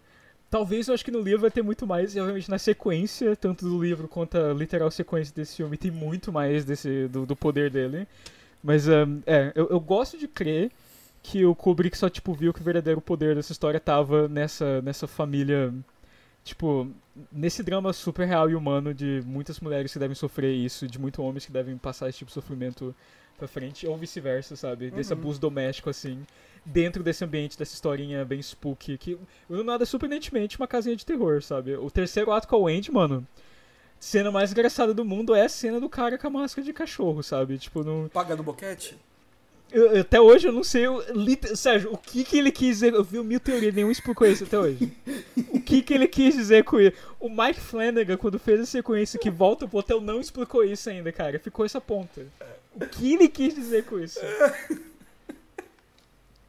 Talvez 0.50 0.88
eu 0.88 0.94
acho 0.94 1.04
que 1.04 1.12
no 1.12 1.20
livro 1.20 1.42
vai 1.42 1.52
ter 1.52 1.62
muito 1.62 1.86
mais, 1.86 2.16
e 2.16 2.20
obviamente 2.22 2.50
na 2.50 2.58
sequência, 2.58 3.36
tanto 3.36 3.68
do 3.68 3.84
livro 3.84 4.08
quanto 4.08 4.38
a 4.38 4.54
literal 4.54 4.90
sequência 4.90 5.34
desse 5.36 5.58
filme, 5.58 5.76
tem 5.76 5.92
muito 5.92 6.32
mais 6.32 6.64
desse 6.64 7.08
do, 7.10 7.26
do 7.26 7.36
poder 7.36 7.70
dele. 7.70 8.08
Mas, 8.64 8.88
ahn, 8.88 9.20
é, 9.26 9.52
eu, 9.56 9.68
eu 9.70 9.80
gosto 9.80 10.18
de 10.18 10.26
crer 10.26 10.72
que 11.24 11.46
o 11.46 11.54
Kubrick 11.56 11.98
só, 11.98 12.10
tipo, 12.10 12.34
viu 12.34 12.54
que 12.54 12.62
o 12.62 12.64
verdadeiro 12.64 13.02
poder 13.02 13.36
dessa 13.36 13.52
história 13.52 13.80
tava 13.80 14.28
nessa, 14.28 14.82
nessa 14.82 15.08
família, 15.08 15.74
tipo, 16.44 16.90
nesse 17.32 17.62
drama 17.64 17.92
super 17.92 18.26
real 18.28 18.50
e 18.50 18.56
humano 18.56 18.94
de 18.94 19.22
muitas 19.26 19.60
mulheres 19.60 19.92
que 19.92 20.00
devem 20.00 20.16
sofrer 20.16 20.54
isso, 20.54 20.88
de 20.88 21.00
muitos 21.00 21.20
homens 21.20 21.46
que 21.46 21.52
devem 21.52 21.78
passar 21.78 22.08
esse 22.08 22.20
tipo 22.20 22.30
de 22.30 22.34
sofrimento 22.36 22.96
pra 23.38 23.48
frente, 23.48 23.86
ou 23.86 23.96
vice-versa, 23.98 24.56
sabe? 24.56 24.90
Desse 24.90 25.14
Uhum. 25.14 25.20
abuso 25.20 25.40
doméstico, 25.40 25.90
assim, 25.90 26.26
dentro 26.66 27.04
desse 27.04 27.24
ambiente, 27.24 27.58
dessa 27.58 27.74
historinha 27.74 28.26
bem 28.26 28.42
spooky, 28.42 28.98
que 28.98 29.18
o 29.50 29.64
nada 29.64 29.86
surpreendentemente 29.86 30.58
uma 30.58 30.68
casinha 30.68 30.96
de 30.96 31.06
terror, 31.06 31.42
sabe? 31.44 31.76
O 31.76 31.92
terceiro 31.92 32.32
ato 32.32 32.48
com 32.48 32.56
a 32.56 32.60
Wendy, 32.60 32.92
mano, 32.92 33.28
cena 34.00 34.32
mais 34.32 34.52
engraçada 34.52 34.94
do 34.94 35.06
mundo 35.06 35.36
é 35.36 35.44
a 35.46 35.50
cena 35.50 35.80
do 35.80 35.88
cara 35.90 36.18
com 36.18 36.28
a 36.28 36.30
máscara 36.32 36.66
de 36.66 36.74
cachorro, 36.74 37.22
sabe? 37.22 37.58
Tipo, 37.60 37.84
não... 37.84 38.08
Pagando 38.10 38.42
boquete? 38.42 38.98
Eu- 39.72 39.88
eu- 39.96 40.02
até 40.02 40.20
hoje 40.20 40.48
eu 40.48 40.52
não 40.54 40.64
sei, 40.64 40.88
o, 40.88 41.00
lit- 41.14 41.56
Sérgio, 41.58 41.92
o 41.94 41.98
que 41.98 42.24
que 42.24 42.38
ele 42.38 42.52
quis 42.52 42.70
dizer. 42.78 42.94
Eu 42.94 43.04
vi 43.04 43.20
mil 43.22 43.40
teorias, 43.40 43.74
nenhum 43.76 43.92
explicou 43.92 44.26
isso 44.28 44.46
até 44.46 44.58
hoje. 44.58 44.92
O 45.52 45.60
que 45.62 45.82
que 45.82 45.94
ele 45.94 46.08
quis 46.08 46.36
dizer 46.36 46.64
com 46.64 46.80
isso? 46.80 46.96
O 47.20 47.30
Mike 47.30 47.60
Flanagan, 47.60 48.16
quando 48.18 48.40
fez 48.40 48.62
a 48.62 48.66
sequência 48.66 49.20
que 49.20 49.30
volta 49.30 49.68
pro 49.68 49.80
hotel, 49.80 50.00
não 50.00 50.22
explicou 50.22 50.64
isso 50.64 50.90
ainda, 50.90 51.12
cara. 51.12 51.38
Ficou 51.40 51.66
essa 51.66 51.82
ponta. 51.82 52.26
O 52.74 52.86
que 52.86 53.14
ele 53.14 53.28
quis 53.28 53.54
dizer 53.54 53.84
com 53.86 54.00
isso? 54.00 54.20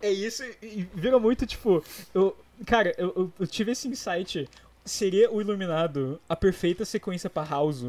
É 0.01 0.11
isso, 0.11 0.45
e 0.63 0.87
vira 0.95 1.19
muito 1.19 1.45
tipo. 1.45 1.83
Eu, 2.15 2.37
cara, 2.65 2.95
eu, 2.97 3.13
eu- 3.17 3.33
eu 3.41 3.47
tive 3.47 3.73
esse 3.73 3.89
insight. 3.89 4.49
Seria 4.85 5.31
o 5.31 5.41
Iluminado 5.41 6.21
a 6.29 6.37
perfeita 6.37 6.85
sequência 6.85 7.29
pra 7.29 7.45
House? 7.45 7.85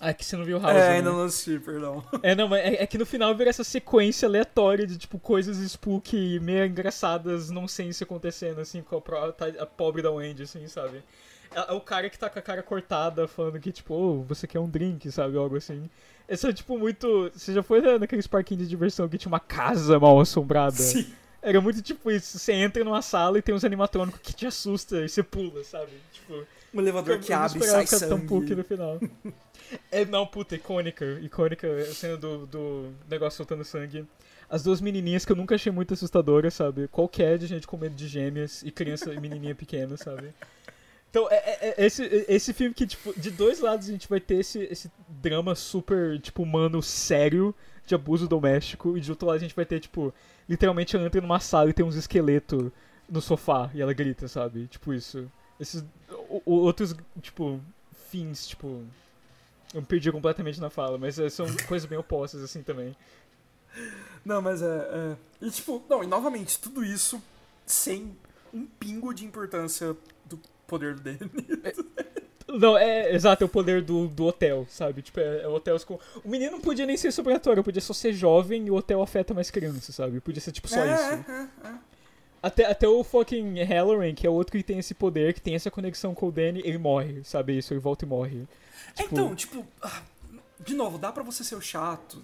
Ah, 0.00 0.14
que 0.14 0.24
você 0.24 0.36
não 0.36 0.44
viu 0.44 0.58
House. 0.60 0.76
é, 0.76 0.78
né? 0.78 0.88
ainda 0.98 1.10
não 1.10 1.22
assisti, 1.24 1.58
perdão. 1.58 2.04
É, 2.22 2.34
não, 2.34 2.46
mas 2.48 2.60
é, 2.64 2.82
é 2.82 2.86
que 2.86 2.96
no 2.98 3.04
final 3.06 3.34
vira 3.34 3.50
essa 3.50 3.64
sequência 3.64 4.26
aleatória 4.28 4.86
de, 4.86 4.96
tipo, 4.96 5.18
coisas 5.18 5.56
spooky 5.72 6.38
meio 6.40 6.64
engraçadas, 6.66 7.50
nonsense 7.50 8.02
acontecendo, 8.04 8.60
assim, 8.60 8.80
com 8.82 8.96
a, 8.96 9.00
pro- 9.00 9.32
tá- 9.32 9.46
a 9.58 9.66
pobre 9.66 10.00
da 10.02 10.10
Wendy, 10.10 10.44
assim, 10.44 10.66
sabe? 10.68 11.02
É, 11.54 11.70
é 11.70 11.72
o 11.72 11.80
cara 11.80 12.08
que 12.08 12.18
tá 12.18 12.30
com 12.30 12.38
a 12.38 12.42
cara 12.42 12.62
cortada, 12.62 13.26
falando 13.26 13.58
que, 13.58 13.72
tipo, 13.72 13.94
oh, 13.94 14.22
você 14.22 14.46
quer 14.46 14.60
um 14.60 14.68
drink, 14.68 15.10
sabe? 15.10 15.36
Algo 15.36 15.56
assim. 15.56 15.88
Esse 16.28 16.46
é, 16.48 16.52
tipo, 16.52 16.78
muito... 16.78 17.30
Você 17.34 17.52
já 17.52 17.62
foi 17.62 17.80
na- 17.80 17.98
naqueles 17.98 18.26
parquinhos 18.26 18.64
de 18.64 18.68
diversão 18.70 19.08
que 19.08 19.18
tinha 19.18 19.30
uma 19.32 19.40
casa 19.40 19.98
mal 19.98 20.20
assombrada? 20.20 20.76
Sim. 20.76 21.06
Era 21.40 21.60
muito 21.60 21.80
tipo 21.80 22.10
isso. 22.10 22.38
Você 22.38 22.52
entra 22.52 22.84
numa 22.84 23.00
sala 23.00 23.38
e 23.38 23.42
tem 23.42 23.54
uns 23.54 23.64
animatrônicos 23.64 24.20
que 24.20 24.32
te 24.34 24.46
assusta 24.46 25.04
e 25.04 25.08
você 25.08 25.22
pula, 25.22 25.64
sabe? 25.64 25.92
Tipo... 26.12 26.44
Um 26.74 26.80
elevador 26.80 27.14
Eu 27.14 27.20
que 27.20 27.30
não 27.30 27.38
abre 27.38 27.58
e 27.58 27.66
sai 27.66 27.86
sangue. 27.86 28.54
no 28.54 28.64
final. 28.64 29.00
É, 29.92 30.02
não, 30.06 30.26
puta, 30.26 30.54
icônica. 30.54 31.04
Icônica 31.20 31.66
a 31.66 31.84
cena 31.92 32.16
do, 32.16 32.46
do 32.46 32.90
negócio 33.08 33.36
soltando 33.36 33.62
sangue. 33.64 34.06
As 34.48 34.62
duas 34.62 34.80
menininhas 34.80 35.26
que 35.26 35.32
eu 35.32 35.36
nunca 35.36 35.56
achei 35.56 35.70
muito 35.70 35.92
assustadoras, 35.92 36.54
sabe? 36.54 36.88
Qualquer 36.88 37.36
de 37.36 37.46
gente 37.46 37.66
com 37.66 37.76
medo 37.76 37.94
de 37.94 38.08
gêmeas 38.08 38.62
e 38.62 38.70
criança 38.70 39.12
e 39.12 39.20
menininha 39.20 39.54
pequena, 39.54 39.94
sabe? 39.98 40.32
Então, 41.10 41.28
é, 41.30 41.36
é- 41.36 41.74
é 41.76 41.86
esse, 41.86 42.02
esse 42.28 42.52
filme 42.54 42.72
que, 42.74 42.86
tipo, 42.86 43.12
de 43.18 43.30
dois 43.30 43.60
lados 43.60 43.88
a 43.88 43.92
gente 43.92 44.08
vai 44.08 44.20
ter 44.20 44.36
esse, 44.36 44.60
esse 44.70 44.90
drama 45.06 45.54
super, 45.54 46.18
tipo, 46.18 46.42
humano, 46.42 46.82
sério, 46.82 47.54
de 47.86 47.94
abuso 47.94 48.26
doméstico, 48.26 48.96
e 48.96 49.00
de 49.02 49.10
outro 49.10 49.26
lado 49.26 49.36
a 49.36 49.40
gente 49.40 49.54
vai 49.56 49.66
ter, 49.66 49.80
tipo, 49.80 50.14
literalmente 50.48 50.96
ela 50.96 51.04
entra 51.04 51.20
numa 51.20 51.40
sala 51.40 51.68
e 51.68 51.74
tem 51.74 51.84
uns 51.84 51.96
esqueletos 51.96 52.70
no 53.08 53.20
sofá 53.20 53.70
e 53.74 53.82
ela 53.82 53.92
grita, 53.92 54.28
sabe? 54.28 54.66
Tipo 54.66 54.94
isso. 54.94 55.30
Esses 55.60 55.84
o- 56.10 56.42
o- 56.44 56.54
outros, 56.60 56.94
tipo, 57.20 57.60
fins, 58.10 58.46
tipo. 58.46 58.82
Eu 59.74 59.80
me 59.82 59.86
perdi 59.86 60.10
completamente 60.10 60.60
na 60.60 60.70
fala, 60.70 60.96
mas 60.96 61.18
é, 61.18 61.28
são 61.28 61.46
coisas 61.68 61.88
bem 61.88 61.98
opostas, 61.98 62.42
assim, 62.42 62.62
também. 62.62 62.96
Não, 64.24 64.40
mas 64.40 64.62
é, 64.62 64.66
é. 64.66 65.16
E 65.42 65.50
tipo, 65.50 65.82
não, 65.88 66.02
e 66.02 66.06
novamente, 66.06 66.58
tudo 66.58 66.84
isso 66.84 67.22
sem 67.66 68.16
um 68.52 68.66
pingo 68.66 69.12
de 69.12 69.24
importância 69.26 69.94
do 70.24 70.38
poder 70.66 70.94
dele. 71.00 71.18
Não, 72.48 72.78
é 72.78 73.14
exato, 73.14 73.44
é 73.44 73.46
o 73.46 73.48
poder 73.48 73.82
do, 73.82 74.08
do 74.08 74.24
hotel, 74.24 74.66
sabe? 74.70 75.02
Tipo, 75.02 75.20
é, 75.20 75.42
é 75.42 75.48
hotéis 75.48 75.84
com. 75.84 75.98
O 76.24 76.28
menino 76.28 76.52
não 76.52 76.60
podia 76.60 76.86
nem 76.86 76.96
ser 76.96 77.12
sobrenatural, 77.12 77.62
podia 77.62 77.80
só 77.82 77.92
ser 77.92 78.14
jovem 78.14 78.66
e 78.66 78.70
o 78.70 78.74
hotel 78.74 79.02
afeta 79.02 79.34
mais 79.34 79.50
crianças, 79.50 79.94
sabe? 79.94 80.18
Podia 80.20 80.40
ser 80.40 80.52
tipo 80.52 80.66
só 80.66 80.82
é, 80.82 80.94
isso. 80.94 81.30
É, 81.30 81.48
é. 81.64 81.74
Até, 82.42 82.66
até 82.66 82.86
o 82.88 83.02
fucking 83.02 83.62
Halloran, 83.64 84.14
que 84.14 84.26
é 84.26 84.30
outro 84.30 84.56
que 84.56 84.62
tem 84.62 84.78
esse 84.78 84.94
poder, 84.94 85.34
que 85.34 85.40
tem 85.40 85.54
essa 85.54 85.70
conexão 85.70 86.14
com 86.14 86.28
o 86.28 86.32
Danny, 86.32 86.60
ele 86.64 86.78
morre, 86.78 87.22
sabe? 87.24 87.58
Isso, 87.58 87.72
ele 87.72 87.80
volta 87.80 88.04
e 88.04 88.08
morre. 88.08 88.46
Tipo- 88.94 89.14
Então, 89.14 89.34
tipo, 89.34 89.66
ah, 89.82 90.02
de 90.60 90.74
novo, 90.74 90.98
dá 90.98 91.10
pra 91.10 91.22
você 91.22 91.42
ser 91.42 91.56
o 91.56 91.60
chato 91.60 92.22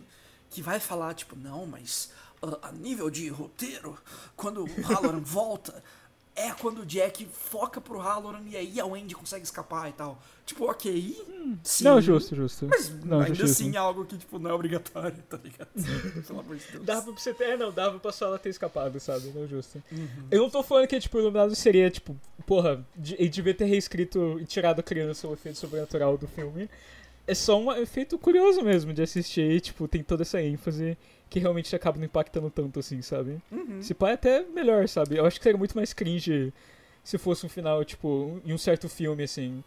que 0.50 0.62
vai 0.62 0.78
falar, 0.78 1.14
tipo, 1.14 1.34
não, 1.36 1.66
mas 1.66 2.12
uh, 2.42 2.56
a 2.62 2.70
nível 2.70 3.10
de 3.10 3.28
roteiro, 3.28 3.98
quando 4.36 4.64
o 4.64 4.82
Halloran 4.82 5.18
volta, 5.24 5.82
é 6.36 6.50
quando 6.52 6.80
o 6.82 6.86
Jack 6.86 7.26
foca 7.26 7.80
pro 7.80 7.98
Halloran 7.98 8.42
e 8.46 8.56
aí 8.56 8.80
a 8.80 8.84
Wendy 8.86 9.14
consegue 9.14 9.44
escapar 9.44 9.88
e 9.88 9.92
tal. 9.92 10.20
Tipo, 10.44 10.68
ok. 10.70 11.16
Sim, 11.62 11.84
Não, 11.84 12.00
justo, 12.00 12.34
justo. 12.34 12.66
Mas 12.68 12.90
não, 13.04 13.20
ainda 13.20 13.34
justíssimo. 13.34 13.68
assim 13.70 13.76
é 13.76 13.78
algo 13.78 14.04
que, 14.04 14.18
tipo, 14.18 14.38
não 14.38 14.50
é 14.50 14.52
obrigatório, 14.52 15.16
tá 15.28 15.38
ligado? 15.42 15.68
Pelo 16.26 16.40
amor 16.40 16.56
de 16.56 16.64
Deus. 16.72 16.84
Dava 16.84 17.02
pra 17.12 17.12
você 17.22 17.32
ter. 17.32 17.44
É, 17.50 17.56
não, 17.56 17.72
dava 17.72 17.98
pra 18.00 18.12
só 18.12 18.26
ela 18.26 18.38
ter 18.38 18.48
escapado, 18.50 18.98
sabe? 19.00 19.28
Não 19.34 19.46
justo. 19.46 19.82
Uhum. 19.92 20.08
Eu 20.30 20.42
não 20.42 20.50
tô 20.50 20.62
falando 20.62 20.86
que, 20.88 20.98
tipo, 21.00 21.16
o 21.16 21.20
Iluminado 21.20 21.54
seria, 21.54 21.88
tipo, 21.90 22.16
porra, 22.46 22.84
de- 22.96 23.14
ele 23.14 23.28
devia 23.28 23.54
ter 23.54 23.64
reescrito 23.66 24.38
e 24.40 24.44
tirado 24.44 24.80
a 24.80 24.82
criança 24.82 25.28
o 25.28 25.32
efeito 25.32 25.58
sobrenatural 25.58 26.18
do 26.18 26.26
filme. 26.26 26.68
É 27.26 27.34
só 27.34 27.58
um 27.58 27.72
efeito 27.72 28.18
curioso 28.18 28.60
mesmo 28.60 28.92
de 28.92 29.00
assistir 29.02 29.50
e, 29.50 29.60
tipo, 29.60 29.88
tem 29.88 30.02
toda 30.02 30.22
essa 30.22 30.42
ênfase 30.42 30.98
que 31.30 31.38
realmente 31.38 31.74
acaba 31.74 31.98
não 31.98 32.04
impactando 32.04 32.50
tanto 32.50 32.80
assim, 32.80 33.02
sabe? 33.02 33.40
Uhum. 33.50 33.82
Se 33.82 33.94
pá 33.94 34.10
é 34.10 34.12
até 34.14 34.44
melhor, 34.44 34.88
sabe? 34.88 35.16
Eu 35.16 35.26
acho 35.26 35.38
que 35.38 35.44
seria 35.44 35.58
muito 35.58 35.76
mais 35.76 35.92
cringe 35.92 36.52
se 37.02 37.18
fosse 37.18 37.44
um 37.44 37.48
final, 37.48 37.84
tipo, 37.84 38.40
em 38.44 38.52
um 38.52 38.58
certo 38.58 38.88
filme, 38.88 39.24
assim, 39.24 39.62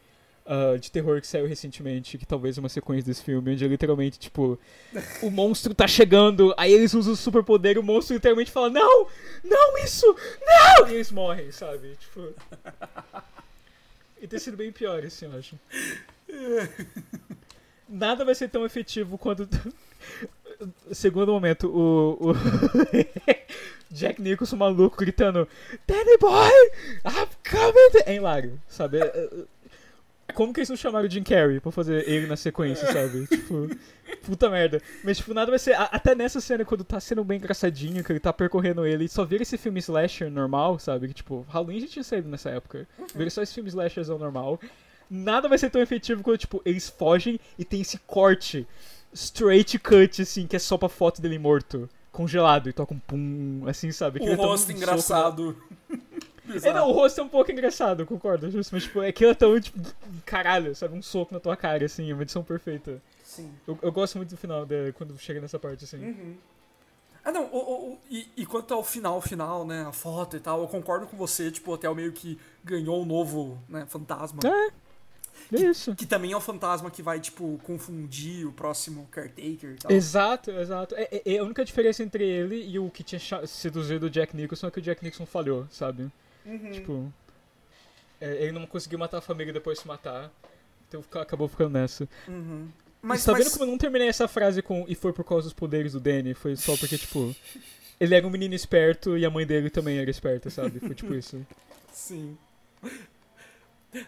ah, 0.50 0.78
de 0.80 0.90
terror 0.90 1.20
que 1.20 1.28
saiu 1.28 1.46
recentemente, 1.46 2.18
que 2.18 2.26
talvez 2.26 2.58
é 2.58 2.62
uma 2.62 2.70
sequência 2.70 3.06
desse 3.06 3.22
filme, 3.22 3.52
onde 3.52 3.68
literalmente, 3.68 4.18
tipo, 4.18 4.58
o 5.22 5.30
monstro 5.30 5.76
tá 5.76 5.86
chegando, 5.86 6.54
aí 6.56 6.72
eles 6.72 6.94
usam 6.94 7.12
o 7.12 7.18
superpoder 7.18 7.76
e 7.76 7.80
o 7.80 7.84
monstro 7.84 8.14
literalmente 8.16 8.50
fala, 8.50 8.70
não! 8.70 9.08
Não 9.44 9.78
isso! 9.80 10.06
Não! 10.46 10.88
E 10.88 10.94
eles 10.94 11.12
morrem, 11.12 11.52
sabe? 11.52 11.98
Tipo. 11.98 12.34
E 14.22 14.28
ter 14.28 14.40
sido 14.40 14.56
bem 14.56 14.72
pior, 14.72 15.04
assim, 15.04 15.26
eu 15.26 15.38
acho. 15.38 15.60
Nada 17.90 18.24
vai 18.24 18.34
ser 18.34 18.50
tão 18.50 18.66
efetivo 18.66 19.18
quando. 19.18 19.50
Segundo 20.92 21.32
momento, 21.32 21.68
o. 21.70 22.32
o 22.32 22.34
Jack 23.90 24.22
Nicholson 24.22 24.58
maluco 24.58 24.98
gritando: 24.98 25.48
Danny 25.88 26.18
Boy! 26.18 26.52
I'm 27.06 27.28
coming! 27.50 28.04
É 28.06 28.16
hilário, 28.16 28.60
sabe? 28.68 28.98
É- 29.00 29.06
é- 29.06 29.30
Como 30.34 30.54
que 30.54 30.60
eles 30.60 30.70
não 30.70 30.76
chamaram 30.76 31.08
o 31.08 31.10
Jim 31.10 31.24
Carrey 31.24 31.60
pra 31.60 31.72
fazer 31.72 32.08
ele 32.08 32.28
na 32.28 32.36
sequência, 32.36 32.86
sabe? 32.92 33.28
Tipo, 33.28 33.70
puta 34.26 34.50
merda. 34.50 34.82
Mas, 35.04 35.18
tipo, 35.18 35.34
nada 35.34 35.50
vai 35.50 35.60
ser. 35.60 35.74
Até 35.80 36.14
nessa 36.16 36.42
cena, 36.42 36.66
quando 36.66 36.84
tá 36.84 37.00
sendo 37.00 37.24
bem 37.24 37.38
engraçadinho, 37.38 38.04
que 38.04 38.12
ele 38.12 38.20
tá 38.20 38.34
percorrendo 38.34 38.86
ele, 38.86 39.06
e 39.06 39.10
só 39.10 39.24
vira 39.24 39.44
esse 39.44 39.58
filme 39.58 39.80
slasher 39.80 40.30
normal, 40.30 40.80
sabe? 40.80 41.08
Que, 41.08 41.14
tipo, 41.14 41.46
Halloween 41.50 41.80
já 41.82 41.88
tinha 41.88 42.04
saído 42.04 42.28
nessa 42.30 42.50
época. 42.50 42.88
Vira 43.16 43.30
só 43.30 43.42
esse 43.42 43.54
filme 43.54 43.70
slasher 43.70 44.06
normal. 44.18 44.60
Nada 45.10 45.48
vai 45.48 45.58
ser 45.58 45.70
tão 45.70 45.82
efetivo 45.82 46.22
quando, 46.24 46.38
tipo, 46.38 46.62
eles 46.66 46.90
fogem 46.90 47.40
e 47.58 47.64
tem 47.64 47.80
esse 47.82 47.98
corte 48.00 48.68
straight 49.18 49.78
cut, 49.80 50.22
assim, 50.22 50.46
que 50.48 50.56
é 50.56 50.60
só 50.60 50.78
pra 50.78 50.88
foto 50.90 51.22
dele 51.22 51.40
morto, 51.40 51.90
congelado, 52.12 52.70
e 52.70 52.74
toca 52.74 52.94
um 52.94 53.00
pum, 53.00 53.64
assim, 53.68 53.92
sabe? 53.92 54.20
O 54.20 54.24
é 54.24 54.36
tão 54.36 54.46
rosto 54.46 54.64
um 54.64 54.68
soco 54.68 54.72
engraçado. 54.78 55.58
é, 56.64 56.74
não, 56.74 56.90
o 56.90 56.92
rosto 56.94 57.20
é 57.20 57.24
um 57.24 57.28
pouco 57.30 57.52
engraçado, 57.52 58.06
concordo, 58.06 58.50
justo, 58.50 58.74
mas 58.74 58.84
tipo, 58.84 59.02
aquilo 59.02 59.32
é 59.32 59.36
tão, 59.36 59.60
tipo, 59.60 59.80
caralho, 60.26 60.76
sabe? 60.76 60.96
Um 60.96 61.02
soco 61.02 61.34
na 61.34 61.40
tua 61.40 61.56
cara, 61.58 61.86
assim, 61.86 62.10
é 62.10 62.14
uma 62.14 62.24
edição 62.24 62.44
perfeita. 62.44 63.02
Sim. 63.24 63.52
Eu, 63.68 63.78
eu 63.82 63.92
gosto 63.92 64.18
muito 64.18 64.30
do 64.30 64.38
final, 64.38 64.66
de, 64.66 64.92
quando 64.94 65.18
chega 65.18 65.42
nessa 65.42 65.60
parte, 65.60 65.84
assim. 65.84 65.98
Uhum. 65.98 66.36
Ah, 67.26 67.32
não, 67.32 67.44
o- 67.52 67.92
o- 67.94 67.98
e, 68.10 68.26
e 68.38 68.46
quanto 68.46 68.74
ao 68.74 68.82
final, 68.82 69.20
final, 69.22 69.66
né, 69.68 69.84
a 69.86 69.92
foto 69.92 70.38
e 70.38 70.40
tal, 70.40 70.62
eu 70.62 70.68
concordo 70.68 71.06
com 71.08 71.18
você, 71.18 71.52
tipo, 71.52 71.70
o 71.72 71.74
Hotel 71.74 71.94
meio 71.94 72.14
que 72.14 72.40
ganhou 72.64 73.02
um 73.02 73.06
novo, 73.06 73.62
né, 73.68 73.86
fantasma. 73.86 74.40
É, 74.46 74.72
é 75.54 75.58
isso. 75.62 75.96
Que 75.96 76.06
também 76.06 76.32
é 76.32 76.38
o 76.38 76.42
fantasma 76.42 76.90
que 76.92 77.02
vai, 77.02 77.20
tipo, 77.20 77.60
confundir 77.64 78.46
o 78.48 78.52
próximo 78.52 79.08
caretaker 79.12 79.72
e 79.72 79.76
tal. 79.76 79.92
Exato, 79.92 80.52
exato. 80.52 80.96
É, 80.96 81.08
é- 81.12 81.34
é 81.36 81.38
a 81.40 81.44
única 81.44 81.64
diferença 81.66 82.04
entre 82.04 82.24
ele 82.28 82.66
e 82.68 82.78
o 82.80 82.90
que 82.90 83.04
tinha 83.04 83.20
seduzido 83.48 84.08
o 84.08 84.10
Jack 84.10 84.36
Nicholson 84.36 84.68
é 84.68 84.72
que 84.72 84.80
o 84.80 84.82
Jack 84.82 85.04
Nicholson 85.04 85.26
falhou, 85.26 85.68
sabe? 85.72 86.12
Uhum. 86.46 86.72
Tipo, 86.72 87.14
é, 88.22 88.44
ele 88.44 88.52
não 88.54 88.66
conseguiu 88.66 88.98
matar 89.00 89.18
a 89.18 89.22
família 89.22 89.52
e 89.52 89.54
depois 89.54 89.80
se 89.80 89.88
matar, 89.88 90.32
então 90.88 91.04
acabou 91.22 91.48
ficando 91.48 91.72
nessa. 91.72 92.08
Uhum. 92.28 92.68
Mas 93.02 93.20
Mas, 93.20 93.26
tá 93.26 93.32
mas- 93.34 93.44
vendo 93.44 93.54
como 93.54 93.66
eu 93.66 93.68
não 93.72 93.78
terminei 93.78 94.08
essa 94.08 94.28
frase 94.28 94.62
com 94.62 94.84
e 94.88 94.96
foi 94.96 95.14
por 95.14 95.24
causa 95.24 95.44
dos 95.44 95.54
poderes 95.54 95.94
do 95.94 96.00
Danny? 96.00 96.34
Foi 96.34 96.56
só 96.56 96.76
porque, 96.76 96.98
tipo, 96.98 97.34
ele 98.00 98.16
era 98.16 98.26
um 98.26 98.30
menino 98.30 98.54
esperto 98.56 99.18
e 99.18 99.24
a 99.26 99.30
mãe 99.30 99.46
dele 99.46 99.70
também 99.70 99.98
era 100.00 100.10
esperta, 100.10 100.50
sabe? 100.50 100.80
Foi 100.80 100.96
tipo 100.96 101.14
isso. 101.14 101.46
Sim. 101.94 102.38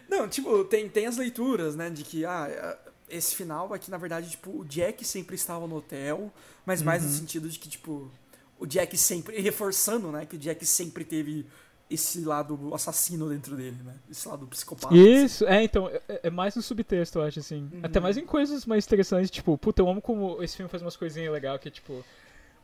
Não, 0.08 0.28
tipo, 0.28 0.64
tem, 0.64 0.88
tem 0.88 1.06
as 1.06 1.16
leituras, 1.16 1.74
né, 1.74 1.90
de 1.90 2.04
que, 2.04 2.24
ah, 2.24 2.78
esse 3.08 3.34
final 3.34 3.72
aqui, 3.74 3.90
na 3.90 3.96
verdade, 3.96 4.30
tipo, 4.30 4.50
o 4.60 4.64
Jack 4.64 5.04
sempre 5.04 5.34
estava 5.34 5.66
no 5.66 5.76
hotel, 5.76 6.32
mas 6.64 6.82
mais 6.82 7.02
no 7.02 7.08
Uhum. 7.08 7.14
sentido 7.14 7.48
de 7.48 7.58
que, 7.58 7.68
tipo, 7.68 8.10
o 8.58 8.66
Jack 8.66 8.96
sempre, 8.96 9.36
e 9.36 9.40
reforçando, 9.40 10.12
né, 10.12 10.26
que 10.26 10.36
o 10.36 10.38
Jack 10.38 10.64
sempre 10.66 11.04
teve 11.04 11.46
esse 11.90 12.20
lado 12.20 12.72
assassino 12.72 13.28
dentro 13.28 13.56
dele, 13.56 13.78
né, 13.84 13.94
esse 14.08 14.28
lado 14.28 14.46
psicopata. 14.46 14.94
Isso, 14.94 15.44
é, 15.46 15.64
então, 15.64 15.88
é, 15.88 16.20
é 16.24 16.30
mais 16.30 16.54
no 16.54 16.62
subtexto, 16.62 17.18
eu 17.18 17.22
acho, 17.24 17.40
assim. 17.40 17.68
Uhum. 17.72 17.80
Até 17.82 17.98
mais 17.98 18.16
em 18.16 18.24
coisas 18.24 18.64
mais 18.66 18.86
interessantes, 18.86 19.28
tipo, 19.30 19.56
puta, 19.58 19.82
eu 19.82 19.88
amo 19.88 20.00
como 20.00 20.40
esse 20.42 20.56
filme 20.56 20.70
faz 20.70 20.82
umas 20.82 20.96
coisinhas 20.96 21.32
legais, 21.32 21.60
que 21.60 21.66
é, 21.66 21.70
tipo, 21.70 22.04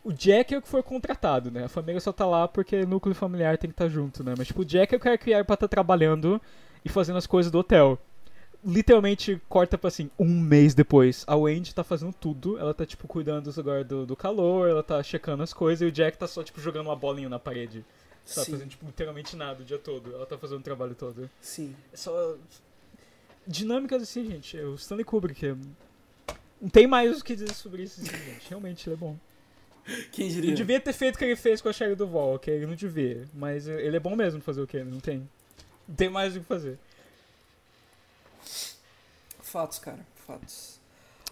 o 0.05 0.13
Jack 0.13 0.55
é 0.55 0.59
o 0.59 0.63
que 0.63 0.69
foi 0.69 0.83
contratado, 0.83 1.51
né? 1.51 1.65
A 1.65 1.69
família 1.69 2.01
só 2.01 2.13
tá 2.13 2.25
lá 2.25 2.47
porque 2.47 2.87
núcleo 2.87 3.17
familiar 3.17 3.59
tem 3.59 3.69
que 3.69 3.75
estar 3.75 3.89
junto, 3.89 4.23
né? 4.23 4.35
Mas, 4.39 4.47
tipo, 4.47 4.61
o 4.61 4.65
Jack 4.65 4.95
é 4.95 4.97
o 4.97 5.01
cara 5.01 5.19
que 5.19 5.33
era 5.33 5.45
pra 5.45 5.55
estar 5.55 5.67
trabalhando 5.67 6.41
e 6.87 6.89
fazendo 6.89 7.17
as 7.17 7.27
coisas 7.27 7.51
do 7.51 7.59
hotel. 7.59 7.99
Literalmente 8.65 9.41
corta 9.49 9.77
pra 9.77 9.89
assim, 9.89 10.09
um 10.19 10.41
mês 10.41 10.73
depois. 10.75 11.25
A 11.27 11.37
Wendy 11.37 11.75
tá 11.75 11.83
fazendo 11.85 12.13
tudo. 12.13 12.59
Ela 12.59 12.73
tá, 12.73 12.87
tipo, 12.87 13.07
cuidando 13.09 13.53
agora 13.59 13.83
do, 13.85 14.07
do 14.07 14.17
calor, 14.17 14.69
ela 14.69 14.83
tá 14.83 15.03
checando 15.03 15.43
as 15.43 15.53
coisas, 15.53 15.83
e 15.83 15.85
o 15.85 15.93
Jack 15.93 16.17
tá 16.17 16.27
só, 16.27 16.43
tipo, 16.43 16.61
jogando 16.61 16.87
uma 16.87 16.97
bolinha 16.97 17.29
na 17.29 17.39
parede. 17.39 17.85
Tá 18.25 18.43
Sim, 18.43 18.53
fazendo, 18.53 18.69
tipo, 18.71 18.87
literalmente 18.87 19.37
nada 19.37 19.63
o 19.63 19.65
dia 19.65 19.79
todo. 19.79 20.13
Ela 20.15 20.27
tá 20.27 20.39
fazendo 20.39 20.61
o 20.61 20.63
trabalho 20.63 20.95
todo. 20.95 21.29
sim. 21.41 21.75
É 21.93 21.97
só. 21.97 22.37
Dinâmicas 23.47 24.03
assim, 24.03 24.25
gente. 24.31 24.57
O 24.59 24.75
Stanley 24.77 25.05
Kubrick. 25.05 25.47
é- 25.47 25.55
Não 26.61 26.69
tem 26.69 26.87
mais 26.87 27.21
o 27.21 27.25
que 27.25 27.35
dizer 27.35 27.53
sobre 27.53 27.83
isso, 27.83 28.01
assim, 28.01 28.11
gente. 28.11 28.49
Realmente, 28.49 28.89
ele 28.89 28.95
é 28.95 28.99
bom. 28.99 29.17
Quem 30.11 30.29
diria? 30.29 30.55
devia 30.55 30.81
ter 30.81 30.93
feito 30.93 31.15
o 31.15 31.19
que 31.19 31.25
ele 31.25 31.37
fez 31.37 31.61
com 31.61 31.69
a 31.69 31.73
Sherry 31.73 31.95
Duval, 31.95 32.35
ok? 32.35 32.53
Ele 32.53 32.67
não 32.67 32.75
devia. 32.75 33.25
Mas 33.35 33.69
ele 33.69 33.97
é 33.97 34.01
bom 34.01 34.17
mesmo 34.17 34.41
fazer 34.41 34.61
o 34.63 34.67
que? 34.67 34.83
Não 34.83 34.99
tem. 34.99 35.29
Não 35.89 35.95
tem 35.95 36.09
mais 36.09 36.35
o 36.37 36.41
que 36.41 36.47
fazer. 36.47 36.79
Fatos, 39.41 39.79
cara, 39.79 40.05
fatos. 40.27 40.79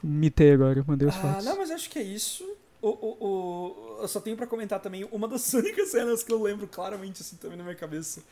Mitei 0.02 0.52
agora, 0.52 0.84
mandei 0.86 1.08
os 1.08 1.14
Ah, 1.16 1.20
fatos. 1.20 1.44
não, 1.44 1.56
mas 1.56 1.70
acho 1.70 1.90
que 1.90 1.98
é 1.98 2.02
isso. 2.02 2.44
O, 2.80 2.88
o, 2.88 3.16
o- 3.98 4.02
eu 4.02 4.08
só 4.08 4.20
tenho 4.20 4.36
pra 4.36 4.46
comentar 4.46 4.78
também 4.80 5.04
uma 5.10 5.26
das 5.26 5.52
únicas 5.54 5.90
cenas 5.90 6.22
que 6.22 6.32
eu 6.32 6.42
lembro 6.42 6.66
claramente 6.68 7.22
assim 7.22 7.36
também 7.36 7.56
na 7.56 7.64
minha 7.64 7.74
cabeça. 7.76 8.22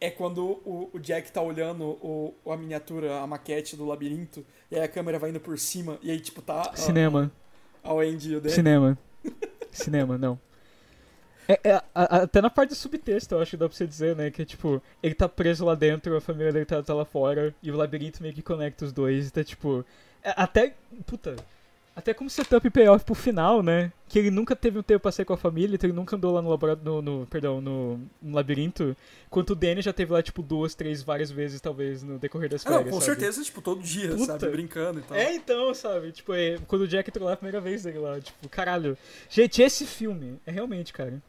É 0.00 0.10
quando 0.10 0.42
o, 0.64 0.90
o 0.94 0.98
Jack 0.98 1.30
tá 1.30 1.42
olhando 1.42 1.84
o, 1.84 2.34
a 2.50 2.56
miniatura, 2.56 3.20
a 3.20 3.26
maquete 3.26 3.76
do 3.76 3.84
labirinto, 3.84 4.44
e 4.70 4.76
aí 4.76 4.82
a 4.82 4.88
câmera 4.88 5.18
vai 5.18 5.28
indo 5.28 5.40
por 5.40 5.58
cima, 5.58 5.98
e 6.00 6.10
aí, 6.10 6.18
tipo, 6.18 6.40
tá. 6.40 6.70
a- 6.72 6.76
Cinema. 6.76 7.30
A 7.84 7.92
Wendy 7.92 8.32
e 8.32 8.36
o. 8.36 8.50
Cinema. 8.50 8.98
Cinema, 9.70 10.16
não. 10.16 10.40
É, 11.48 11.60
é, 11.64 11.82
até 11.94 12.40
na 12.40 12.50
parte 12.50 12.70
do 12.70 12.74
subtexto, 12.76 13.34
eu 13.34 13.40
acho 13.42 13.52
que 13.52 13.56
dá 13.56 13.68
pra 13.68 13.76
você 13.76 13.86
dizer, 13.86 14.14
né? 14.16 14.30
Que, 14.30 14.44
tipo, 14.44 14.82
ele 15.02 15.14
tá 15.14 15.28
preso 15.28 15.64
lá 15.64 15.74
dentro, 15.74 16.16
a 16.16 16.20
família 16.20 16.52
dele 16.52 16.64
tá, 16.64 16.82
tá 16.82 16.94
lá 16.94 17.04
fora, 17.04 17.54
e 17.62 17.70
o 17.70 17.76
labirinto 17.76 18.22
meio 18.22 18.34
que 18.34 18.42
conecta 18.42 18.84
os 18.84 18.92
dois, 18.92 19.28
e 19.28 19.30
tá, 19.30 19.42
tipo... 19.44 19.84
é, 20.22 20.32
até... 20.36 20.74
Puta... 21.06 21.36
Até 21.94 22.14
como 22.14 22.30
setup 22.30 22.66
e 22.66 22.70
payoff 22.70 23.04
pro 23.04 23.14
final, 23.14 23.62
né? 23.62 23.92
Que 24.08 24.18
ele 24.20 24.30
nunca 24.30 24.54
teve 24.56 24.78
um 24.78 24.82
tempo 24.82 25.00
pra 25.00 25.12
sair 25.12 25.24
com 25.26 25.32
a 25.34 25.36
família, 25.36 25.74
então 25.74 25.86
ele 25.88 25.96
nunca 25.96 26.16
andou 26.16 26.32
lá 26.32 26.40
no 26.40 26.48
laboratório, 26.48 26.84
no, 26.84 27.02
no- 27.02 27.26
perdão, 27.26 27.60
no, 27.60 27.98
no 28.22 28.34
labirinto, 28.34 28.96
enquanto 29.26 29.50
o 29.50 29.54
Danny 29.54 29.82
já 29.82 29.92
teve 29.92 30.12
lá, 30.12 30.22
tipo, 30.22 30.40
duas, 30.40 30.74
três, 30.74 31.02
várias 31.02 31.30
vezes, 31.30 31.60
talvez, 31.60 32.02
no 32.02 32.18
decorrer 32.18 32.48
das 32.48 32.64
Ah, 32.64 32.70
não, 32.70 32.76
férias, 32.78 32.94
com 32.94 33.00
sabe? 33.00 33.12
certeza, 33.20 33.42
tipo, 33.44 33.60
todo 33.60 33.82
dia, 33.82 34.08
Puta. 34.10 34.38
sabe? 34.38 34.48
Brincando 34.52 35.00
e 35.00 35.02
tal. 35.02 35.16
É, 35.18 35.34
então, 35.34 35.74
sabe? 35.74 36.12
Tipo, 36.12 36.32
é, 36.32 36.58
quando 36.68 36.82
o 36.82 36.88
Jack 36.88 37.10
entrou 37.10 37.26
lá 37.26 37.34
a 37.34 37.36
primeira 37.36 37.60
vez 37.60 37.82
dele 37.82 37.98
lá, 37.98 38.18
tipo, 38.20 38.48
caralho. 38.48 38.96
Gente, 39.28 39.60
esse 39.60 39.84
filme 39.84 40.40
é 40.46 40.50
realmente, 40.52 40.92
cara. 40.92 41.20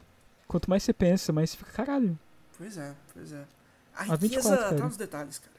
Quanto 0.46 0.70
mais 0.70 0.82
você 0.84 0.92
pensa, 0.92 1.32
mais 1.32 1.50
você 1.50 1.56
fica, 1.58 1.72
caralho. 1.72 2.18
Pois 2.56 2.78
é, 2.78 2.94
pois 3.12 3.32
é. 3.32 3.42
A 3.94 4.02
A 4.12 4.16
24, 4.16 4.26
riqueza 4.28 4.56
cara. 4.56 4.76
tá 4.76 4.84
nos 4.86 4.96
detalhes, 4.96 5.38
cara. 5.38 5.52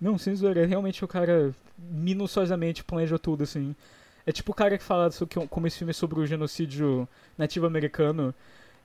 Não, 0.00 0.16
sem 0.16 0.34
zoeira, 0.34 0.62
é 0.62 0.64
realmente 0.66 1.04
o 1.04 1.08
cara 1.08 1.52
minuciosamente 1.76 2.84
planejou 2.84 3.18
tudo, 3.18 3.42
assim. 3.44 3.74
É 4.28 4.32
tipo 4.32 4.52
o 4.52 4.54
cara 4.54 4.76
que 4.76 4.84
fala 4.84 5.10
sobre, 5.10 5.40
que- 5.40 5.46
como 5.48 5.66
esse 5.66 5.78
filme 5.78 5.90
é 5.90 5.94
sobre 5.94 6.20
o 6.20 6.26
genocídio 6.26 7.08
nativo 7.38 7.64
americano. 7.66 8.34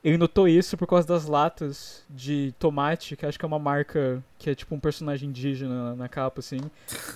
Ele 0.01 0.17
notou 0.17 0.47
isso 0.47 0.77
por 0.77 0.87
causa 0.87 1.05
das 1.07 1.25
latas 1.25 2.03
de 2.09 2.53
tomate, 2.59 3.15
que 3.17 3.25
acho 3.25 3.37
que 3.39 3.43
é 3.43 3.47
uma 3.47 3.59
marca 3.59 4.23
que 4.39 4.49
é 4.49 4.55
tipo 4.55 4.73
um 4.75 4.79
personagem 4.79 5.29
indígena 5.29 5.89
na, 5.91 5.95
na 5.95 6.09
capa, 6.09 6.39
assim. 6.39 6.59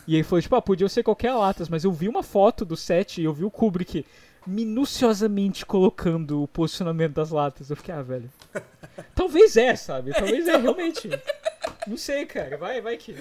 E 0.05 0.15
ele 0.15 0.23
falou, 0.23 0.41
tipo, 0.41 0.55
ah, 0.55 0.61
podia 0.61 0.87
ser 0.89 1.03
qualquer 1.03 1.33
latas, 1.33 1.69
mas 1.69 1.83
eu 1.83 1.91
vi 1.91 2.07
uma 2.09 2.23
foto 2.23 2.63
do 2.65 2.75
set 2.77 3.19
e 3.21 3.23
eu 3.25 3.33
vi 3.33 3.43
o 3.45 3.51
Kubrick 3.51 4.05
minuciosamente 4.45 5.65
colocando 5.65 6.43
o 6.43 6.47
posicionamento 6.47 7.13
das 7.13 7.29
latas. 7.31 7.69
Eu 7.69 7.75
fiquei, 7.75 7.93
ah, 7.93 8.01
velho. 8.01 8.29
Talvez 9.15 9.55
é, 9.57 9.75
sabe? 9.75 10.11
Talvez 10.13 10.47
é, 10.47 10.57
realmente. 10.57 11.09
Não 11.87 11.97
sei, 11.97 12.25
cara. 12.25 12.57
Vai, 12.57 12.79
vai 12.81 12.95
que. 12.97 13.13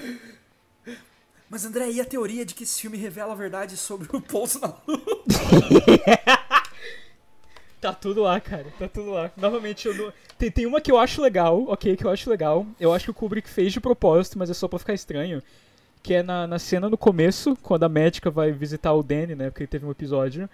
Mas, 1.49 1.65
André, 1.65 1.91
e 1.91 2.01
a 2.01 2.05
teoria 2.05 2.45
de 2.45 2.55
que 2.55 2.65
esse 2.65 2.81
filme 2.81 2.97
revela 2.97 3.33
a 3.33 3.37
verdade 3.37 3.77
sobre 3.77 4.09
o 4.13 4.21
Pouso 4.21 4.61
na 4.61 4.75
Lua? 4.87 5.23
Tá 7.81 7.93
tudo 7.93 8.23
lá, 8.23 8.41
cara. 8.41 8.67
Tá 8.79 8.89
tudo 8.89 9.11
lá. 9.11 9.31
Novamente, 9.37 9.89
não... 9.89 10.13
tem, 10.39 10.51
tem 10.51 10.67
uma 10.67 10.81
que 10.81 10.91
eu 10.91 10.99
acho 10.99 11.21
legal, 11.23 11.65
ok, 11.69 11.97
que 11.97 12.05
eu 12.05 12.11
acho 12.11 12.29
legal. 12.29 12.67
Eu 12.81 12.93
acho 12.93 13.05
que 13.05 13.11
o 13.11 13.15
Kubrick 13.15 13.49
fez 13.49 13.73
de 13.73 13.81
propósito, 13.81 14.39
mas 14.39 14.51
é 14.51 14.55
só 14.55 14.67
pra 14.67 14.79
ficar 14.79 14.95
estranho. 14.95 15.43
Que 16.03 16.15
é 16.15 16.23
na, 16.23 16.47
na 16.47 16.59
cena 16.59 16.89
no 16.89 16.97
começo, 16.97 17.57
quando 17.63 17.85
a 17.85 17.89
médica 17.89 18.31
vai 18.31 18.51
visitar 18.51 18.93
o 18.93 19.03
Danny, 19.03 19.35
né? 19.35 19.51
Porque 19.51 19.63
ele 19.63 19.69
teve 19.69 19.87
um 19.87 19.91
episódio. 19.91 20.49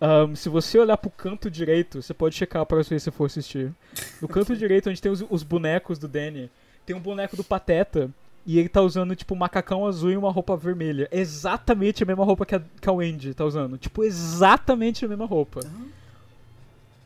Um, 0.00 0.34
se 0.34 0.48
você 0.48 0.78
olhar 0.78 0.96
pro 0.96 1.10
canto 1.10 1.50
direito, 1.50 2.02
você 2.02 2.12
pode 2.12 2.34
checar 2.34 2.66
para 2.66 2.78
ver 2.78 2.84
se 2.84 3.00
você 3.00 3.10
for 3.10 3.26
assistir. 3.26 3.72
No 4.20 4.28
canto 4.28 4.54
direito, 4.56 4.90
onde 4.90 5.00
tem 5.00 5.12
os, 5.12 5.24
os 5.30 5.42
bonecos 5.42 5.98
do 5.98 6.08
Danny, 6.08 6.50
tem 6.84 6.94
um 6.94 7.00
boneco 7.00 7.36
do 7.36 7.44
Pateta. 7.44 8.10
E 8.46 8.58
ele 8.58 8.68
tá 8.68 8.82
usando, 8.82 9.16
tipo, 9.16 9.34
um 9.34 9.38
macacão 9.38 9.86
azul 9.86 10.10
e 10.10 10.16
uma 10.16 10.30
roupa 10.30 10.54
vermelha. 10.56 11.08
Exatamente 11.10 12.02
a 12.02 12.06
mesma 12.06 12.24
roupa 12.24 12.44
que 12.44 12.54
a, 12.54 12.62
que 12.80 12.88
a 12.88 12.92
Wendy 12.92 13.32
tá 13.32 13.44
usando. 13.44 13.78
Tipo, 13.78 14.04
exatamente 14.04 15.04
a 15.04 15.08
mesma 15.08 15.24
roupa. 15.24 15.60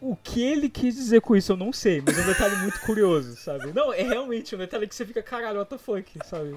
O 0.00 0.16
que 0.16 0.42
ele 0.42 0.68
quis 0.68 0.94
dizer 0.94 1.20
com 1.20 1.34
isso, 1.36 1.52
eu 1.52 1.56
não 1.56 1.72
sei, 1.72 2.00
mas 2.04 2.16
é 2.18 2.22
um 2.22 2.26
detalhe 2.26 2.56
muito 2.56 2.80
curioso, 2.80 3.36
sabe? 3.36 3.72
Não, 3.72 3.92
é 3.92 4.02
realmente 4.02 4.54
um 4.54 4.58
detalhe 4.58 4.86
que 4.86 4.94
você 4.94 5.04
fica, 5.04 5.22
caralho, 5.22 5.58
what 5.58 5.70
the 5.70 5.78
fuck, 5.78 6.18
sabe? 6.24 6.54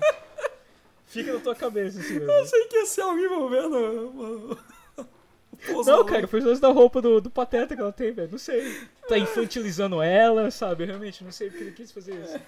Fica 1.07 1.33
na 1.33 1.39
tua 1.39 1.55
cabeça, 1.55 1.99
assim 1.99 2.13
mesmo. 2.13 2.31
Eu 2.31 2.45
sei 2.45 2.65
que 2.67 2.75
ia 2.77 2.85
ser 2.85 3.01
alguém 3.01 3.27
vendo. 3.27 3.77
uma- 4.09 4.57
Pô, 5.67 5.83
Não, 5.83 6.03
cara, 6.05 6.27
foi 6.27 6.39
o 6.39 6.59
da 6.59 6.69
roupa 6.69 7.01
do, 7.01 7.21
do 7.21 7.29
Pateta 7.29 7.75
que 7.75 7.81
ela 7.81 7.91
tem, 7.91 8.11
velho. 8.11 8.29
Não 8.31 8.37
sei. 8.39 8.75
Tá 9.07 9.17
infantilizando 9.17 10.01
ela, 10.01 10.49
sabe? 10.49 10.85
Realmente, 10.85 11.23
não 11.23 11.31
sei 11.31 11.49
porque 11.49 11.63
ele 11.65 11.71
quis 11.71 11.91
fazer 11.91 12.13
isso. 12.15 12.39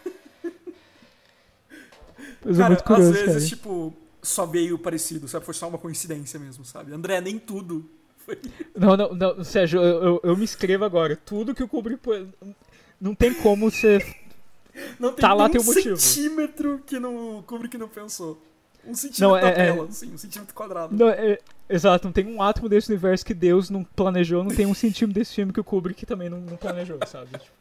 Mas 2.44 2.56
é 2.56 2.62
Cara, 2.62 2.70
muito 2.74 2.84
curioso, 2.84 3.10
às 3.12 3.18
vezes, 3.18 3.34
cara. 3.36 3.46
tipo, 3.48 3.94
só 4.22 4.46
veio 4.46 4.78
parecido, 4.78 5.28
sabe? 5.28 5.46
Foi 5.46 5.54
só 5.54 5.68
uma 5.68 5.78
coincidência 5.78 6.40
mesmo, 6.40 6.64
sabe? 6.66 6.94
André, 6.94 7.20
nem 7.22 7.38
tudo. 7.40 7.90
Foi... 8.26 8.38
Não, 8.76 8.96
não, 8.96 9.14
não, 9.14 9.44
Sérgio, 9.44 9.82
eu, 9.82 10.04
eu, 10.04 10.20
eu 10.24 10.38
me 10.38 10.44
inscrevo 10.44 10.86
agora. 10.86 11.16
Tudo 11.16 11.54
que 11.54 11.64
o 11.64 11.68
Kubrick. 11.68 12.00
Não 13.00 13.14
tem 13.14 13.34
como 13.34 13.70
você. 13.70 14.00
Não 15.00 15.10
tem 15.14 15.22
Tá 15.22 15.34
lá, 15.36 15.48
tem 15.50 15.62
um 15.62 15.64
motivo. 15.64 15.96
centímetro 15.98 16.82
que 16.84 16.98
não 17.00 17.44
Kubrick 17.46 17.78
não 17.78 17.88
pensou. 17.88 18.42
Um 18.84 18.96
centímetro 18.96 19.28
Não, 19.28 19.32
da 19.40 19.48
é- 19.48 19.52
é- 19.52 19.54
tela, 19.72 19.86
assim, 19.88 20.12
um 20.12 20.18
centímetro 20.18 20.56
quadrado. 20.56 20.96
Não, 20.98 21.10
é- 21.10 21.38
exato, 21.70 22.06
não 22.08 22.12
tem 22.12 22.26
um 22.26 22.42
átomo 22.42 22.68
desse 22.68 22.90
universo 22.90 23.24
que 23.24 23.36
Deus 23.36 23.70
não 23.70 23.84
planejou, 23.84 24.44
não 24.44 24.50
tem 24.50 24.66
um 24.66 24.74
centímetro 24.74 25.20
desse 25.22 25.36
filme 25.36 25.54
que 25.54 25.60
o 25.60 25.64
Kubrick 25.64 26.08
também 26.08 26.28
não, 26.28 26.40
não 26.42 26.58
planejou, 26.58 26.98
sabe? 27.06 27.28
Tipo, 27.38 27.52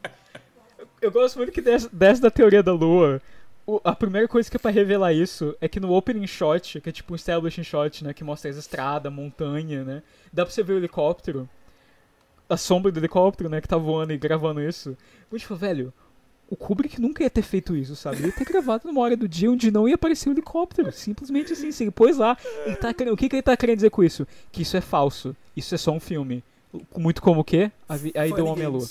eu, 0.79 0.87
eu 1.01 1.11
gosto 1.11 1.37
muito 1.37 1.51
que 1.51 1.61
dessa, 1.61 1.87
dessa 1.93 2.21
da 2.23 2.31
teoria 2.31 2.63
da 2.63 2.73
lua. 2.73 3.21
O- 3.65 3.79
a 3.83 3.95
primeira 3.95 4.27
coisa 4.27 4.49
que 4.49 4.57
é 4.57 4.59
pra 4.59 4.71
revelar 4.71 5.13
isso 5.13 5.55
é 5.61 5.67
que 5.67 5.79
no 5.79 5.91
opening 5.93 6.27
shot, 6.27 6.81
que 6.81 6.89
é 6.89 6.91
tipo 6.91 7.13
um 7.13 7.15
establishing 7.15 7.63
shot, 7.63 8.03
né? 8.03 8.13
Que 8.13 8.23
mostra 8.23 8.49
as 8.51 8.57
estradas, 8.57 9.11
montanha, 9.11 9.83
né? 9.83 10.03
Dá 10.31 10.45
pra 10.45 10.53
você 10.53 10.61
ver 10.63 10.73
o 10.73 10.77
helicóptero, 10.77 11.47
a 12.49 12.57
sombra 12.57 12.91
do 12.91 12.99
helicóptero, 12.99 13.49
né? 13.49 13.61
Que 13.61 13.67
tá 13.67 13.77
voando 13.77 14.13
e 14.13 14.17
gravando 14.17 14.61
isso. 14.61 14.97
Eu 15.31 15.39
tipo, 15.39 15.55
velho, 15.55 15.93
o 16.49 16.55
Kubrick 16.55 16.99
nunca 17.01 17.23
ia 17.23 17.29
ter 17.29 17.41
feito 17.41 17.75
isso, 17.75 17.95
sabe? 17.95 18.17
Ele 18.17 18.27
ia 18.27 18.31
ter 18.33 18.45
gravado 18.45 18.85
numa 18.87 19.01
hora 19.01 19.15
do 19.15 19.27
dia 19.27 19.49
onde 19.49 19.71
não 19.71 19.87
ia 19.87 19.95
aparecer 19.95 20.29
o 20.29 20.33
helicóptero. 20.33 20.91
Simplesmente 20.91 21.53
assim, 21.53 21.71
se 21.71 21.83
ele 21.83 21.91
pôs 21.91 22.17
lá. 22.17 22.37
Ele 22.65 22.75
tá 22.75 22.93
querendo- 22.93 23.13
o 23.13 23.17
que, 23.17 23.29
que 23.29 23.35
ele 23.37 23.41
tá 23.41 23.55
querendo 23.57 23.77
dizer 23.77 23.89
com 23.89 24.03
isso? 24.03 24.27
Que 24.51 24.61
isso 24.61 24.75
é 24.77 24.81
falso. 24.81 25.35
Isso 25.55 25.73
é 25.73 25.77
só 25.77 25.91
um 25.91 25.99
filme. 25.99 26.43
Muito 26.97 27.21
como 27.21 27.41
o 27.41 27.43
quê? 27.43 27.71
A, 27.87 27.95
vi- 27.95 28.11
a 28.15 28.27
Ida 28.27 28.43
Homem 28.43 28.65
à 28.65 28.69
Lua. 28.69 28.87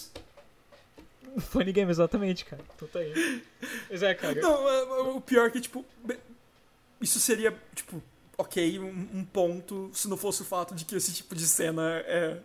Funny 1.41 1.73
Game, 1.73 1.91
exatamente, 1.91 2.45
cara. 2.45 2.63
Então 2.77 2.89
tá 2.89 2.99
aí. 2.99 3.43
Mas 3.91 4.03
é, 4.03 4.15
cara. 4.15 4.41
Não, 4.41 4.69
é- 4.69 4.83
o 5.15 5.21
pior 5.21 5.47
é 5.47 5.51
que, 5.51 5.61
tipo, 5.61 5.85
isso 7.01 7.19
seria, 7.21 7.55
tipo, 7.75 8.03
ok, 8.39 8.79
um, 8.79 9.09
um 9.15 9.25
ponto, 9.25 9.91
se 9.93 10.09
não 10.09 10.17
fosse 10.17 10.43
o 10.43 10.45
fato 10.45 10.75
de 10.75 10.85
que 10.85 10.95
esse 10.97 11.13
tipo 11.13 11.35
de 11.35 11.47
cena 11.47 12.03
é, 12.07 12.37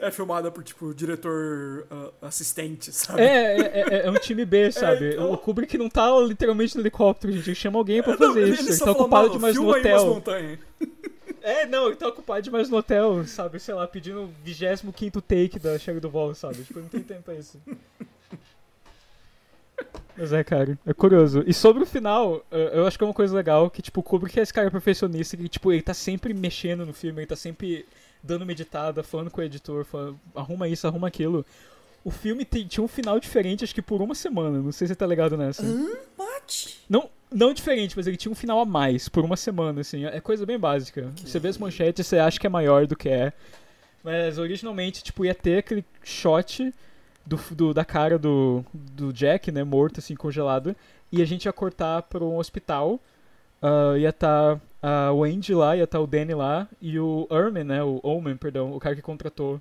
é 0.00 0.10
filmada 0.10 0.50
por, 0.50 0.62
tipo, 0.64 0.94
diretor 0.94 1.86
ah, 1.90 2.10
assistente, 2.28 2.92
sabe? 2.92 3.20
É, 3.22 3.56
é, 3.60 3.84
é- 4.02 4.06
é 4.06 4.10
um 4.10 4.14
time 4.18 4.44
B, 4.44 4.70
sabe? 4.72 5.12
então. 5.14 5.32
O 5.32 5.38
Kubrick 5.38 5.76
não 5.76 5.88
tá 5.88 6.08
literalmente 6.20 6.74
no 6.76 6.82
helicóptero, 6.82 7.32
gente. 7.32 7.48
Ele 7.50 7.54
chama 7.54 7.78
alguém 7.78 8.02
pra 8.02 8.12
Não, 8.12 8.18
fazer 8.18 8.40
ele- 8.42 8.50
isso. 8.52 8.62
ele 8.62 8.70
Ele 8.70 8.78
tá 8.78 8.90
ocupado 8.92 9.28
"Mano, 9.28 9.30
demais 9.34 9.54
no 9.56 9.60
filma 9.62 9.76
aí 9.76 9.82
umas 9.82 10.00
hotel. 10.02 10.14
montanhas." 10.14 10.58
É, 11.42 11.66
não, 11.66 11.86
ele 11.86 11.96
tá 11.96 12.08
ocupado 12.08 12.42
demais 12.42 12.68
no 12.68 12.76
hotel, 12.76 13.26
sabe? 13.26 13.58
Sei 13.58 13.74
lá, 13.74 13.86
pedindo 13.86 14.22
o 14.22 14.34
25 14.44 15.20
take 15.20 15.58
da 15.58 15.78
Shelley 15.78 16.00
Duval, 16.00 16.34
sabe? 16.34 16.62
Tipo, 16.62 16.80
não 16.80 16.88
tem 16.88 17.02
tempo 17.02 17.22
pra 17.22 17.34
isso. 17.34 17.60
Mas 20.16 20.32
é, 20.32 20.44
cara, 20.44 20.78
é 20.86 20.92
curioso. 20.92 21.42
E 21.46 21.54
sobre 21.54 21.82
o 21.82 21.86
final, 21.86 22.44
eu 22.50 22.86
acho 22.86 22.96
que 22.98 23.04
é 23.04 23.06
uma 23.06 23.14
coisa 23.14 23.34
legal, 23.34 23.70
que, 23.70 23.82
tipo, 23.82 24.00
o 24.00 24.02
Kubrick 24.02 24.38
é 24.38 24.42
esse 24.42 24.52
cara 24.52 24.70
perfeccionista, 24.70 25.36
que, 25.36 25.48
tipo, 25.48 25.72
ele 25.72 25.82
tá 25.82 25.94
sempre 25.94 26.32
mexendo 26.34 26.86
no 26.86 26.92
filme, 26.92 27.20
ele 27.20 27.26
tá 27.26 27.36
sempre 27.36 27.86
dando 28.22 28.42
uma 28.42 28.52
editada, 28.52 29.02
falando 29.02 29.30
com 29.30 29.40
o 29.40 29.44
editor, 29.44 29.84
falando, 29.84 30.20
arruma 30.34 30.68
isso, 30.68 30.86
arruma 30.86 31.08
aquilo. 31.08 31.44
O 32.04 32.10
filme 32.10 32.44
tinha 32.44 32.84
um 32.84 32.88
final 32.88 33.18
diferente, 33.18 33.64
acho 33.64 33.74
que 33.74 33.82
por 33.82 34.02
uma 34.02 34.14
semana, 34.14 34.58
não 34.60 34.70
sei 34.70 34.86
se 34.86 34.92
você 34.92 34.96
tá 34.96 35.06
ligado 35.06 35.36
nessa. 35.36 35.62
Mate. 36.16 36.78
Não, 36.88 37.08
não 37.34 37.52
diferente, 37.52 37.96
mas 37.96 38.06
ele 38.06 38.16
tinha 38.16 38.30
um 38.32 38.34
final 38.34 38.60
a 38.60 38.64
mais 38.64 39.08
por 39.08 39.24
uma 39.24 39.36
semana, 39.36 39.80
assim. 39.80 40.04
É 40.04 40.20
coisa 40.20 40.44
bem 40.46 40.58
básica. 40.58 41.10
Você 41.24 41.38
vê 41.38 41.48
as 41.48 41.58
manchetes, 41.58 42.06
você 42.06 42.18
acha 42.18 42.38
que 42.38 42.46
é 42.46 42.50
maior 42.50 42.86
do 42.86 42.96
que 42.96 43.08
é. 43.08 43.32
Mas 44.04 44.38
originalmente, 44.38 45.02
tipo, 45.02 45.24
ia 45.24 45.34
ter 45.34 45.58
aquele 45.58 45.84
shot 46.02 46.72
do, 47.24 47.36
do- 47.52 47.72
da 47.74 47.84
cara 47.84 48.18
do, 48.18 48.64
do 48.72 49.12
Jack, 49.12 49.52
né, 49.52 49.62
morto, 49.64 50.00
assim, 50.00 50.14
congelado. 50.16 50.74
E 51.10 51.22
a 51.22 51.24
gente 51.24 51.44
ia 51.44 51.52
cortar 51.52 52.02
para 52.02 52.24
um 52.24 52.36
hospital. 52.38 52.98
Ah, 53.60 53.94
ia 53.96 54.08
estar 54.08 54.60
a 54.82 55.12
Wendy 55.12 55.54
lá, 55.54 55.76
ia 55.76 55.84
estar 55.84 56.00
o 56.00 56.06
Danny 56.06 56.34
lá. 56.34 56.66
E 56.80 56.98
o 56.98 57.28
Erman, 57.30 57.64
né, 57.64 57.82
o 57.84 58.00
Omen, 58.02 58.36
perdão, 58.36 58.74
o 58.74 58.80
cara 58.80 58.96
que 58.96 59.02
contratou 59.02 59.60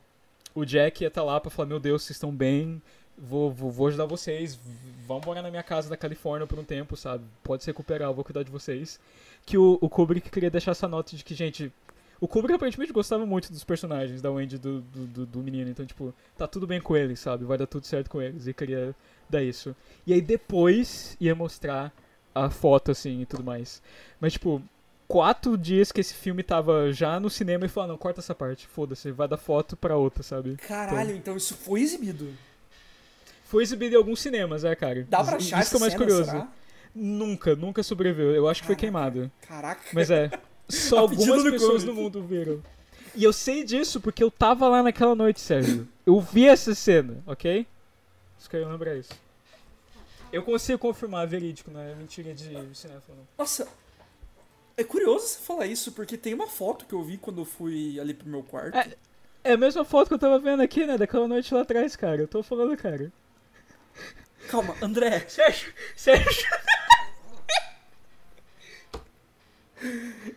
o 0.55 0.65
Jack 0.65 1.01
ia 1.03 1.07
estar 1.07 1.23
lá 1.23 1.39
pra 1.39 1.49
falar, 1.51 1.67
meu 1.69 1.79
Deus, 1.79 2.01
vocês 2.03 2.15
estão 2.17 2.31
bem, 2.31 2.81
vou, 3.21 3.51
vou, 3.51 3.69
vou 3.69 3.87
ajudar 3.87 4.05
vocês, 4.05 4.59
vão 5.07 5.21
morar 5.23 5.41
na 5.41 5.51
minha 5.51 5.63
casa 5.63 5.89
da 5.89 5.95
Califórnia 5.95 6.47
por 6.47 6.57
um 6.57 6.63
tempo, 6.63 6.97
sabe? 6.97 7.23
Pode 7.43 7.63
se 7.63 7.69
recuperar, 7.69 8.11
vou 8.11 8.23
cuidar 8.23 8.43
de 8.43 8.51
vocês. 8.51 8.99
Que 9.45 9.57
o, 9.57 9.77
o 9.79 9.89
Kubrick 9.89 10.29
queria 10.29 10.49
deixar 10.49 10.71
essa 10.71 10.87
nota 10.87 11.15
de 11.15 11.23
que, 11.23 11.35
gente, 11.35 11.71
o 12.19 12.27
Kubrick 12.27 12.55
aparentemente 12.55 12.91
gostava 12.91 13.25
muito 13.25 13.51
dos 13.51 13.63
personagens 13.63 14.21
da 14.21 14.31
Wendy 14.31 14.57
do, 14.57 14.81
do, 14.81 15.25
do, 15.25 15.39
menino, 15.39 15.69
então, 15.69 15.85
tipo, 15.85 16.13
tá 16.37 16.47
tudo 16.47 16.65
bem 16.65 16.81
com 16.81 16.97
eles, 16.97 17.19
sabe? 17.19 17.45
Vai 17.45 17.57
dar 17.57 17.67
tudo 17.67 17.85
certo 17.85 18.09
com 18.09 18.21
eles, 18.21 18.47
e 18.47 18.53
queria 18.53 18.95
dar 19.29 19.43
isso. 19.43 19.75
E 20.05 20.13
aí 20.13 20.21
depois 20.21 21.15
ia 21.19 21.35
mostrar 21.35 21.93
a 22.33 22.49
foto, 22.49 22.91
assim, 22.91 23.21
e 23.21 23.25
tudo 23.25 23.43
mais. 23.43 23.81
Mas, 24.19 24.33
tipo, 24.33 24.61
quatro 25.07 25.57
dias 25.57 25.91
que 25.91 25.99
esse 25.99 26.13
filme 26.13 26.41
tava 26.41 26.91
já 26.93 27.19
no 27.19 27.29
cinema 27.29 27.65
e 27.65 27.69
falou, 27.69 27.89
não, 27.89 27.97
corta 27.97 28.21
essa 28.21 28.33
parte, 28.33 28.67
foda-se, 28.67 29.11
vai 29.11 29.27
da 29.27 29.37
foto 29.37 29.75
pra 29.75 29.97
outra, 29.97 30.23
sabe? 30.23 30.55
Caralho, 30.57 31.15
então 31.15 31.35
isso 31.35 31.55
foi 31.55 31.81
exibido. 31.81 32.33
Foi 33.51 33.63
exibido 33.63 33.95
em 33.95 33.97
alguns 33.97 34.21
cinemas, 34.21 34.63
é, 34.63 34.73
cara. 34.73 35.05
Dá 35.09 35.21
pra 35.25 35.35
Isso- 35.35 35.47
achar 35.53 35.61
Isso 35.61 35.71
que 35.71 35.75
é 35.75 35.79
mais 35.81 35.91
cena, 35.91 36.05
curioso. 36.05 36.31
será? 36.31 36.47
Nunca, 36.95 37.53
nunca 37.53 37.83
sobreviveu. 37.83 38.33
Eu 38.33 38.47
acho 38.47 38.61
que 38.61 38.67
foi 38.67 38.77
queimado. 38.77 39.29
Caraca. 39.45 39.81
Mas 39.91 40.09
é, 40.09 40.31
só 40.69 41.05
pedido 41.05 41.33
algumas 41.33 41.51
pessoas 41.51 41.83
no 41.83 41.93
mundo 41.93 42.23
viram. 42.23 42.63
E 43.13 43.25
eu 43.25 43.33
sei 43.33 43.65
disso 43.65 43.99
porque 43.99 44.23
eu 44.23 44.31
tava 44.31 44.69
lá 44.69 44.81
naquela 44.81 45.13
noite, 45.13 45.41
Sérgio. 45.41 45.85
Eu 46.05 46.21
vi 46.21 46.47
essa 46.47 46.73
cena, 46.73 47.21
ok? 47.27 47.67
Só 48.39 48.49
queria 48.49 48.69
lembrar 48.69 48.95
isso. 48.95 49.11
Eu 50.31 50.43
consigo 50.43 50.79
confirmar, 50.79 51.27
verídico, 51.27 51.69
não 51.71 51.81
é 51.81 51.93
mentira 51.93 52.33
de 52.33 52.45
cinéfilo, 52.73 53.17
não. 53.17 53.27
Nossa, 53.37 53.67
é 54.77 54.83
curioso 54.85 55.27
você 55.27 55.39
falar 55.39 55.65
isso, 55.65 55.91
porque 55.91 56.15
tem 56.15 56.33
uma 56.33 56.47
foto 56.47 56.85
que 56.85 56.93
eu 56.93 57.03
vi 57.03 57.17
quando 57.17 57.41
eu 57.41 57.45
fui 57.45 57.99
ali 57.99 58.13
pro 58.13 58.29
meu 58.29 58.43
quarto. 58.43 58.77
É. 58.77 58.95
É 59.43 59.53
a 59.53 59.57
mesma 59.57 59.83
foto 59.83 60.07
que 60.07 60.13
eu 60.13 60.19
tava 60.19 60.39
vendo 60.39 60.61
aqui, 60.61 60.85
né? 60.85 60.97
Daquela 60.97 61.27
noite 61.27 61.53
lá 61.53 61.63
atrás, 61.63 61.97
cara. 61.97 62.21
Eu 62.21 62.27
tô 62.29 62.41
falando, 62.41 62.77
cara. 62.77 63.11
Calma, 64.49 64.75
André. 64.81 65.19
Sérgio, 65.27 65.73
Sérgio. 65.95 66.47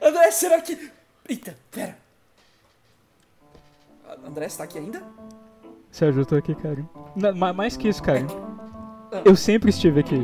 André, 0.01 0.31
será 0.31 0.61
que. 0.61 0.91
Eita, 1.29 1.57
pera. 1.71 1.97
André, 4.27 4.49
você 4.49 4.59
tá 4.59 4.65
aqui 4.65 4.79
ainda? 4.79 5.03
Sérgio, 5.91 6.23
eu 6.23 6.27
tô 6.27 6.37
aqui, 6.37 6.55
cara. 6.55 6.85
Não, 7.17 7.35
ma- 7.35 7.53
mais 7.53 7.77
que 7.77 7.89
isso, 7.89 8.03
cara. 8.03 8.21
Eu 9.25 9.37
sempre 9.37 9.71
estive 9.71 10.01
aqui. 10.01 10.19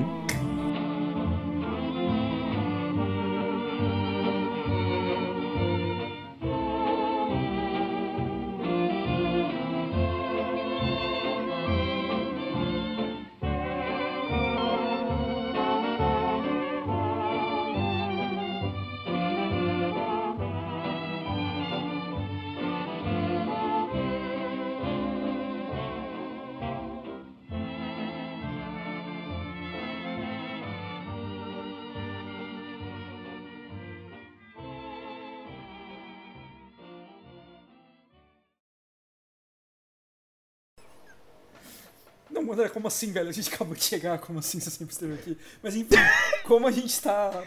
Não, 42.41 42.53
André, 42.53 42.69
como 42.69 42.89
assim, 42.89 43.13
velho? 43.13 43.29
A 43.29 43.33
gente 43.33 43.53
acabou 43.53 43.75
de 43.75 43.85
chegar, 43.85 44.19
como 44.19 44.39
assim 44.39 44.59
você 44.59 44.71
sempre 44.71 44.93
esteve 44.93 45.15
aqui? 45.15 45.39
Mas 45.63 45.77
enfim, 45.77 45.97
como 46.45 46.67
a 46.67 46.71
gente 46.71 47.01
tá. 47.01 47.45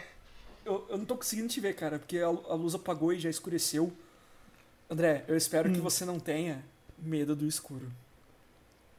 Eu, 0.64 0.86
eu 0.88 0.98
não 0.98 1.04
tô 1.04 1.16
conseguindo 1.16 1.48
te 1.48 1.60
ver, 1.60 1.74
cara, 1.74 1.98
porque 1.98 2.18
a, 2.18 2.26
a 2.26 2.54
luz 2.54 2.74
apagou 2.74 3.12
e 3.12 3.18
já 3.18 3.28
escureceu. 3.28 3.92
André, 4.88 5.24
eu 5.26 5.36
espero 5.36 5.72
que 5.72 5.80
você 5.80 6.04
não 6.04 6.20
tenha 6.20 6.64
medo 6.98 7.34
do 7.34 7.46
escuro. 7.46 7.90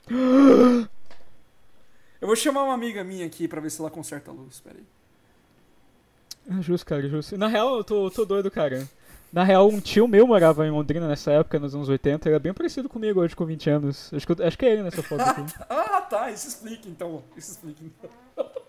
Eu 2.22 2.28
vou 2.28 2.36
chamar 2.36 2.64
uma 2.64 2.74
amiga 2.74 3.04
minha 3.04 3.26
aqui 3.26 3.48
pra 3.48 3.62
ver 3.62 3.70
se 3.70 3.80
ela 3.80 3.92
conserta 3.92 4.32
a 4.32 4.34
luz, 4.34 4.60
peraí. 4.60 4.84
É 6.50 6.62
justo, 6.62 6.86
cara, 6.86 7.08
justo. 7.08 7.38
Na 7.38 7.48
real, 7.48 7.78
eu 7.78 7.84
tô, 7.84 8.10
tô 8.10 8.26
doido, 8.26 8.50
cara. 8.50 8.88
Na 9.36 9.44
real, 9.44 9.68
um 9.68 9.82
tio 9.82 10.08
meu 10.08 10.26
morava 10.26 10.66
em 10.66 10.72
Londrina 10.72 11.10
nessa 11.10 11.30
época, 11.34 11.60
nos 11.60 11.76
anos 11.76 11.90
80. 11.90 12.30
Ele 12.30 12.38
é 12.38 12.40
bem 12.40 12.54
parecido 12.54 12.88
comigo 12.88 13.20
hoje, 13.20 13.36
com 13.36 13.46
20 13.46 13.70
anos. 13.70 14.14
Acho 14.14 14.26
que, 14.26 14.32
eu- 14.42 14.48
acho 14.48 14.58
que 14.58 14.66
é 14.66 14.72
ele 14.72 14.84
nessa 14.84 15.04
foto 15.04 15.20
aqui. 15.22 15.42
Ah, 15.70 16.00
tá, 16.02 16.32
isso 16.32 16.48
explica 16.48 16.88
então. 16.88 17.22
Isso 17.36 17.52
explica 17.52 17.84
então. 17.84 18.10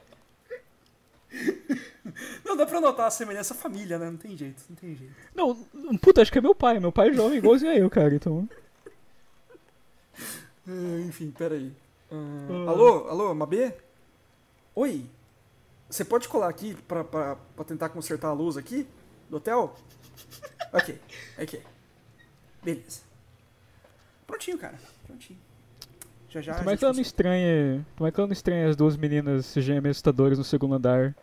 Não, 2.44 2.56
dá 2.56 2.66
pra 2.66 2.80
notar 2.80 3.06
a 3.06 3.10
semelhança 3.10 3.54
família, 3.54 3.96
né? 3.98 4.10
Não 4.10 4.16
tem 4.16 4.36
jeito, 4.36 4.62
não 4.70 4.76
tem 4.76 4.96
jeito. 4.96 5.12
Não, 5.34 5.54
puta, 5.98 6.22
acho 6.22 6.32
que 6.32 6.38
é 6.38 6.40
meu 6.40 6.54
pai. 6.54 6.80
Meu 6.80 6.90
pai 6.90 7.10
é 7.10 7.12
jovem 7.12 7.38
igualzinho 7.38 7.70
a 7.70 7.76
eu, 7.76 7.88
cara, 7.90 8.14
então... 8.14 8.48
Ah, 10.66 11.00
enfim, 11.06 11.30
peraí. 11.30 11.72
Ah, 12.10 12.14
Ah. 12.66 12.70
Alô, 12.70 13.08
alô, 13.08 13.34
Mabê? 13.34 13.72
Oi. 14.74 15.04
Você 15.90 16.04
pode 16.04 16.26
colar 16.28 16.48
aqui 16.48 16.74
pra, 16.88 17.04
pra, 17.04 17.36
pra 17.54 17.64
tentar 17.64 17.90
consertar 17.90 18.28
a 18.28 18.32
luz 18.32 18.56
aqui 18.56 18.86
do 19.30 19.36
hotel? 19.36 19.76
Ok, 20.72 20.98
ok. 21.40 21.62
Beleza. 22.62 23.00
Prontinho, 24.26 24.58
cara. 24.58 24.78
Prontinho. 25.06 25.38
Já 26.28 26.40
já. 26.40 26.54
Como 26.56 26.70
é 26.70 26.76
que 26.76 26.84
ela 26.84 26.94
não 26.94 27.00
estranha... 27.00 27.86
Como 27.96 28.08
é 28.08 28.12
que 28.12 28.20
ela 28.20 28.26
não 28.26 28.32
estranha 28.32 28.68
as 28.68 28.76
duas 28.76 28.96
meninas 28.96 29.54
gêmeas 29.54 29.96
assustadoras 29.96 30.38
no 30.38 30.44
segundo 30.44 30.74
andar? 30.74 31.14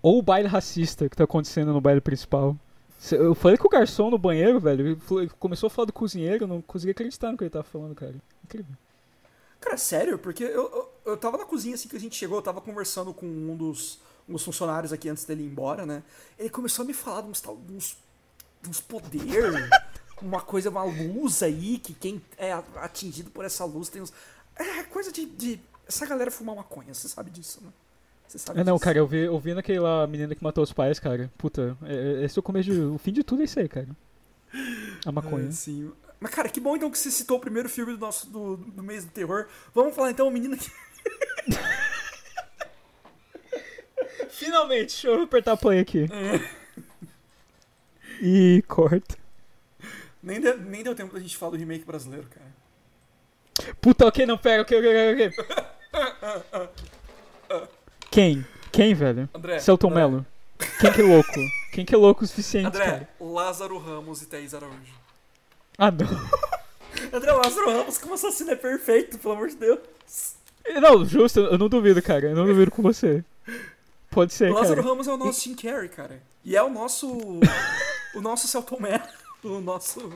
Ou 0.00 0.18
o 0.18 0.22
baile 0.22 0.48
racista 0.48 1.08
que 1.08 1.16
tá 1.16 1.24
acontecendo 1.24 1.72
no 1.72 1.80
baile 1.80 2.00
principal? 2.00 2.56
Eu 3.12 3.34
falei 3.34 3.58
com 3.58 3.66
o 3.66 3.70
garçom 3.70 4.10
no 4.10 4.18
banheiro, 4.18 4.58
velho. 4.58 4.98
Começou 5.38 5.66
a 5.66 5.70
falar 5.70 5.86
do 5.86 5.92
cozinheiro, 5.92 6.44
eu 6.44 6.48
não 6.48 6.62
consegui 6.62 6.92
acreditar 6.92 7.30
no 7.30 7.36
que 7.36 7.44
ele 7.44 7.50
tava 7.50 7.64
falando, 7.64 7.94
cara. 7.94 8.14
Incrível. 8.44 8.74
Cara, 9.60 9.76
sério? 9.76 10.18
Porque 10.18 10.44
eu, 10.44 10.70
eu, 10.70 10.92
eu 11.06 11.16
tava 11.16 11.36
na 11.36 11.44
cozinha 11.44 11.74
assim 11.74 11.88
que 11.88 11.96
a 11.96 12.00
gente 12.00 12.16
chegou, 12.16 12.38
eu 12.38 12.42
tava 12.42 12.60
conversando 12.60 13.12
com 13.12 13.26
um 13.26 13.56
dos, 13.56 14.00
um 14.28 14.32
dos 14.32 14.44
funcionários 14.44 14.92
aqui 14.92 15.08
antes 15.08 15.24
dele 15.24 15.42
ir 15.42 15.46
embora, 15.46 15.84
né? 15.84 16.02
Ele 16.38 16.48
começou 16.48 16.84
a 16.84 16.86
me 16.86 16.94
falar 16.94 17.22
de 17.22 17.28
uns, 17.28 17.40
de 17.40 17.74
uns, 17.74 17.98
uns 18.68 18.80
poder, 18.80 19.52
uma 20.22 20.40
coisa, 20.40 20.70
uma 20.70 20.84
luz 20.84 21.42
aí, 21.42 21.78
que 21.78 21.92
quem 21.94 22.20
é 22.38 22.52
atingido 22.76 23.30
por 23.30 23.44
essa 23.44 23.64
luz 23.64 23.88
tem 23.88 24.02
uns. 24.02 24.12
É 24.56 24.82
coisa 24.84 25.12
de. 25.12 25.26
de 25.26 25.60
essa 25.88 26.04
galera 26.06 26.30
fumar 26.30 26.56
maconha, 26.56 26.92
você 26.92 27.08
sabe 27.08 27.30
disso, 27.30 27.60
né? 27.62 27.70
Você 28.26 28.38
sabe 28.38 28.60
É, 28.60 28.64
não, 28.64 28.74
disso. 28.74 28.84
cara, 28.84 28.98
eu 28.98 29.06
vi, 29.06 29.18
eu 29.18 29.38
vi 29.38 29.54
naquela 29.54 30.04
menina 30.06 30.34
que 30.34 30.42
matou 30.42 30.64
os 30.64 30.72
pais, 30.72 30.98
cara. 30.98 31.30
Puta, 31.38 31.76
é- 31.84 31.94
é- 32.22 32.24
esse 32.24 32.36
é 32.36 32.40
o 32.40 32.42
começo 32.42 32.68
de, 32.70 32.80
O 32.80 32.98
fim 32.98 33.12
de 33.12 33.22
tudo 33.22 33.42
é 33.42 33.44
isso 33.44 33.58
aí, 33.60 33.68
cara. 33.68 33.88
A 35.04 35.12
maconha. 35.12 35.48
É, 35.48 35.52
sim. 35.52 35.92
Mas, 36.18 36.30
cara, 36.32 36.48
que 36.48 36.58
bom 36.58 36.74
então 36.74 36.90
que 36.90 36.98
você 36.98 37.10
citou 37.10 37.36
o 37.36 37.40
primeiro 37.40 37.68
filme 37.68 37.92
do 37.92 37.98
nosso 37.98 38.26
do, 38.28 38.56
do 38.56 38.82
mês 38.82 39.04
do 39.04 39.10
terror. 39.12 39.46
Vamos 39.74 39.94
falar 39.94 40.10
então, 40.10 40.28
menina 40.30 40.56
que. 40.56 40.70
Finalmente, 44.30 45.02
deixa 45.04 45.08
eu 45.08 45.22
apertar 45.22 45.56
play 45.56 45.78
aqui. 45.80 46.06
E 48.20 48.62
corta. 48.66 49.16
Nem, 50.22 50.40
deu- 50.40 50.58
nem 50.58 50.82
deu 50.82 50.94
tempo 50.94 51.14
da 51.14 51.20
gente 51.20 51.36
falar 51.36 51.52
do 51.52 51.56
remake 51.58 51.84
brasileiro, 51.84 52.26
cara. 52.28 53.74
Puta, 53.80 54.06
ok, 54.06 54.26
não, 54.26 54.36
pera, 54.36 54.62
ok, 54.62 54.78
ok, 54.78 55.12
ok. 55.14 55.32
Quem? 58.10 58.46
Quem, 58.72 58.94
velho? 58.94 59.28
André. 59.34 59.58
Celton 59.60 59.88
André, 59.88 60.00
Mello. 60.00 60.26
Quem 60.80 60.92
que 60.92 61.00
é 61.00 61.04
louco? 61.04 61.30
Quem 61.72 61.84
que 61.84 61.94
é 61.94 61.98
louco 61.98 62.24
o 62.24 62.26
suficiente, 62.26 62.66
André, 62.68 62.84
cara? 62.84 63.08
Lázaro 63.20 63.78
Ramos 63.78 64.22
e 64.22 64.26
Thaís 64.26 64.54
Araújo. 64.54 64.94
Ah, 65.78 65.90
não. 65.90 66.06
André 67.12 67.32
Lázaro 67.32 67.70
Ramos 67.70 67.98
como 67.98 68.14
assassino 68.14 68.50
é 68.50 68.56
perfeito, 68.56 69.18
pelo 69.18 69.34
amor 69.34 69.48
de 69.48 69.56
Deus. 69.56 69.78
Não, 70.80 71.04
justo, 71.04 71.40
eu 71.40 71.58
não 71.58 71.68
duvido, 71.68 72.00
cara. 72.02 72.30
Eu 72.30 72.34
não 72.36 72.46
duvido 72.46 72.70
com 72.70 72.82
você. 72.82 73.22
Pode 74.10 74.32
ser, 74.32 74.50
Lázaro 74.52 74.76
cara. 74.76 74.88
Ramos 74.88 75.06
é 75.06 75.12
o 75.12 75.16
nosso 75.16 75.42
Jim 75.42 75.54
Carrey, 75.54 75.88
cara. 75.88 76.20
E 76.44 76.56
é 76.56 76.62
o 76.62 76.70
nosso. 76.70 77.08
o 78.16 78.20
nosso 78.20 78.48
Celton 78.48 78.78
Mello. 78.80 79.02
O 79.44 79.60
nosso. 79.60 80.12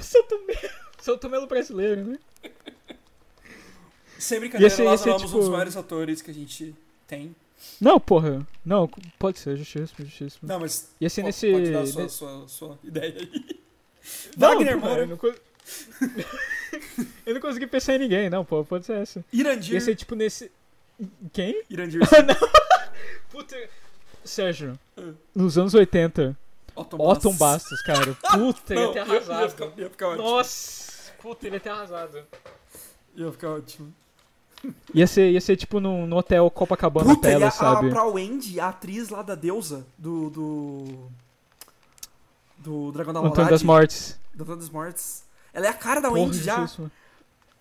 Celton 0.00 0.38
Mello. 0.46 0.70
Celton 1.00 1.28
Mello 1.28 1.46
brasileiro, 1.46 2.04
né? 2.04 2.18
Sem 4.18 4.38
brincadeira, 4.38 4.84
Lázaro 4.84 4.98
ser, 4.98 5.08
Ramos 5.10 5.22
é 5.22 5.26
um 5.26 5.30
dos 5.30 5.40
tipo- 5.40 5.50
maiores 5.52 5.76
atores 5.76 6.20
que 6.22 6.30
a 6.30 6.34
gente 6.34 6.74
tem. 7.06 7.34
Não, 7.80 7.98
porra. 7.98 8.46
Não, 8.64 8.86
pode 9.18 9.38
ser, 9.38 9.56
justíssimo, 9.56 10.04
justíssimo. 10.06 10.40
Não, 10.48 10.60
mas. 10.60 10.90
Ia 11.00 11.08
ser 11.10 11.22
po- 11.22 11.26
nesse... 11.26 11.50
Pode 11.50 11.70
dar 11.72 11.80
a 11.80 11.86
sua, 11.86 12.02
nesse- 12.02 12.14
sua, 12.16 12.48
sua 12.48 12.78
ideia 12.84 13.14
aí. 13.18 13.60
Não, 14.36 14.48
Wagner 14.48 14.78
Moura. 14.78 15.00
eu 15.02 15.06
não, 15.08 15.16
co- 15.16 15.34
eu 17.26 17.34
não 17.34 17.40
consegui 17.40 17.66
pensar 17.66 17.94
em 17.96 17.98
ninguém, 18.00 18.30
não, 18.30 18.44
pô, 18.44 18.64
pode 18.64 18.86
ser 18.86 18.96
essa. 18.98 19.24
Irandir. 19.32 19.74
Ia 19.74 19.80
ser 19.80 19.94
tipo 19.94 20.14
nesse. 20.14 20.50
Quem? 21.32 21.62
Irandir. 21.70 22.00
Puta. 23.30 23.56
Sérgio, 24.24 24.78
Ah. 24.98 25.12
nos 25.34 25.56
anos 25.56 25.72
80, 25.74 26.36
Otton 26.74 26.96
Otton 27.00 27.32
Bastos, 27.34 27.82
cara. 27.82 28.16
Puta, 28.32 28.74
ele 28.74 28.80
ia 28.82 28.92
ter 28.92 28.98
ia, 28.98 29.04
ia, 29.06 29.12
arrasado. 29.14 29.50
ficar, 29.50 29.72
ia 29.76 29.90
ficar 29.90 30.08
ótimo. 30.08 30.28
Nossa, 30.28 31.12
puta, 31.20 31.46
ele 31.46 31.56
ia 31.56 31.60
ter 31.60 31.70
arrasado. 31.70 32.22
Ia 33.14 33.32
ficar 33.32 33.50
ótimo. 33.50 33.94
Ia 34.94 35.06
ser, 35.06 35.30
ia 35.30 35.40
ser 35.40 35.56
tipo 35.56 35.80
no, 35.80 36.06
no 36.06 36.16
hotel 36.16 36.50
Copacabana 36.50 37.14
Puta, 37.14 37.30
e 37.30 37.34
a, 37.34 37.38
Palace, 37.38 37.58
sabe? 37.58 37.88
a, 37.88 37.90
pra 37.90 38.04
Wendy, 38.04 38.60
a 38.60 38.68
atriz 38.68 39.08
lá 39.08 39.22
da 39.22 39.34
deusa 39.34 39.86
do. 39.96 40.30
do. 40.30 41.08
do 42.58 42.92
Dragão 42.92 43.12
da 43.12 43.20
Antônio 43.20 43.36
Maldade. 43.36 43.50
das 43.50 43.62
Mortes. 43.62 44.20
Do 44.34 44.42
Antônio 44.42 44.60
das 44.60 44.70
Mortes. 44.70 45.24
Ela 45.52 45.66
é 45.66 45.68
a 45.70 45.74
cara 45.74 46.00
da 46.00 46.08
Porra, 46.08 46.20
Wendy 46.20 46.42
já. 46.42 46.68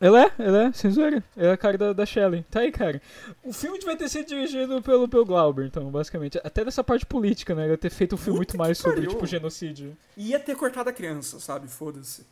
Ela 0.02 0.24
é, 0.24 0.32
ela 0.40 0.64
é, 0.68 0.72
sem 0.72 0.90
zoeira. 0.92 1.22
Ela 1.36 1.50
é 1.50 1.52
a 1.54 1.58
cara 1.58 1.78
da, 1.78 1.92
da 1.94 2.06
Shelley. 2.06 2.46
Tá 2.50 2.62
aí, 2.62 2.72
cara. 2.72 3.02
O 3.44 3.52
filme 3.52 3.78
devia 3.78 3.98
ter 3.98 4.08
sido 4.08 4.28
dirigido 4.28 4.82
pelo, 4.82 5.10
pelo 5.10 5.26
Glauber, 5.26 5.66
então, 5.66 5.90
basicamente. 5.92 6.40
Até 6.42 6.64
dessa 6.64 6.82
parte 6.84 7.06
política, 7.06 7.54
né? 7.54 7.64
Ele 7.64 7.72
ia 7.74 7.78
ter 7.78 7.90
feito 7.90 8.16
um 8.16 8.18
filme 8.18 8.40
Puta 8.40 8.54
muito 8.56 8.58
mais 8.58 8.78
sobre, 8.78 9.06
tipo, 9.06 9.26
genocídio. 9.28 9.96
Ia 10.16 10.40
ter 10.40 10.56
cortado 10.56 10.90
a 10.90 10.94
criança, 10.94 11.40
sabe? 11.40 11.68
Foda-se. 11.68 12.26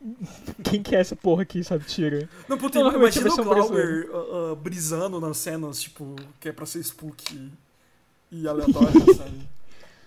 Quem 0.64 0.82
que 0.82 0.96
é 0.96 1.00
essa 1.00 1.14
porra 1.16 1.42
aqui, 1.42 1.62
sabe? 1.62 1.84
Tira. 1.84 2.28
Não, 2.48 2.56
puta, 2.56 2.78
Não, 2.78 2.94
imagina 2.94 3.30
o 3.32 3.44
Glauber 3.44 4.08
ah, 4.12 4.52
ah, 4.52 4.54
brisando 4.54 5.20
nas 5.20 5.36
cenas, 5.36 5.80
tipo, 5.80 6.16
que 6.40 6.48
é 6.48 6.52
pra 6.52 6.64
ser 6.66 6.80
spook 6.80 7.50
e 8.30 8.46
aleatório, 8.48 9.14
sabe? 9.14 9.48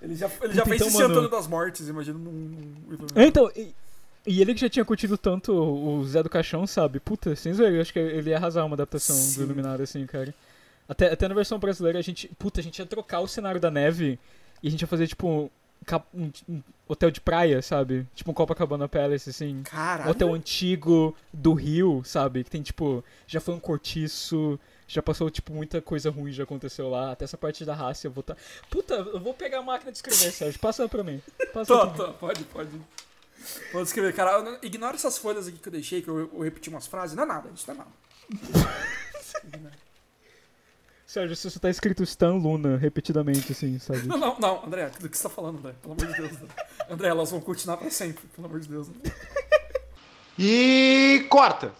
Ele 0.01 0.15
já, 0.15 0.29
ele 0.41 0.53
já 0.53 0.63
Puta, 0.63 0.69
fez 0.69 0.81
então, 0.81 0.87
isso 0.87 0.97
em 0.97 1.01
mano- 1.01 1.13
Antônio 1.13 1.29
das 1.29 1.47
Mortes, 1.47 1.87
imagina 1.89 2.17
num... 2.17 2.31
num- 2.31 3.07
É, 3.15 3.25
então, 3.25 3.51
e, 3.55 3.73
e 4.25 4.41
ele 4.41 4.53
que 4.53 4.61
já 4.61 4.69
tinha 4.69 4.85
curtido 4.85 5.17
tanto 5.17 5.53
o 5.53 6.03
Zé 6.05 6.21
do 6.21 6.29
Caixão, 6.29 6.65
sabe? 6.67 6.99
Puta, 6.99 7.35
sem 7.35 7.53
zoeira, 7.53 7.75
eu 7.75 7.81
acho 7.81 7.93
que 7.93 7.99
ele 7.99 8.29
ia 8.29 8.37
arrasar 8.37 8.65
uma 8.65 8.75
adaptação 8.75 9.15
Sim. 9.15 9.37
do 9.37 9.43
Iluminado, 9.45 9.81
assim, 9.81 10.05
cara. 10.05 10.33
Até, 10.87 11.11
até 11.11 11.27
na 11.27 11.35
versão 11.35 11.59
brasileira, 11.59 11.99
a 11.99 12.01
gente. 12.01 12.27
Puta, 12.39 12.59
a 12.59 12.63
gente 12.63 12.79
ia 12.79 12.85
trocar 12.85 13.19
o 13.21 13.27
cenário 13.27 13.59
da 13.61 13.69
neve 13.71 14.17
e 14.61 14.67
a 14.67 14.71
gente 14.71 14.81
ia 14.81 14.87
fazer, 14.87 15.07
tipo, 15.07 15.49
um, 16.13 16.31
um 16.49 16.61
hotel 16.87 17.11
de 17.11 17.21
praia, 17.21 17.61
sabe? 17.61 18.07
Tipo 18.15 18.31
um 18.31 18.33
Copacabana 18.33 18.87
Palace, 18.89 19.29
assim. 19.29 19.61
Caralho. 19.63 20.09
Hotel 20.11 20.33
antigo 20.33 21.15
do 21.31 21.53
Rio, 21.53 22.01
sabe? 22.03 22.43
Que 22.43 22.49
tem, 22.49 22.61
tipo, 22.61 23.03
já 23.27 23.39
foi 23.39 23.53
um 23.53 23.59
cortiço, 23.59 24.59
já 24.87 25.01
passou, 25.01 25.29
tipo, 25.29 25.53
muita 25.53 25.79
coisa 25.81 26.09
ruim 26.09 26.31
já 26.31 26.43
aconteceu 26.43 26.89
lá. 26.89 27.11
Até 27.11 27.25
essa 27.25 27.37
parte 27.37 27.63
da 27.63 27.75
raça 27.75 28.07
eu 28.07 28.11
vou 28.11 28.23
tá. 28.23 28.35
Puta, 28.69 28.95
eu 28.95 29.19
vou 29.19 29.33
pegar 29.33 29.59
a 29.59 29.63
máquina 29.63 29.91
de 29.91 29.97
escrever, 29.99 30.31
Sérgio. 30.31 30.59
Passa 30.59 30.89
pra 30.89 31.03
mim. 31.03 31.21
Passa 31.53 31.73
Tá, 31.73 31.85
pra 31.87 31.91
mim. 32.07 32.11
tá, 32.11 32.17
pode, 32.17 32.43
pode. 32.45 32.69
Pode 33.71 33.87
escrever, 33.87 34.13
cara. 34.13 34.41
não- 34.41 34.57
Ignora 34.61 34.95
essas 34.95 35.17
folhas 35.17 35.47
aqui 35.47 35.57
que 35.57 35.67
eu 35.67 35.71
deixei, 35.71 36.01
que 36.01 36.07
eu, 36.09 36.19
eu 36.33 36.39
repeti 36.41 36.69
umas 36.69 36.87
frases. 36.87 37.15
Não 37.15 37.23
é 37.23 37.25
nada, 37.25 37.49
isso 37.53 37.65
não 37.67 37.75
é 37.75 37.77
nada. 37.77 37.91
Sérgio, 41.05 41.35
se 41.35 41.49
você 41.49 41.59
tá 41.59 41.69
escrito 41.71 42.03
Stan 42.03 42.33
Luna 42.35 42.77
repetidamente, 42.77 43.51
assim, 43.51 43.79
sabe? 43.79 44.05
Não, 44.05 44.15
não, 44.17 44.37
não, 44.39 44.63
André, 44.65 44.89
do 44.99 45.09
que 45.09 45.17
você 45.17 45.23
tá 45.23 45.29
falando, 45.29 45.57
André? 45.57 45.73
Pelo 45.81 45.93
amor 45.95 46.05
de 46.05 46.13
Deus. 46.21 46.31
André, 46.33 46.47
André 46.87 47.07
elas 47.07 47.31
vão 47.31 47.41
continuar 47.41 47.77
pra 47.77 47.89
sempre, 47.89 48.27
pelo 48.27 48.45
amor 48.45 48.59
de 48.59 48.67
Deus. 48.69 48.89
André. 48.89 49.11
E 50.37 51.25
corta. 51.29 51.73